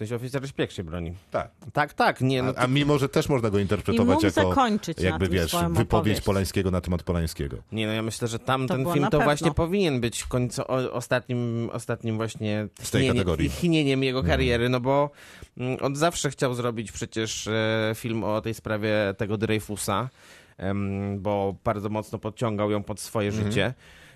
Sensie 0.00 0.16
oficer 0.16 0.42
się 0.70 0.84
broni. 0.84 1.12
Tak. 1.30 1.50
Tak, 1.72 1.94
tak, 1.94 2.20
nie, 2.20 2.42
no 2.42 2.52
A, 2.56 2.60
a 2.62 2.66
mimo, 2.66 2.98
że 2.98 3.08
też 3.08 3.28
można 3.28 3.50
go 3.50 3.58
interpretować 3.58 4.22
jako 4.22 4.54
jakby 4.98 5.28
wiesz, 5.28 5.52
wypowiedź 5.52 5.80
opowieść. 5.82 6.20
Polańskiego 6.20 6.70
na 6.70 6.80
temat 6.80 7.02
Polańskiego. 7.02 7.56
Nie, 7.72 7.86
no 7.86 7.92
ja 7.92 8.02
myślę, 8.02 8.28
że 8.28 8.38
tam 8.38 8.66
To 8.66 8.74
ten 8.74 8.84
film 8.92 9.04
to 9.04 9.10
pewno. 9.10 9.24
właśnie 9.24 9.50
powinien 9.50 10.00
być 10.00 10.20
w 10.22 10.28
końcu 10.28 10.62
o, 10.62 10.92
ostatnim, 10.92 11.70
ostatnim 11.72 12.16
właśnie 12.16 12.68
tchnienie- 12.82 13.08
kategorii. 13.08 13.50
tchnieniem 13.50 14.02
jego 14.02 14.22
kariery, 14.22 14.68
no 14.68 14.80
bo 14.80 15.10
mm, 15.58 15.76
on 15.80 15.96
zawsze 15.96 16.30
chciał 16.30 16.54
zrobić 16.54 16.92
przecież 16.92 17.46
e, 17.46 17.92
film 17.94 18.24
o 18.24 18.40
tej 18.40 18.54
sprawie 18.54 18.94
tego 19.16 19.38
Dreyfusa, 19.38 20.08
em, 20.56 21.20
bo 21.22 21.54
bardzo 21.64 21.88
mocno 21.88 22.18
podciągał 22.18 22.70
ją 22.70 22.82
pod 22.82 23.00
swoje 23.00 23.28
Mhm. 23.28 23.46
życie, 23.46 23.74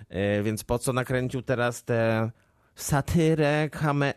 E, 0.09 0.43
więc 0.43 0.64
po 0.64 0.78
co 0.78 0.93
nakręcił 0.93 1.43
teraz 1.43 1.85
te 1.85 2.30
satyrę, 2.77 3.70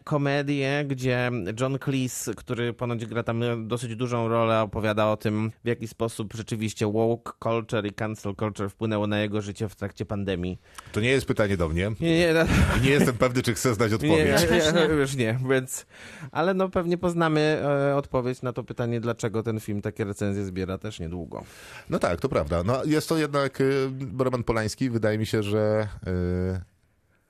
komedię, 0.03 0.86
gdzie 0.88 1.32
John 1.60 1.80
Cleese, 1.80 2.30
który 2.36 2.74
ponoć 2.74 3.05
gra 3.05 3.24
tam 3.24 3.68
dosyć 3.68 3.95
dużą 3.95 4.28
rolę, 4.28 4.62
opowiada 4.62 5.08
o 5.08 5.18
tym, 5.18 5.51
w 5.64 5.68
jaki 5.68 5.88
sposób 5.88 6.34
rzeczywiście 6.34 6.91
woke 6.91 7.32
culture 7.43 7.86
i 7.86 7.93
cancel 7.93 8.36
culture 8.36 8.70
wpłynęło 8.70 9.08
na 9.08 9.20
jego 9.20 9.41
życie 9.41 9.70
w 9.70 9.76
trakcie 9.76 10.05
pandemii. 10.05 10.60
To 10.91 10.99
nie 10.99 11.10
jest 11.10 11.26
pytanie 11.26 11.58
do 11.58 11.70
mnie. 11.70 11.91
Nie, 11.99 12.20
nie, 12.20 12.34
no, 12.34 12.43
nie 12.84 12.89
jestem 12.89 13.16
pewny, 13.18 13.41
czy 13.41 13.53
chcę 13.53 13.74
znać 13.74 13.89
nie, 13.89 13.95
odpowiedź. 13.95 14.28
ja, 14.28 14.47
też 14.47 14.66
ja, 14.66 14.72
nie. 14.72 14.93
już 14.93 15.16
nie, 15.16 15.39
więc... 15.49 15.86
Ale 16.32 16.53
no 16.53 16.70
pewnie 16.70 16.97
poznamy 16.97 17.41
e, 17.41 17.95
odpowiedź 17.95 18.41
na 18.41 18.53
to 18.53 18.64
pytanie, 18.64 18.99
dlaczego 18.99 19.43
ten 19.43 19.60
film 19.60 19.82
takie 19.82 20.05
recenzje 20.05 20.45
zbiera 20.45 20.78
też 20.78 20.99
niedługo. 20.99 21.43
No 21.89 21.99
tak, 21.99 22.20
to 22.20 22.30
prawda. 22.30 22.64
No, 22.64 22.84
jest 22.86 23.10
to 23.10 23.18
jednak 23.18 23.62
y, 23.62 23.89
Roman 24.20 24.43
Polański. 24.43 24.89
Wydaje 24.89 25.18
mi 25.18 25.26
się, 25.26 25.43
że 25.43 25.88
y, 26.08 26.77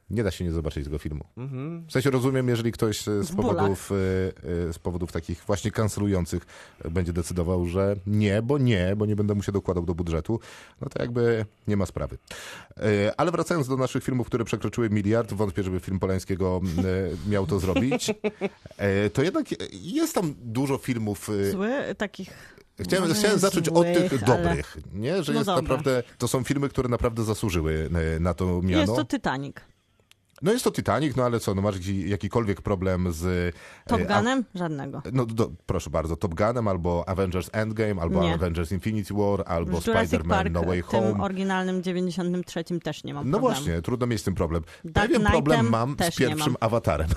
nie 0.09 0.23
da 0.23 0.31
się 0.31 0.45
nie 0.45 0.51
zobaczyć 0.51 0.83
tego 0.83 0.97
filmu. 0.97 1.25
Mhm. 1.37 1.85
W 1.87 1.91
sensie 1.91 2.09
rozumiem, 2.11 2.47
jeżeli 2.47 2.71
ktoś 2.71 3.07
y, 3.07 3.23
z 3.23 3.31
bólach. 3.31 3.55
powodów, 3.55 3.91
y, 3.91 3.95
y, 4.69 4.73
z 4.73 4.79
powodów 4.79 5.11
takich 5.11 5.43
właśnie 5.47 5.71
kancelujących 5.71 6.45
będzie 6.91 7.13
decydował, 7.13 7.65
że 7.65 7.95
nie, 8.07 8.41
bo 8.41 8.57
nie, 8.57 8.95
bo 8.97 9.05
nie 9.05 9.15
będę 9.15 9.35
mu 9.35 9.43
się 9.43 9.51
dokładał 9.51 9.85
do 9.85 9.95
budżetu, 9.95 10.39
no 10.81 10.89
to 10.89 11.01
jakby 11.01 11.45
nie 11.67 11.77
ma 11.77 11.85
sprawy. 11.85 12.17
Ale 13.17 13.31
wracając 13.31 13.67
do 13.67 13.77
naszych 13.77 14.03
filmów, 14.03 14.27
które 14.27 14.45
przekroczyły 14.45 14.89
miliard, 14.89 15.33
wątpię, 15.33 15.63
żeby 15.63 15.79
film 15.79 15.99
Polańskiego 15.99 16.61
miał 17.29 17.47
to 17.47 17.59
zrobić, 17.59 18.13
to 19.13 19.23
jednak 19.23 19.45
jest 19.71 20.15
tam 20.15 20.35
dużo 20.41 20.77
filmów 20.77 21.29
Zły, 21.51 21.95
takich... 21.97 22.57
Chciałem, 22.79 23.13
chciałem 23.13 23.39
zacząć 23.39 23.69
od 23.69 23.83
tych 23.83 24.23
ale 24.23 24.43
dobrych, 24.43 24.77
nie? 24.93 25.23
Że 25.23 25.33
No 25.33 25.39
jest 25.39 25.47
dobra. 25.47 25.61
naprawdę, 25.61 26.03
to 26.17 26.27
są 26.27 26.43
filmy, 26.43 26.69
które 26.69 26.89
naprawdę 26.89 27.23
zasłużyły 27.23 27.89
e, 28.15 28.19
na 28.19 28.33
to 28.33 28.61
miano. 28.61 28.81
Jest 28.81 28.95
to 28.95 29.05
Titanic. 29.05 29.55
No 30.41 30.51
jest 30.51 30.63
to 30.63 30.71
Titanic, 30.71 31.15
no 31.15 31.23
ale 31.25 31.39
co, 31.39 31.55
no 31.55 31.61
masz 31.61 31.75
jakikolwiek 31.87 32.61
problem 32.61 33.13
z... 33.13 33.25
e, 33.55 33.89
Top 33.89 34.01
a- 34.09 34.17
Gunem? 34.17 34.43
Żadnego. 34.55 35.01
No 35.11 35.25
do, 35.25 35.51
proszę 35.65 35.89
bardzo, 35.89 36.15
Top 36.15 36.33
Gunem, 36.35 36.67
albo 36.67 37.09
Avengers 37.09 37.49
Endgame, 37.53 38.01
albo 38.01 38.23
Nie. 38.23 38.33
Avengers 38.33 38.71
Infinity 38.71 39.13
War, 39.13 39.43
albo 39.45 39.81
W 39.81 39.83
Spider-Man 39.85 40.51
No 40.51 40.63
Way 40.63 40.83
tym 40.83 41.01
Home. 41.01 41.23
oryginalnym 41.23 41.83
93 41.83 42.63
też 42.83 43.03
nie 43.03 43.13
mam 43.13 43.29
No 43.29 43.37
problemu. 43.39 43.55
właśnie, 43.63 43.81
trudno 43.81 44.07
mieć 44.07 44.21
z 44.21 44.23
tym 44.23 44.35
problem. 44.35 44.63
Dark 44.85 45.07
Pewien 45.07 45.27
problem 45.27 45.69
mam 45.69 45.95
z 46.11 46.15
pierwszym 46.15 46.39
mam. 46.39 46.55
awatarem. 46.59 47.07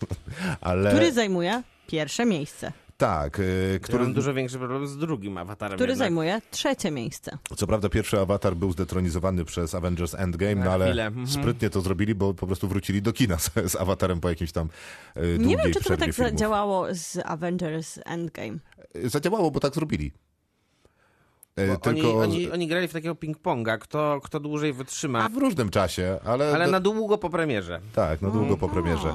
ale 0.60 0.90
Który 0.90 1.12
zajmuje 1.12 1.62
pierwsze 1.86 2.26
miejsce. 2.26 2.72
Tak, 3.02 3.40
e, 3.40 3.80
Który... 3.80 4.04
Mam 4.04 4.12
dużo 4.12 4.34
większy 4.34 4.58
problem 4.58 4.86
z 4.86 4.96
drugim 4.96 5.38
awatarem 5.38 5.76
Który 5.76 5.92
jednak. 5.92 6.06
zajmuje 6.06 6.42
trzecie 6.50 6.90
miejsce. 6.90 7.38
Co 7.56 7.66
prawda 7.66 7.88
pierwszy 7.88 8.20
awatar 8.20 8.56
był 8.56 8.72
zdetronizowany 8.72 9.44
przez 9.44 9.74
Avengers 9.74 10.14
Endgame, 10.14 10.54
Na 10.54 10.64
no 10.64 10.70
ale 10.72 10.86
chwilę, 10.86 11.06
mhm. 11.06 11.26
sprytnie 11.26 11.70
to 11.70 11.80
zrobili, 11.80 12.14
bo 12.14 12.34
po 12.34 12.46
prostu 12.46 12.68
wrócili 12.68 13.02
do 13.02 13.12
kina 13.12 13.38
z, 13.44 13.50
z 13.66 13.76
awatarem 13.76 14.20
po 14.20 14.28
jakimś 14.28 14.52
tam 14.52 14.68
e, 15.14 15.20
długiej 15.20 15.46
Nie 15.46 15.56
wiem, 15.56 15.72
czy 15.72 15.80
to 15.80 15.96
tak 15.96 15.98
filmów. 15.98 16.16
zadziałało 16.16 16.86
z 16.94 17.18
Avengers 17.24 17.98
Endgame. 18.04 18.58
Zadziałało, 19.04 19.50
bo 19.50 19.60
tak 19.60 19.74
zrobili. 19.74 20.12
E, 21.56 21.66
Bo 21.66 21.76
Tylko 21.76 22.18
Oni, 22.20 22.34
oni, 22.36 22.50
oni 22.50 22.66
grali 22.68 22.88
w 22.88 22.92
takiego 22.92 23.14
ping-ponga, 23.14 23.78
kto, 23.78 24.20
kto 24.24 24.40
dłużej 24.40 24.72
wytrzyma, 24.72 25.28
w 25.28 25.36
różnym 25.36 25.70
czasie, 25.70 26.18
ale, 26.24 26.54
ale 26.54 26.64
do- 26.64 26.70
na 26.70 26.80
długo 26.80 27.18
po 27.18 27.30
premierze. 27.30 27.80
tak, 27.94 28.22
na 28.22 28.30
długo 28.30 28.56
po 28.56 28.68
premierze. 28.68 29.14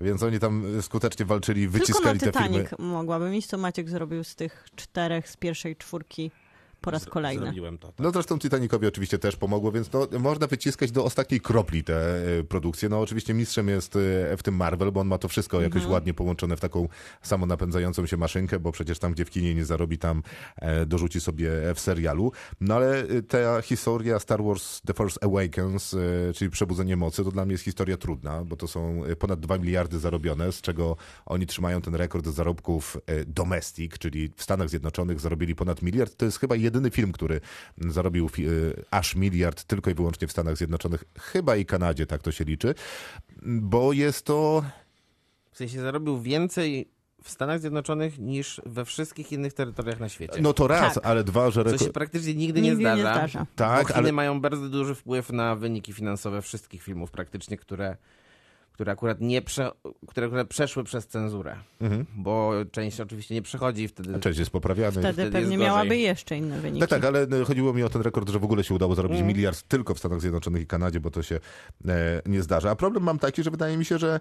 Więc 0.00 0.22
oni 0.22 0.38
tam 0.38 0.82
skutecznie 0.82 1.24
walczyli, 1.26 1.60
Tylko 1.60 1.78
na 1.78 1.80
wyciskali 1.80 2.20
te 2.20 2.32
filmy. 2.32 2.48
Titanic 2.64 2.78
mogłabym 2.78 3.34
iść, 3.34 3.48
co 3.48 3.58
Maciek 3.58 3.88
zrobił 3.90 4.24
z 4.24 4.34
tych 4.34 4.66
czterech 4.76 5.28
z 5.28 5.36
pierwszej 5.36 5.76
czwórki 5.76 6.30
po 6.84 6.90
raz 6.90 7.04
kolejny. 7.04 7.42
Zrobiłem 7.42 7.78
to. 7.78 7.92
No 7.98 8.10
zresztą 8.10 8.38
Titanicowi 8.38 8.86
oczywiście 8.86 9.18
też 9.18 9.36
pomogło, 9.36 9.72
więc 9.72 9.92
no, 9.92 10.08
można 10.18 10.46
wyciskać 10.46 10.90
do 10.90 11.04
ostatniej 11.04 11.40
kropli 11.40 11.84
te 11.84 12.16
e, 12.38 12.44
produkcje. 12.44 12.88
No 12.88 13.00
oczywiście 13.00 13.34
mistrzem 13.34 13.68
jest 13.68 13.96
e, 13.96 14.36
w 14.36 14.42
tym 14.42 14.56
Marvel, 14.56 14.92
bo 14.92 15.00
on 15.00 15.06
ma 15.06 15.18
to 15.18 15.28
wszystko 15.28 15.60
jakoś 15.60 15.74
Mhm. 15.74 15.92
ładnie 15.92 16.14
połączone 16.14 16.56
w 16.56 16.60
taką 16.60 16.88
samonapędzającą 17.22 18.06
się 18.06 18.16
maszynkę, 18.16 18.60
bo 18.60 18.72
przecież 18.72 18.98
tam, 18.98 19.12
gdzie 19.12 19.24
w 19.24 19.30
kinie 19.30 19.54
nie 19.54 19.64
zarobi, 19.64 19.98
tam 19.98 20.22
e, 20.56 20.86
dorzuci 20.86 21.20
sobie 21.20 21.50
w 21.74 21.80
serialu. 21.80 22.32
No 22.60 22.74
ale 22.74 23.04
ta 23.28 23.62
historia 23.62 24.18
Star 24.18 24.42
Wars 24.42 24.80
The 24.80 24.94
Force 24.94 25.24
Awakens, 25.24 25.96
czyli 26.34 26.50
Przebudzenie 26.50 26.96
Mocy, 26.96 27.24
to 27.24 27.30
dla 27.30 27.44
mnie 27.44 27.52
jest 27.52 27.64
historia 27.64 27.96
trudna, 27.96 28.44
bo 28.44 28.56
to 28.56 28.68
są 28.68 29.02
ponad 29.18 29.40
2 29.40 29.58
miliardy 29.58 29.98
zarobione, 29.98 30.52
z 30.52 30.60
czego 30.60 30.96
oni 31.26 31.46
trzymają 31.46 31.80
ten 31.80 31.94
rekord 31.94 32.26
zarobków 32.26 32.96
domestic, 33.26 33.98
czyli 33.98 34.30
w 34.36 34.42
Stanach 34.42 34.68
Zjednoczonych 34.68 35.20
zarobili 35.20 35.54
ponad 35.54 35.82
miliard. 35.82 36.16
To 36.16 36.24
jest 36.24 36.38
chyba 36.40 36.56
jedyny 36.74 36.90
film, 36.90 37.12
który 37.12 37.40
zarobił 37.78 38.26
fi- 38.28 38.46
e, 38.46 38.50
aż 38.90 39.14
miliard 39.16 39.64
tylko 39.64 39.90
i 39.90 39.94
wyłącznie 39.94 40.28
w 40.28 40.32
Stanach 40.32 40.56
Zjednoczonych, 40.56 41.04
chyba 41.20 41.56
i 41.56 41.66
Kanadzie, 41.66 42.06
tak 42.06 42.22
to 42.22 42.32
się 42.32 42.44
liczy, 42.44 42.74
bo 43.42 43.92
jest 43.92 44.24
to 44.26 44.64
W 45.52 45.56
sensie 45.56 45.80
zarobił 45.80 46.20
więcej 46.20 46.88
w 47.22 47.30
Stanach 47.30 47.60
Zjednoczonych 47.60 48.18
niż 48.18 48.60
we 48.66 48.84
wszystkich 48.84 49.32
innych 49.32 49.52
terytoriach 49.52 50.00
na 50.00 50.08
świecie. 50.08 50.38
no 50.42 50.52
to 50.52 50.68
raz, 50.68 50.94
Tak. 50.94 51.06
ale 51.06 51.24
dwa, 51.24 51.50
że 51.50 51.64
Co 51.64 51.70
reko- 51.70 51.84
się 51.84 51.92
praktycznie 51.92 52.34
nigdy, 52.34 52.60
Nigdy 52.60 52.84
nie 52.84 52.90
nie 52.90 52.96
zdarza. 53.00 53.02
zdarza. 53.18 53.46
Tak, 53.56 53.82
bo 53.82 53.88
Chiny 53.88 53.98
ale- 53.98 54.12
mają 54.12 54.40
bardzo 54.40 54.68
duży 54.68 54.94
wpływ 54.94 55.30
na 55.32 55.56
wyniki 55.56 55.92
finansowe 55.92 56.42
wszystkich 56.42 56.82
filmów 56.82 57.10
praktycznie, 57.10 57.56
które, 57.56 57.96
które, 58.74 58.92
akurat 58.92 59.20
nie 59.20 59.42
prze, 59.42 59.70
które 60.06 60.26
akurat 60.26 60.48
przeszły 60.48 60.84
przez 60.84 61.06
cenzurę. 61.06 61.56
Mhm. 61.80 62.06
Bo 62.16 62.52
część 62.72 63.00
oczywiście 63.00 63.34
nie 63.34 63.42
przechodzi 63.42 63.82
i 63.82 63.88
wtedy... 63.88 64.20
Część 64.20 64.38
jest 64.38 64.50
poprawiany. 64.50 64.90
Wtedy 64.92 65.12
Wtedy 65.12 65.30
pewnie 65.30 65.58
miałaby 65.58 65.96
jeszcze 65.96 66.36
inne 66.36 66.60
wyniki. 66.60 66.80
Tak, 66.80 66.90
tak, 66.90 67.04
ale 67.04 67.26
no, 67.26 67.44
chodziło 67.44 67.72
mi 67.72 67.82
o 67.82 67.88
ten 67.88 68.02
rekord, 68.02 68.28
że 68.30 68.38
w 68.38 68.44
ogóle 68.44 68.64
się 68.64 68.74
udało 68.74 68.94
zarobić 68.94 69.18
Mm. 69.18 69.28
miliard 69.28 69.62
tylko 69.62 69.94
w 69.94 69.98
Stanach 69.98 70.20
Zjednoczonych 70.20 70.62
i 70.62 70.66
Kanadzie, 70.66 71.00
bo 71.00 71.10
to 71.10 71.22
się 71.22 71.40
e, 71.88 72.22
nie 72.26 72.42
zdarza. 72.42 72.70
A 72.70 72.76
problem 72.76 73.04
mam 73.04 73.18
taki, 73.18 73.42
że 73.42 73.50
wydaje 73.50 73.76
mi 73.76 73.84
się, 73.84 73.98
że 73.98 74.20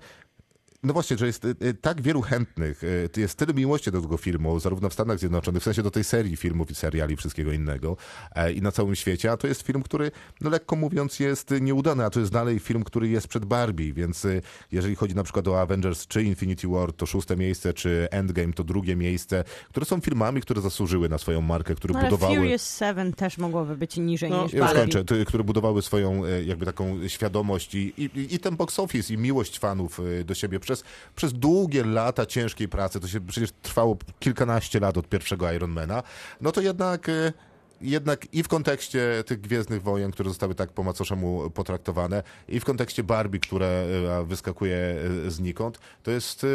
no 0.84 0.94
właśnie, 0.94 1.18
że 1.18 1.26
jest 1.28 1.46
e, 1.46 1.50
e, 1.50 1.74
tak 1.74 2.02
wielu 2.02 2.22
chętnych, 2.22 2.84
e, 3.18 3.22
jest 3.22 3.38
tyle 3.38 3.54
miłości 3.54 3.92
do 3.92 4.02
tego 4.02 4.18
filmu, 4.18 4.60
zarówno 4.60 4.90
w 4.90 4.94
Stanach 4.94 5.20
Zjednoczonych, 5.20 5.62
w 5.62 5.66
sensie 5.66 5.84
do 5.84 5.92
tej 5.92 6.04
serii 6.04 6.36
filmów 6.36 6.72
i 6.72 6.76
seriali, 6.76 7.16
wszystkiego 7.16 7.52
innego 7.52 7.98
e, 8.36 8.54
i 8.54 8.62
na 8.62 8.72
całym 8.72 8.96
świecie, 8.96 9.32
a 9.32 9.38
to 9.38 9.48
jest 9.48 9.62
film, 9.62 9.84
który, 9.84 10.12
no 10.42 10.50
lekko 10.50 10.76
mówiąc, 10.76 11.20
jest 11.20 11.54
nieudany, 11.62 12.06
a 12.06 12.10
to 12.10 12.20
jest 12.20 12.32
dalej 12.32 12.60
film, 12.60 12.84
który 12.84 13.10
jest 13.10 13.28
przed 13.28 13.46
Barbie, 13.46 13.94
więc 13.94 14.28
jeżeli 14.72 14.96
chodzi 14.96 15.16
na 15.16 15.24
przykład 15.24 15.48
o 15.48 15.62
Avengers 15.62 16.08
czy 16.08 16.24
Infinity 16.24 16.68
War, 16.68 16.94
to 16.94 17.06
szóste 17.06 17.36
miejsce, 17.36 17.74
czy 17.74 18.08
Endgame 18.12 18.54
to 18.54 18.64
drugie 18.64 18.96
miejsce, 18.96 19.44
które 19.70 19.86
są 19.86 20.02
filmami, 20.02 20.42
które 20.42 20.62
zasłużyły 20.62 21.10
na 21.10 21.18
swoją 21.18 21.42
markę, 21.42 21.76
które 21.76 21.94
No, 21.94 22.00
ale 22.00 22.10
budowały... 22.10 22.36
Furious 22.36 22.80
7 22.80 23.14
też 23.14 23.38
mogłoby 23.38 23.78
być 23.78 23.98
niżej 23.98 24.30
No, 24.30 24.44
niż 24.44 24.54
Ja 24.54 24.64
już 24.64 24.74
kończę. 24.74 25.04
Które 25.28 25.44
budowały 25.44 25.82
swoją 25.82 26.26
e, 26.26 26.44
jakby 26.44 26.66
taką 26.66 27.08
świadomość 27.08 27.76
i, 27.76 27.94
i, 27.98 28.36
i 28.36 28.40
ten 28.40 28.56
box 28.56 28.80
office 28.80 29.14
i 29.14 29.18
miłość 29.18 29.60
fanów 29.60 30.00
e, 30.00 30.24
do 30.24 30.34
siebie 30.34 30.60
przez, 30.60 30.73
przez 31.16 31.34
długie 31.34 31.86
lata 31.86 32.26
ciężkiej 32.26 32.70
pracy, 32.70 33.00
to 33.00 33.08
się 33.08 33.22
przecież 33.22 33.50
trwało 33.62 33.98
kilkanaście 34.20 34.80
lat 34.80 34.98
od 34.98 35.10
pierwszego 35.10 35.52
Ironmana, 35.52 36.04
no 36.42 36.52
to 36.52 36.62
jednak... 36.62 37.08
jednak 37.84 38.34
i 38.34 38.44
w 38.44 38.48
kontekście 38.48 39.24
tych 39.26 39.42
Gwiezdnych 39.42 39.82
Wojen, 39.82 40.12
które 40.12 40.30
zostały 40.30 40.56
tak 40.56 40.72
po 40.74 40.84
macoszemu 40.84 41.50
potraktowane, 41.50 42.24
i 42.48 42.60
w 42.60 42.66
kontekście 42.66 43.04
Barbie, 43.04 43.40
które 43.40 43.68
e, 44.20 44.26
wyskakuje 44.26 44.76
e, 45.28 45.32
znikąd, 45.32 45.80
to 46.04 46.12
jest, 46.12 46.44
e, 46.44 46.48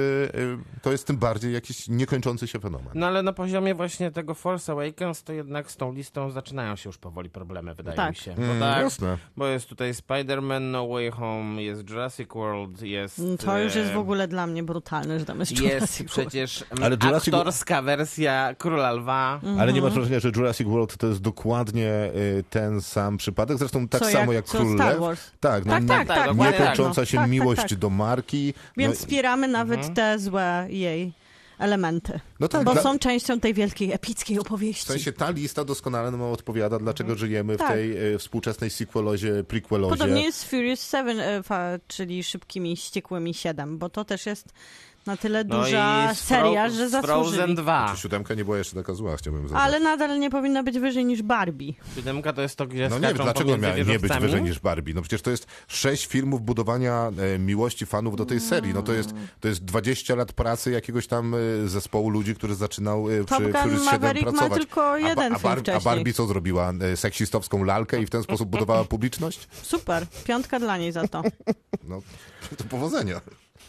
to 0.83 0.93
jest 0.93 1.07
tym 1.07 1.17
bardziej 1.17 1.53
jakiś 1.53 1.89
niekończący 1.89 2.47
się 2.49 2.61
fenomen. 2.61 2.89
No 2.95 3.07
ale 3.07 3.23
na 3.23 3.33
poziomie 3.33 3.75
właśnie 3.75 4.11
tego 4.11 4.35
Force 4.35 4.73
Awakens 4.73 5.23
to 5.23 5.33
jednak 5.33 5.71
z 5.71 5.77
tą 5.77 5.93
listą 5.93 6.31
zaczynają 6.31 6.77
się 6.77 6.89
już 6.89 6.99
powoli 6.99 7.31
problemy, 7.31 7.75
wydaje 7.75 7.97
Tak. 7.97 8.11
mi 8.11 8.17
się. 8.17 8.35
Bo, 8.35 8.43
Mm, 8.43 8.61
tak, 8.61 8.83
Jasne. 8.83 9.19
bo 9.37 9.47
jest 9.47 9.69
tutaj 9.69 9.93
Spider-Man 9.95 10.61
No 10.71 10.89
Way 10.89 11.11
Home, 11.11 11.63
jest 11.63 11.91
Jurassic 11.91 12.29
World, 12.35 12.83
jest... 12.83 13.19
Mm, 13.19 13.39
To 13.39 13.59
już 13.59 13.75
jest 13.75 13.93
w 13.93 13.99
ogóle 13.99 14.29
dla 14.29 14.47
mnie 14.47 14.63
brutalne, 14.63 15.19
że 15.19 15.25
tam 15.25 15.41
jest 15.41 15.53
Jest 15.53 15.63
Jurassic 15.65 15.99
World. 15.99 16.11
przecież 16.31 16.65
Ale 16.83 16.97
Jurassic- 16.97 17.35
aktorska 17.35 17.83
wersja 17.83 18.55
Króla 18.59 18.93
Lwa. 18.93 19.41
Ale 19.59 19.73
nie 19.73 19.83
masz 19.83 19.93
wrażenia, 19.95 20.21
że 20.21 20.29
Jurassic 20.37 20.69
World 20.69 20.97
to 20.97 21.07
jest 21.07 21.18
dokładnie 21.21 22.11
y, 22.39 22.45
ten 22.51 22.81
sam 22.83 23.17
przypadek? 23.17 23.59
Zresztą 23.59 23.89
tak 23.89 24.01
Co 24.03 24.11
samo 24.11 24.33
jak, 24.33 24.45
co 24.47 24.59
Król 24.59 24.75
Star 24.75 24.89
Lew. 24.93 25.01
Wars. 25.01 25.21
Tak, 25.41 25.65
no, 25.65 25.73
Tak, 25.73 25.83
nie- 25.83 25.89
tak, 25.89 26.09
tak. 26.09 26.27
tak. 26.27 26.37
niekończąca 26.37 27.05
się 27.07 27.17
Tak, 27.17 27.25
tak, 27.25 27.31
miłość 27.31 27.63
tak. 27.69 27.75
do 27.79 27.91
marki. 27.91 28.55
Więc 28.77 28.95
no, 28.95 28.99
wspieramy 29.01 29.49
nawet 29.49 29.95
te 29.95 30.19
złe 30.19 30.67
jej 30.69 31.13
elementy. 31.59 32.21
no 32.41 32.49
tak, 32.49 32.65
bo 32.65 32.73
dla- 32.73 32.83
są 32.83 32.99
częścią 32.99 33.41
tej 33.41 33.55
wielkiej, 33.55 33.93
epickiej 33.93 34.39
opowieści. 34.39 34.85
W 34.85 34.89
sensie 34.89 35.13
ta 35.13 35.31
lista 35.31 35.65
doskonale 35.65 36.11
nam 36.11 36.23
odpowiada, 36.23 36.79
dlaczego 36.79 37.15
żyjemy 37.15 37.55
w 37.55 37.59
Tak. 37.59 37.69
tej 37.73 38.15
e, 38.15 38.19
współczesnej 38.19 38.71
sequelozie, 38.71 39.45
prequelozie. 39.45 39.91
Podobnie 39.97 40.23
jest 40.23 40.39
z 40.39 40.45
Furious 40.45 40.91
7, 40.91 41.21
e, 41.21 41.43
fa- 41.43 41.79
czyli 41.89 42.25
Szybkimi 42.25 42.77
Ściekłymi 42.77 43.35
7, 43.35 43.79
bo 43.79 43.89
to 43.89 44.05
też 44.05 44.27
jest 44.27 44.49
na 45.07 45.17
tyle 45.17 45.45
No 45.45 45.59
duża 45.59 46.15
seria, 46.15 46.69
że 46.71 46.89
z 46.89 46.91
Frozen 46.91 47.25
zasłużyli. 47.25 47.55
2. 47.55 47.93
Czy 47.95 48.01
siódemka 48.03 48.35
nie 48.35 48.45
była 48.45 48.59
jeszcze 48.59 48.77
taka 48.77 48.95
zła, 48.95 49.17
chciałbym 49.17 49.43
zaznaczyć. 49.43 49.67
Ale 49.67 49.81
nadal 49.81 50.19
nie 50.19 50.31
powinna 50.31 50.63
być 50.63 50.79
wyżej 50.79 51.05
niż 51.05 51.23
Barbie. 51.23 51.73
Siódemka 51.95 52.33
to 52.33 52.43
jest 52.43 52.57
to, 52.57 52.67
gdzie 52.67 52.89
No 52.89 52.99
nie 52.99 53.09
wiem, 53.09 53.17
dlaczego 53.17 53.59
miała 53.59 53.77
nie 53.77 53.99
być 53.99 54.13
wyżej 54.21 54.43
niż 54.43 54.59
Barbie? 54.61 54.95
No 54.95 55.03
przecież 55.03 55.23
to 55.23 55.31
jest 55.31 55.47
sześć 55.69 56.07
filmów 56.07 56.43
budowania 56.43 57.11
e, 57.35 57.39
miłości 57.39 57.87
fanów 57.87 58.17
do 58.17 58.27
tej 58.27 58.41
serii. 58.41 58.75
No 58.75 58.83
to 58.83 58.93
jest, 58.93 59.11
to 59.41 59.49
jest 59.49 59.65
20 59.65 60.15
lat 60.15 60.33
pracy 60.33 60.71
jakiegoś 60.71 61.07
tam 61.07 61.35
e, 61.35 61.69
zespołu 61.69 62.11
ludzi, 62.11 62.35
który 62.35 62.55
zaczynał 62.55 63.11
e, 63.11 63.25
przy 63.25 63.35
Furious 63.35 63.63
7 63.63 63.85
Maverick 63.85 64.27
ma 64.27 64.33
pracować. 64.33 64.59
tylko 64.59 64.93
a, 64.93 64.99
jeden 64.99 65.33
a, 65.33 65.39
film 65.39 65.55
Bar- 65.55 65.77
a. 65.77 65.81
Barbie 65.81 66.13
co 66.13 66.27
zrobiła? 66.27 66.73
E, 66.93 66.97
Seksistowską 66.97 67.65
lalkę 67.65 68.03
i 68.03 68.07
w 68.07 68.11
ten 68.11 68.23
sposób 68.23 68.49
budowała 68.49 68.85
publiczność? 68.85 69.49
Super, 69.63 70.07
piątka 70.25 70.61
dla 70.61 70.77
niej 70.79 70.93
za 70.93 71.09
to. 71.09 71.23
No, 71.85 72.03
to 72.57 72.65
powodzenia. 72.65 73.21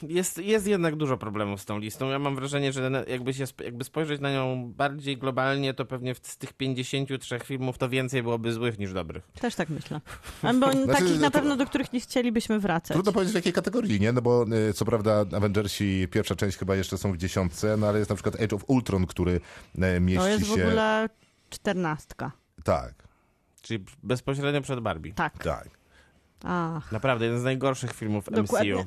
Jest, 0.03 0.37
jest 0.37 0.67
jednak 0.67 0.95
dużo 0.95 1.17
problemów 1.17 1.61
z 1.61 1.65
tą 1.65 1.79
listą. 1.79 2.09
Ja 2.09 2.19
mam 2.19 2.35
wrażenie, 2.35 2.73
że 2.73 2.89
na- 2.89 3.03
jakby, 3.03 3.33
się, 3.33 3.45
jakby 3.63 3.83
spojrzeć 3.83 4.21
na 4.21 4.31
nią 4.33 4.71
bardziej 4.77 5.17
globalnie, 5.17 5.73
to 5.73 5.85
pewnie 5.85 6.15
w, 6.15 6.19
z 6.23 6.37
tych 6.37 6.53
53 6.53 7.39
filmów 7.39 7.77
to 7.77 7.89
więcej 7.89 8.23
byłoby 8.23 8.53
złych 8.53 8.79
niż 8.79 8.93
dobrych. 8.93 9.27
Też 9.41 9.55
tak 9.55 9.69
myślę. 9.69 10.01
Albo 10.43 10.67
takich 10.93 11.19
na 11.19 11.31
to- 11.31 11.39
pewno, 11.39 11.55
do 11.57 11.65
których 11.65 11.93
nie 11.93 11.99
chcielibyśmy 11.99 12.59
wracać. 12.59 12.95
Trudno 12.95 13.11
powiedzieć 13.11 13.31
w 13.33 13.35
jakiej 13.35 13.53
kategorii, 13.53 13.99
nie? 13.99 14.11
No 14.11 14.21
bo 14.21 14.45
y, 14.69 14.73
co 14.73 14.85
prawda 14.85 15.25
Avengersi 15.37 16.07
pierwsza 16.11 16.35
część 16.35 16.57
chyba 16.57 16.75
jeszcze 16.75 16.97
są 16.97 17.11
w 17.13 17.17
dziesiątce, 17.17 17.77
no 17.77 17.87
ale 17.87 17.99
jest 17.99 18.09
na 18.09 18.15
przykład 18.15 18.35
Age 18.35 18.55
of 18.55 18.63
Ultron, 18.67 19.05
który 19.05 19.31
y, 19.95 19.99
mieści 19.99 20.19
To 20.19 20.27
jest 20.27 20.43
w 20.43 20.55
się... 20.55 20.65
ogóle 20.67 21.09
czternastka. 21.49 22.31
Tak, 22.63 22.93
Czyli 23.61 23.85
bezpośrednio 24.03 24.61
przed 24.61 24.79
Barbie. 24.79 25.13
Tak. 25.13 25.43
tak. 25.43 25.67
Ach. 26.43 26.91
Naprawdę, 26.91 27.25
jeden 27.25 27.39
z 27.39 27.43
najgorszych 27.43 27.93
filmów 27.93 28.25
Dokładnie. 28.31 28.73
MCU. 28.75 28.85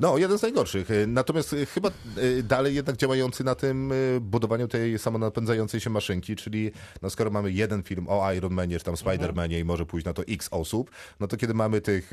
No, 0.00 0.18
jeden 0.18 0.38
z 0.38 0.42
najgorszych. 0.42 0.90
Y, 0.90 1.06
Natomiast 1.06 1.52
y, 1.52 1.66
chyba 1.66 1.90
y, 2.18 2.42
dalej 2.42 2.74
jednak 2.74 2.96
działający 2.96 3.44
na 3.44 3.54
tym 3.54 3.92
budowaniu 4.20 4.68
tej 4.68 4.98
samonapędzającej 4.98 5.80
się 5.80 5.90
maszynki, 5.90 6.36
czyli 6.36 6.70
no 7.02 7.10
skoro 7.10 7.30
mamy 7.30 7.52
jeden 7.52 7.82
film 7.82 8.06
o 8.08 8.32
Iron 8.32 8.52
Manie, 8.52 8.78
czy 8.78 8.84
tam 8.84 8.94
Spider-Manie 8.94 9.58
i 9.58 9.64
może 9.64 9.86
pójść 9.86 10.06
na 10.06 10.12
to 10.12 10.22
x 10.28 10.48
osób, 10.50 10.90
no 11.20 11.28
to 11.28 11.36
kiedy 11.36 11.54
mamy 11.54 11.80
tych, 11.80 12.10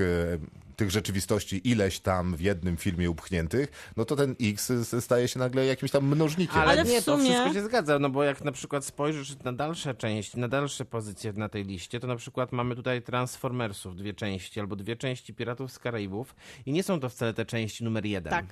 tych 0.76 0.92
rzeczywistości 0.92 1.70
ileś 1.70 2.00
tam 2.00 2.36
w 2.36 2.42
jednym 2.42 2.78
filmie 2.78 3.10
upchniętych, 3.10 3.92
no 3.98 4.06
to 4.06 4.16
ten 4.16 4.36
x 4.42 4.72
staje 5.00 5.28
się 5.28 5.40
nagle 5.40 5.66
jakimś 5.66 5.92
tam 5.92 6.06
mnożnikiem. 6.06 6.58
Ale, 6.58 6.84
nie, 6.84 7.02
to 7.02 7.18
wszystko 7.18 7.54
się 7.54 7.64
zgadza, 7.64 8.00
no 8.00 8.10
bo 8.10 8.24
jak 8.24 8.44
na 8.44 8.52
przykład 8.52 8.86
spojrzysz 8.86 9.40
na 9.44 9.54
dalsze 9.54 9.96
części, 9.96 10.40
na 10.40 10.48
dalsze 10.48 10.86
pozycje 10.86 11.34
na 11.34 11.50
tej 11.50 11.66
liście, 11.66 12.00
to 12.00 12.08
na 12.08 12.16
przykład 12.16 12.52
mamy 12.52 12.76
tutaj 12.76 13.02
Transformersów, 13.02 13.96
dwie 13.96 14.14
części, 14.14 14.60
albo 14.60 14.76
dwie 14.76 14.96
części 14.96 15.34
Piratów 15.34 15.72
z 15.72 15.80
Karaibów 15.80 16.36
i 16.66 16.72
nie 16.72 16.84
są 16.84 17.00
to 17.00 17.10
wcale 17.10 17.34
te 17.34 17.46
części 17.46 17.77
numer 17.82 18.06
jeden. 18.06 18.30
Tak. 18.32 18.46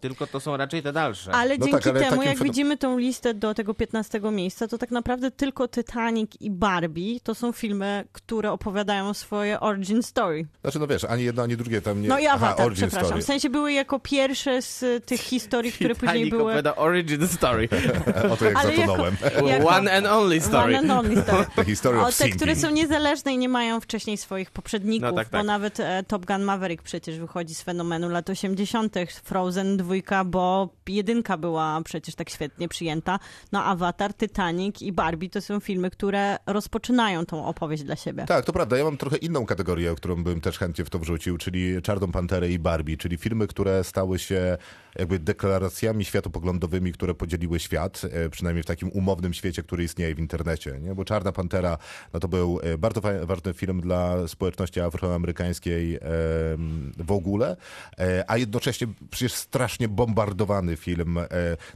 Tylko 0.00 0.26
to 0.26 0.40
są 0.40 0.56
raczej 0.56 0.82
te 0.82 0.92
dalsze. 0.92 1.32
Ale 1.32 1.58
No 1.58 1.66
dzięki 1.66 1.82
tak, 1.84 1.86
ale 1.96 2.00
temu, 2.10 2.22
jak 2.22 2.36
fenom- 2.38 2.42
widzimy 2.44 2.76
tą 2.76 2.98
listę 2.98 3.34
do 3.34 3.54
tego 3.54 3.74
15 3.74 4.20
miejsca, 4.32 4.68
to 4.68 4.78
tak 4.78 4.90
naprawdę 4.90 5.30
tylko 5.30 5.68
Titanic 5.68 6.30
i 6.40 6.50
Barbie 6.50 7.20
to 7.22 7.34
są 7.34 7.52
filmy, 7.52 8.04
które 8.12 8.52
opowiadają 8.52 9.14
swoje 9.14 9.60
origin 9.60 10.02
story. 10.02 10.46
Znaczy, 10.62 10.78
no 10.78 10.86
wiesz, 10.86 11.04
ani 11.04 11.24
jedno, 11.24 11.42
ani 11.42 11.56
drugie 11.56 11.82
tam 11.82 12.02
nie... 12.02 12.08
No 12.08 12.18
i 12.18 12.26
Aha, 12.26 12.34
Avatar, 12.46 12.66
origin 12.66 12.82
przepraszam. 12.88 13.06
story. 13.08 13.22
W 13.22 13.26
sensie 13.26 13.50
były 13.50 13.72
jako 13.72 13.98
pierwsze 14.00 14.62
z 14.62 14.82
y, 14.82 15.00
tych 15.06 15.20
historii, 15.20 15.72
które 15.72 15.94
później 15.94 16.08
Titanic 16.14 16.30
były... 16.30 16.42
opowiada 16.42 16.76
origin 16.76 17.28
story. 17.28 17.68
Oto 18.32 18.44
jak 18.44 18.56
Ale 18.56 18.76
zatonąłem. 18.76 19.16
Jako- 19.46 19.68
One 19.68 19.92
and 19.92 20.06
only 20.06 20.40
story. 20.40 20.76
One 20.78 20.78
and 20.78 20.90
only 21.06 21.22
story. 21.22 21.46
The 21.56 21.64
history 21.64 21.98
O 21.98 22.02
of 22.02 22.08
te, 22.08 22.12
sinking. 22.14 22.36
które 22.36 22.56
są 22.56 22.70
niezależne 22.70 23.34
i 23.34 23.38
nie 23.38 23.48
mają 23.48 23.80
wcześniej 23.80 24.16
swoich 24.16 24.50
poprzedników, 24.50 25.08
No 25.10 25.12
tak, 25.16 25.28
bo 25.28 25.38
tak. 25.38 25.46
nawet 25.46 25.80
e, 25.80 26.02
Top 26.08 26.26
Gun 26.26 26.42
Maverick 26.42 26.82
przecież 26.82 27.18
wychodzi 27.18 27.54
z 27.54 27.62
fenomenu 27.62 28.08
lat 28.08 28.30
80., 28.30 28.94
Frozen 29.24 29.76
2, 29.76 29.89
bo 30.24 30.68
jedynka 30.88 31.36
była 31.36 31.80
przecież 31.84 32.14
tak 32.14 32.30
świetnie 32.30 32.68
przyjęta. 32.68 33.18
No 33.52 33.64
Avatar, 33.64 34.14
Titanic 34.14 34.82
i 34.82 34.92
Barbie 34.92 35.30
to 35.30 35.40
są 35.40 35.60
filmy, 35.60 35.90
które 35.90 36.36
rozpoczynają 36.46 37.26
tą 37.26 37.46
opowieść 37.46 37.82
dla 37.82 37.96
siebie. 37.96 38.24
Tak, 38.26 38.44
to 38.44 38.52
prawda. 38.52 38.76
Ja 38.76 38.84
mam 38.84 38.96
trochę 38.96 39.16
inną 39.16 39.46
kategorię, 39.46 39.94
którą 39.96 40.24
bym 40.24 40.40
też 40.40 40.58
chętnie 40.58 40.84
w 40.84 40.90
to 40.90 40.98
wrzucił, 40.98 41.38
czyli 41.38 41.82
Czarną 41.82 42.12
Panterę 42.12 42.48
i 42.48 42.58
Barbie, 42.58 42.96
czyli 42.96 43.16
filmy, 43.16 43.46
które 43.46 43.84
stały 43.84 44.18
się 44.18 44.56
jakby 44.98 45.18
deklaracjami 45.18 46.04
światopoglądowymi, 46.04 46.92
które 46.92 47.14
podzieliły 47.14 47.60
świat, 47.60 48.02
e, 48.04 48.30
przynajmniej 48.30 48.62
w 48.62 48.66
takim 48.66 48.88
umownym 48.88 49.34
świecie, 49.34 49.62
który 49.62 49.84
istnieje 49.84 50.14
w 50.14 50.18
internecie. 50.18 50.78
Nie? 50.80 50.94
Bo 50.94 51.04
Czarna 51.04 51.32
Pantera 51.32 51.78
no 52.12 52.20
to 52.20 52.28
był 52.28 52.60
e, 52.62 52.78
bardzo 52.78 53.00
ważny 53.22 53.54
film 53.54 53.80
dla 53.80 54.28
społeczności 54.28 54.80
afroamerykańskiej 54.80 55.98
w 56.96 57.12
ogóle, 57.12 57.56
e, 57.98 58.24
a 58.26 58.36
jednocześnie 58.36 58.86
przecież 59.10 59.32
strasznie 59.32 59.79
bombardowany 59.88 60.76
film. 60.76 61.18
e, 61.18 61.26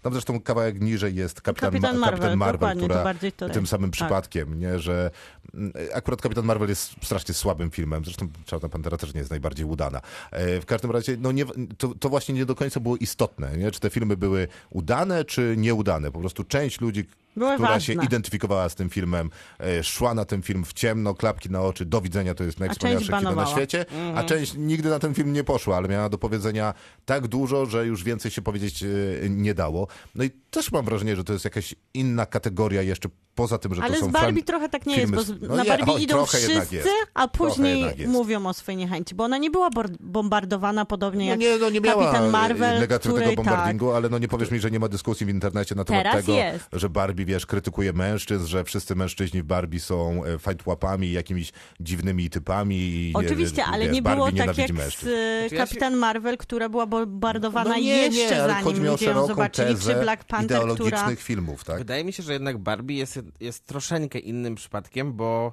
Tam 0.03 0.13
zresztą 0.13 0.41
kawałek 0.41 0.81
niżej 0.81 1.15
jest 1.15 1.41
Kapitan, 1.43 1.71
Kapitan 1.71 1.95
Ma- 1.95 2.01
Marvel, 2.01 2.19
Kapitan 2.21 2.39
Marvel 2.39 2.77
która 2.83 3.15
to- 3.37 3.55
tym 3.55 3.67
samym 3.67 3.91
tak. 3.91 3.93
przypadkiem, 3.97 4.59
nie? 4.59 4.79
że 4.79 5.11
mm, 5.55 5.73
akurat 5.95 6.21
Kapitan 6.23 6.45
Marvel 6.45 6.69
jest 6.69 6.95
strasznie 7.03 7.35
słabym 7.35 7.71
filmem, 7.71 8.05
zresztą 8.05 8.29
Czarna 8.47 8.69
Pantera 8.69 8.97
też 8.97 9.15
nie 9.15 9.19
jest 9.19 9.31
najbardziej 9.31 9.67
udana. 9.67 10.01
E, 10.31 10.61
W 10.61 10.67
każdym 10.67 10.91
razie 10.91 11.17
no 11.21 11.33
nie, 11.33 11.45
to, 11.79 11.95
to 12.01 12.09
właśnie 12.09 12.35
nie 12.35 12.47
do 12.47 12.55
końca 12.55 12.81
było 12.81 12.97
istotne, 12.97 13.57
nie? 13.57 13.71
czy 13.71 13.81
te 13.81 13.91
filmy 13.91 14.17
były 14.17 14.49
udane, 14.71 15.25
czy 15.25 15.55
nieudane. 15.59 16.11
Po 16.11 16.19
prostu 16.21 16.45
część 16.45 16.81
ludzi, 16.81 17.05
Były 17.37 17.55
która 17.55 17.81
się 17.81 17.95
ważne. 17.95 18.05
identyfikowała 18.05 18.69
z 18.69 18.75
tym 18.75 18.91
filmem, 18.91 19.31
e, 19.61 19.85
szła 19.85 20.15
na 20.15 20.25
ten 20.25 20.43
film 20.43 20.65
w 20.65 20.73
ciemno, 20.73 21.15
klapki 21.15 21.51
na 21.51 21.63
oczy, 21.63 21.85
do 21.85 22.01
widzenia, 22.01 22.35
to 22.35 22.45
jest 22.45 22.61
najwspanialsze 22.61 23.19
kino 23.19 23.35
na 23.35 23.47
świecie, 23.47 23.87
a 24.15 24.25
część 24.25 24.55
nigdy 24.57 24.89
na 24.91 24.99
ten 24.99 25.15
film 25.15 25.33
nie 25.33 25.45
poszła, 25.45 25.77
ale 25.77 25.89
miała 25.89 26.09
do 26.09 26.19
powiedzenia 26.19 26.75
tak 27.05 27.29
dużo, 27.29 27.67
że 27.67 27.87
już 27.87 28.05
więcej 28.05 28.31
się 28.31 28.43
powiedzieć 28.43 28.83
e, 28.83 28.87
nie 29.31 29.55
dało. 29.55 29.87
No 30.15 30.25
i 30.25 30.31
też 30.51 30.73
mam 30.73 30.85
wrażenie, 30.85 31.17
że 31.17 31.25
to 31.25 31.33
jest 31.33 31.45
jakaś 31.45 31.75
inna 31.95 32.27
kategoria 32.27 32.83
jeszcze 32.83 33.09
poza 33.35 33.59
tym, 33.59 33.75
że 33.75 33.83
Ale 33.83 33.95
to 33.95 34.01
są 34.01 34.09
z 34.09 34.13
Barbie 34.13 34.43
trochę 34.43 34.69
tak 34.69 34.87
nie 34.87 34.95
filmy 34.97 35.17
jest, 35.17 35.29
z- 35.29 35.33
bo 35.33 35.47
z- 35.47 35.49
no 35.49 35.57
na 35.57 35.65
Barbie 35.65 35.93
idą 36.03 36.27
wszyscy, 36.27 36.89
a 37.15 37.29
później 37.29 37.85
mówią 38.07 38.47
o 38.47 38.53
swojej 38.55 38.77
niechęci, 38.79 39.15
bo 39.15 39.25
ona 39.25 39.39
nie 39.39 39.51
była 39.51 39.71
bombardowana 40.01 40.85
podobnie 40.85 41.25
No 41.25 41.31
jak 41.31 41.41
nie, 41.41 41.59
no 41.59 41.71
nie 41.71 41.81
miała 41.81 42.05
Kapitan 42.05 42.29
e, 42.29 42.31
Marvel, 42.31 42.81
negatywnego 42.81 43.21
której 43.21 43.37
bombardingu, 43.37 43.93
ale 43.93 44.09
no 44.09 44.19
nie 44.19 44.29
powiesz 44.29 44.51
mi, 44.51 44.61
że 44.61 44.71
nie 44.71 44.79
ma 44.81 44.89
dyskusji 44.89 45.27
w 45.27 45.29
internecie 45.29 45.75
na 45.75 45.85
temat 45.85 46.03
Teraz 46.03 46.17
tego, 46.25 46.39
jest. 46.39 46.65
że 46.73 46.89
Barbie, 46.91 47.25
wiesz, 47.25 47.47
krytykuje 47.47 47.93
mężczyzn, 47.93 48.47
że 48.47 48.65
wszyscy 48.65 48.95
mężczyźni 48.95 49.43
w 49.43 49.45
Barbie 49.45 49.81
są 49.81 50.25
e, 50.25 50.39
fajtłapami, 50.39 51.13
jakimiś 51.13 51.53
dziwnymi 51.81 52.31
typami. 52.31 52.77
I, 52.77 53.13
nie, 53.17 53.27
Oczywiście, 53.27 53.65
ale 53.65 53.89
nie 53.89 54.03
Barbie 54.03 54.17
było 54.33 54.47
tak 54.47 54.59
jak 54.59 54.69
z 54.69 54.73
mężczyzn. 54.73 55.09
e, 55.09 55.41
Znaczy, 55.41 55.43
ja 55.43 55.49
się- 55.49 55.57
Kapitan 55.57 55.97
Marvel, 55.97 56.37
która 56.37 56.69
była 56.69 56.87
bombardowana 56.87 57.71
No 57.71 57.77
nie, 57.77 57.83
jeszcze 57.97 58.35
nie, 58.37 58.43
ale 58.43 58.53
zanim 58.65 58.85
ludzie 58.87 59.07
ją 59.07 59.27
zobaczyli, 59.27 59.75
czy 59.79 59.95
Black 59.95 60.25
Panther, 60.25 60.57
ideologicznych 60.59 60.93
która... 61.03 61.17
filmów, 61.17 61.65
tak? 61.65 61.79
Wydaje 61.79 62.05
mi 62.05 62.13
się, 62.13 62.23
że 62.23 62.33
jednak 62.33 62.59
Barbie 62.59 62.97
jest, 62.97 63.21
jest 63.41 63.67
troszeczkę 63.67 64.19
innym 64.19 64.55
przypadkiem, 64.55 65.13
bo, 65.13 65.53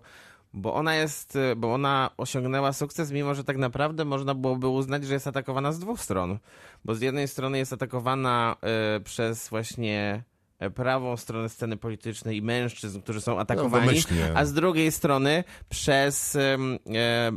bo 0.54 0.74
ona 0.74 0.96
jest, 0.96 1.36
e, 1.36 1.56
bo 1.56 1.74
ona 1.74 2.10
osiągnęła 2.18 2.74
sukces, 2.74 3.12
mimo 3.12 3.36
że 3.36 3.44
tak 3.44 3.58
naprawdę 3.58 4.06
można 4.06 4.36
byłoby 4.36 4.68
uznać, 4.68 5.06
że 5.06 5.14
jest 5.14 5.28
atakowana 5.28 5.72
z 5.72 5.80
dwóch 5.80 6.02
stron. 6.02 6.40
Bo 6.86 6.96
z 6.96 7.02
jednej 7.02 7.28
strony 7.28 7.58
jest 7.58 7.74
atakowana 7.74 8.56
e, 8.62 9.00
przez 9.00 9.50
właśnie 9.50 10.24
e, 10.60 10.70
prawą 10.70 11.18
stronę 11.18 11.50
sceny 11.50 11.78
politycznej 11.78 12.38
i 12.38 12.42
mężczyzn, 12.42 13.02
którzy 13.02 13.22
są 13.22 13.40
atakowani, 13.40 13.88
wymyślnie. 13.88 14.32
a 14.36 14.46
z 14.46 14.54
drugiej 14.54 14.92
strony 14.92 15.44
przez 15.70 16.36
em, 16.36 16.80
e, 16.96 17.32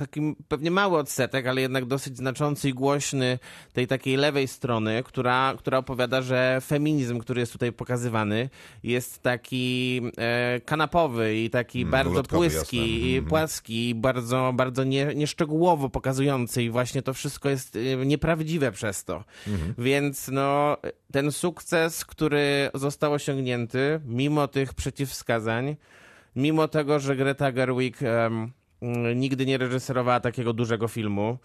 taki 0.00 0.36
pewnie 0.48 0.70
mały 0.70 0.98
odsetek, 0.98 1.46
ale 1.46 1.60
jednak 1.60 1.84
dosyć 1.84 2.16
znaczący 2.16 2.68
i 2.68 2.72
głośny 2.74 3.38
tej 3.72 3.86
takiej 3.86 4.16
lewej 4.16 4.48
strony, 4.48 5.02
która, 5.04 5.54
która 5.58 5.78
opowiada, 5.78 6.22
że 6.22 6.60
feminizm, 6.66 7.18
który 7.18 7.40
jest 7.40 7.52
tutaj 7.52 7.72
pokazywany, 7.72 8.50
jest 8.82 9.22
taki 9.22 10.00
e, 10.18 10.60
kanapowy 10.64 11.36
i 11.36 11.50
taki 11.50 11.78
Mm, 11.80 11.90
bardzo 11.90 12.22
płyski 12.22 12.76
jasne. 12.76 12.88
i 12.88 13.14
Mhm. 13.14 13.26
płaski 13.28 13.88
i 13.88 13.94
bardzo, 13.94 14.52
bardzo 14.54 14.84
nie, 14.84 15.06
nieszczegółowo 15.14 15.88
pokazujący 15.88 16.62
i 16.62 16.70
właśnie 16.70 17.02
to 17.02 17.14
wszystko 17.14 17.48
jest 17.48 17.76
e, 17.76 18.06
nieprawdziwe 18.06 18.72
przez 18.72 19.04
to. 19.04 19.24
Mhm. 19.48 19.74
Więc 19.78 20.28
no, 20.28 20.76
ten 21.12 21.32
sukces, 21.32 22.04
który 22.04 22.70
został 22.74 23.12
osiągnięty, 23.12 24.00
mimo 24.04 24.48
tych 24.48 24.74
przeciwwskazań, 24.74 25.76
mimo 26.36 26.68
tego, 26.68 27.00
że 27.00 27.16
Greta 27.16 27.52
Gerwig 27.52 28.02
mm, 28.02 28.52
nigdy 29.16 29.46
nie 29.46 29.58
reżyserowała 29.58 30.20
takiego 30.20 30.52
dużego 30.52 30.88
filmu, 30.88 31.38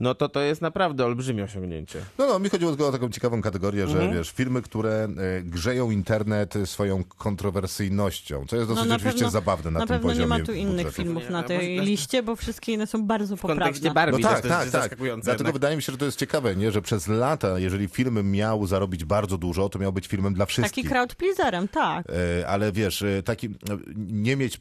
no 0.00 0.14
to 0.14 0.28
to 0.28 0.40
jest 0.40 0.62
naprawdę 0.62 1.04
olbrzymie 1.04 1.44
osiągnięcie. 1.44 1.98
No, 2.18 2.26
no, 2.26 2.38
mi 2.38 2.48
chodziło 2.48 2.70
tylko 2.70 2.88
o 2.88 2.92
taką 2.92 3.10
ciekawą 3.10 3.42
kategorię, 3.42 3.86
że 3.88 3.92
Mhm. 3.98 4.12
wiesz, 4.14 4.30
filmy, 4.30 4.62
które 4.62 4.90
e, 5.04 5.42
grzeją 5.42 5.90
internet 5.90 6.54
swoją 6.64 7.04
kontrowersyjnością, 7.04 8.44
co 8.48 8.56
jest 8.56 8.68
dosyć 8.68 8.84
No, 8.84 8.88
na 8.88 8.94
oczywiście 8.96 9.18
pewno- 9.18 9.30
zabawne 9.30 9.70
na, 9.70 9.78
Na 9.80 9.86
tym 9.86 9.94
pewno 9.96 10.08
nie 10.08 10.14
poziomie 10.14 10.38
ma 10.40 10.46
tu 10.46 10.52
innych 10.52 10.70
budżetów. 10.76 10.94
filmów 10.94 11.30
na 11.30 11.42
tej 11.42 11.76
no, 11.76 11.82
liście, 11.82 12.22
bo 12.22 12.36
wszystkie 12.36 12.72
inne 12.72 12.86
są 12.86 13.06
bardzo 13.06 13.36
W 13.36 13.40
kontekście 13.40 13.88
poprawne. 13.88 14.12
Barbie 14.12 14.22
No 14.22 14.28
tak, 14.28 14.40
to 14.40 14.46
jest 14.48 14.58
tak, 14.60 14.70
tak. 14.70 14.82
zaskakujące. 14.82 15.24
Dlatego 15.24 15.40
jednak. 15.48 15.54
wydaje 15.54 15.76
mi 15.76 15.82
się, 15.82 15.92
że 15.92 15.98
to 15.98 16.04
jest 16.04 16.18
ciekawe, 16.18 16.56
nie? 16.56 16.72
że 16.72 16.82
przez 16.82 17.08
lata, 17.08 17.58
jeżeli 17.58 17.88
film 17.88 18.30
miał 18.30 18.66
zarobić 18.66 19.04
bardzo 19.04 19.38
dużo, 19.38 19.68
to 19.68 19.78
miał 19.78 19.92
być 19.92 20.06
filmem 20.06 20.34
dla 20.34 20.46
Taki 20.46 20.52
wszystkich. 20.52 20.88
crowd 20.88 21.14
pleaserem, 21.14 21.68
tak. 21.68 22.06
E, 22.40 22.48
Ale 22.48 22.72
wiesz, 22.72 23.02
e, 23.02 23.22
taki, 23.22 23.48
nie 23.96 24.36
mieć 24.36 24.60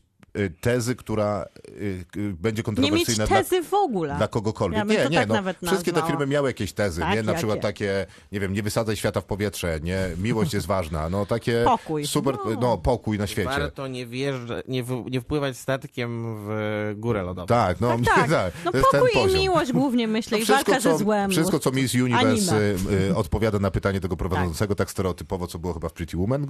tezy, 0.61 0.95
która 0.95 1.45
e, 1.67 1.69
k- 2.03 2.19
będzie 2.19 2.33
Nie 2.43 2.51
mieć 2.51 2.63
kontrowersyjna 2.63 3.27
tezy 3.27 3.63
w 3.63 3.73
ogóle. 3.73 4.07
dla, 4.09 4.17
dla 4.17 4.27
kogokolwiek. 4.27 4.77
Ja 4.79 4.85
bym 4.85 4.97
nie, 4.97 5.03
to 5.03 5.09
nie, 5.09 5.17
tak 5.17 5.27
no, 5.27 5.33
nawet 5.35 5.57
wszystkie 5.57 5.91
te 5.91 5.99
nazwała. 5.99 6.11
filmy 6.19 6.33
miały 6.33 6.49
jakieś 6.49 6.73
tezy, 6.73 7.01
Tak, 7.01 7.09
nie? 7.15 7.23
Na 7.23 7.31
jakie? 7.31 7.37
przykład 7.37 7.61
takie, 7.61 8.05
nie 8.31 8.39
wiem, 8.39 8.53
nie 8.53 8.63
wysadzaj 8.63 8.95
świata 8.95 9.21
w 9.21 9.25
powietrze, 9.25 9.79
nie? 9.83 9.99
Miłość 10.17 10.53
jest 10.53 10.67
ważna, 10.67 11.09
no 11.09 11.25
takie 11.25 11.61
Pokój. 11.65 12.07
super, 12.07 12.35
No. 12.45 12.51
no, 12.61 12.77
pokój 12.77 13.17
na 13.17 13.27
świecie. 13.27 13.49
Warto 13.49 13.87
nie, 13.87 14.05
wjeżdża, 14.05 14.55
nie, 14.67 14.83
w, 14.83 15.03
nie 15.11 15.21
wpływać 15.21 15.57
statkiem 15.57 16.35
w 16.45 16.49
górę 16.97 17.23
lodową. 17.23 17.47
Tak, 17.47 17.81
no, 17.81 17.97
Tak, 18.05 18.29
tak. 18.29 18.53
No 18.65 18.71
jest 18.73 18.91
ten 18.91 19.01
pokój 19.01 19.09
i 19.09 19.23
poziom. 19.23 19.39
miłość 19.41 19.71
głównie 19.71 20.07
myślę 20.07 20.37
No 20.37 20.43
i 20.43 20.47
walka 20.47 20.75
co, 20.79 20.81
ze 20.91 20.97
złem. 20.97 21.31
Wszystko, 21.31 21.59
co 21.59 21.71
Miss 21.71 21.93
Universe 21.95 22.57
y, 22.57 22.75
y, 23.09 23.15
odpowiada 23.15 23.59
na 23.59 23.71
pytanie 23.71 23.99
tego 24.01 24.17
prowadzącego 24.17 24.75
tak. 24.75 24.91
stereotypowo, 24.91 25.47
co 25.47 25.59
było 25.59 25.73
chyba 25.73 25.89
w 25.89 25.93
Pretty 25.93 26.17
Woman 26.17 26.47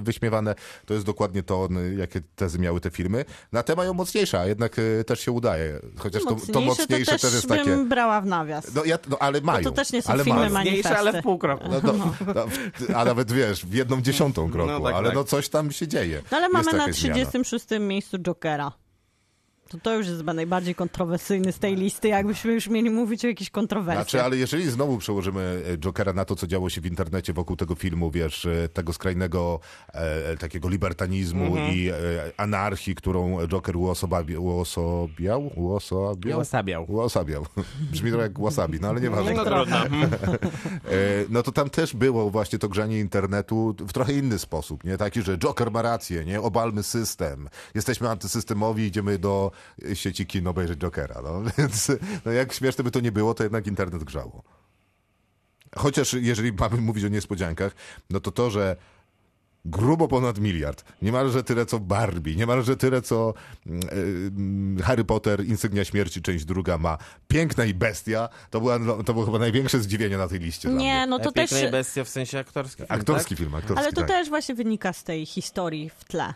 wyśmiewane, 0.00 0.54
to 0.86 0.94
jest 0.94 1.06
dokładnie 1.06 1.42
to, 1.42 1.68
y, 1.92 1.94
jakie 1.94 2.20
tezy 2.36 2.58
miały 2.58 2.80
te 2.80 2.90
filmy. 3.24 3.38
Na 3.52 3.62
te 3.62 3.76
mają 3.76 3.94
mocniejsze, 3.94 4.40
a 4.40 4.46
jednak 4.46 4.78
y, 4.78 5.04
też 5.06 5.20
się 5.20 5.32
udaje. 5.32 5.80
Chociaż 5.98 6.22
to, 6.24 6.36
to 6.52 6.60
mocniejsze 6.60 7.12
to 7.12 7.18
też 7.18 7.34
jest 7.34 7.48
takie... 7.48 7.64
bym 7.64 7.88
brała 7.88 8.20
w 8.20 8.26
nawias. 8.26 8.74
No, 8.74 8.84
ja, 8.84 8.98
no 9.08 9.16
ale 9.20 9.40
mają. 9.40 9.64
to 9.64 9.70
też 9.70 9.92
nie 9.92 10.02
są 10.02 10.12
ale 10.12 10.24
filmy 10.24 10.50
mają. 10.50 10.72
ale 10.96 11.20
w 11.20 11.22
pół 11.22 11.38
kroku. 11.38 11.64
No, 11.70 11.80
no, 11.92 12.14
no, 12.34 12.46
w- 12.46 12.90
a 12.94 13.04
nawet 13.04 13.32
wiesz, 13.32 13.66
w 13.66 13.74
jedną 13.74 14.00
dziesiątą 14.02 14.50
kroku, 14.50 14.70
No 14.72 14.80
tak, 14.80 14.94
ale 14.94 15.06
tak. 15.08 15.14
no 15.16 15.24
coś 15.24 15.48
tam 15.48 15.72
się 15.72 15.88
dzieje. 15.88 16.22
No 16.30 16.36
ale 16.36 16.46
Jest 16.46 16.52
mamy 16.66 16.72
na 16.78 16.82
jakaś 16.84 16.96
zmiana. 17.00 17.14
36. 17.14 17.66
miejscu 17.80 18.18
Jokera. 18.18 18.72
To, 19.72 19.78
to 19.82 19.94
już 19.96 20.06
jest 20.06 20.18
chyba 20.18 20.32
najbardziej 20.34 20.74
kontrowersyjny 20.74 21.52
z 21.52 21.58
tej 21.58 21.76
listy, 21.76 22.08
jakbyśmy 22.08 22.52
już 22.52 22.68
mieli 22.68 22.90
mówić 22.90 23.24
o 23.24 23.28
jakichś 23.28 23.50
kontrowersjach. 23.50 24.04
Znaczy, 24.10 24.22
ale 24.24 24.36
jeżeli 24.36 24.70
znowu 24.70 24.98
przełożymy 24.98 25.62
e, 25.72 25.78
Jokera 25.78 26.12
na 26.12 26.24
to, 26.24 26.36
co 26.36 26.46
działo 26.46 26.70
się 26.70 26.80
w 26.80 26.86
internecie 26.86 27.32
wokół 27.32 27.56
tego 27.56 27.74
filmu, 27.74 28.10
wiesz, 28.10 28.46
e, 28.46 28.68
tego 28.68 28.92
skrajnego 28.92 29.60
e, 29.92 30.36
takiego 30.36 30.68
libertanizmu 30.68 31.46
Mhm. 31.46 31.74
i 31.74 31.88
e, 31.88 31.94
anarchii, 32.36 32.94
którą 32.94 33.46
Joker 33.48 33.76
uosobabiał, 33.76 34.44
uosobiał? 34.44 35.50
Uosobiał? 35.56 36.38
Uosabiał. 36.38 36.84
Uosabiał. 36.88 37.46
Brzmi 37.92 38.10
trochę 38.10 38.22
jak 38.24 38.40
wasabi, 38.40 38.80
no 38.80 38.88
ale 38.88 39.00
nieważne. 39.00 39.34
No. 39.34 39.42
E, 40.92 41.24
no 41.28 41.42
to 41.42 41.52
tam 41.52 41.70
też 41.70 41.94
było 41.96 42.30
właśnie 42.30 42.58
to 42.58 42.68
grzanie 42.68 43.00
internetu 43.00 43.74
w 43.78 43.92
trochę 43.92 44.12
inny 44.12 44.38
sposób, 44.38 44.84
nie? 44.84 44.96
Taki, 44.96 45.22
że 45.22 45.38
Joker 45.38 45.70
ma 45.70 45.82
rację, 45.82 46.24
nie? 46.24 46.40
Obalmy 46.40 46.82
system. 46.82 47.48
Jesteśmy 47.74 48.10
antysystemowi, 48.10 48.82
idziemy 48.86 49.18
do 49.18 49.50
sieci 49.94 50.26
kino 50.26 50.50
obejrzeć 50.50 50.78
Jokera, 50.78 51.22
no. 51.22 51.42
Więc 51.58 51.92
no 52.24 52.32
jak 52.32 52.52
śmieszne 52.52 52.84
by 52.84 52.90
to 52.90 53.00
nie 53.00 53.12
było, 53.12 53.34
to 53.34 53.42
jednak 53.42 53.66
internet 53.66 54.04
grzało. 54.04 54.42
Chociaż 55.76 56.12
jeżeli 56.12 56.52
mamy 56.52 56.76
mówić 56.76 57.04
o 57.04 57.08
niespodziankach, 57.08 57.74
no 58.10 58.20
to 58.20 58.30
to, 58.30 58.50
że 58.50 58.76
grubo 59.64 60.08
ponad 60.08 60.38
miliard, 60.38 60.84
niemalże 61.02 61.42
tyle 61.42 61.66
co 61.66 61.80
Barbie, 61.80 62.36
niemalże 62.36 62.76
tyle 62.76 63.02
co 63.02 63.34
mm, 63.66 64.78
y, 64.78 64.82
Harry 64.82 65.04
Potter, 65.04 65.46
Insygnia 65.46 65.84
Śmierci, 65.84 66.22
część 66.22 66.44
druga 66.44 66.78
ma. 66.78 66.98
Piękna 67.28 67.64
i 67.64 67.74
Bestia, 67.74 68.28
to, 68.50 68.60
była, 68.60 68.78
no, 68.78 69.02
to 69.02 69.12
było 69.12 69.24
chyba 69.24 69.38
największe 69.38 69.78
zdziwienie 69.78 70.16
na 70.16 70.28
tej 70.28 70.38
liście 70.38 70.68
dla 70.68 70.78
Nie, 70.78 70.94
mnie. 70.94 71.06
no 71.06 71.18
to 71.18 71.32
też... 71.32 71.50
Piękna 71.50 71.68
i 71.68 71.72
bestia 71.72 72.04
w 72.04 72.08
sensie 72.08 72.38
aktorskim. 72.38 72.86
Aktorski 72.88 73.34
tak? 73.34 73.38
film, 73.38 73.54
aktorski, 73.54 73.84
Ale 73.84 73.92
to 73.92 74.00
tak. 74.00 74.10
też 74.10 74.28
właśnie 74.28 74.54
wynika 74.54 74.92
z 74.92 75.04
tej 75.04 75.26
historii 75.26 75.90
w 75.90 76.04
tle. 76.04 76.34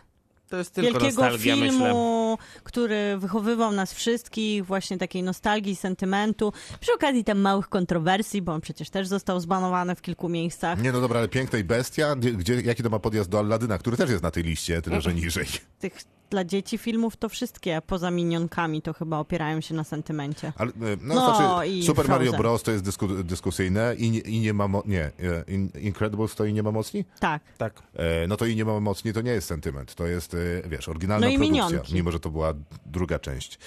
To 0.48 0.56
jest 0.56 0.74
tylko 0.74 0.90
Wielkiego 0.90 1.22
nostalgia, 1.22 1.56
myślę. 1.56 1.70
filmu, 1.70 2.38
który 2.64 3.18
wychowywał 3.18 3.72
nas 3.72 3.94
wszystkich, 3.94 4.66
właśnie 4.66 4.98
takiej 4.98 5.22
nostalgii, 5.22 5.76
sentymentu. 5.76 6.52
Przy 6.80 6.92
okazji 6.92 7.24
tam 7.24 7.38
małych 7.38 7.68
kontrowersji, 7.68 8.42
bo 8.42 8.52
on 8.52 8.60
przecież 8.60 8.90
też 8.90 9.08
został 9.08 9.40
zbanowany 9.40 9.94
w 9.94 10.02
kilku 10.02 10.28
miejscach. 10.28 10.82
Nie, 10.82 10.92
no 10.92 11.00
dobra, 11.00 11.18
ale 11.18 11.28
Piękna 11.28 11.58
i 11.58 11.64
Bestia, 11.64 12.16
gdzie, 12.16 12.32
gdzie, 12.32 12.60
jaki 12.60 12.82
to 12.82 12.90
ma 12.90 12.98
podjazd 12.98 13.30
do 13.30 13.38
Alladyna, 13.38 13.78
który 13.78 13.96
też 13.96 14.10
jest 14.10 14.22
na 14.22 14.30
tej 14.30 14.42
liście, 14.42 14.82
tyle 14.82 15.00
że 15.00 15.14
niżej. 15.14 15.46
Tych 15.78 16.15
dla 16.30 16.44
dzieci 16.44 16.78
filmów 16.78 17.16
to 17.16 17.28
wszystkie, 17.28 17.82
poza 17.86 18.10
minionkami, 18.10 18.82
to 18.82 18.92
chyba 18.92 19.18
opierają 19.18 19.60
się 19.60 19.74
na 19.74 19.84
sentymencie. 19.84 20.52
Ale, 20.56 20.70
e, 20.70 20.74
no, 21.02 21.14
No, 21.14 21.36
znaczy, 21.36 21.68
i 21.68 21.82
Super 21.86 22.08
Mario 22.08 22.24
Frozen. 22.30 22.40
Bros. 22.42 22.62
to 22.62 22.70
jest 22.70 22.84
dysku, 22.84 23.08
dyskusyjne 23.08 23.94
i, 23.98 24.10
nie- 24.10 24.20
i 24.20 24.40
nie 24.40 24.52
ma... 24.54 24.68
Mo- 24.68 24.82
nie, 24.86 25.02
e, 25.04 25.12
In, 25.48 25.68
Incredibles 25.80 26.34
to 26.34 26.44
i 26.44 26.52
nie 26.52 26.62
ma 26.62 26.70
mocni? 26.72 27.04
Tak. 27.20 27.42
Tak. 27.58 27.82
E, 27.94 28.26
no 28.26 28.36
to 28.36 28.46
i 28.46 28.56
nie 28.56 28.64
ma 28.64 28.80
mocni, 28.80 29.12
to 29.12 29.20
nie 29.20 29.30
jest 29.30 29.48
sentyment. 29.48 29.94
To 29.94 30.06
jest, 30.06 30.34
e, 30.34 30.68
wiesz, 30.68 30.88
oryginalna 30.88 31.26
No 31.26 31.32
i 31.32 31.36
produkcja, 31.38 31.64
Minionki. 31.66 31.94
mimo 31.94 32.10
że 32.10 32.20
to 32.20 32.30
była 32.30 32.54
druga 32.86 33.18
część. 33.18 33.58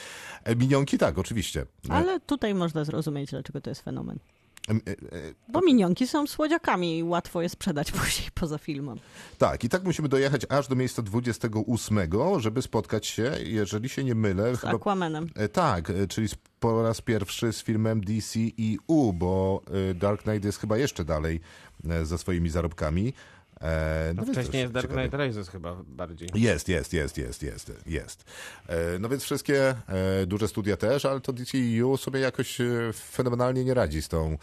E, 0.44 0.56
minionki 0.56 0.98
tak, 0.98 1.18
oczywiście. 1.18 1.66
Ale 1.90 2.20
tutaj 2.20 2.56
można 2.56 2.84
zrozumieć, 2.84 3.30
dlaczego 3.30 3.62
to 3.62 3.70
jest 3.70 3.82
fenomen. 3.82 4.20
Bo 5.48 5.62
minionki 5.62 6.08
są 6.08 6.28
słodziakami 6.28 6.98
i 6.98 7.04
łatwo 7.04 7.42
je 7.42 7.50
sprzedać 7.50 7.92
później 8.02 8.30
poza 8.34 8.58
filmem. 8.58 9.00
tak, 9.38 9.64
i 9.64 9.70
tak 9.70 9.84
musimy 9.84 10.10
dojechać 10.10 10.46
aż 10.50 10.68
do 10.68 10.76
miejsca 10.76 11.02
28, 11.02 12.00
żeby 12.38 12.62
spotkać 12.62 13.08
się, 13.08 13.32
jeżeli 13.44 13.90
się 13.90 14.04
nie 14.04 14.16
mylę, 14.16 14.56
Z 14.56 14.60
chyba 14.60 14.74
Aquamanem. 14.74 15.30
E, 15.36 15.50
Tak, 15.50 15.90
e, 15.90 16.08
czyli 16.08 16.28
po 16.60 16.84
raz 16.84 17.02
pierwszy 17.02 17.54
z 17.54 17.64
filmem 17.64 18.02
DCEU, 18.02 19.14
bo 19.14 19.62
e, 19.90 19.94
Dark 19.94 20.24
Knight 20.24 20.46
jest 20.46 20.60
chyba 20.60 20.78
jeszcze 20.78 21.06
dalej 21.06 21.40
ze 22.04 22.18
swoimi 22.18 22.50
zarobkami. 22.50 23.14
E, 23.62 24.14
No 24.16 24.26
więc 24.26 24.38
wcześniej 24.38 24.62
jest 24.62 24.74
Dark. 24.74 24.92
Knight 24.92 25.14
Rises 25.14 25.50
chyba 25.50 25.76
bardziej. 25.88 26.30
Jest, 26.36 26.70
jest, 26.70 26.94
jest, 26.94 27.18
jest, 27.18 27.44
jest, 27.44 27.72
jest. 27.86 28.24
E, 28.68 29.00
No 29.00 29.10
więc 29.10 29.24
wszystkie 29.24 29.76
e, 29.88 30.26
duże 30.28 30.48
studia 30.48 30.78
też, 30.78 31.06
ale 31.06 31.22
to 31.22 31.34
DCEU 31.34 31.98
sobie 31.98 32.20
jakoś 32.20 32.62
e, 32.62 32.66
fenomenalnie 32.94 33.66
nie 33.66 33.74
radzi 33.74 34.02
z 34.02 34.08
tą, 34.08 34.38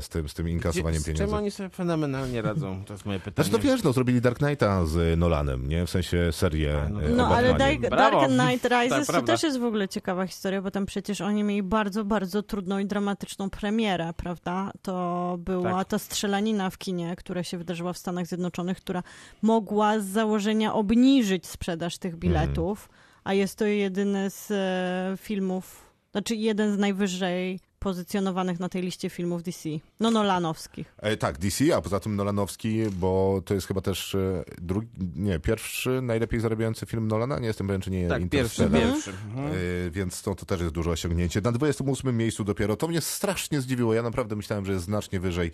z 0.00 0.08
tym, 0.08 0.28
z 0.28 0.34
tym 0.34 0.48
inkasowaniem 0.48 1.00
Z 1.00 1.04
czym 1.04 1.14
pieniędzy. 1.14 1.36
oni 1.36 1.50
sobie 1.50 1.68
fenomenalnie 1.68 2.42
radzą? 2.42 2.84
To 2.84 2.92
jest 2.92 3.06
moje 3.06 3.20
pytanie. 3.20 3.48
Znaczy 3.48 3.64
to 3.64 3.70
wiesz, 3.72 3.82
no 3.82 3.92
zrobili 3.92 4.20
Dark 4.20 4.38
Knighta 4.38 4.86
z 4.86 5.18
Nolanem, 5.18 5.68
nie? 5.68 5.86
W 5.86 5.90
sensie 5.90 6.32
serię 6.32 6.88
no 6.90 7.02
e, 7.02 7.08
to- 7.08 7.14
No 7.16 7.28
ale. 7.36 7.54
Dark. 7.54 7.80
Dark 7.80 8.16
Knight 8.28 8.64
Rises 8.64 8.88
Tak, 8.90 9.06
to 9.06 9.12
prawda. 9.12 9.32
też 9.32 9.42
jest 9.42 9.58
w 9.58 9.64
ogóle 9.64 9.88
ciekawa 9.88 10.26
historia, 10.26 10.62
bo 10.62 10.70
tam 10.70 10.86
przecież 10.86 11.20
oni 11.20 11.42
mieli 11.42 11.62
bardzo, 11.62 12.04
bardzo 12.04 12.42
trudną 12.42 12.78
i 12.78 12.86
dramatyczną 12.86 13.50
premierę, 13.50 14.12
prawda? 14.16 14.70
To 14.82 15.36
była 15.38 15.78
Tak. 15.78 15.88
ta 15.88 15.98
strzelanina 15.98 16.70
w 16.70 16.78
kinie, 16.78 17.16
która 17.16 17.42
się 17.42 17.58
wydarzyła 17.58 17.92
w 17.92 17.98
Stanach 17.98 18.26
Zjednoczonych, 18.26 18.76
która 18.76 19.02
mogła 19.42 20.00
z 20.00 20.04
założenia 20.04 20.74
obniżyć 20.74 21.46
sprzedaż 21.46 21.98
tych 21.98 22.16
biletów, 22.16 22.88
a 23.24 23.34
jest 23.34 23.58
to 23.58 23.64
jedyny 23.66 24.30
z 24.30 24.50
e, 24.50 25.16
filmów, 25.24 25.82
znaczy 26.12 26.34
jeden 26.36 26.72
z 26.74 26.78
najwyżej 26.78 27.60
pozycjonowanych 27.80 28.60
na 28.60 28.68
tej 28.68 28.82
liście 28.82 29.10
filmów 29.10 29.42
DC. 29.42 29.68
No 30.00 30.10
Nolanowskich. 30.10 30.94
E, 30.98 31.16
tak, 31.16 31.38
DC, 31.38 31.76
a 31.76 31.80
poza 31.80 32.00
tym 32.00 32.16
Nolanowski, 32.16 32.82
bo 32.92 33.42
to 33.44 33.54
jest 33.54 33.66
chyba 33.66 33.80
też 33.80 34.14
e, 34.14 34.44
drugi, 34.62 34.88
nie, 35.16 35.38
pierwszy 35.38 36.02
najlepiej 36.02 36.40
zarabiający 36.40 36.86
film 36.86 37.08
Nolana, 37.08 37.38
nie 37.38 37.46
jestem 37.46 37.66
pewien, 37.66 37.80
czy 37.80 37.90
nie 37.90 38.08
Tak, 38.08 38.28
pierwszy, 38.28 38.62
Interstellar. 38.62 38.92
pierwszy. 38.94 39.10
Mhm. 39.10 39.46
E, 39.86 39.90
Więc 39.90 40.22
to, 40.22 40.34
to 40.34 40.46
też 40.46 40.60
jest 40.60 40.72
duże 40.72 40.90
osiągnięcie. 40.90 41.40
Na 41.40 41.52
28 41.52 42.16
miejscu 42.16 42.44
dopiero. 42.44 42.76
To 42.76 42.88
mnie 42.88 43.00
strasznie 43.00 43.60
zdziwiło. 43.60 43.94
Ja 43.94 44.02
naprawdę 44.02 44.36
myślałem, 44.36 44.66
że 44.66 44.72
jest 44.72 44.84
znacznie 44.84 45.20
wyżej 45.20 45.50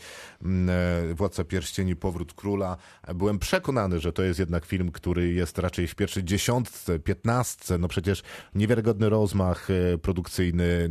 e, 1.10 1.14
Władca 1.14 1.44
Pierścieni, 1.44 1.96
Powrót 1.96 2.32
Króla. 2.34 2.76
Byłem 3.14 3.38
przekonany, 3.38 4.00
że 4.00 4.12
to 4.12 4.22
jest 4.22 4.38
jednak 4.40 4.64
film, 4.64 4.92
który 4.92 5.32
jest 5.32 5.58
raczej 5.58 5.86
w 5.86 5.94
pierwszej 5.94 6.24
dziesiątce, 6.24 6.98
piętnastce. 6.98 7.78
No 7.78 7.88
przecież 7.88 8.22
niewiarygodny 8.54 9.08
rozmach 9.08 9.68
e, 9.70 9.98
produkcyjny, 9.98 10.90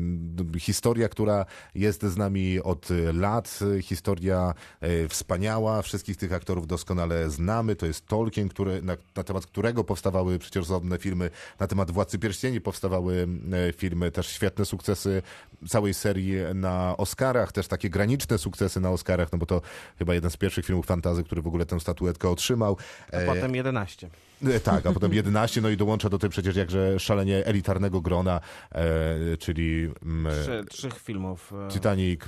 historia, 0.59 1.09
która 1.09 1.24
która 1.25 1.45
jest 1.75 2.03
z 2.03 2.17
nami 2.17 2.59
od 2.59 2.87
lat. 3.13 3.59
Historia 3.81 4.53
e, 4.81 5.07
wspaniała, 5.07 5.81
wszystkich 5.81 6.17
tych 6.17 6.33
aktorów 6.33 6.67
doskonale 6.67 7.29
znamy. 7.29 7.75
To 7.75 7.85
jest 7.85 8.07
Tolkien, 8.07 8.49
który, 8.49 8.81
na, 8.81 8.97
na 9.15 9.23
temat 9.23 9.45
którego 9.45 9.83
powstawały 9.83 10.39
przecież 10.39 10.63
osobne 10.63 10.97
filmy. 10.97 11.29
Na 11.59 11.67
temat 11.67 11.91
Władcy 11.91 12.19
Pierścieni 12.19 12.61
powstawały 12.61 13.27
e, 13.69 13.73
filmy, 13.73 14.11
też 14.11 14.27
świetne 14.27 14.65
sukcesy 14.65 15.21
całej 15.67 15.93
serii 15.93 16.33
na 16.55 16.97
Oscarach, 16.97 17.51
też 17.51 17.67
takie 17.67 17.89
graniczne 17.89 18.37
sukcesy 18.37 18.79
na 18.79 18.89
Oscarach, 18.89 19.31
no 19.31 19.37
bo 19.37 19.45
to 19.45 19.61
chyba 19.99 20.13
jeden 20.13 20.31
z 20.31 20.37
pierwszych 20.37 20.65
filmów 20.65 20.85
fantazy, 20.85 21.23
który 21.23 21.41
w 21.41 21.47
ogóle 21.47 21.65
tę 21.65 21.79
statuetkę 21.79 22.29
otrzymał. 22.29 22.77
A 23.13 23.15
E, 23.15 23.25
potem 23.25 23.55
11. 23.55 24.09
E, 24.43 24.59
Tak, 24.59 24.85
a 24.85 24.93
potem 24.93 25.13
11, 25.13 25.61
no 25.61 25.69
i 25.69 25.77
dołącza 25.77 26.09
do 26.09 26.19
tej 26.19 26.29
przecież 26.29 26.55
jakże 26.55 26.99
szalenie 26.99 27.45
elitarnego 27.45 28.01
grona, 28.01 28.39
e, 28.71 29.37
czyli 29.37 29.89
mm, 30.03 30.27
e, 30.27 30.43
Trzy, 30.43 30.63
trzech 30.69 30.99
filmów. 30.99 31.53
e, 31.67 31.71
Titanic, 31.71 32.21
e, 32.21 32.27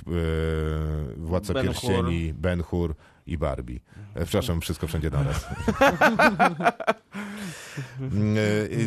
Władca 1.16 1.52
Ben-Hur. 1.54 1.74
Pierścieni, 1.74 2.34
Ben 2.34 2.62
Hur 2.62 2.94
i 3.32 3.38
Barbie. 3.38 3.80
E, 4.14 4.24
przepraszam, 4.24 4.60
wszystko 4.60 4.86
wszędzie 4.86 5.10
naraz. 5.10 5.46
Mm, 8.00 8.36
e, 8.38 8.40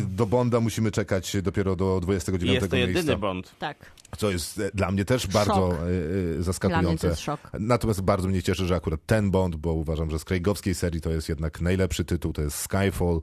do 0.08 0.26
Bonda 0.26 0.60
musimy 0.60 0.90
czekać 0.90 1.36
dopiero 1.42 1.76
do 1.76 2.00
29 2.00 2.50
I 2.50 2.54
jest 2.54 2.70
to 2.70 2.76
jedyny 2.76 2.94
miejsca, 2.94 3.16
Bond. 3.16 3.54
Tak, 3.58 3.92
co 4.16 4.30
jest 4.30 4.58
e, 4.58 4.70
dla 4.74 4.90
mnie 4.90 5.04
też 5.04 5.26
bardzo 5.26 5.54
Szok. 5.54 5.72
e, 5.72 5.74
e, 5.74 5.78
dla 5.78 5.88
mnie 6.22 6.36
to 6.36 6.42
zaskakujące. 6.42 7.08
jest 7.08 7.20
szok. 7.20 7.40
Natomiast 7.60 8.00
bardzo 8.00 8.28
mnie 8.28 8.42
cieszy, 8.42 8.66
że 8.66 8.74
akurat 8.74 9.00
ten 9.06 9.30
Bond, 9.30 9.56
bo 9.56 9.72
uważam, 9.72 10.10
że 10.10 10.18
z 10.18 10.24
Craigowskiej 10.24 10.74
serii 10.74 11.00
to 11.00 11.10
jest 11.10 11.28
jednak 11.28 11.60
najlepszy 11.60 12.04
tytuł, 12.04 12.32
to 12.32 12.42
jest 12.42 12.56
Skyfall, 12.56 13.20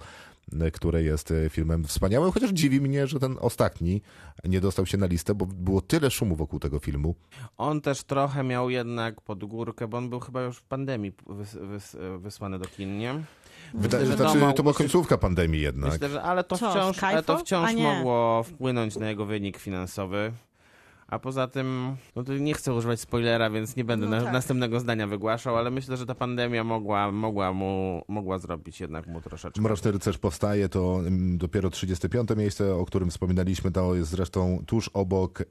e, 0.62 0.72
który 0.72 1.04
jest 1.04 1.32
e, 1.32 1.50
filmem 1.50 1.84
wspaniałym, 1.84 2.32
chociaż 2.32 2.50
dziwi 2.50 2.82
mnie, 2.82 3.08
że 3.08 3.20
ten 3.20 3.38
ostatni 3.40 4.02
nie 4.46 4.62
dostał 4.62 4.86
się 4.86 4.98
na 4.98 5.06
listę, 5.06 5.36
bo 5.36 5.46
było 5.46 5.82
tyle 5.82 6.12
szumu 6.12 6.36
wokół 6.36 6.60
tego 6.60 6.80
filmu. 6.80 7.16
On 7.58 7.82
też 7.82 8.04
trochę 8.04 8.44
miał 8.44 8.70
jednak 8.70 9.22
pod 9.22 9.46
górkę, 9.46 9.88
bo 9.88 9.98
on 9.98 10.10
był 10.10 10.20
chyba 10.20 10.42
już 10.42 10.58
w 10.58 10.64
pandemii 10.64 11.14
wys, 11.28 11.58
wys, 11.62 11.98
wysłany 12.20 12.60
do 12.60 12.66
kin, 12.66 12.98
nie? 12.98 13.16
Wydaje, 13.74 14.06
że 14.06 14.16
znaczy, 14.16 14.40
to 14.56 14.64
była 14.64 14.74
końcówka 14.74 15.18
pandemii 15.18 15.62
jednak. 15.62 15.92
Myślę, 15.92 16.10
że 16.10 16.22
ale 16.22 16.44
to 16.44 16.58
Co, 16.58 16.72
wciąż, 16.72 17.04
ale 17.04 17.24
to 17.24 17.38
wciąż 17.38 17.76
mogło 17.76 18.44
wpłynąć 18.44 18.96
na 18.96 19.10
jego 19.10 19.26
wynik 19.26 19.58
finansowy. 19.58 20.32
A 21.10 21.20
poza 21.20 21.48
tym, 21.48 21.96
no 22.16 22.24
to 22.24 22.34
nie 22.34 22.54
chcę 22.54 22.74
używać 22.74 23.00
spoilera, 23.00 23.50
więc 23.50 23.76
nie 23.76 23.84
będę 23.84 24.06
No 24.06 24.16
na, 24.18 24.24
tak. 24.24 24.34
następnego 24.34 24.80
zdania 24.80 25.08
wygłaszał, 25.08 25.58
ale 25.58 25.72
myślę, 25.72 25.98
że 25.98 26.06
ta 26.06 26.16
pandemia 26.16 26.64
mogła, 26.64 27.12
mogła 27.12 27.54
mu, 27.54 28.02
mogła 28.08 28.38
zrobić 28.40 28.82
jednak 28.82 29.08
mu 29.08 29.22
troszeczkę. 29.22 29.62
Mroczny 29.62 29.92
Rycerz 29.92 30.18
powstaje, 30.18 30.70
to 30.70 31.00
mm, 31.00 31.38
dopiero 31.38 31.70
35. 31.70 32.30
miejsce, 32.38 32.76
o 32.76 32.86
którym 32.86 33.10
wspominaliśmy, 33.10 33.72
to 33.72 33.96
jest 33.96 34.10
zresztą 34.12 34.64
tuż 34.68 34.90
obok 34.94 35.42
e, 35.42 35.46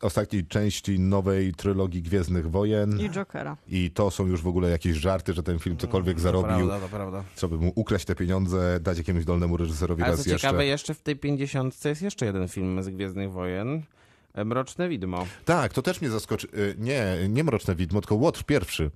ostatniej 0.00 0.46
części 0.46 1.00
nowej 1.00 1.54
trylogii 1.54 2.02
Gwiezdnych 2.02 2.50
Wojen. 2.50 3.00
I 3.00 3.10
Jokera. 3.10 3.56
I 3.68 3.90
to 3.90 4.10
są 4.10 4.26
już 4.26 4.42
w 4.42 4.46
ogóle 4.46 4.70
jakieś 4.70 4.96
żarty, 4.96 5.32
że 5.32 5.42
ten 5.42 5.58
film 5.58 5.76
cokolwiek 5.76 6.16
To 6.16 6.22
zarobił. 6.22 6.48
prawda, 6.48 6.80
to 6.80 6.88
prawda. 6.88 7.24
Trzeba 7.34 7.56
by 7.56 7.64
mu 7.64 7.72
ukraść 7.74 8.04
te 8.04 8.14
pieniądze, 8.14 8.80
dać 8.80 8.98
jakiemuś 8.98 9.24
dolnemu 9.24 9.56
reżyserowi 9.56 10.02
Ale 10.02 10.12
raz 10.12 10.24
co 10.24 10.30
jeszcze. 10.30 10.48
ciekawe, 10.48 10.66
jeszcze 10.66 10.94
w 10.94 11.02
tej 11.02 11.16
50 11.16 11.84
jest 11.84 12.02
jeszcze 12.02 12.26
jeden 12.26 12.48
film 12.48 12.82
z 12.82 12.88
Gwiezdnych 12.88 13.32
Wojen. 13.32 13.82
E, 14.36 14.44
Mroczne 14.44 14.88
Widmo. 14.88 15.26
Tak, 15.44 15.72
to 15.72 15.82
też 15.82 16.00
mnie 16.00 16.10
zaskoczy. 16.10 16.46
y, 16.54 16.74
Nie, 16.78 17.16
nie 17.28 17.44
Mroczne 17.44 17.74
Widmo, 17.74 18.00
tylko 18.00 18.14
Łotr 18.14 18.44
pierwszy. 18.44 18.90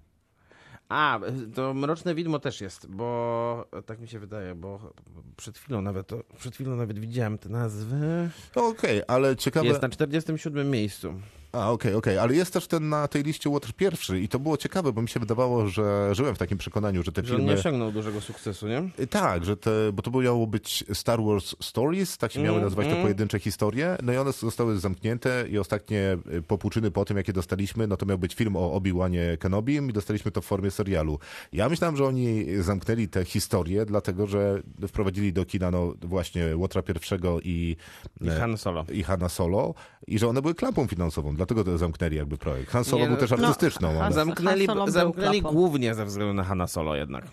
A, 0.88 1.20
to 1.54 1.74
Mroczne 1.74 2.14
Widmo 2.14 2.38
też 2.38 2.60
jest, 2.60 2.86
bo 2.90 3.68
tak 3.86 4.00
mi 4.00 4.08
się 4.08 4.18
wydaje, 4.18 4.54
bo 4.54 4.92
przed 5.36 5.58
chwilą 5.58 5.82
nawet 5.82 6.06
to, 6.06 6.22
przed 6.38 6.54
chwilą 6.54 6.76
nawet 6.76 6.98
widziałem 6.98 7.38
te 7.38 7.48
nazwy. 7.48 8.30
Okej, 8.54 9.02
ale 9.08 9.36
ciekawe... 9.36 9.66
Jest 9.66 9.82
na 9.82 9.88
47 9.88 10.70
miejscu. 10.70 11.14
A, 11.52 11.70
okej, 11.70 11.94
okej, 11.94 12.18
ale 12.18 12.34
jest 12.34 12.52
też 12.52 12.66
ten 12.66 12.88
na 12.88 13.08
tej 13.08 13.22
liście 13.22 13.50
Łotr 13.50 13.72
pierwszy 13.72 14.20
i 14.20 14.28
to 14.28 14.38
było 14.38 14.56
ciekawe, 14.56 14.92
bo 14.92 15.02
mi 15.02 15.08
się 15.08 15.20
wydawało, 15.20 15.66
że 15.66 16.14
żyłem 16.14 16.34
w 16.34 16.38
takim 16.38 16.58
przekonaniu, 16.58 17.02
że 17.02 17.12
te 17.12 17.22
Że 17.24 17.34
filmy... 17.34 17.44
nie 17.44 17.60
osiągnął 17.60 17.92
dużego 17.92 18.20
sukcesu, 18.20 18.68
nie? 18.68 18.90
Y, 19.00 19.06
Tak, 19.06 19.44
że 19.44 19.56
te, 19.56 19.70
bo 19.92 20.02
to 20.02 20.10
miało 20.10 20.46
być 20.46 20.84
Star 20.92 21.22
Wars 21.22 21.54
Stories, 21.60 22.18
tak 22.18 22.32
się 22.32 22.40
miały 22.40 22.56
Mm, 22.56 22.64
nazywać 22.64 22.86
te 22.86 22.92
mm. 22.92 23.02
pojedyncze 23.02 23.38
historie, 23.38 23.96
no 24.02 24.12
i 24.12 24.16
one 24.16 24.32
zostały 24.32 24.78
zamknięte 24.78 25.44
i 25.48 25.58
ostatnie 25.58 26.18
y, 26.32 26.42
popłuczyny 26.42 26.90
po 26.90 27.04
tym, 27.04 27.16
jakie 27.16 27.32
dostaliśmy, 27.32 27.86
no 27.86 27.96
to 27.96 28.06
miał 28.06 28.18
być 28.18 28.34
film 28.34 28.56
o 28.56 28.72
Obi-Wanie 28.72 29.36
Kenobim 29.40 29.90
i 29.90 29.92
dostaliśmy 29.92 30.30
to 30.30 30.40
w 30.40 30.44
formie 30.44 30.70
serialu. 30.70 31.18
Ja 31.52 31.68
myślałem, 31.68 31.96
że 31.96 32.04
oni 32.04 32.46
zamknęli 32.60 33.08
te 33.08 33.24
historie, 33.24 33.86
dlatego, 33.86 34.26
że 34.26 34.62
wprowadzili 34.88 35.32
do 35.32 35.44
kina 35.44 35.70
no 35.70 35.94
właśnie 36.02 36.56
Łotra 36.56 36.82
pierwszego 36.82 37.40
i, 37.40 37.76
I 38.20 38.28
e, 38.28 38.32
Han 38.40 38.58
Solo. 38.58 38.84
i 38.92 39.02
Hanna 39.02 39.28
Solo 39.28 39.74
i 40.06 40.18
że 40.18 40.28
one 40.28 40.42
były 40.42 40.54
klapą 40.54 40.86
finansową, 40.86 41.36
dlatego 41.40 41.64
to 41.64 41.78
zamknęli 41.78 42.16
jakby 42.16 42.38
projekt. 42.38 42.70
Han 42.70 42.84
Solo 42.84 43.02
Nie, 43.02 43.06
był 43.08 43.14
no, 43.14 43.20
też 43.20 43.30
no, 43.30 43.36
artystyczną. 43.36 44.02
Ale... 44.02 44.14
Zamknęli, 44.14 44.66
zamknęli 44.86 45.42
głównie 45.42 45.94
ze 45.94 46.04
względu 46.06 46.34
na 46.34 46.44
Hanna 46.44 46.66
Solo 46.66 46.96
jednak. 46.96 47.24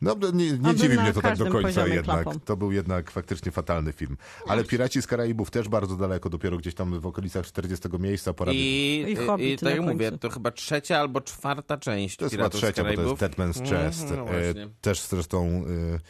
No, 0.00 0.16
nie, 0.32 0.50
nie 0.50 0.58
był 0.58 0.74
dziwi 0.74 0.98
mnie 0.98 1.12
to 1.12 1.20
tak 1.20 1.38
do 1.38 1.46
końca 1.46 1.86
jednak. 1.86 2.22
klapą. 2.22 2.40
To 2.40 2.56
był 2.56 2.72
jednak 2.72 3.10
faktycznie 3.10 3.52
fatalny 3.52 3.92
film. 3.92 4.16
Ale 4.46 4.64
Piraci 4.64 5.02
z 5.02 5.06
Karaibów 5.06 5.50
też 5.50 5.68
bardzo 5.68 5.96
daleko, 5.96 6.30
dopiero 6.30 6.56
gdzieś 6.56 6.74
tam 6.74 7.00
w 7.00 7.06
okolicach 7.06 7.46
40 7.46 7.88
miejsca 7.98 8.32
po 8.32 8.44
I... 8.44 8.56
I, 8.56 9.02
I 9.08 9.12
i, 9.12 9.16
Hobbit 9.16 9.62
i 9.62 9.64
tak 9.64 9.74
jak 9.74 9.84
mówię, 9.84 10.12
to 10.12 10.30
chyba 10.30 10.50
trzecia 10.50 10.98
albo 10.98 11.20
czwarta 11.20 11.76
część 11.76 12.16
To 12.16 12.24
jest 12.24 12.34
chyba 12.34 12.44
Piratów 12.44 12.60
z 12.60 12.62
trzecia, 12.62 12.84
bo 12.84 12.94
to 12.94 13.02
jest. 13.02 13.20
Dead 13.20 13.36
Man's 13.36 13.70
Chest. 13.70 14.02
Mhm, 14.02 14.20
no 14.20 14.32
E, 14.32 14.52
właśnie. 14.52 14.68
też 14.80 15.00
zresztą 15.00 15.46
e, 15.46 16.00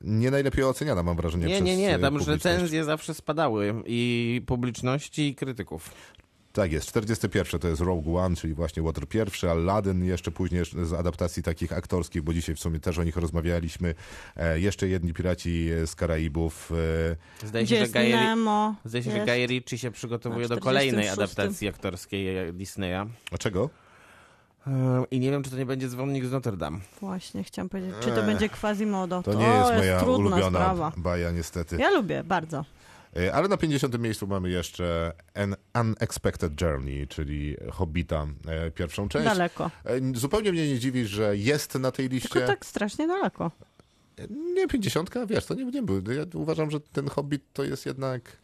nie 0.00 0.30
najlepiej 0.30 0.64
oceniana, 0.64 1.02
mam 1.02 1.16
wrażenie, 1.16 1.46
Nie, 1.46 1.54
przez 1.54 1.66
nie, 1.66 1.76
nie, 1.76 1.94
e, 1.94 1.98
tam 1.98 2.16
recenzje 2.16 2.84
zawsze 2.84 3.14
spadały 3.14 3.82
i 3.86 4.42
publiczności 4.46 5.28
i 5.28 5.34
krytyków. 5.34 5.90
Tak 6.54 6.72
jest, 6.72 6.88
41 6.88 7.60
to 7.60 7.68
jest 7.68 7.80
Rogue 7.80 8.16
One, 8.18 8.36
czyli 8.36 8.54
właśnie 8.54 8.82
Water 8.82 9.08
pierwszy, 9.08 9.50
Aladdin 9.50 10.04
jeszcze 10.04 10.30
później 10.30 10.64
z 10.82 10.92
adaptacji 10.92 11.42
takich 11.42 11.72
aktorskich, 11.72 12.22
bo 12.22 12.34
dzisiaj 12.34 12.54
w 12.54 12.60
sumie 12.60 12.80
też 12.80 12.98
o 12.98 13.04
nich 13.04 13.16
rozmawialiśmy. 13.16 13.94
E, 14.36 14.60
jeszcze 14.60 14.88
jedni 14.88 15.12
Piraci 15.14 15.68
z 15.86 15.94
Karaibów. 15.94 16.72
E, 17.42 17.46
Zdaje 17.46 17.64
Gdzie 17.64 17.74
się, 17.74 17.78
że 17.78 17.82
jest 17.82 17.92
Guy, 17.92 18.08
Nemo? 18.24 18.74
zdaje 18.84 19.04
się, 19.04 19.10
że 19.10 19.16
jest... 19.16 19.28
Guy 19.30 19.46
Ritchie 19.46 19.78
się 19.78 19.90
przygotowuje 19.90 20.48
do 20.48 20.58
kolejnej 20.58 21.04
46. 21.06 21.18
adaptacji 21.38 21.68
aktorskiej 21.68 22.52
Disneya. 22.52 23.06
a 23.32 23.38
czego? 23.38 23.70
E, 24.66 25.04
I 25.10 25.20
nie 25.20 25.30
wiem, 25.30 25.42
czy 25.42 25.50
to 25.50 25.56
nie 25.56 25.66
będzie 25.66 25.88
Dzwonnik 25.88 26.24
z 26.24 26.32
Notre 26.32 26.56
Dame. 26.56 26.78
Właśnie, 27.00 27.44
chciałam 27.44 27.68
powiedzieć. 27.68 27.94
Czy 28.00 28.10
to 28.10 28.22
będzie 28.22 28.48
Quasimodo? 28.48 29.22
To 29.22 29.34
nie 29.34 29.46
jest 29.46 29.72
moja 29.76 30.00
trudna 30.00 30.16
ulubiona 30.18 30.58
sprawa. 30.58 30.92
baja 30.96 31.30
niestety. 31.30 31.76
Ja 31.76 31.90
lubię, 31.90 32.24
bardzo. 32.24 32.64
E, 33.16 33.34
Ale 33.34 33.48
na 33.48 33.56
50. 33.56 33.98
miejscu 33.98 34.26
mamy 34.26 34.50
jeszcze 34.50 35.12
An 35.34 35.56
Unexpected 35.80 36.60
Journey, 36.60 37.06
czyli 37.08 37.56
Hobbita, 37.72 38.26
e, 38.46 38.70
pierwszą 38.70 39.08
część. 39.08 39.24
Daleko. 39.24 39.70
E, 39.84 40.00
Zupełnie 40.14 40.52
mnie 40.52 40.68
nie 40.68 40.78
dziwi, 40.78 41.06
że 41.06 41.36
jest 41.36 41.74
na 41.74 41.90
tej 41.90 42.08
liście. 42.08 42.28
Tylko 42.28 42.46
tak 42.46 42.66
strasznie 42.66 43.06
daleko. 43.06 43.50
Nie, 44.54 44.68
50, 44.68 45.10
wiesz, 45.26 45.46
to 45.46 45.54
nie, 45.54 45.64
nie 45.64 45.82
był. 45.82 46.02
Ja 46.12 46.24
uważam, 46.34 46.70
że 46.70 46.80
ten 46.80 47.08
Hobbit 47.08 47.42
to 47.52 47.64
jest 47.64 47.86
jednak. 47.86 48.36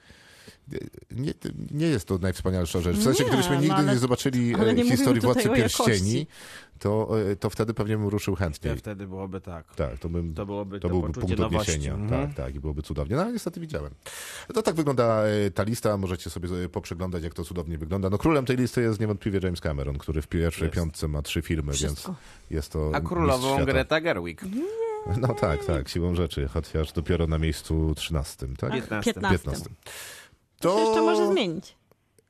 Nie, 1.10 1.32
nie 1.70 1.86
jest 1.86 2.06
to 2.06 2.18
najwspanialsza 2.18 2.80
rzecz. 2.80 2.96
W 2.96 3.02
sensie, 3.02 3.24
Nie, 3.24 3.28
gdybyśmy 3.28 3.54
no 3.54 3.60
nigdy 3.60 3.74
ale- 3.76 3.92
nie 3.92 3.98
zobaczyli 3.98 4.38
e, 4.54 4.58
nie 4.58 4.64
mówimy 4.64 4.90
historii 4.96 5.20
Władcy. 5.20 5.48
Pierścieni, 5.50 6.26
to, 6.78 7.08
e, 7.30 7.36
to 7.36 7.50
wtedy 7.50 7.74
pewnie 7.74 7.96
bym 7.98 8.08
ruszył 8.08 8.34
chętniej. 8.34 8.76
Wtedy 8.76 9.06
byłoby 9.06 9.40
tak. 9.40 9.74
Tak, 9.74 9.98
to 9.98 10.08
bym. 10.08 10.34
To 10.34 10.46
byłoby 10.46 10.80
To 10.80 10.88
to, 10.88 10.94
byłby 10.94 11.12
punkt 11.12 11.38
nowości. 11.38 11.72
odniesienia. 11.72 11.94
Mhm. 11.94 12.26
Tak, 12.28 12.36
tak, 12.36 12.54
i 12.54 12.60
byłoby 12.60 12.82
cudownie. 12.82 13.16
No 13.16 13.22
ale 13.22 13.32
niestety 13.32 13.60
widziałem. 13.60 13.94
To 14.54 14.62
tak 14.62 14.74
wygląda 14.74 15.22
e, 15.24 15.50
ta 15.50 15.62
lista. 15.62 15.96
Możecie 15.96 16.30
sobie 16.30 16.48
e, 16.64 16.68
poprzeglądać, 16.68 17.22
jak 17.22 17.34
to 17.34 17.44
cudownie 17.44 17.78
wygląda. 17.78 18.10
No 18.10 18.18
królem 18.18 18.44
tej 18.46 18.56
listy 18.56 18.82
jest 18.82 19.00
niewątpliwie 19.00 19.40
James 19.42 19.60
Cameron, 19.60 19.98
który 19.98 20.22
w 20.22 20.26
pierwszej 20.28 20.64
Jest. 20.66 20.74
piątce 20.74 21.08
ma 21.08 21.22
trzy 21.22 21.42
filmy, 21.42 21.72
Wszystko. 21.72 22.12
więc 22.12 22.20
jest 22.50 22.72
to. 22.72 22.90
A 22.94 23.00
królową. 23.00 23.64
Greta 23.64 24.00
Gerwig. 24.00 24.42
No 25.20 25.34
tak, 25.34 25.64
tak, 25.64 25.88
siłą 25.88 26.14
rzeczy, 26.14 26.48
chociaż 26.48 26.92
dopiero 26.92 27.26
na 27.26 27.38
miejscu 27.38 27.94
13, 27.96 28.46
tak? 28.58 28.72
15. 28.72 29.14
15. 29.14 29.38
15. 29.38 29.70
To 30.60 30.76
się 30.78 30.84
jeszcze 30.84 31.00
może 31.02 31.32
zmienić. 31.32 31.76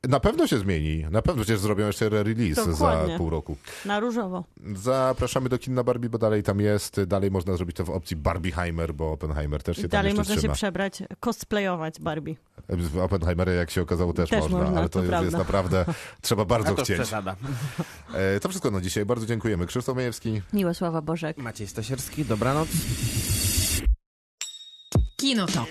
Na 0.08 0.20
pewno 0.20 0.46
się 0.46 0.58
zmieni. 0.58 1.04
Na 1.10 1.22
pewno 1.22 1.42
przecież 1.42 1.60
zrobią 1.60 1.86
jeszcze 1.86 2.06
re-release 2.06 2.72
za 2.72 3.06
pół 3.18 3.30
roku. 3.30 3.56
Na 3.84 4.00
różowo. 4.00 4.44
Zapraszamy 4.74 5.48
do 5.48 5.58
kin 5.58 5.74
na 5.74 5.84
Barbie, 5.84 6.08
bo 6.10 6.18
dalej 6.18 6.42
tam 6.42 6.60
jest. 6.60 7.02
Dalej 7.02 7.30
można 7.30 7.56
zrobić 7.56 7.76
to 7.76 7.84
w 7.84 7.90
opcji 7.90 8.16
Barbieheimer, 8.16 8.94
bo 8.94 9.12
Oppenheimer 9.12 9.62
też 9.62 9.76
się 9.76 9.80
I 9.80 9.84
tam 9.84 9.90
dalej 9.90 10.14
można 10.14 10.34
się 10.34 10.38
trzyma. 10.40 10.54
przebrać, 10.54 11.02
cosplayować 11.20 12.00
Barbie. 12.00 12.34
W 12.68 12.98
Oppenheimerze, 12.98 13.54
jak 13.54 13.70
się 13.70 13.82
okazało, 13.82 14.12
też, 14.12 14.30
Też 14.30 14.40
można, 14.40 14.58
można, 14.58 14.78
ale 14.78 14.88
to, 14.88 14.98
to 15.02 15.04
już 15.04 15.24
jest 15.24 15.36
naprawdę, 15.36 15.84
trzeba 16.22 16.44
bardzo 16.44 16.74
to 16.74 16.82
chcieć. 16.84 16.96
przesada. 16.96 17.36
E, 18.14 18.40
to 18.40 18.48
wszystko 18.48 18.70
na 18.70 18.80
dzisiaj. 18.80 19.04
Bardzo 19.06 19.26
dziękujemy. 19.26 19.66
Krzysztof 19.66 19.96
Majewski. 19.96 20.42
Miłosława 20.52 21.02
Bożek. 21.02 21.36
Maciej 21.36 21.66
Stasierski, 21.66 22.24
dobranoc. 22.24 22.68
Kinotok. 25.16 25.68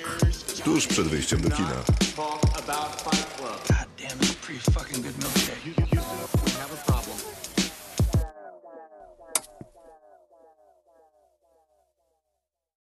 Tuż 0.63 0.87
przed 0.87 1.07
wyjściem 1.07 1.41
do 1.41 1.49
kina. 1.51 1.73
About 2.69 3.01
Fight 3.01 3.25
Club. 3.35 3.59
God 3.67 3.87
damn, 3.97 4.15
it's 4.19 4.35
pretty 4.35 4.59
fucking 4.59 5.01
good 5.01 5.15
milkshake. 5.15 5.48